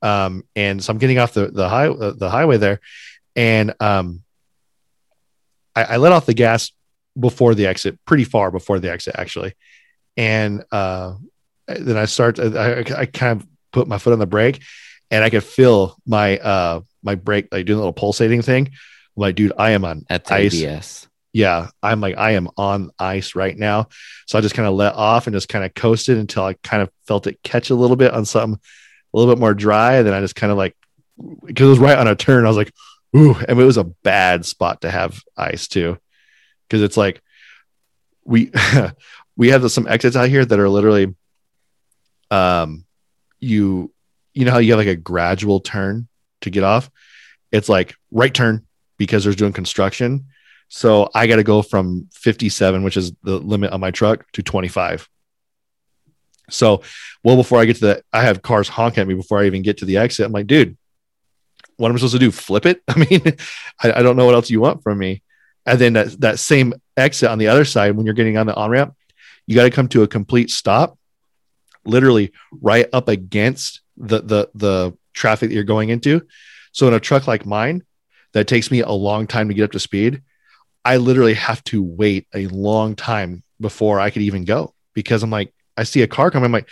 Um, 0.00 0.44
and 0.54 0.80
so 0.84 0.92
I'm 0.92 0.98
getting 0.98 1.18
off 1.18 1.34
the, 1.34 1.48
the 1.48 1.68
high, 1.68 1.88
uh, 1.88 2.12
the 2.12 2.30
highway 2.30 2.58
there 2.58 2.78
and, 3.34 3.74
um, 3.80 4.22
I, 5.74 5.82
I 5.82 5.96
let 5.96 6.12
off 6.12 6.26
the 6.26 6.34
gas 6.34 6.70
before 7.18 7.56
the 7.56 7.66
exit, 7.66 7.98
pretty 8.04 8.24
far 8.24 8.52
before 8.52 8.78
the 8.78 8.92
exit 8.92 9.16
actually. 9.18 9.54
And, 10.16 10.62
uh, 10.70 11.14
then 11.78 11.96
I 11.96 12.04
start, 12.06 12.38
I, 12.38 12.80
I 12.96 13.06
kind 13.06 13.40
of 13.40 13.46
put 13.72 13.88
my 13.88 13.98
foot 13.98 14.12
on 14.12 14.18
the 14.18 14.26
brake 14.26 14.62
and 15.10 15.24
I 15.24 15.30
could 15.30 15.44
feel 15.44 15.96
my, 16.06 16.38
uh, 16.38 16.80
my 17.02 17.14
brake, 17.14 17.48
like 17.52 17.66
doing 17.66 17.76
a 17.76 17.80
little 17.80 17.92
pulsating 17.92 18.42
thing. 18.42 18.66
I'm 18.66 19.20
like, 19.20 19.34
dude, 19.34 19.52
I 19.58 19.70
am 19.70 19.84
on 19.84 20.04
That's 20.08 20.30
ice 20.30 20.54
ABS. 20.54 21.08
yeah, 21.32 21.68
I'm 21.82 22.00
like, 22.00 22.16
I 22.16 22.32
am 22.32 22.48
on 22.56 22.90
ice 22.98 23.34
right 23.34 23.56
now. 23.56 23.88
So 24.26 24.38
I 24.38 24.40
just 24.40 24.54
kind 24.54 24.68
of 24.68 24.74
let 24.74 24.94
off 24.94 25.26
and 25.26 25.34
just 25.34 25.48
kind 25.48 25.64
of 25.64 25.74
coasted 25.74 26.18
until 26.18 26.44
I 26.44 26.54
kind 26.62 26.82
of 26.82 26.90
felt 27.06 27.26
it 27.26 27.42
catch 27.42 27.70
a 27.70 27.74
little 27.74 27.96
bit 27.96 28.12
on 28.12 28.24
something 28.24 28.60
a 29.12 29.18
little 29.18 29.34
bit 29.34 29.40
more 29.40 29.54
dry. 29.54 29.96
And 29.96 30.06
then 30.06 30.14
I 30.14 30.20
just 30.20 30.36
kind 30.36 30.52
of 30.52 30.58
like, 30.58 30.76
because 31.44 31.66
it 31.66 31.70
was 31.70 31.78
right 31.78 31.98
on 31.98 32.08
a 32.08 32.14
turn, 32.14 32.44
I 32.44 32.48
was 32.48 32.56
like, 32.56 32.72
ooh, 33.16 33.34
and 33.34 33.60
it 33.60 33.64
was 33.64 33.76
a 33.76 33.84
bad 33.84 34.46
spot 34.46 34.82
to 34.82 34.90
have 34.90 35.20
ice 35.36 35.68
too. 35.68 35.98
Cause 36.68 36.82
it's 36.82 36.96
like, 36.96 37.20
we, 38.24 38.52
we 39.36 39.48
have 39.48 39.68
some 39.72 39.88
exits 39.88 40.16
out 40.16 40.28
here 40.28 40.44
that 40.44 40.58
are 40.60 40.68
literally, 40.68 41.14
um, 42.30 42.84
you, 43.38 43.92
you 44.32 44.44
know 44.44 44.52
how 44.52 44.58
you 44.58 44.72
have 44.72 44.78
like 44.78 44.88
a 44.88 44.96
gradual 44.96 45.60
turn 45.60 46.08
to 46.42 46.50
get 46.50 46.64
off? 46.64 46.90
It's 47.52 47.68
like 47.68 47.94
right 48.10 48.32
turn 48.32 48.66
because 48.96 49.24
there's 49.24 49.36
doing 49.36 49.52
construction. 49.52 50.26
So 50.68 51.10
I 51.14 51.26
got 51.26 51.36
to 51.36 51.42
go 51.42 51.62
from 51.62 52.08
57, 52.12 52.84
which 52.84 52.96
is 52.96 53.12
the 53.24 53.38
limit 53.38 53.72
on 53.72 53.80
my 53.80 53.90
truck, 53.90 54.30
to 54.32 54.42
25. 54.42 55.08
So, 56.48 56.82
well, 57.24 57.36
before 57.36 57.58
I 57.58 57.64
get 57.64 57.76
to 57.76 57.80
the, 57.80 58.04
I 58.12 58.22
have 58.22 58.42
cars 58.42 58.68
honk 58.68 58.98
at 58.98 59.06
me 59.06 59.14
before 59.14 59.40
I 59.40 59.46
even 59.46 59.62
get 59.62 59.78
to 59.78 59.84
the 59.84 59.96
exit. 59.96 60.26
I'm 60.26 60.32
like, 60.32 60.46
dude, 60.46 60.76
what 61.76 61.88
am 61.88 61.94
I 61.94 61.98
supposed 61.98 62.12
to 62.14 62.18
do? 62.20 62.30
Flip 62.30 62.66
it? 62.66 62.82
I 62.88 62.98
mean, 62.98 63.22
I, 63.82 63.92
I 63.92 64.02
don't 64.02 64.16
know 64.16 64.26
what 64.26 64.34
else 64.34 64.50
you 64.50 64.60
want 64.60 64.82
from 64.82 64.98
me. 64.98 65.22
And 65.66 65.78
then 65.78 65.92
that, 65.94 66.20
that 66.20 66.38
same 66.38 66.74
exit 66.96 67.30
on 67.30 67.38
the 67.38 67.48
other 67.48 67.64
side, 67.64 67.96
when 67.96 68.06
you're 68.06 68.14
getting 68.14 68.36
on 68.36 68.46
the 68.46 68.54
on 68.54 68.70
ramp, 68.70 68.94
you 69.46 69.54
got 69.54 69.64
to 69.64 69.70
come 69.70 69.88
to 69.88 70.02
a 70.02 70.08
complete 70.08 70.50
stop, 70.50 70.98
literally 71.84 72.32
right 72.60 72.86
up 72.92 73.08
against 73.08 73.80
the, 73.96 74.20
the, 74.20 74.50
the 74.54 74.96
traffic 75.12 75.48
that 75.48 75.54
you're 75.54 75.64
going 75.64 75.88
into. 75.88 76.26
So 76.72 76.88
in 76.88 76.94
a 76.94 77.00
truck 77.00 77.26
like 77.26 77.46
mine, 77.46 77.82
that 78.32 78.46
takes 78.46 78.70
me 78.70 78.80
a 78.80 78.90
long 78.90 79.26
time 79.26 79.48
to 79.48 79.54
get 79.54 79.64
up 79.64 79.72
to 79.72 79.80
speed. 79.80 80.22
I 80.84 80.96
literally 80.96 81.34
have 81.34 81.62
to 81.64 81.82
wait 81.82 82.26
a 82.34 82.46
long 82.46 82.96
time 82.96 83.42
before 83.60 84.00
I 84.00 84.10
could 84.10 84.22
even 84.22 84.44
go 84.44 84.74
because 84.94 85.22
I'm 85.22 85.30
like, 85.30 85.52
I 85.76 85.84
see 85.84 86.02
a 86.02 86.06
car 86.06 86.30
coming. 86.30 86.46
I'm 86.46 86.52
like, 86.52 86.68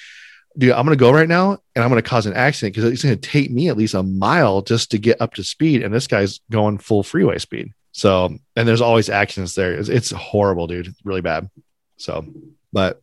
dude, 0.57 0.73
I'm 0.73 0.87
going 0.87 0.97
to 0.97 1.01
go 1.01 1.13
right 1.13 1.29
now 1.29 1.59
and 1.75 1.85
I'm 1.85 1.91
going 1.91 2.03
to 2.03 2.09
cause 2.09 2.27
an 2.27 2.35
accident 2.35 2.75
because 2.75 2.91
it's 2.91 3.03
going 3.03 3.19
to 3.19 3.29
take 3.29 3.51
me 3.51 3.69
at 3.69 3.77
least 3.77 3.95
a 3.95 4.03
mile 4.03 4.63
just 4.63 4.91
to 4.93 4.99
get 4.99 5.21
up 5.21 5.35
to 5.35 5.45
speed. 5.45 5.83
And 5.83 5.93
this 5.93 6.07
guy's 6.07 6.41
going 6.51 6.79
full 6.79 7.03
freeway 7.03 7.39
speed. 7.39 7.73
So, 7.93 8.37
and 8.57 8.69
there's 8.69 8.81
always 8.81 9.11
accidents 9.11 9.55
there. 9.55 9.75
It's, 9.75 9.89
it's 9.89 10.11
horrible, 10.11 10.67
dude. 10.67 10.87
It's 10.87 11.05
really 11.05 11.21
bad. 11.21 11.51
So, 11.97 12.25
but 12.73 13.03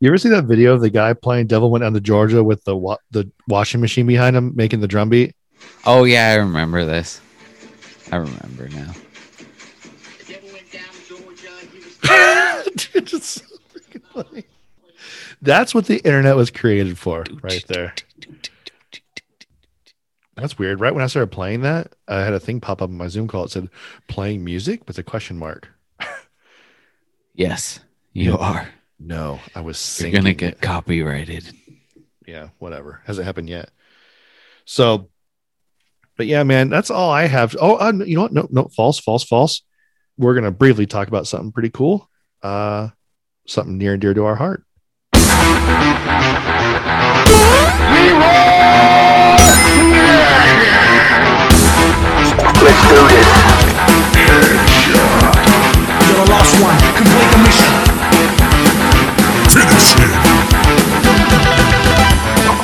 you 0.00 0.08
ever 0.08 0.18
see 0.18 0.28
that 0.30 0.44
video 0.44 0.74
of 0.74 0.80
the 0.80 0.90
guy 0.90 1.12
playing 1.12 1.46
Devil 1.46 1.70
Went 1.70 1.82
Down 1.82 1.92
to 1.94 2.00
Georgia 2.00 2.42
with 2.42 2.64
the 2.64 2.76
wa- 2.76 2.98
the 3.10 3.30
washing 3.46 3.80
machine 3.80 4.06
behind 4.06 4.36
him 4.36 4.52
making 4.54 4.80
the 4.80 4.88
drum 4.88 5.08
beat? 5.08 5.34
Oh 5.84 6.04
yeah, 6.04 6.28
I 6.28 6.34
remember 6.36 6.84
this. 6.84 7.20
I 8.10 8.16
remember 8.16 8.68
now. 8.68 8.92
Dude, 12.64 13.12
it's 13.12 13.26
so 13.26 13.44
freaking 13.72 14.02
funny. 14.14 14.44
That's 15.42 15.74
what 15.74 15.86
the 15.86 15.98
internet 15.98 16.36
was 16.36 16.50
created 16.50 16.98
for, 16.98 17.24
right 17.42 17.64
there. 17.68 17.94
That's 20.36 20.58
weird. 20.58 20.80
Right 20.80 20.94
when 20.94 21.02
I 21.02 21.08
started 21.08 21.32
playing 21.32 21.62
that, 21.62 21.94
I 22.06 22.20
had 22.20 22.32
a 22.32 22.40
thing 22.40 22.60
pop 22.60 22.80
up 22.80 22.90
on 22.90 22.96
my 22.96 23.08
Zoom 23.08 23.26
call. 23.26 23.44
It 23.44 23.50
said 23.50 23.68
playing 24.06 24.44
music 24.44 24.86
with 24.86 24.98
a 24.98 25.02
question 25.02 25.38
mark. 25.38 25.68
Yes, 27.34 27.78
you 28.12 28.36
are. 28.36 28.68
No, 28.98 29.38
I 29.54 29.60
was 29.60 30.00
You're 30.00 30.10
gonna 30.10 30.34
get 30.34 30.60
copyrighted. 30.60 31.52
yeah, 32.26 32.48
whatever. 32.58 33.00
Hasn't 33.06 33.26
happened 33.26 33.48
yet. 33.48 33.70
So, 34.64 35.08
but 36.16 36.26
yeah, 36.26 36.42
man, 36.42 36.68
that's 36.68 36.90
all 36.90 37.10
I 37.10 37.26
have. 37.26 37.56
Oh, 37.60 37.76
uh, 37.76 37.92
you 38.04 38.16
know 38.16 38.22
what? 38.22 38.32
No, 38.32 38.48
no, 38.50 38.68
false, 38.74 38.98
false, 38.98 39.24
false. 39.24 39.62
We're 40.16 40.34
gonna 40.34 40.50
briefly 40.50 40.86
talk 40.86 41.08
about 41.08 41.26
something 41.28 41.52
pretty 41.52 41.70
cool. 41.70 42.10
Uh, 42.42 42.88
something 43.46 43.78
near 43.78 43.92
and 43.92 44.00
dear 44.00 44.14
to 44.14 44.24
our 44.24 44.34
heart. 44.34 44.64
Let's 52.60 52.88
do 52.88 53.08
this. 53.08 53.38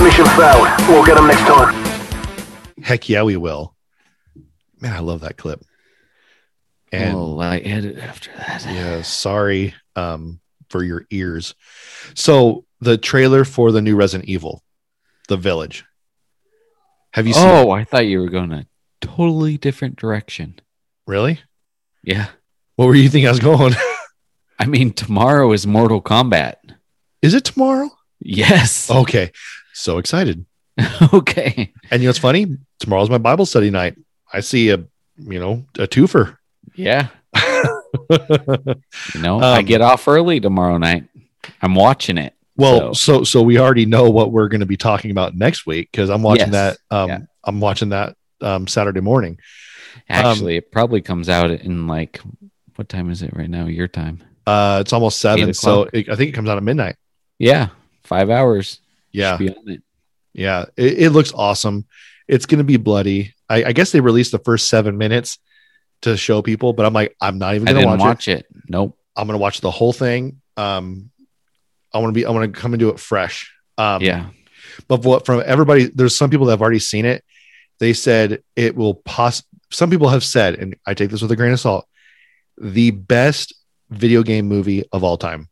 Mission 0.05 0.27
failed. 0.37 0.69
We'll 0.89 1.05
get 1.05 1.17
them 1.17 1.27
next 1.27 1.41
time. 1.41 1.75
Heck 2.83 3.09
yeah, 3.09 3.23
we 3.23 3.37
will. 3.37 3.75
Man, 4.81 4.93
I 4.93 5.01
love 5.01 5.23
that 5.23 5.37
clip. 5.37 5.65
And 6.93 7.17
oh, 7.17 7.41
I 7.41 7.59
edit 7.59 7.99
after 7.99 8.31
that. 8.37 8.65
Yeah, 8.67 9.03
sorry 9.03 9.75
um, 9.97 10.41
for 10.69 10.85
your 10.85 11.07
ears. 11.11 11.55
So 12.15 12.65
the 12.81 12.99
trailer 12.99 13.45
for 13.45 13.73
the 13.73 13.83
new 13.83 13.97
Resident 13.97 14.29
Evil, 14.29 14.63
The 15.29 15.37
Village. 15.37 15.85
Have 17.13 17.27
you? 17.27 17.33
Seen 17.33 17.49
oh. 17.49 17.71
I 17.71 17.85
thought 17.85 18.07
you 18.07 18.21
were 18.21 18.29
going 18.29 18.53
a 18.53 18.67
totally 19.01 19.57
different 19.57 19.97
direction. 19.97 20.61
Really? 21.07 21.41
Yeah. 22.03 22.29
What 22.77 22.87
were 22.87 22.95
you 22.95 23.09
thinking 23.09 23.27
I 23.27 23.31
was 23.31 23.41
going? 23.41 23.75
I 24.59 24.67
mean, 24.67 24.93
tomorrow 24.93 25.51
is 25.53 25.67
Mortal 25.67 26.01
Kombat. 26.01 26.55
Is 27.25 27.33
it 27.35 27.45
tomorrow? 27.45 27.89
Yes. 28.21 28.91
Okay, 28.91 29.33
so 29.73 29.97
excited. 29.99 30.45
okay. 31.15 31.73
And 31.91 32.03
you 32.03 32.07
know 32.07 32.11
what's 32.11 32.19
funny? 32.19 32.47
Tomorrow's 32.81 33.09
my 33.09 33.19
Bible 33.19 33.47
study 33.47 33.71
night. 33.71 33.97
I 34.33 34.41
see 34.41 34.69
a 34.71 34.77
you 35.17 35.39
know 35.41 35.65
a 35.79 35.87
twofer. 35.87 36.37
Yeah. 36.75 37.09
You 39.15 39.21
know, 39.21 39.39
I 39.41 39.59
Um, 39.61 39.65
get 39.65 39.81
off 39.81 40.07
early 40.09 40.41
tomorrow 40.41 40.79
night. 40.79 41.05
I'm 41.63 41.75
watching 41.75 42.19
it. 42.19 42.35
Well, 42.57 42.95
so 42.95 43.25
so 43.25 43.41
we 43.43 43.59
already 43.59 43.87
know 43.87 44.11
what 44.11 44.33
we're 44.33 44.49
going 44.49 44.61
to 44.61 44.67
be 44.67 44.77
talking 44.77 45.11
about 45.13 45.35
next 45.37 45.65
week 45.67 45.91
because 45.93 46.11
I'm 46.11 46.23
watching 46.23 46.53
Yes. 46.53 46.77
that. 46.91 46.97
Um, 46.97 47.09
Yeah. 47.09 47.19
I'm 47.45 47.61
watching 47.61 47.91
that 47.91 48.17
um, 48.41 48.67
Saturday 48.67 49.01
morning. 49.01 49.39
Actually, 50.09 50.57
it 50.57 50.73
probably 50.73 51.01
comes 51.03 51.29
out 51.29 51.51
in 51.51 51.87
like 51.87 52.21
what 52.77 52.89
time 52.89 53.11
is 53.11 53.23
it 53.23 53.35
right 53.37 53.49
now? 53.49 53.67
Your 53.67 53.89
time. 53.89 54.23
Uh, 54.47 54.79
it's 54.81 54.93
almost 54.93 55.21
seven, 55.21 55.55
so 55.55 55.89
it, 55.93 56.09
I 56.09 56.17
think 56.17 56.31
it 56.31 56.33
comes 56.33 56.49
out 56.49 56.57
at 56.59 56.63
midnight. 56.65 56.97
Yeah. 57.39 57.69
Five 58.05 58.31
hours. 58.31 58.81
Yeah, 59.13 59.39
it. 59.41 59.83
yeah, 60.33 60.65
it, 60.77 61.03
it 61.05 61.11
looks 61.11 61.33
awesome. 61.33 61.87
It's 62.27 62.47
to 62.47 62.65
be 62.65 62.79
bloody. 62.79 63.35
I, 63.49 63.65
I 63.65 63.73
guess 63.73 63.93
they 63.93 64.01
released 64.01 64.33
the 64.33 64.41
first 64.41 64.69
seven 64.69 64.99
minutes 64.99 65.39
to 66.03 66.17
show 66.17 66.43
people, 66.43 66.73
but 66.73 66.85
I'm 66.85 66.93
like, 66.93 67.17
I'm 67.21 67.39
not 67.39 67.55
even 67.55 67.67
didn't 67.67 67.87
watch, 67.87 68.01
watch, 68.01 68.29
it. 68.29 68.47
Nope. 68.69 68.99
I'm 69.15 69.29
to 69.29 69.43
watch 69.43 69.61
the 69.61 69.71
whole 69.71 69.93
thing. 69.93 70.41
Um, 70.57 71.11
I 71.93 71.99
want 71.99 72.13
to 72.13 72.13
be. 72.13 72.27
I 72.27 72.31
want 72.31 72.53
to 72.53 72.61
come 72.61 72.75
into 72.75 72.89
it 72.89 72.99
fresh. 72.99 73.55
Um, 73.79 74.03
yeah. 74.03 74.31
but 74.89 75.05
what 75.05 75.27
from 75.27 75.43
everybody 75.45 75.87
there's 75.87 76.17
some 76.17 76.31
people 76.31 76.47
that 76.47 76.53
have 76.53 76.63
already 76.63 76.79
seen 76.79 77.05
it 77.05 77.25
they 77.81 77.93
said 77.93 78.43
it 78.55 78.77
will 78.77 78.95
pos 78.95 79.43
some 79.71 79.91
people 79.91 80.09
have 80.09 80.23
said 80.23 80.55
and 80.55 80.77
i 80.87 80.95
take 80.95 81.11
this 81.11 81.23
with 81.23 81.33
a 81.33 81.37
grain 81.37 81.53
of 81.53 81.59
salt 81.59 81.87
the 82.57 82.93
best 82.93 83.53
video 83.91 84.23
game 84.23 84.47
movie 84.47 84.85
of 84.93 85.03
all 85.03 85.17
time 85.17 85.49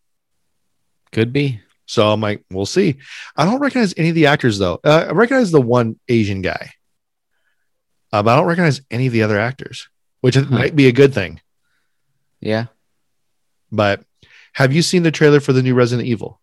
Could 1.11 1.33
be. 1.33 1.61
So 1.93 2.11
i'm 2.11 2.20
like 2.20 2.43
we'll 2.51 2.64
see. 2.66 2.97
I 3.36 3.45
don't 3.45 3.61
recognize 3.61 3.93
any 3.97 4.09
of 4.09 4.14
the 4.14 4.26
actors 4.26 4.59
though. 4.59 4.80
Uh, 4.82 5.07
i 5.09 5.12
recognize 5.12 5.51
the 5.51 5.61
one 5.61 5.99
asian 6.09 6.40
guy 6.43 6.70
uh, 8.12 8.22
but 8.22 8.30
i 8.32 8.36
don't 8.36 8.47
recognize 8.47 8.80
any 8.90 9.07
of 9.07 9.12
the 9.12 9.22
other 9.22 9.38
actors 9.38 9.88
which 10.20 10.36
might 10.49 10.74
be 10.76 10.86
a 10.86 10.93
good 10.93 11.12
thing. 11.12 11.40
Yeah. 12.40 12.66
but 13.70 14.05
have 14.53 14.72
you 14.72 14.80
seen 14.82 15.03
the 15.03 15.11
trailer 15.11 15.40
for 15.40 15.53
the 15.53 15.62
new 15.62 15.74
resident 15.74 16.07
evil? 16.09 16.40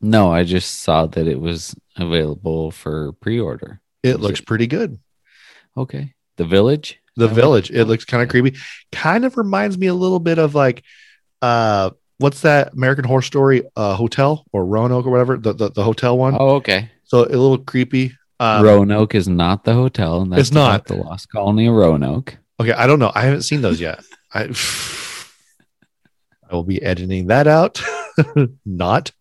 No, 0.00 0.32
I 0.32 0.42
just 0.44 0.80
saw 0.82 1.06
that 1.06 1.28
it 1.28 1.38
was 1.40 1.74
available 1.96 2.70
for 2.70 3.12
pre-order. 3.20 3.80
it 4.02 4.14
Was 4.16 4.22
looks 4.22 4.40
it- 4.40 4.46
pretty 4.46 4.66
good. 4.66 4.98
Okay. 5.76 6.14
The 6.36 6.44
Village. 6.46 6.98
the 7.16 7.28
village. 7.28 7.70
it 7.70 7.84
looks 7.84 8.04
kind 8.06 8.22
of 8.22 8.28
creepy. 8.30 8.56
Kind 8.90 9.24
of 9.24 9.36
reminds 9.36 9.76
me 9.78 9.86
a 9.88 9.94
little 9.94 10.18
bit 10.20 10.38
of 10.38 10.54
like 10.54 10.82
uh 11.42 11.90
what's 12.20 12.42
that 12.42 12.72
american 12.74 13.04
horror 13.04 13.22
story 13.22 13.62
uh 13.76 13.94
hotel 13.94 14.44
or 14.52 14.64
roanoke 14.64 15.06
or 15.06 15.10
whatever? 15.10 15.36
The 15.36 15.52
the, 15.52 15.70
the 15.70 15.82
hotel 15.82 16.16
one? 16.16 16.36
Oh, 16.38 16.56
okay. 16.56 16.90
so 17.04 17.24
a 17.24 17.28
little 17.28 17.58
creepy 17.58 18.12
um, 18.38 18.64
Roanoke 18.64 19.14
is 19.14 19.28
not 19.28 19.64
the 19.64 19.74
hotel, 19.74 20.22
and 20.22 20.32
that's 20.32 20.40
It's 20.48 20.52
not. 20.52 20.86
the 20.86 20.94
Lost 20.96 21.30
Colony 21.30 21.66
of 21.66 21.74
Roanoke. 21.74 22.38
okay 22.58 22.72
i 22.72 22.86
don't 22.86 22.98
know. 22.98 23.12
I 23.14 23.22
haven't 23.22 23.42
seen 23.42 23.60
those 23.60 23.80
yet. 23.80 24.02
I 24.32 24.44
i 26.50 26.54
will 26.54 26.62
be 26.64 26.80
editing 26.82 27.26
that 27.28 27.46
out. 27.46 27.82
Not. 28.64 29.12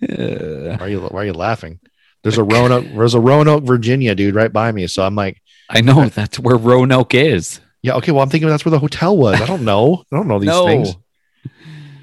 Why 0.00 0.76
are 0.80 0.88
you 0.88 1.00
why 1.00 1.22
are 1.22 1.24
you 1.26 1.32
laughing? 1.32 1.80
There's 2.22 2.38
a 2.38 2.44
roanoke 2.44 2.84
there's 2.94 3.14
a 3.14 3.20
roanoke 3.20 3.64
virginia 3.64 4.14
dude 4.14 4.34
right 4.34 4.52
by 4.52 4.70
me 4.72 4.86
so 4.86 5.02
i'm 5.02 5.14
like 5.14 5.40
I 5.70 5.80
know 5.80 6.06
that's 6.08 6.38
where 6.38 6.56
Roanoke 6.56 7.14
is. 7.14 7.60
yeah 7.82 7.94
okay 7.94 8.12
well 8.12 8.22
i'm 8.22 8.28
thinking 8.28 8.48
that's 8.48 8.64
where 8.64 8.70
the 8.70 8.78
hotel 8.78 9.16
was. 9.16 9.40
I 9.40 9.46
don't 9.46 9.64
know. 9.64 10.04
I 10.12 10.16
don't 10.16 10.28
know 10.28 10.38
these 10.38 10.48
no. 10.48 10.66
things 10.66 10.94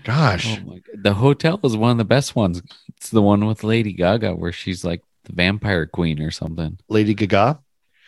gosh 0.08 0.58
Oh 0.58 0.70
my 0.70 0.82
The 0.95 1.14
hotel 1.14 1.60
is 1.64 1.76
one 1.76 1.91
of 1.91 1.97
the 1.97 2.05
best 2.05 2.36
ones. 2.36 2.62
It's 2.95 3.10
the 3.10 3.22
one 3.22 3.45
with 3.45 3.64
Lady 3.64 3.93
Gaga 3.93 4.36
where 4.36 4.51
she's 4.51 4.84
like 4.84 5.01
the 5.26 5.34
vampire 5.34 5.86
queen 5.86 6.22
or 6.22 6.32
something. 6.32 6.80
lady 6.88 7.14
gaga 7.14 7.60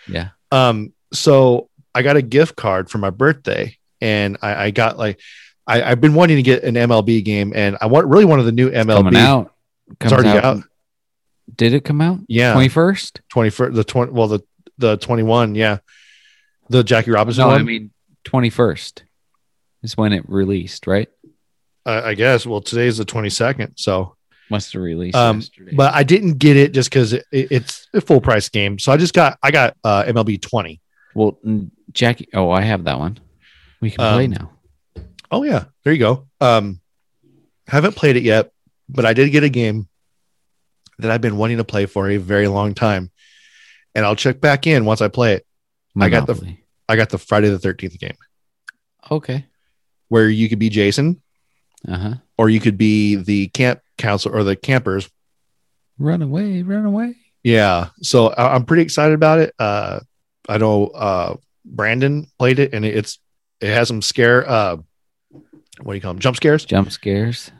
Yeah. 0.08 0.30
Um, 0.52 0.94
so 1.14 1.70
I 1.94 2.02
got 2.02 2.16
a 2.16 2.22
gift 2.22 2.56
card 2.56 2.90
for 2.90 2.98
my 2.98 3.10
birthday, 3.10 3.78
and 4.00 4.38
I, 4.42 4.66
I 4.66 4.72
got 4.72 4.98
like 4.98 5.20
I, 5.68 5.84
I've 5.84 6.02
been 6.02 6.14
wanting 6.14 6.38
to 6.38 6.44
get 6.44 6.64
an 6.64 6.76
MLB 6.76 7.24
game, 7.24 7.52
and 7.56 7.78
I 7.82 7.88
want 7.88 8.08
really 8.08 8.26
wanted 8.26 8.44
the 8.44 8.52
new 8.52 8.72
MLB. 8.72 8.96
Coming 8.96 9.16
out. 9.18 9.54
It's 10.00 10.12
already 10.12 10.30
out. 10.30 10.64
Did 11.56 11.74
it 11.74 11.84
come 11.84 12.00
out? 12.00 12.20
Yeah, 12.28 12.54
21st? 12.54 13.20
twenty 13.28 13.50
first, 13.50 13.76
the 13.76 13.84
twenty, 13.84 14.12
well 14.12 14.28
the 14.28 14.42
the 14.78 14.98
twenty 14.98 15.24
one, 15.24 15.56
yeah, 15.56 15.80
the 16.70 16.84
Jackie 16.84 17.12
Robinson 17.12 17.42
No, 17.42 17.48
one. 17.48 17.60
I 17.60 17.64
mean 17.64 17.92
21st 18.26 19.02
is 19.84 19.98
when 19.98 20.14
it 20.14 20.28
released, 20.30 20.88
right? 20.88 21.10
I, 21.90 22.10
I 22.10 22.14
guess. 22.14 22.46
Well, 22.46 22.62
today's 22.62 22.98
the 22.98 23.06
twenty 23.06 23.30
second, 23.30 23.76
so 23.78 24.16
Must 24.50 24.72
have 24.74 24.82
released 24.82 25.16
Um, 25.18 25.38
yesterday. 25.38 25.76
but 25.76 25.94
I 25.94 26.04
didn't 26.04 26.38
get 26.38 26.58
it 26.58 26.72
just 26.72 26.90
because 26.90 27.14
it, 27.14 27.26
it's 27.32 27.88
a 27.94 28.02
full 28.02 28.22
price 28.22 28.50
game. 28.50 28.80
So 28.80 28.92
I 28.92 28.98
just 28.98 29.14
got 29.14 29.38
I 29.44 29.52
got 29.52 29.76
uh, 29.84 30.04
MLB 30.06 30.42
twenty. 30.42 30.82
well, 31.16 31.40
Jackie, 31.92 32.30
oh, 32.34 32.50
I 32.52 32.62
have 32.62 32.84
that 32.86 33.00
one. 33.00 33.20
We 33.82 33.90
can 33.92 33.98
play 33.98 34.26
Um, 34.26 34.32
now. 34.32 34.52
Oh 35.32 35.44
yeah, 35.44 35.66
there 35.84 35.94
you 35.94 36.00
go. 36.00 36.28
Um, 36.42 36.82
haven't 37.68 37.96
played 37.96 38.16
it 38.18 38.24
yet, 38.24 38.52
but 38.88 39.06
I 39.06 39.14
did 39.14 39.30
get 39.30 39.44
a 39.44 39.50
game 39.50 39.88
that 41.00 41.12
I've 41.12 41.22
been 41.22 41.38
wanting 41.38 41.58
to 41.58 41.64
play 41.64 41.86
for 41.86 42.10
a 42.10 42.18
very 42.18 42.48
long 42.48 42.74
time, 42.74 43.12
and 43.96 44.06
I'll 44.06 44.16
check 44.16 44.42
back 44.42 44.68
in 44.68 44.86
once 44.86 45.02
I 45.02 45.08
play 45.08 45.34
it. 45.34 45.46
I 46.00 46.10
got 46.10 46.28
the- 46.28 46.56
I 46.88 46.96
got 46.96 47.10
the 47.10 47.18
Friday 47.20 47.50
the 47.50 47.60
Thirteenth 47.60 48.00
game 48.00 48.16
Okay. 49.12 49.46
where 50.08 50.28
you 50.28 50.50
could 50.50 50.58
be 50.60 50.70
Jason 50.70 51.22
Uh 51.88 51.98
huh. 51.98 52.14
or 52.38 52.50
you 52.50 52.60
could 52.60 52.78
be 52.78 53.16
the 53.16 53.48
camp 53.48 53.80
counselor 53.98 54.36
or 54.36 54.44
the 54.44 54.56
campers. 54.56 55.10
Run 55.98 56.22
away, 56.22 56.62
run 56.62 56.86
away. 56.86 57.16
Yeah, 57.44 57.90
so 58.02 58.28
I- 58.30 58.54
I'm 58.56 58.66
pretty 58.66 58.84
excited 58.84 59.14
about 59.14 59.40
it. 59.40 59.54
Uh, 59.58 60.00
I 60.48 60.58
know 60.58 60.88
uh, 60.88 61.36
Brandon 61.66 62.28
played 62.38 62.60
it, 62.60 62.74
and 62.74 62.84
it's 62.86 63.20
it 63.62 63.70
has 63.74 63.88
some 63.88 64.02
scare. 64.02 64.48
Uh, 64.50 64.78
what 65.82 65.94
do 65.94 65.96
you 65.96 66.02
call 66.02 66.14
them? 66.14 66.20
Jump 66.20 66.36
scares. 66.38 66.66
Jump 66.66 66.92
scares. 66.92 67.52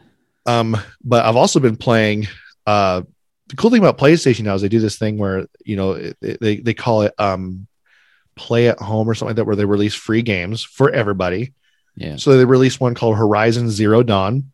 Um, 0.46 0.76
but 1.04 1.24
I've 1.26 1.36
also 1.38 1.60
been 1.60 1.78
playing. 1.78 2.28
Uh, 2.66 3.04
the 3.48 3.56
cool 3.56 3.70
thing 3.70 3.80
about 3.80 3.98
PlayStation 3.98 4.42
now 4.44 4.56
is 4.56 4.62
they 4.62 4.70
do 4.70 4.80
this 4.80 4.98
thing 4.98 5.18
where 5.18 5.46
you 5.64 5.76
know 5.78 5.92
it, 5.94 6.18
it- 6.22 6.40
they 6.42 6.58
they 6.58 6.74
call 6.74 7.04
it 7.04 7.14
um, 7.20 7.68
play 8.36 8.68
at 8.70 8.80
home 8.80 9.10
or 9.10 9.14
something 9.14 9.30
like 9.30 9.36
that, 9.38 9.46
where 9.46 9.56
they 9.56 9.66
release 9.66 9.94
free 9.96 10.22
games 10.22 10.64
for 10.64 10.90
everybody. 10.92 11.54
Yeah. 11.96 12.16
So 12.18 12.38
they 12.38 12.46
released 12.46 12.80
one 12.80 12.96
called 12.96 13.18
Horizon 13.18 13.70
Zero 13.70 14.04
Dawn. 14.04 14.52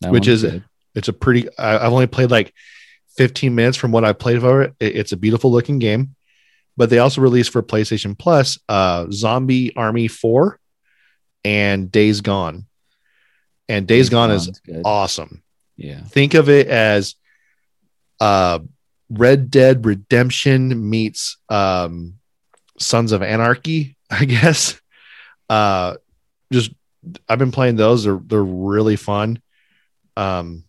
that 0.00 0.12
which 0.12 0.28
is- 0.28 0.42
good. 0.42 0.64
It's 0.94 1.08
a 1.08 1.12
pretty. 1.12 1.48
I, 1.58 1.76
I've 1.86 1.92
only 1.92 2.08
played 2.08 2.30
like 2.30 2.52
15 3.16 3.54
minutes 3.54 3.76
from 3.76 3.92
what 3.92 4.04
I 4.04 4.12
played 4.12 4.40
for 4.40 4.62
it. 4.62 4.74
it. 4.80 4.96
It's 4.96 5.12
a 5.12 5.16
beautiful 5.16 5.52
looking 5.52 5.78
game. 5.78 6.16
But 6.76 6.90
they 6.90 6.98
also 6.98 7.20
released 7.20 7.50
for 7.50 7.62
PlayStation 7.62 8.18
Plus 8.18 8.58
uh, 8.68 9.06
Zombie 9.12 9.74
Army 9.76 10.08
Four 10.08 10.58
and 11.44 11.90
Days 11.92 12.20
Gone. 12.20 12.66
And 13.68 13.86
Days, 13.86 14.08
Gone 14.08 14.30
is 14.30 14.48
good. 14.64 14.82
awesome. 14.84 15.42
Yeah. 15.76 16.02
think 16.02 16.34
of 16.34 16.48
it 16.48 16.66
as 16.66 17.14
uh 18.20 18.58
red 19.10 19.48
dead 19.50 19.86
redemption 19.86 20.90
meets 20.90 21.36
um 21.48 22.14
sons 22.80 23.12
of 23.12 23.22
anarchy 23.22 23.96
i 24.10 24.24
guess 24.24 24.80
uh 25.48 25.94
just 26.52 26.72
i've 27.28 27.38
been 27.38 27.52
playing 27.52 27.76
those 27.76 28.04
they're 28.04 28.20
they're 28.24 28.42
really 28.42 28.96
fun 28.96 29.40
um 30.16 30.64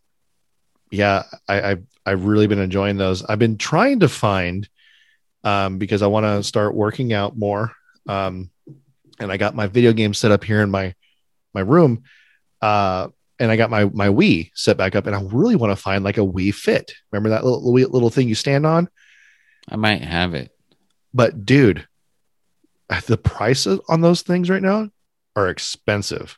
yeah 0.91 1.23
i 1.47 1.71
i've, 1.71 1.83
I've 2.05 2.25
really 2.25 2.47
been 2.47 2.59
enjoying 2.59 2.97
those 2.97 3.23
i've 3.23 3.39
been 3.39 3.57
trying 3.57 4.01
to 4.01 4.09
find 4.09 4.67
um 5.43 5.77
because 5.77 6.01
i 6.01 6.07
want 6.07 6.25
to 6.25 6.43
start 6.43 6.75
working 6.75 7.13
out 7.13 7.37
more 7.37 7.71
um 8.07 8.49
and 9.19 9.31
i 9.31 9.37
got 9.37 9.55
my 9.55 9.67
video 9.67 9.93
game 9.93 10.13
set 10.13 10.31
up 10.31 10.43
here 10.43 10.61
in 10.61 10.71
my 10.71 10.93
my 11.53 11.61
room 11.61 12.03
uh 12.61 13.07
and 13.39 13.51
I 13.51 13.55
got 13.55 13.69
my 13.69 13.85
my 13.85 14.09
Wii 14.09 14.51
set 14.53 14.77
back 14.77 14.95
up, 14.95 15.07
and 15.07 15.15
I 15.15 15.21
really 15.21 15.55
want 15.55 15.71
to 15.71 15.81
find 15.81 16.03
like 16.03 16.17
a 16.17 16.21
Wii 16.21 16.53
Fit. 16.53 16.93
Remember 17.11 17.29
that 17.29 17.43
little 17.43 17.63
little, 17.73 17.89
little 17.89 18.09
thing 18.09 18.27
you 18.27 18.35
stand 18.35 18.65
on? 18.65 18.89
I 19.69 19.77
might 19.77 20.01
have 20.01 20.33
it. 20.33 20.51
But 21.13 21.45
dude, 21.45 21.87
the 23.07 23.17
prices 23.17 23.79
on 23.87 24.01
those 24.01 24.21
things 24.21 24.49
right 24.49 24.61
now 24.61 24.89
are 25.35 25.49
expensive. 25.49 26.37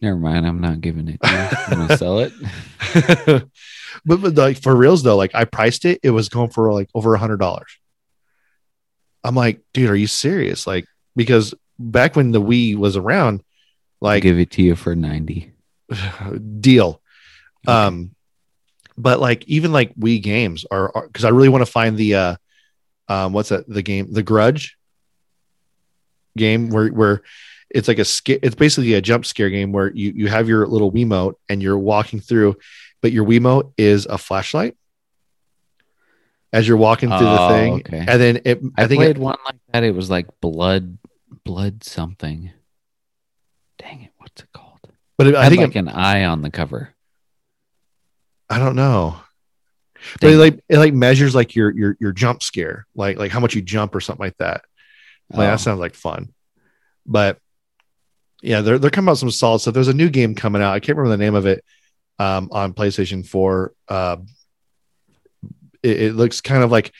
Never 0.00 0.16
mind. 0.16 0.46
I'm 0.46 0.60
not 0.60 0.80
giving 0.80 1.08
it. 1.08 1.20
To 1.22 1.30
you. 1.30 1.48
I'm 1.68 1.78
gonna 1.78 1.96
sell 1.96 2.18
it. 2.18 2.32
but, 4.04 4.20
but 4.20 4.34
like 4.34 4.60
for 4.60 4.74
reals 4.74 5.02
though, 5.02 5.16
like 5.16 5.34
I 5.34 5.44
priced 5.44 5.84
it, 5.84 6.00
it 6.02 6.10
was 6.10 6.28
going 6.28 6.50
for 6.50 6.72
like 6.72 6.90
over 6.94 7.14
a 7.14 7.18
hundred 7.18 7.38
dollars. 7.38 7.78
I'm 9.22 9.36
like, 9.36 9.60
dude, 9.72 9.90
are 9.90 9.96
you 9.96 10.08
serious? 10.08 10.66
Like, 10.66 10.86
because 11.14 11.54
back 11.78 12.16
when 12.16 12.32
the 12.32 12.42
Wii 12.42 12.76
was 12.76 12.96
around, 12.96 13.44
I'll 14.02 14.08
like 14.08 14.24
give 14.24 14.38
it 14.38 14.50
to 14.52 14.62
you 14.62 14.74
for 14.74 14.96
ninety. 14.96 15.52
deal. 16.60 17.00
Um, 17.66 18.14
but 18.98 19.20
like 19.20 19.44
even 19.46 19.72
like 19.72 19.94
Wii 19.94 20.22
games 20.22 20.64
are 20.70 20.92
because 21.06 21.24
I 21.24 21.30
really 21.30 21.48
want 21.48 21.64
to 21.64 21.70
find 21.70 21.96
the 21.96 22.14
uh, 22.14 22.36
um, 23.08 23.32
what's 23.32 23.50
that? 23.50 23.68
The 23.68 23.82
game, 23.82 24.12
the 24.12 24.22
Grudge 24.22 24.76
game 26.36 26.70
where 26.70 26.88
where 26.88 27.22
it's 27.74 27.88
like 27.88 27.98
a 27.98 28.04
sca- 28.04 28.44
it's 28.44 28.54
basically 28.54 28.94
a 28.94 29.00
jump 29.00 29.24
scare 29.26 29.50
game 29.50 29.72
where 29.72 29.90
you 29.92 30.12
you 30.14 30.28
have 30.28 30.48
your 30.48 30.66
little 30.66 30.92
Wiimote 30.92 31.34
and 31.48 31.62
you're 31.62 31.78
walking 31.78 32.20
through, 32.20 32.56
but 33.00 33.12
your 33.12 33.24
Wiimote 33.24 33.72
is 33.78 34.06
a 34.06 34.18
flashlight 34.18 34.76
as 36.52 36.68
you're 36.68 36.76
walking 36.76 37.08
through 37.08 37.18
the 37.20 37.40
Oh, 37.40 37.48
thing, 37.48 37.72
okay. 37.74 37.98
and 37.98 38.20
then 38.20 38.40
it 38.44 38.60
I, 38.76 38.84
I, 38.84 38.86
think 38.86 38.98
played 39.00 39.16
it, 39.16 39.18
one 39.18 39.36
like 39.44 39.56
that. 39.72 39.84
It 39.84 39.94
was 39.94 40.10
like 40.10 40.26
blood, 40.40 40.98
blood 41.44 41.82
something. 41.82 42.50
Dang 43.78 44.02
it! 44.02 44.10
What's 44.18 44.42
it 44.42 44.52
called? 44.52 44.68
but 45.16 45.26
it, 45.28 45.34
I 45.34 45.48
think 45.48 45.60
like 45.62 45.74
it, 45.76 45.78
an 45.78 45.88
eye 45.88 46.24
on 46.24 46.42
the 46.42 46.50
cover. 46.50 46.94
I 48.50 48.58
don't 48.58 48.76
know. 48.76 49.16
But 50.20 50.30
it 50.32 50.36
like 50.36 50.60
it 50.68 50.78
like 50.78 50.92
measures 50.92 51.34
like 51.34 51.54
your 51.54 51.70
your 51.70 51.96
your 52.00 52.12
jump 52.12 52.42
scare, 52.42 52.86
like 52.94 53.18
like 53.18 53.30
how 53.30 53.40
much 53.40 53.54
you 53.54 53.62
jump 53.62 53.94
or 53.94 54.00
something 54.00 54.24
like 54.24 54.36
that. 54.38 54.62
Like, 55.30 55.46
Oh. 55.48 55.50
that 55.52 55.60
sounds 55.60 55.78
like 55.80 55.94
fun. 55.94 56.34
But 57.06 57.38
yeah, 58.42 58.60
they're 58.60 58.78
they're 58.78 58.90
coming 58.90 59.10
out 59.10 59.18
some 59.18 59.30
solid 59.30 59.60
stuff. 59.60 59.74
There's 59.74 59.88
a 59.88 59.94
new 59.94 60.10
game 60.10 60.34
coming 60.34 60.62
out. 60.62 60.74
I 60.74 60.80
can't 60.80 60.98
remember 60.98 61.16
the 61.16 61.24
name 61.24 61.34
of 61.34 61.46
it 61.46 61.64
um, 62.18 62.48
on 62.52 62.74
PlayStation 62.74 63.26
4. 63.26 63.72
Uh, 63.88 64.16
it, 65.82 66.02
it 66.02 66.14
looks 66.14 66.40
kind 66.40 66.62
of 66.62 66.70
like 66.70 66.92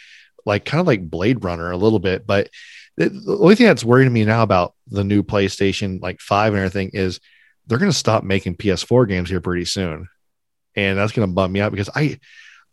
like 0.46 0.64
kind 0.64 0.80
of 0.80 0.86
like 0.86 1.08
Blade 1.08 1.44
Runner 1.44 1.70
a 1.70 1.76
little 1.76 1.98
bit, 1.98 2.26
but 2.26 2.48
the, 2.96 3.08
the 3.08 3.36
only 3.38 3.54
thing 3.54 3.66
that's 3.66 3.84
worrying 3.84 4.12
me 4.12 4.24
now 4.24 4.42
about 4.42 4.74
the 4.88 5.04
new 5.04 5.22
PlayStation 5.22 6.00
like 6.00 6.20
five 6.20 6.52
and 6.52 6.58
everything 6.58 6.90
is 6.92 7.20
they're 7.66 7.78
going 7.78 7.90
to 7.90 7.96
stop 7.96 8.24
making 8.24 8.56
PS4 8.56 9.08
games 9.08 9.30
here 9.30 9.40
pretty 9.40 9.64
soon, 9.64 10.08
and 10.74 10.98
that's 10.98 11.12
going 11.12 11.28
to 11.28 11.34
bum 11.34 11.52
me 11.52 11.60
out 11.60 11.72
because 11.72 11.90
I 11.94 12.18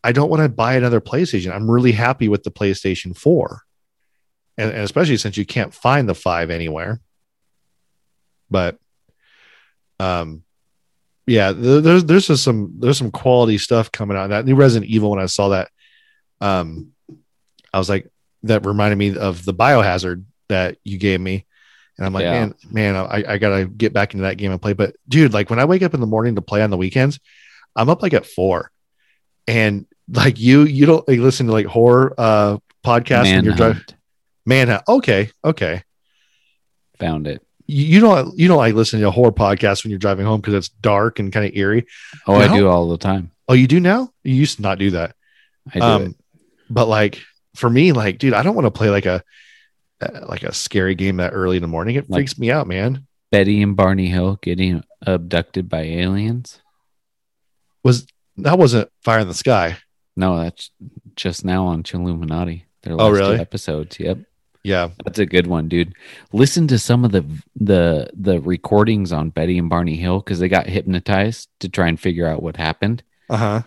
I 0.03 0.11
don't 0.11 0.29
want 0.29 0.43
to 0.43 0.49
buy 0.49 0.75
another 0.75 1.01
PlayStation. 1.01 1.53
I'm 1.53 1.69
really 1.69 1.91
happy 1.91 2.27
with 2.27 2.43
the 2.43 2.51
PlayStation 2.51 3.17
4 3.17 3.63
and, 4.59 4.71
and 4.71 4.81
especially 4.81 5.17
since 5.17 5.37
you 5.37 5.45
can't 5.45 5.73
find 5.73 6.07
the 6.07 6.13
five 6.13 6.49
anywhere. 6.49 6.99
But, 8.49 8.77
um, 9.99 10.43
yeah, 11.25 11.51
there's 11.51 12.05
there's 12.05 12.27
just 12.27 12.43
some 12.43 12.75
there's 12.79 12.97
some 12.97 13.11
quality 13.11 13.59
stuff 13.59 13.91
coming 13.91 14.17
out. 14.17 14.29
That 14.29 14.45
new 14.45 14.55
Resident 14.55 14.89
Evil, 14.89 15.11
when 15.11 15.19
I 15.19 15.27
saw 15.27 15.49
that, 15.49 15.69
um, 16.41 16.93
I 17.71 17.77
was 17.77 17.87
like, 17.87 18.09
that 18.43 18.65
reminded 18.65 18.97
me 18.97 19.15
of 19.15 19.45
the 19.45 19.53
Biohazard 19.53 20.23
that 20.47 20.77
you 20.83 20.97
gave 20.97 21.21
me, 21.21 21.45
and 21.97 22.07
I'm 22.07 22.13
like, 22.13 22.23
Yeah. 22.23 22.31
man, 22.31 22.55
man, 22.71 22.95
I, 22.95 23.23
I 23.33 23.37
gotta 23.37 23.65
get 23.65 23.93
back 23.93 24.13
into 24.15 24.23
that 24.23 24.37
game 24.37 24.51
and 24.51 24.59
play. 24.61 24.73
But 24.73 24.95
dude, 25.07 25.33
like 25.33 25.51
when 25.51 25.59
I 25.59 25.65
wake 25.65 25.83
up 25.83 25.93
in 25.93 26.01
the 26.01 26.07
morning 26.07 26.33
to 26.35 26.41
play 26.41 26.63
on 26.63 26.71
the 26.71 26.77
weekends, 26.77 27.19
I'm 27.75 27.89
up 27.89 28.01
like 28.01 28.15
at 28.15 28.25
four, 28.25 28.71
and 29.47 29.85
like 30.11 30.39
you, 30.39 30.63
you 30.63 30.87
don't 30.87 31.07
like 31.07 31.19
listen 31.19 31.45
to 31.45 31.51
like 31.51 31.67
horror 31.67 32.15
uh 32.17 32.57
podcasts 32.83 33.25
when 33.35 33.43
you're 33.43 33.53
driving. 33.53 33.83
Manhunt. 34.45 34.87
Man, 34.89 34.97
okay, 34.97 35.29
okay. 35.45 35.83
Found 36.97 37.27
it. 37.27 37.45
You, 37.71 37.99
don't 37.99 38.37
you 38.37 38.47
don't 38.47 38.57
like 38.57 38.73
listening 38.73 39.03
to 39.03 39.09
a 39.09 39.11
horror 39.11 39.31
podcasts 39.31 39.83
when 39.83 39.91
you're 39.91 39.99
driving 39.99 40.25
home 40.25 40.41
because 40.41 40.55
it's 40.55 40.69
dark 40.69 41.19
and 41.19 41.31
kind 41.31 41.45
of 41.45 41.55
eerie. 41.55 41.85
Oh? 42.25 42.33
I 42.35 42.47
do 42.47 42.67
all 42.67 42.89
the 42.89 42.97
time. 42.97 43.31
Oh, 43.47 43.53
you 43.53 43.67
do 43.67 43.79
now? 43.79 44.11
You 44.23 44.33
used 44.33 44.55
to 44.55 44.61
not 44.63 44.79
do 44.79 44.91
that. 44.91 45.15
I 45.73 45.79
do 45.79 45.85
um, 45.85 46.15
but 46.69 46.87
like 46.87 47.21
for 47.55 47.69
me, 47.69 47.91
like, 47.91 48.17
dude, 48.17 48.33
I 48.33 48.41
don't 48.41 48.55
want 48.55 48.65
to 48.65 48.71
play 48.71 48.89
like 48.89 49.05
a 49.05 49.23
uh, 50.01 50.25
like 50.27 50.41
a 50.43 50.53
scary 50.53 50.95
game 50.95 51.17
that 51.17 51.31
early 51.33 51.57
in 51.57 51.61
the 51.61 51.67
morning. 51.67 51.95
It 51.95 52.09
Like- 52.09 52.19
freaks 52.19 52.39
me 52.39 52.49
out, 52.51 52.65
man. 52.67 53.05
Betty 53.31 53.61
and 53.61 53.75
Barney 53.75 54.07
Hill 54.07 54.39
getting 54.41 54.83
abducted 55.05 55.69
by 55.69 55.81
aliens. 55.81 56.59
Was 57.83 58.07
that 58.37 58.57
wasn't 58.57 58.89
Fire 59.03 59.19
in 59.19 59.27
the 59.27 59.33
Sky? 59.35 59.77
No, 60.15 60.39
that's 60.39 60.71
just 61.15 61.45
now 61.45 61.67
on 61.67 61.83
Chilluminati. 61.83 62.63
Their 62.81 62.93
Oh, 62.93 62.97
last 62.97 63.07
two 63.09 63.13
really? 63.13 63.39
episodes. 63.39 63.99
Yep. 63.99 64.19
Yeah, 64.63 64.89
That's 65.05 65.19
a 65.19 65.25
good 65.25 65.47
one, 65.47 65.69
dude. 65.69 65.93
Listen 66.33 66.67
to 66.67 66.77
some 66.77 67.05
of 67.05 67.11
the 67.11 67.23
the 67.55 68.09
the 68.13 68.41
recordings 68.41 69.11
on 69.13 69.29
Betty 69.29 69.57
and 69.57 69.69
Barney 69.69 69.95
Hill 69.95 70.19
because 70.19 70.39
they 70.39 70.49
got 70.49 70.67
hypnotized 70.67 71.47
to 71.61 71.69
try 71.69 71.87
and 71.87 71.99
figure 71.99 72.27
out 72.27 72.43
what 72.43 72.57
happened. 72.57 73.03
uh 73.29 73.37
huh. 73.37 73.61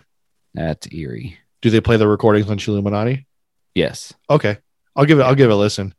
That's 0.53 0.87
eerie. 0.93 1.37
Do 1.63 1.71
they 1.71 1.81
play 1.81 1.97
the 1.97 2.07
recordings 2.07 2.47
on 2.49 2.59
Chilluminati? 2.59 3.25
Yes. 3.73 4.13
Okay, 4.29 4.57
I'll 4.95 5.05
give 5.05 5.17
it. 5.19 5.23
I'll 5.23 5.33
give 5.35 5.49
it 5.49 5.53
a 5.53 5.55
listen. 5.55 5.95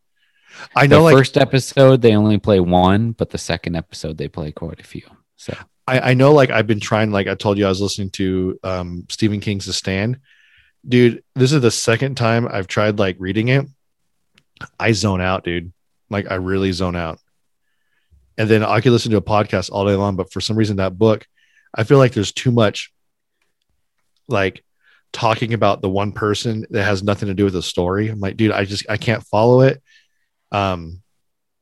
I 0.76 0.86
The 0.86 0.96
know, 0.96 1.02
like, 1.02 1.16
first 1.16 1.36
episode 1.36 2.00
they 2.00 2.14
only 2.14 2.38
play 2.38 2.60
one, 2.60 3.10
but 3.12 3.30
the 3.30 3.38
second 3.38 3.74
episode 3.74 4.16
they 4.16 4.28
play 4.28 4.52
quite 4.52 4.78
a 4.78 4.84
few. 4.84 5.02
So 5.34 5.56
I, 5.88 6.10
I 6.10 6.14
know 6.14 6.32
like 6.32 6.50
I've 6.50 6.68
been 6.68 6.78
trying, 6.78 7.10
like 7.10 7.26
I 7.26 7.34
told 7.34 7.58
you, 7.58 7.66
I 7.66 7.68
was 7.68 7.80
listening 7.80 8.10
to 8.10 8.60
um, 8.62 9.06
Stephen 9.10 9.40
King's 9.40 9.66
The 9.66 9.72
Stand. 9.72 10.20
Dude, 10.86 11.24
this 11.34 11.52
is 11.52 11.60
the 11.62 11.70
second 11.72 12.14
time 12.16 12.46
I've 12.46 12.68
tried 12.68 13.00
like 13.00 13.16
reading 13.18 13.48
it. 13.48 13.66
I 14.78 14.92
zone 14.92 15.20
out, 15.20 15.44
dude. 15.44 15.72
Like 16.10 16.30
I 16.30 16.34
really 16.36 16.72
zone 16.72 16.96
out. 16.96 17.18
And 18.36 18.48
then 18.48 18.64
I 18.64 18.80
could 18.80 18.92
listen 18.92 19.12
to 19.12 19.16
a 19.16 19.22
podcast 19.22 19.70
all 19.70 19.86
day 19.86 19.94
long, 19.94 20.16
but 20.16 20.32
for 20.32 20.40
some 20.40 20.56
reason 20.56 20.76
that 20.76 20.98
book, 20.98 21.26
I 21.74 21.84
feel 21.84 21.98
like 21.98 22.12
there's 22.12 22.32
too 22.32 22.50
much 22.50 22.92
like 24.28 24.64
talking 25.12 25.54
about 25.54 25.80
the 25.80 25.88
one 25.88 26.12
person 26.12 26.66
that 26.70 26.84
has 26.84 27.02
nothing 27.02 27.28
to 27.28 27.34
do 27.34 27.44
with 27.44 27.52
the 27.52 27.62
story. 27.62 28.08
I'm 28.08 28.20
like, 28.20 28.36
dude, 28.36 28.52
I 28.52 28.64
just 28.64 28.86
I 28.88 28.96
can't 28.96 29.22
follow 29.24 29.60
it. 29.62 29.82
Um, 30.50 31.02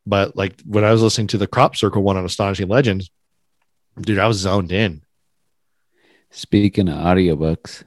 but 0.07 0.37
like 0.37 0.61
when 0.65 0.85
I 0.85 0.93
was 0.93 1.03
listening 1.03 1.29
to 1.29 1.39
the 1.39 1.47
crop 1.47 1.77
circle 1.77 2.03
one 2.03 2.17
on 2.17 2.25
Astonishing 2.25 2.69
Legends, 2.69 3.11
dude, 4.01 4.19
I 4.19 4.27
was 4.27 4.39
zoned 4.39 4.73
in. 4.73 5.03
speaking 6.31 6.89
of 6.89 6.97
audiobooks, 6.97 7.85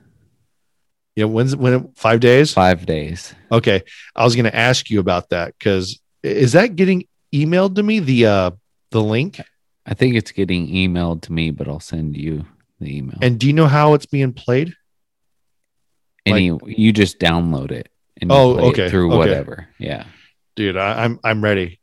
Yeah, 1.15 1.25
when's 1.25 1.55
when 1.55 1.91
five 1.93 2.19
days? 2.19 2.53
five 2.53 2.85
days. 2.85 3.33
Okay, 3.51 3.83
I 4.15 4.23
was 4.25 4.35
going 4.35 4.45
to 4.45 4.55
ask 4.55 4.89
you 4.89 4.99
about 4.99 5.29
that 5.29 5.53
because 5.57 5.99
is 6.23 6.51
that 6.53 6.75
getting 6.75 7.07
emailed 7.33 7.75
to 7.75 7.83
me 7.83 7.99
the 7.99 8.25
uh 8.25 8.51
the 8.91 9.01
link? 9.01 9.39
I 9.85 9.93
think 9.93 10.15
it's 10.15 10.31
getting 10.31 10.67
emailed 10.67 11.21
to 11.23 11.33
me, 11.33 11.51
but 11.51 11.67
I'll 11.67 11.79
send 11.79 12.17
you 12.17 12.45
the 12.79 12.97
email. 12.97 13.17
And 13.21 13.39
do 13.39 13.47
you 13.47 13.53
know 13.53 13.67
how 13.67 13.93
it's 13.93 14.07
being 14.07 14.33
played? 14.33 14.73
Any 16.25 16.57
you 16.65 16.91
just 16.91 17.19
download 17.19 17.71
it 17.71 17.89
and 18.19 18.31
Oh, 18.31 18.57
okay, 18.69 18.89
through 18.89 19.09
okay. 19.09 19.17
whatever. 19.17 19.67
Yeah. 19.77 20.05
Dude, 20.55 20.75
I, 20.75 21.03
I'm 21.03 21.19
I'm 21.23 21.43
ready. 21.43 21.79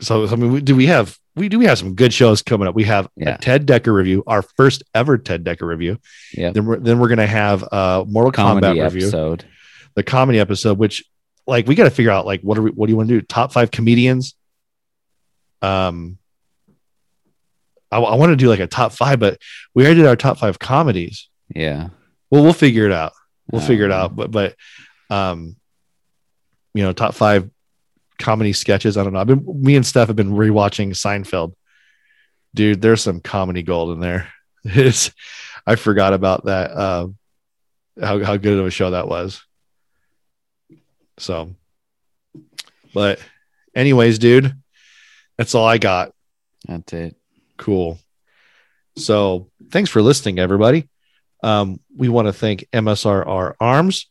So 0.00 0.26
I 0.28 0.36
mean, 0.36 0.52
we, 0.52 0.60
do 0.60 0.76
we 0.76 0.86
have 0.86 1.18
we 1.36 1.48
do 1.48 1.58
we 1.58 1.66
have 1.66 1.78
some 1.78 1.94
good 1.94 2.12
shows 2.12 2.42
coming 2.42 2.66
up? 2.66 2.74
We 2.74 2.84
have 2.84 3.08
Yeah. 3.16 3.34
a 3.34 3.38
Ted 3.38 3.66
Dekker 3.66 3.92
review, 3.92 4.24
our 4.26 4.42
first 4.42 4.82
ever 4.94 5.18
Ted 5.18 5.44
Dekker 5.44 5.66
review. 5.66 5.98
Yeah. 6.32 6.50
Then 6.50 6.64
we're 6.66 6.78
then 6.78 6.98
we're 6.98 7.08
gonna 7.08 7.26
have 7.26 7.62
a 7.70 8.04
Mortal 8.08 8.32
Comedy 8.32 8.66
Kombat 8.66 8.84
review. 8.84 9.02
episode. 9.08 9.44
the 9.94 10.02
comedy 10.02 10.38
episode, 10.40 10.78
which 10.78 11.04
like 11.46 11.66
we 11.66 11.74
got 11.74 11.84
to 11.84 11.90
figure 11.90 12.10
out 12.10 12.26
like 12.26 12.40
what 12.42 12.58
are 12.58 12.62
we, 12.62 12.70
what 12.70 12.86
do 12.86 12.92
you 12.92 12.96
want 12.96 13.08
to 13.08 13.14
do? 13.20 13.24
Top 13.24 13.52
five 13.52 13.70
comedians. 13.70 14.34
Um, 15.62 16.18
I, 17.90 17.98
want 17.98 18.30
to 18.30 18.36
do 18.36 18.48
like 18.48 18.60
a 18.60 18.66
top 18.66 18.92
five, 18.92 19.20
but 19.20 19.38
we 19.74 19.84
already 19.84 20.00
did 20.00 20.06
our 20.08 20.16
top 20.16 20.38
five 20.38 20.58
comedies. 20.58 21.28
Yeah. 21.54 21.88
Well, 22.30 22.42
we'll 22.42 22.52
figure 22.52 22.84
it 22.84 22.92
out. 22.92 23.12
We'll 23.50 23.62
Oh. 23.62 23.64
figure 23.64 23.84
it 23.86 23.92
out. 23.92 24.14
But 24.16 24.30
but 24.30 24.54
um, 25.08 25.56
you 26.74 26.82
know, 26.82 26.92
top 26.92 27.14
five 27.14 27.48
comedy 28.18 28.52
sketches. 28.52 28.96
I 28.96 29.04
don't 29.04 29.12
know. 29.12 29.20
I've 29.20 29.26
been 29.26 29.44
me 29.62 29.76
and 29.76 29.86
Steph 29.86 30.08
have 30.08 30.16
been 30.16 30.32
rewatching 30.32 30.90
Seinfeld. 30.90 31.54
Dude, 32.54 32.80
there's 32.80 33.02
some 33.02 33.20
comedy 33.20 33.62
gold 33.62 33.92
in 33.92 34.00
there. 34.00 34.28
It's 34.68 35.12
I 35.64 35.76
forgot 35.76 36.12
about 36.12 36.46
that. 36.46 36.72
Uh, 36.72 37.08
how 38.00 38.22
how 38.24 38.36
good 38.36 38.58
of 38.58 38.66
a 38.66 38.70
show 38.70 38.90
that 38.90 39.06
was. 39.06 39.44
So, 41.18 41.54
but 42.92 43.20
anyways, 43.74 44.18
dude, 44.18 44.52
that's 45.38 45.54
all 45.54 45.66
I 45.66 45.78
got. 45.78 46.12
That's 46.66 46.92
it. 46.92 47.16
Cool. 47.56 47.98
So 48.96 49.50
thanks 49.70 49.90
for 49.90 50.02
listening, 50.02 50.38
everybody. 50.38 50.88
Um, 51.42 51.80
we 51.94 52.08
want 52.08 52.26
to 52.26 52.32
thank 52.32 52.66
MSRR 52.72 53.54
Arms 53.60 54.06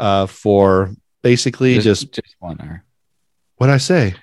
uh, 0.00 0.26
for 0.26 0.90
basically 1.22 1.78
just, 1.78 2.12
just 2.12 2.36
one 2.38 2.60
hour. 2.60 2.84
What 3.62 3.70
I 3.70 3.76
say. 3.76 4.16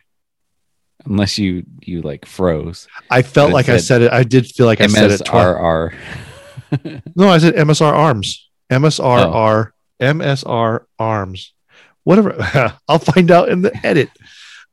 Unless 1.06 1.38
you 1.38 1.64
you 1.80 2.02
like 2.02 2.26
froze. 2.26 2.90
I 3.10 3.22
felt 3.22 3.54
like 3.54 3.70
I 3.70 3.78
said 3.78 3.86
said 3.86 4.02
it. 4.02 4.12
I 4.12 4.24
did 4.24 4.48
feel 4.48 4.66
like 4.66 4.82
I 4.82 4.88
said 4.88 5.12
it. 5.12 5.22
MSRR. 5.22 5.96
No, 7.16 7.30
I 7.30 7.38
said 7.38 7.56
MSR 7.56 7.94
Arms. 7.94 8.50
MSRR. 8.70 9.72
MSR 10.02 10.84
Arms. 11.00 11.54
Whatever. 12.04 12.36
I'll 12.88 13.00
find 13.00 13.32
out 13.32 13.48
in 13.48 13.62
the 13.62 13.72
edit. 13.84 14.10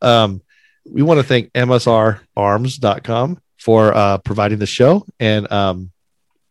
Um, 0.02 0.43
we 0.84 1.02
want 1.02 1.18
to 1.20 1.24
thank 1.24 1.52
MSRarms.com 1.52 3.40
for 3.56 3.94
uh, 3.94 4.18
providing 4.18 4.59
the 4.59 4.66
show 4.66 5.06
and 5.20 5.51
um, 5.52 5.93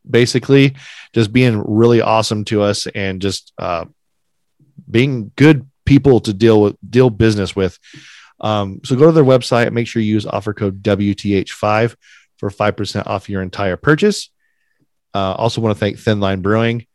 basically 0.10 0.76
just 1.14 1.34
being 1.34 1.62
really 1.68 2.02
awesome 2.02 2.46
to 2.46 2.62
us 2.62 2.88
and 2.88 3.22
just 3.22 3.52
uh, 3.60 3.86
being 4.90 5.32
good 5.36 5.70
people 5.86 6.20
to 6.22 6.34
deal 6.34 6.62
with, 6.62 6.76
deal 6.88 7.10
business 7.10 7.56
with. 7.56 7.80
Um, 8.40 8.82
so 8.84 8.95
go 8.95 9.06
to 9.06 9.12
their 9.12 9.24
website 9.24 9.68
and 9.68 9.76
make 9.76 9.88
sure 9.88 10.02
you 10.02 10.14
use 10.14 10.26
offer 10.26 10.53
code 10.53 10.84
WTH5 10.84 11.95
for 12.38 12.49
5% 12.49 13.07
off 13.07 13.30
your 13.30 13.41
entire 13.41 13.78
purchase. 13.78 14.30
Uh, 15.14 15.32
also 15.34 15.62
want 15.62 15.74
to 15.76 15.80
thank 15.80 15.98
Thin 15.98 16.20
Line 16.20 16.41
Brewing. 16.41 16.86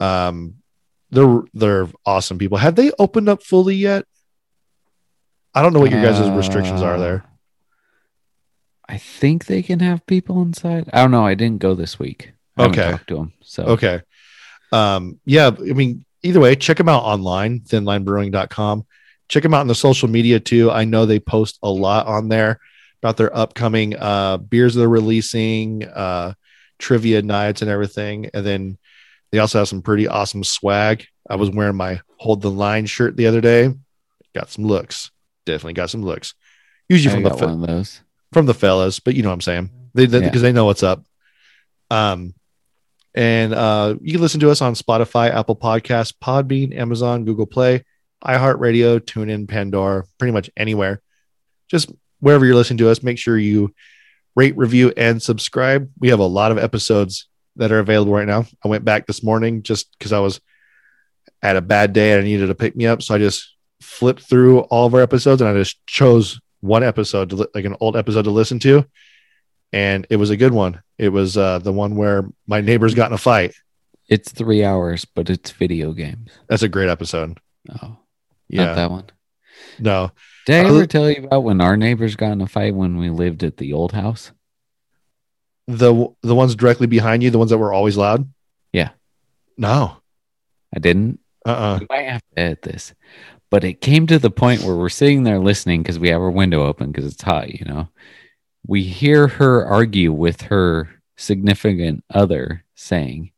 Um, 0.00 0.54
they're 1.10 1.42
they're 1.52 1.88
awesome 2.06 2.38
people. 2.38 2.56
Have 2.58 2.74
they 2.74 2.90
opened 2.98 3.28
up 3.28 3.42
fully 3.42 3.76
yet? 3.76 4.06
I 5.54 5.60
don't 5.62 5.72
know 5.74 5.80
what 5.80 5.90
your 5.90 6.02
guys' 6.02 6.30
restrictions 6.30 6.82
are 6.82 6.98
there. 6.98 7.24
I 8.88 8.96
think 8.98 9.44
they 9.46 9.62
can 9.62 9.80
have 9.80 10.06
people 10.06 10.40
inside. 10.42 10.88
I 10.92 11.02
don't 11.02 11.10
know. 11.10 11.26
I 11.26 11.34
didn't 11.34 11.60
go 11.60 11.74
this 11.74 11.98
week. 11.98 12.32
I 12.56 12.64
Okay. 12.66 12.90
talked 12.90 13.08
to 13.08 13.16
them. 13.16 13.32
So 13.42 13.64
Okay. 13.64 14.00
Um, 14.72 15.20
yeah, 15.26 15.48
I 15.48 15.72
mean, 15.74 16.04
either 16.26 16.40
way, 16.40 16.54
check 16.56 16.76
them 16.76 16.88
out 16.88 17.02
online, 17.02 17.60
thinlinebrewing.com. 17.60 18.86
Check 19.28 19.42
them 19.42 19.54
out 19.54 19.60
on 19.60 19.66
the 19.66 19.74
social 19.74 20.08
media 20.08 20.38
too. 20.40 20.70
I 20.70 20.84
know 20.84 21.06
they 21.06 21.18
post 21.20 21.58
a 21.62 21.70
lot 21.70 22.06
on 22.06 22.28
there 22.28 22.60
about 23.02 23.16
their 23.16 23.34
upcoming 23.36 23.96
uh, 23.96 24.36
beers 24.38 24.74
they're 24.74 24.88
releasing, 24.88 25.84
uh, 25.84 26.34
trivia 26.78 27.22
nights, 27.22 27.62
and 27.62 27.70
everything. 27.70 28.30
And 28.34 28.46
then 28.46 28.78
they 29.32 29.38
also 29.38 29.58
have 29.58 29.68
some 29.68 29.82
pretty 29.82 30.06
awesome 30.06 30.44
swag. 30.44 31.06
I 31.28 31.36
was 31.36 31.50
wearing 31.50 31.76
my 31.76 32.00
Hold 32.18 32.40
the 32.42 32.50
Line 32.50 32.86
shirt 32.86 33.16
the 33.16 33.26
other 33.26 33.40
day. 33.40 33.72
Got 34.34 34.50
some 34.50 34.64
looks. 34.64 35.10
Definitely 35.44 35.74
got 35.74 35.90
some 35.90 36.02
looks. 36.02 36.34
Usually 36.88 37.12
from 37.14 37.24
the 37.24 37.30
fe- 37.30 38.00
from 38.32 38.46
the 38.46 38.54
fellas, 38.54 39.00
but 39.00 39.14
you 39.14 39.22
know 39.22 39.30
what 39.30 39.34
I'm 39.34 39.40
saying. 39.40 39.70
They 39.94 40.06
because 40.06 40.22
Yeah. 40.22 40.38
they 40.38 40.52
know 40.52 40.66
what's 40.66 40.82
up. 40.82 41.04
Um, 41.90 42.34
and 43.16 43.54
uh, 43.54 43.96
you 44.02 44.12
can 44.12 44.20
listen 44.20 44.40
to 44.40 44.50
us 44.50 44.60
on 44.60 44.74
Spotify, 44.74 45.30
Apple 45.30 45.56
Podcasts, 45.56 46.12
Podbean, 46.12 46.76
Amazon, 46.76 47.24
Google 47.24 47.46
Play, 47.46 47.82
iHeartRadio, 48.22 49.00
TuneIn, 49.00 49.48
Pandora, 49.48 50.04
pretty 50.18 50.32
much 50.32 50.50
anywhere. 50.54 51.00
Just 51.68 51.90
wherever 52.20 52.44
you're 52.44 52.54
listening 52.54 52.78
to 52.78 52.90
us, 52.90 53.02
make 53.02 53.18
sure 53.18 53.38
you 53.38 53.74
rate, 54.36 54.54
review, 54.54 54.92
and 54.98 55.22
subscribe. 55.22 55.90
We 55.98 56.10
have 56.10 56.18
a 56.18 56.24
lot 56.24 56.52
of 56.52 56.58
episodes 56.58 57.26
that 57.56 57.72
are 57.72 57.78
available 57.78 58.12
right 58.12 58.26
now. 58.26 58.44
I 58.62 58.68
went 58.68 58.84
back 58.84 59.06
this 59.06 59.22
morning 59.22 59.62
just 59.62 59.98
because 59.98 60.12
I 60.12 60.20
was 60.20 60.42
at 61.40 61.56
a 61.56 61.62
bad 61.62 61.94
day 61.94 62.12
and 62.12 62.20
I 62.20 62.24
needed 62.24 62.48
to 62.48 62.54
pick 62.54 62.76
me 62.76 62.86
up, 62.86 63.02
so 63.02 63.14
I 63.14 63.18
just 63.18 63.54
flipped 63.80 64.28
through 64.28 64.60
all 64.60 64.86
of 64.86 64.94
our 64.94 65.00
episodes 65.00 65.40
and 65.40 65.48
I 65.48 65.54
just 65.54 65.84
chose 65.86 66.38
one 66.60 66.82
episode 66.82 67.30
to 67.30 67.36
li- 67.36 67.46
like 67.54 67.64
an 67.64 67.76
old 67.80 67.96
episode 67.96 68.22
to 68.22 68.30
listen 68.30 68.58
to 68.60 68.84
and 69.72 70.06
it 70.10 70.16
was 70.16 70.30
a 70.30 70.36
good 70.36 70.52
one 70.52 70.80
it 70.98 71.08
was 71.10 71.36
uh 71.36 71.58
the 71.58 71.72
one 71.72 71.96
where 71.96 72.24
my 72.46 72.60
neighbors 72.60 72.94
got 72.94 73.08
in 73.10 73.14
a 73.14 73.18
fight 73.18 73.54
It's 74.08 74.30
three 74.32 74.64
hours, 74.64 75.04
but 75.04 75.28
it's 75.30 75.50
video 75.50 75.92
games. 75.92 76.30
that's 76.48 76.62
a 76.62 76.68
great 76.68 76.88
episode 76.88 77.38
Oh, 77.82 77.96
yeah 78.48 78.66
not 78.66 78.76
that 78.76 78.90
one. 78.90 79.04
no 79.78 80.10
Did 80.46 80.64
I 80.66 80.68
Uh, 80.68 80.74
ever 80.74 80.86
tell 80.86 81.10
you 81.10 81.24
about 81.24 81.42
when 81.44 81.60
our 81.60 81.76
neighbors 81.76 82.14
got 82.16 82.32
in 82.32 82.40
a 82.40 82.46
fight 82.46 82.74
when 82.74 82.96
we 82.98 83.10
lived 83.10 83.42
at 83.42 83.56
the 83.56 83.72
old 83.72 83.92
house? 83.92 84.32
the 85.66 86.06
the 86.22 86.34
ones 86.34 86.54
directly 86.54 86.86
behind 86.86 87.22
you 87.22 87.30
the 87.30 87.38
ones 87.38 87.50
that 87.50 87.58
were 87.58 87.72
always 87.72 87.96
loud 87.96 88.28
Yeah. 88.72 88.90
no 89.58 89.96
I 90.74 90.78
didn't. 90.78 91.18
uh-uh 91.44 91.78
We 91.80 91.86
might 91.90 92.08
have 92.08 92.20
to 92.34 92.40
edit 92.40 92.62
this, 92.62 92.94
but 93.50 93.64
it 93.64 93.80
came 93.80 94.06
to 94.08 94.18
the 94.18 94.30
point 94.30 94.62
where 94.62 94.76
we're 94.76 94.88
sitting 94.88 95.22
there 95.22 95.38
listening 95.38 95.82
because 95.82 95.98
we 95.98 96.08
have 96.10 96.20
our 96.20 96.30
window 96.30 96.64
open 96.66 96.90
because 96.92 97.10
it's 97.10 97.22
hot, 97.22 97.48
you 97.54 97.64
know. 97.64 97.88
We 98.68 98.82
hear 98.82 99.28
her 99.28 99.64
argue 99.64 100.12
with 100.12 100.42
her 100.42 100.88
significant 101.16 102.02
other 102.12 102.64
saying, 102.74 103.30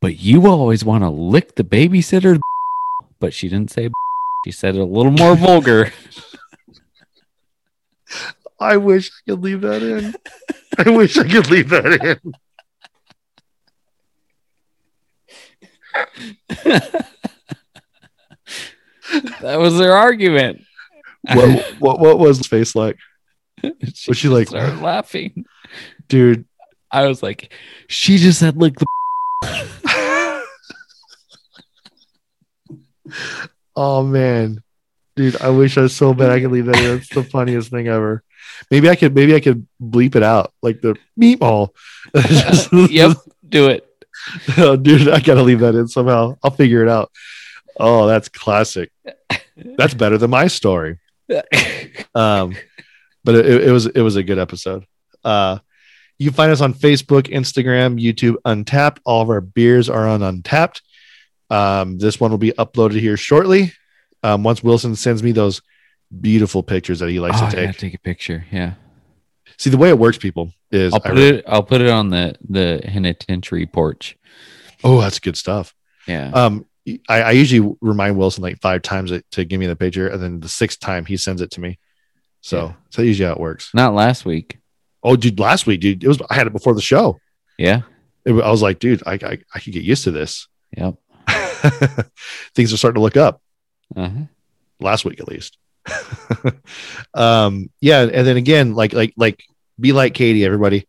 But 0.00 0.18
you 0.18 0.46
always 0.46 0.84
want 0.84 1.04
to 1.04 1.10
lick 1.10 1.56
the 1.56 1.64
babysitter. 1.64 2.38
But 3.18 3.32
she 3.32 3.48
didn't 3.48 3.70
say, 3.70 3.88
she 4.44 4.52
said 4.52 4.74
it 4.74 4.80
a 4.80 4.84
little 4.84 5.10
more 5.10 5.34
vulgar. 5.36 5.90
i 8.60 8.76
wish 8.76 9.10
i 9.10 9.30
could 9.30 9.42
leave 9.42 9.62
that 9.62 9.82
in 9.82 10.14
i 10.78 10.88
wish 10.88 11.18
i 11.18 11.28
could 11.28 11.50
leave 11.50 11.68
that 11.68 11.84
in 11.84 12.32
that 19.40 19.58
was 19.58 19.76
their 19.78 19.92
argument. 19.92 20.62
what, 21.22 21.74
what 21.78 22.00
what 22.00 22.18
was 22.18 22.38
his 22.38 22.46
face 22.46 22.74
like 22.74 22.96
she 23.94 24.10
Was 24.10 24.18
she 24.18 24.28
like- 24.28 24.48
started 24.48 24.80
laughing? 24.80 25.44
dude 26.08 26.44
I 26.90 27.06
was 27.08 27.20
like, 27.22 27.52
she 27.88 28.16
just 28.16 28.38
said 28.38 28.56
like 28.56 28.74
the 28.78 28.86
oh 33.76 34.02
man 34.02 34.62
dude 35.14 35.40
i 35.40 35.48
wish 35.50 35.76
i 35.78 35.82
was 35.82 35.94
so 35.94 36.12
bad 36.14 36.30
i 36.30 36.40
could 36.40 36.50
leave 36.50 36.66
that 36.66 36.78
in 36.78 36.96
it's 36.98 37.08
the 37.14 37.22
funniest 37.22 37.70
thing 37.70 37.86
ever 37.88 38.22
maybe 38.70 38.88
i 38.90 38.96
could 38.96 39.14
maybe 39.14 39.34
i 39.34 39.40
could 39.40 39.66
bleep 39.80 40.14
it 40.16 40.22
out 40.22 40.52
like 40.62 40.80
the 40.80 40.96
meatball 41.20 41.68
Yep, 42.90 43.16
do 43.48 43.66
it. 43.68 43.86
oh, 44.58 44.76
dude, 44.76 45.08
I 45.08 45.20
gotta 45.20 45.42
leave 45.42 45.60
that 45.60 45.74
in 45.74 45.86
somehow. 45.88 46.36
I'll 46.42 46.50
figure 46.50 46.82
it 46.82 46.88
out. 46.88 47.10
Oh, 47.78 48.06
that's 48.06 48.28
classic. 48.28 48.90
That's 49.56 49.92
better 49.94 50.16
than 50.18 50.30
my 50.30 50.46
story. 50.46 50.98
Um, 52.14 52.54
but 53.26 53.34
it, 53.34 53.64
it 53.64 53.70
was 53.70 53.86
it 53.86 54.00
was 54.00 54.16
a 54.16 54.22
good 54.22 54.38
episode. 54.38 54.86
Uh, 55.22 55.58
you 56.18 56.30
can 56.30 56.34
find 56.36 56.50
us 56.50 56.62
on 56.62 56.72
Facebook, 56.72 57.24
Instagram, 57.32 58.00
YouTube, 58.02 58.36
Untappd. 58.46 58.98
All 59.04 59.20
of 59.20 59.28
our 59.28 59.42
beers 59.42 59.90
are 59.90 60.08
on 60.08 60.20
Untappd. 60.20 60.80
Um, 61.50 61.98
this 61.98 62.18
one 62.18 62.30
will 62.30 62.38
be 62.38 62.52
uploaded 62.52 62.98
here 63.00 63.16
shortly. 63.18 63.72
Um, 64.22 64.42
once 64.42 64.62
Wilson 64.64 64.96
sends 64.96 65.22
me 65.22 65.32
those 65.32 65.60
beautiful 66.20 66.62
pictures 66.62 67.00
that 67.00 67.10
he 67.10 67.20
likes 67.20 67.36
Oh, 67.40 67.50
to 67.50 67.54
take. 67.66 67.76
take 67.76 67.94
a 67.94 67.98
picture. 67.98 68.46
Yeah. 68.50 68.74
See, 69.58 69.70
the 69.70 69.76
way 69.76 69.88
it 69.90 69.98
works, 69.98 70.18
people, 70.18 70.52
is 70.70 70.92
I'll 70.94 71.00
put 71.00 71.18
it. 71.18 71.44
I'll 71.46 71.62
put 71.62 71.80
it 71.80 71.90
on 71.90 72.10
the 72.10 72.34
the 72.48 72.80
penitentiary 72.84 73.66
porch. 73.66 74.16
oh, 74.84 75.00
that's 75.00 75.18
good 75.18 75.36
stuff. 75.36 75.74
Yeah. 76.08 76.30
Um, 76.32 76.66
I, 77.08 77.22
I 77.22 77.30
usually 77.32 77.74
remind 77.80 78.16
Wilson 78.16 78.42
like 78.42 78.60
five 78.60 78.82
times 78.82 79.12
to 79.32 79.44
give 79.44 79.58
me 79.60 79.66
the 79.66 79.76
picture, 79.76 80.08
and 80.08 80.22
then 80.22 80.40
the 80.40 80.48
sixth 80.48 80.78
time 80.80 81.04
he 81.04 81.16
sends 81.16 81.40
it 81.42 81.50
to 81.52 81.60
me. 81.60 81.78
So 82.40 82.66
Yeah. 82.66 82.72
so 82.90 83.02
usually 83.02 83.26
how 83.26 83.34
it 83.34 83.40
works. 83.40 83.70
Not 83.74 83.94
last 83.94 84.24
week. 84.24 84.58
Oh, 85.02 85.16
dude, 85.16 85.38
last 85.38 85.66
week, 85.66 85.80
dude, 85.80 86.02
it 86.02 86.08
was 86.08 86.20
I 86.30 86.34
had 86.34 86.46
it 86.46 86.52
before 86.52 86.74
the 86.74 86.80
show. 86.80 87.18
Yeah. 87.58 87.82
It, 88.24 88.32
I 88.32 88.50
was 88.50 88.62
like, 88.62 88.78
dude, 88.78 89.02
I, 89.06 89.14
I 89.14 89.38
I 89.54 89.60
could 89.60 89.72
get 89.72 89.84
used 89.84 90.04
to 90.04 90.10
this. 90.10 90.48
Yep. 90.76 90.96
Things 92.54 92.72
are 92.72 92.76
starting 92.76 92.96
to 92.96 93.02
look 93.02 93.16
up. 93.16 93.40
Uh-huh. 93.94 94.24
Last 94.80 95.04
week, 95.04 95.20
at 95.20 95.28
least. 95.28 95.56
um, 97.14 97.70
yeah, 97.80 98.00
and 98.02 98.26
then 98.26 98.36
again, 98.36 98.74
like 98.74 98.92
like 98.92 99.14
like 99.16 99.42
be 99.78 99.92
like 99.92 100.14
Katie, 100.14 100.44
everybody. 100.44 100.86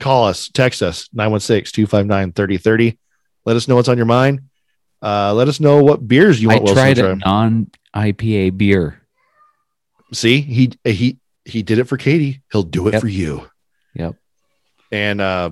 Call 0.00 0.26
us, 0.26 0.48
text 0.48 0.82
us 0.82 1.08
916-259-3030. 1.14 2.98
Let 3.44 3.56
us 3.56 3.68
know 3.68 3.76
what's 3.76 3.88
on 3.88 3.96
your 3.96 4.06
mind. 4.06 4.40
Uh, 5.00 5.32
let 5.34 5.48
us 5.48 5.60
know 5.60 5.82
what 5.82 6.06
beers 6.06 6.42
you 6.42 6.50
I 6.50 6.54
want 6.54 6.64
Wilson 6.64 6.82
tried 6.82 6.98
a 6.98 7.16
non 7.16 7.70
IPA 7.94 8.56
beer. 8.58 9.00
See, 10.14 10.40
he 10.40 10.72
he 10.84 11.18
he 11.44 11.62
did 11.62 11.78
it 11.78 11.84
for 11.84 11.96
Katie. 11.96 12.42
He'll 12.52 12.62
do 12.62 12.88
it 12.88 12.92
Yep. 12.92 13.00
for 13.00 13.08
you. 13.08 13.48
Yep. 13.94 14.16
And 14.92 15.20
uh, 15.20 15.50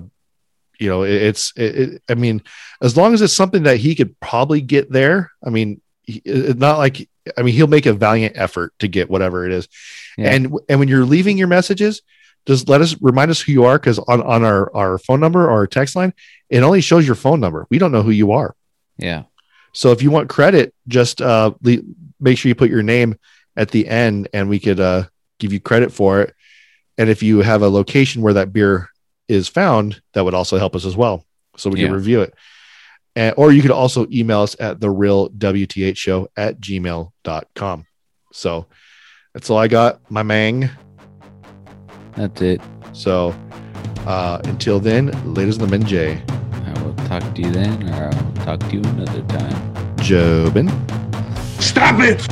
you 0.79 0.89
know, 0.89 1.03
it, 1.03 1.13
it's 1.13 1.53
it, 1.55 1.75
it, 1.79 2.01
I 2.09 2.15
mean, 2.15 2.41
as 2.81 2.97
long 2.97 3.13
as 3.13 3.21
it's 3.21 3.33
something 3.33 3.63
that 3.63 3.77
he 3.77 3.95
could 3.95 4.19
probably 4.19 4.61
get 4.61 4.91
there. 4.91 5.31
I 5.45 5.49
mean, 5.49 5.81
he, 6.03 6.21
it's 6.25 6.59
not 6.59 6.77
like 6.77 7.07
I 7.37 7.41
mean, 7.41 7.53
he'll 7.53 7.67
make 7.67 7.85
a 7.85 7.93
valiant 7.93 8.37
effort 8.37 8.73
to 8.79 8.87
get 8.87 9.09
whatever 9.09 9.45
it 9.45 9.51
is. 9.51 9.67
Yeah. 10.17 10.31
And 10.33 10.57
and 10.69 10.79
when 10.79 10.87
you're 10.87 11.05
leaving 11.05 11.37
your 11.37 11.47
messages, 11.47 12.01
just 12.45 12.67
let 12.69 12.81
us 12.81 12.95
remind 13.01 13.31
us 13.31 13.41
who 13.41 13.51
you 13.51 13.65
are 13.65 13.77
because 13.77 13.99
on 13.99 14.21
on 14.21 14.43
our 14.43 14.73
our 14.75 14.97
phone 14.97 15.19
number 15.19 15.43
or 15.45 15.51
our 15.51 15.67
text 15.67 15.95
line, 15.95 16.13
it 16.49 16.63
only 16.63 16.81
shows 16.81 17.05
your 17.05 17.15
phone 17.15 17.39
number. 17.39 17.67
We 17.69 17.77
don't 17.79 17.91
know 17.91 18.03
who 18.03 18.11
you 18.11 18.31
are. 18.33 18.55
Yeah. 18.97 19.23
So 19.73 19.91
if 19.91 20.01
you 20.01 20.11
want 20.11 20.29
credit, 20.29 20.73
just 20.87 21.21
uh, 21.21 21.51
le- 21.61 21.77
make 22.19 22.37
sure 22.37 22.47
you 22.49 22.55
put 22.55 22.69
your 22.69 22.83
name 22.83 23.17
at 23.55 23.71
the 23.71 23.87
end, 23.87 24.27
and 24.33 24.49
we 24.49 24.59
could 24.59 24.79
uh, 24.79 25.03
give 25.39 25.53
you 25.53 25.59
credit 25.59 25.91
for 25.91 26.21
it. 26.21 26.33
And 26.97 27.09
if 27.09 27.23
you 27.23 27.39
have 27.39 27.61
a 27.61 27.69
location 27.69 28.21
where 28.21 28.33
that 28.33 28.53
beer 28.53 28.89
is 29.27 29.47
found, 29.47 30.01
that 30.13 30.23
would 30.23 30.33
also 30.33 30.57
help 30.57 30.75
us 30.75 30.85
as 30.85 30.95
well, 30.95 31.25
so 31.57 31.69
we 31.69 31.79
can 31.79 31.91
review 31.91 32.21
it. 32.21 32.33
And, 33.15 33.33
or 33.37 33.51
you 33.51 33.61
could 33.61 33.71
also 33.71 34.07
email 34.11 34.41
us 34.41 34.55
at 34.59 34.79
the 34.79 34.89
real 34.89 35.29
WTH 35.29 35.97
show 35.97 36.27
at 36.35 36.59
gmail.com. 36.59 37.85
So 38.31 38.65
that's 39.33 39.49
all 39.49 39.57
I 39.57 39.67
got, 39.67 40.11
my 40.11 40.23
mang. 40.23 40.69
That's 42.15 42.41
it. 42.41 42.61
So 42.93 43.35
uh, 44.05 44.41
until 44.45 44.79
then, 44.79 45.11
ladies 45.33 45.57
and 45.57 45.69
the 45.69 45.79
J, 45.79 46.21
I 46.51 46.83
will 46.83 46.93
talk 47.07 47.35
to 47.35 47.41
you 47.41 47.51
then, 47.51 47.89
or 47.89 48.05
I'll 48.05 48.45
talk 48.45 48.59
to 48.59 48.75
you 48.75 48.81
another 48.81 49.21
time. 49.23 49.95
Jobin. 49.97 50.69
Stop 51.61 51.99
it! 51.99 52.27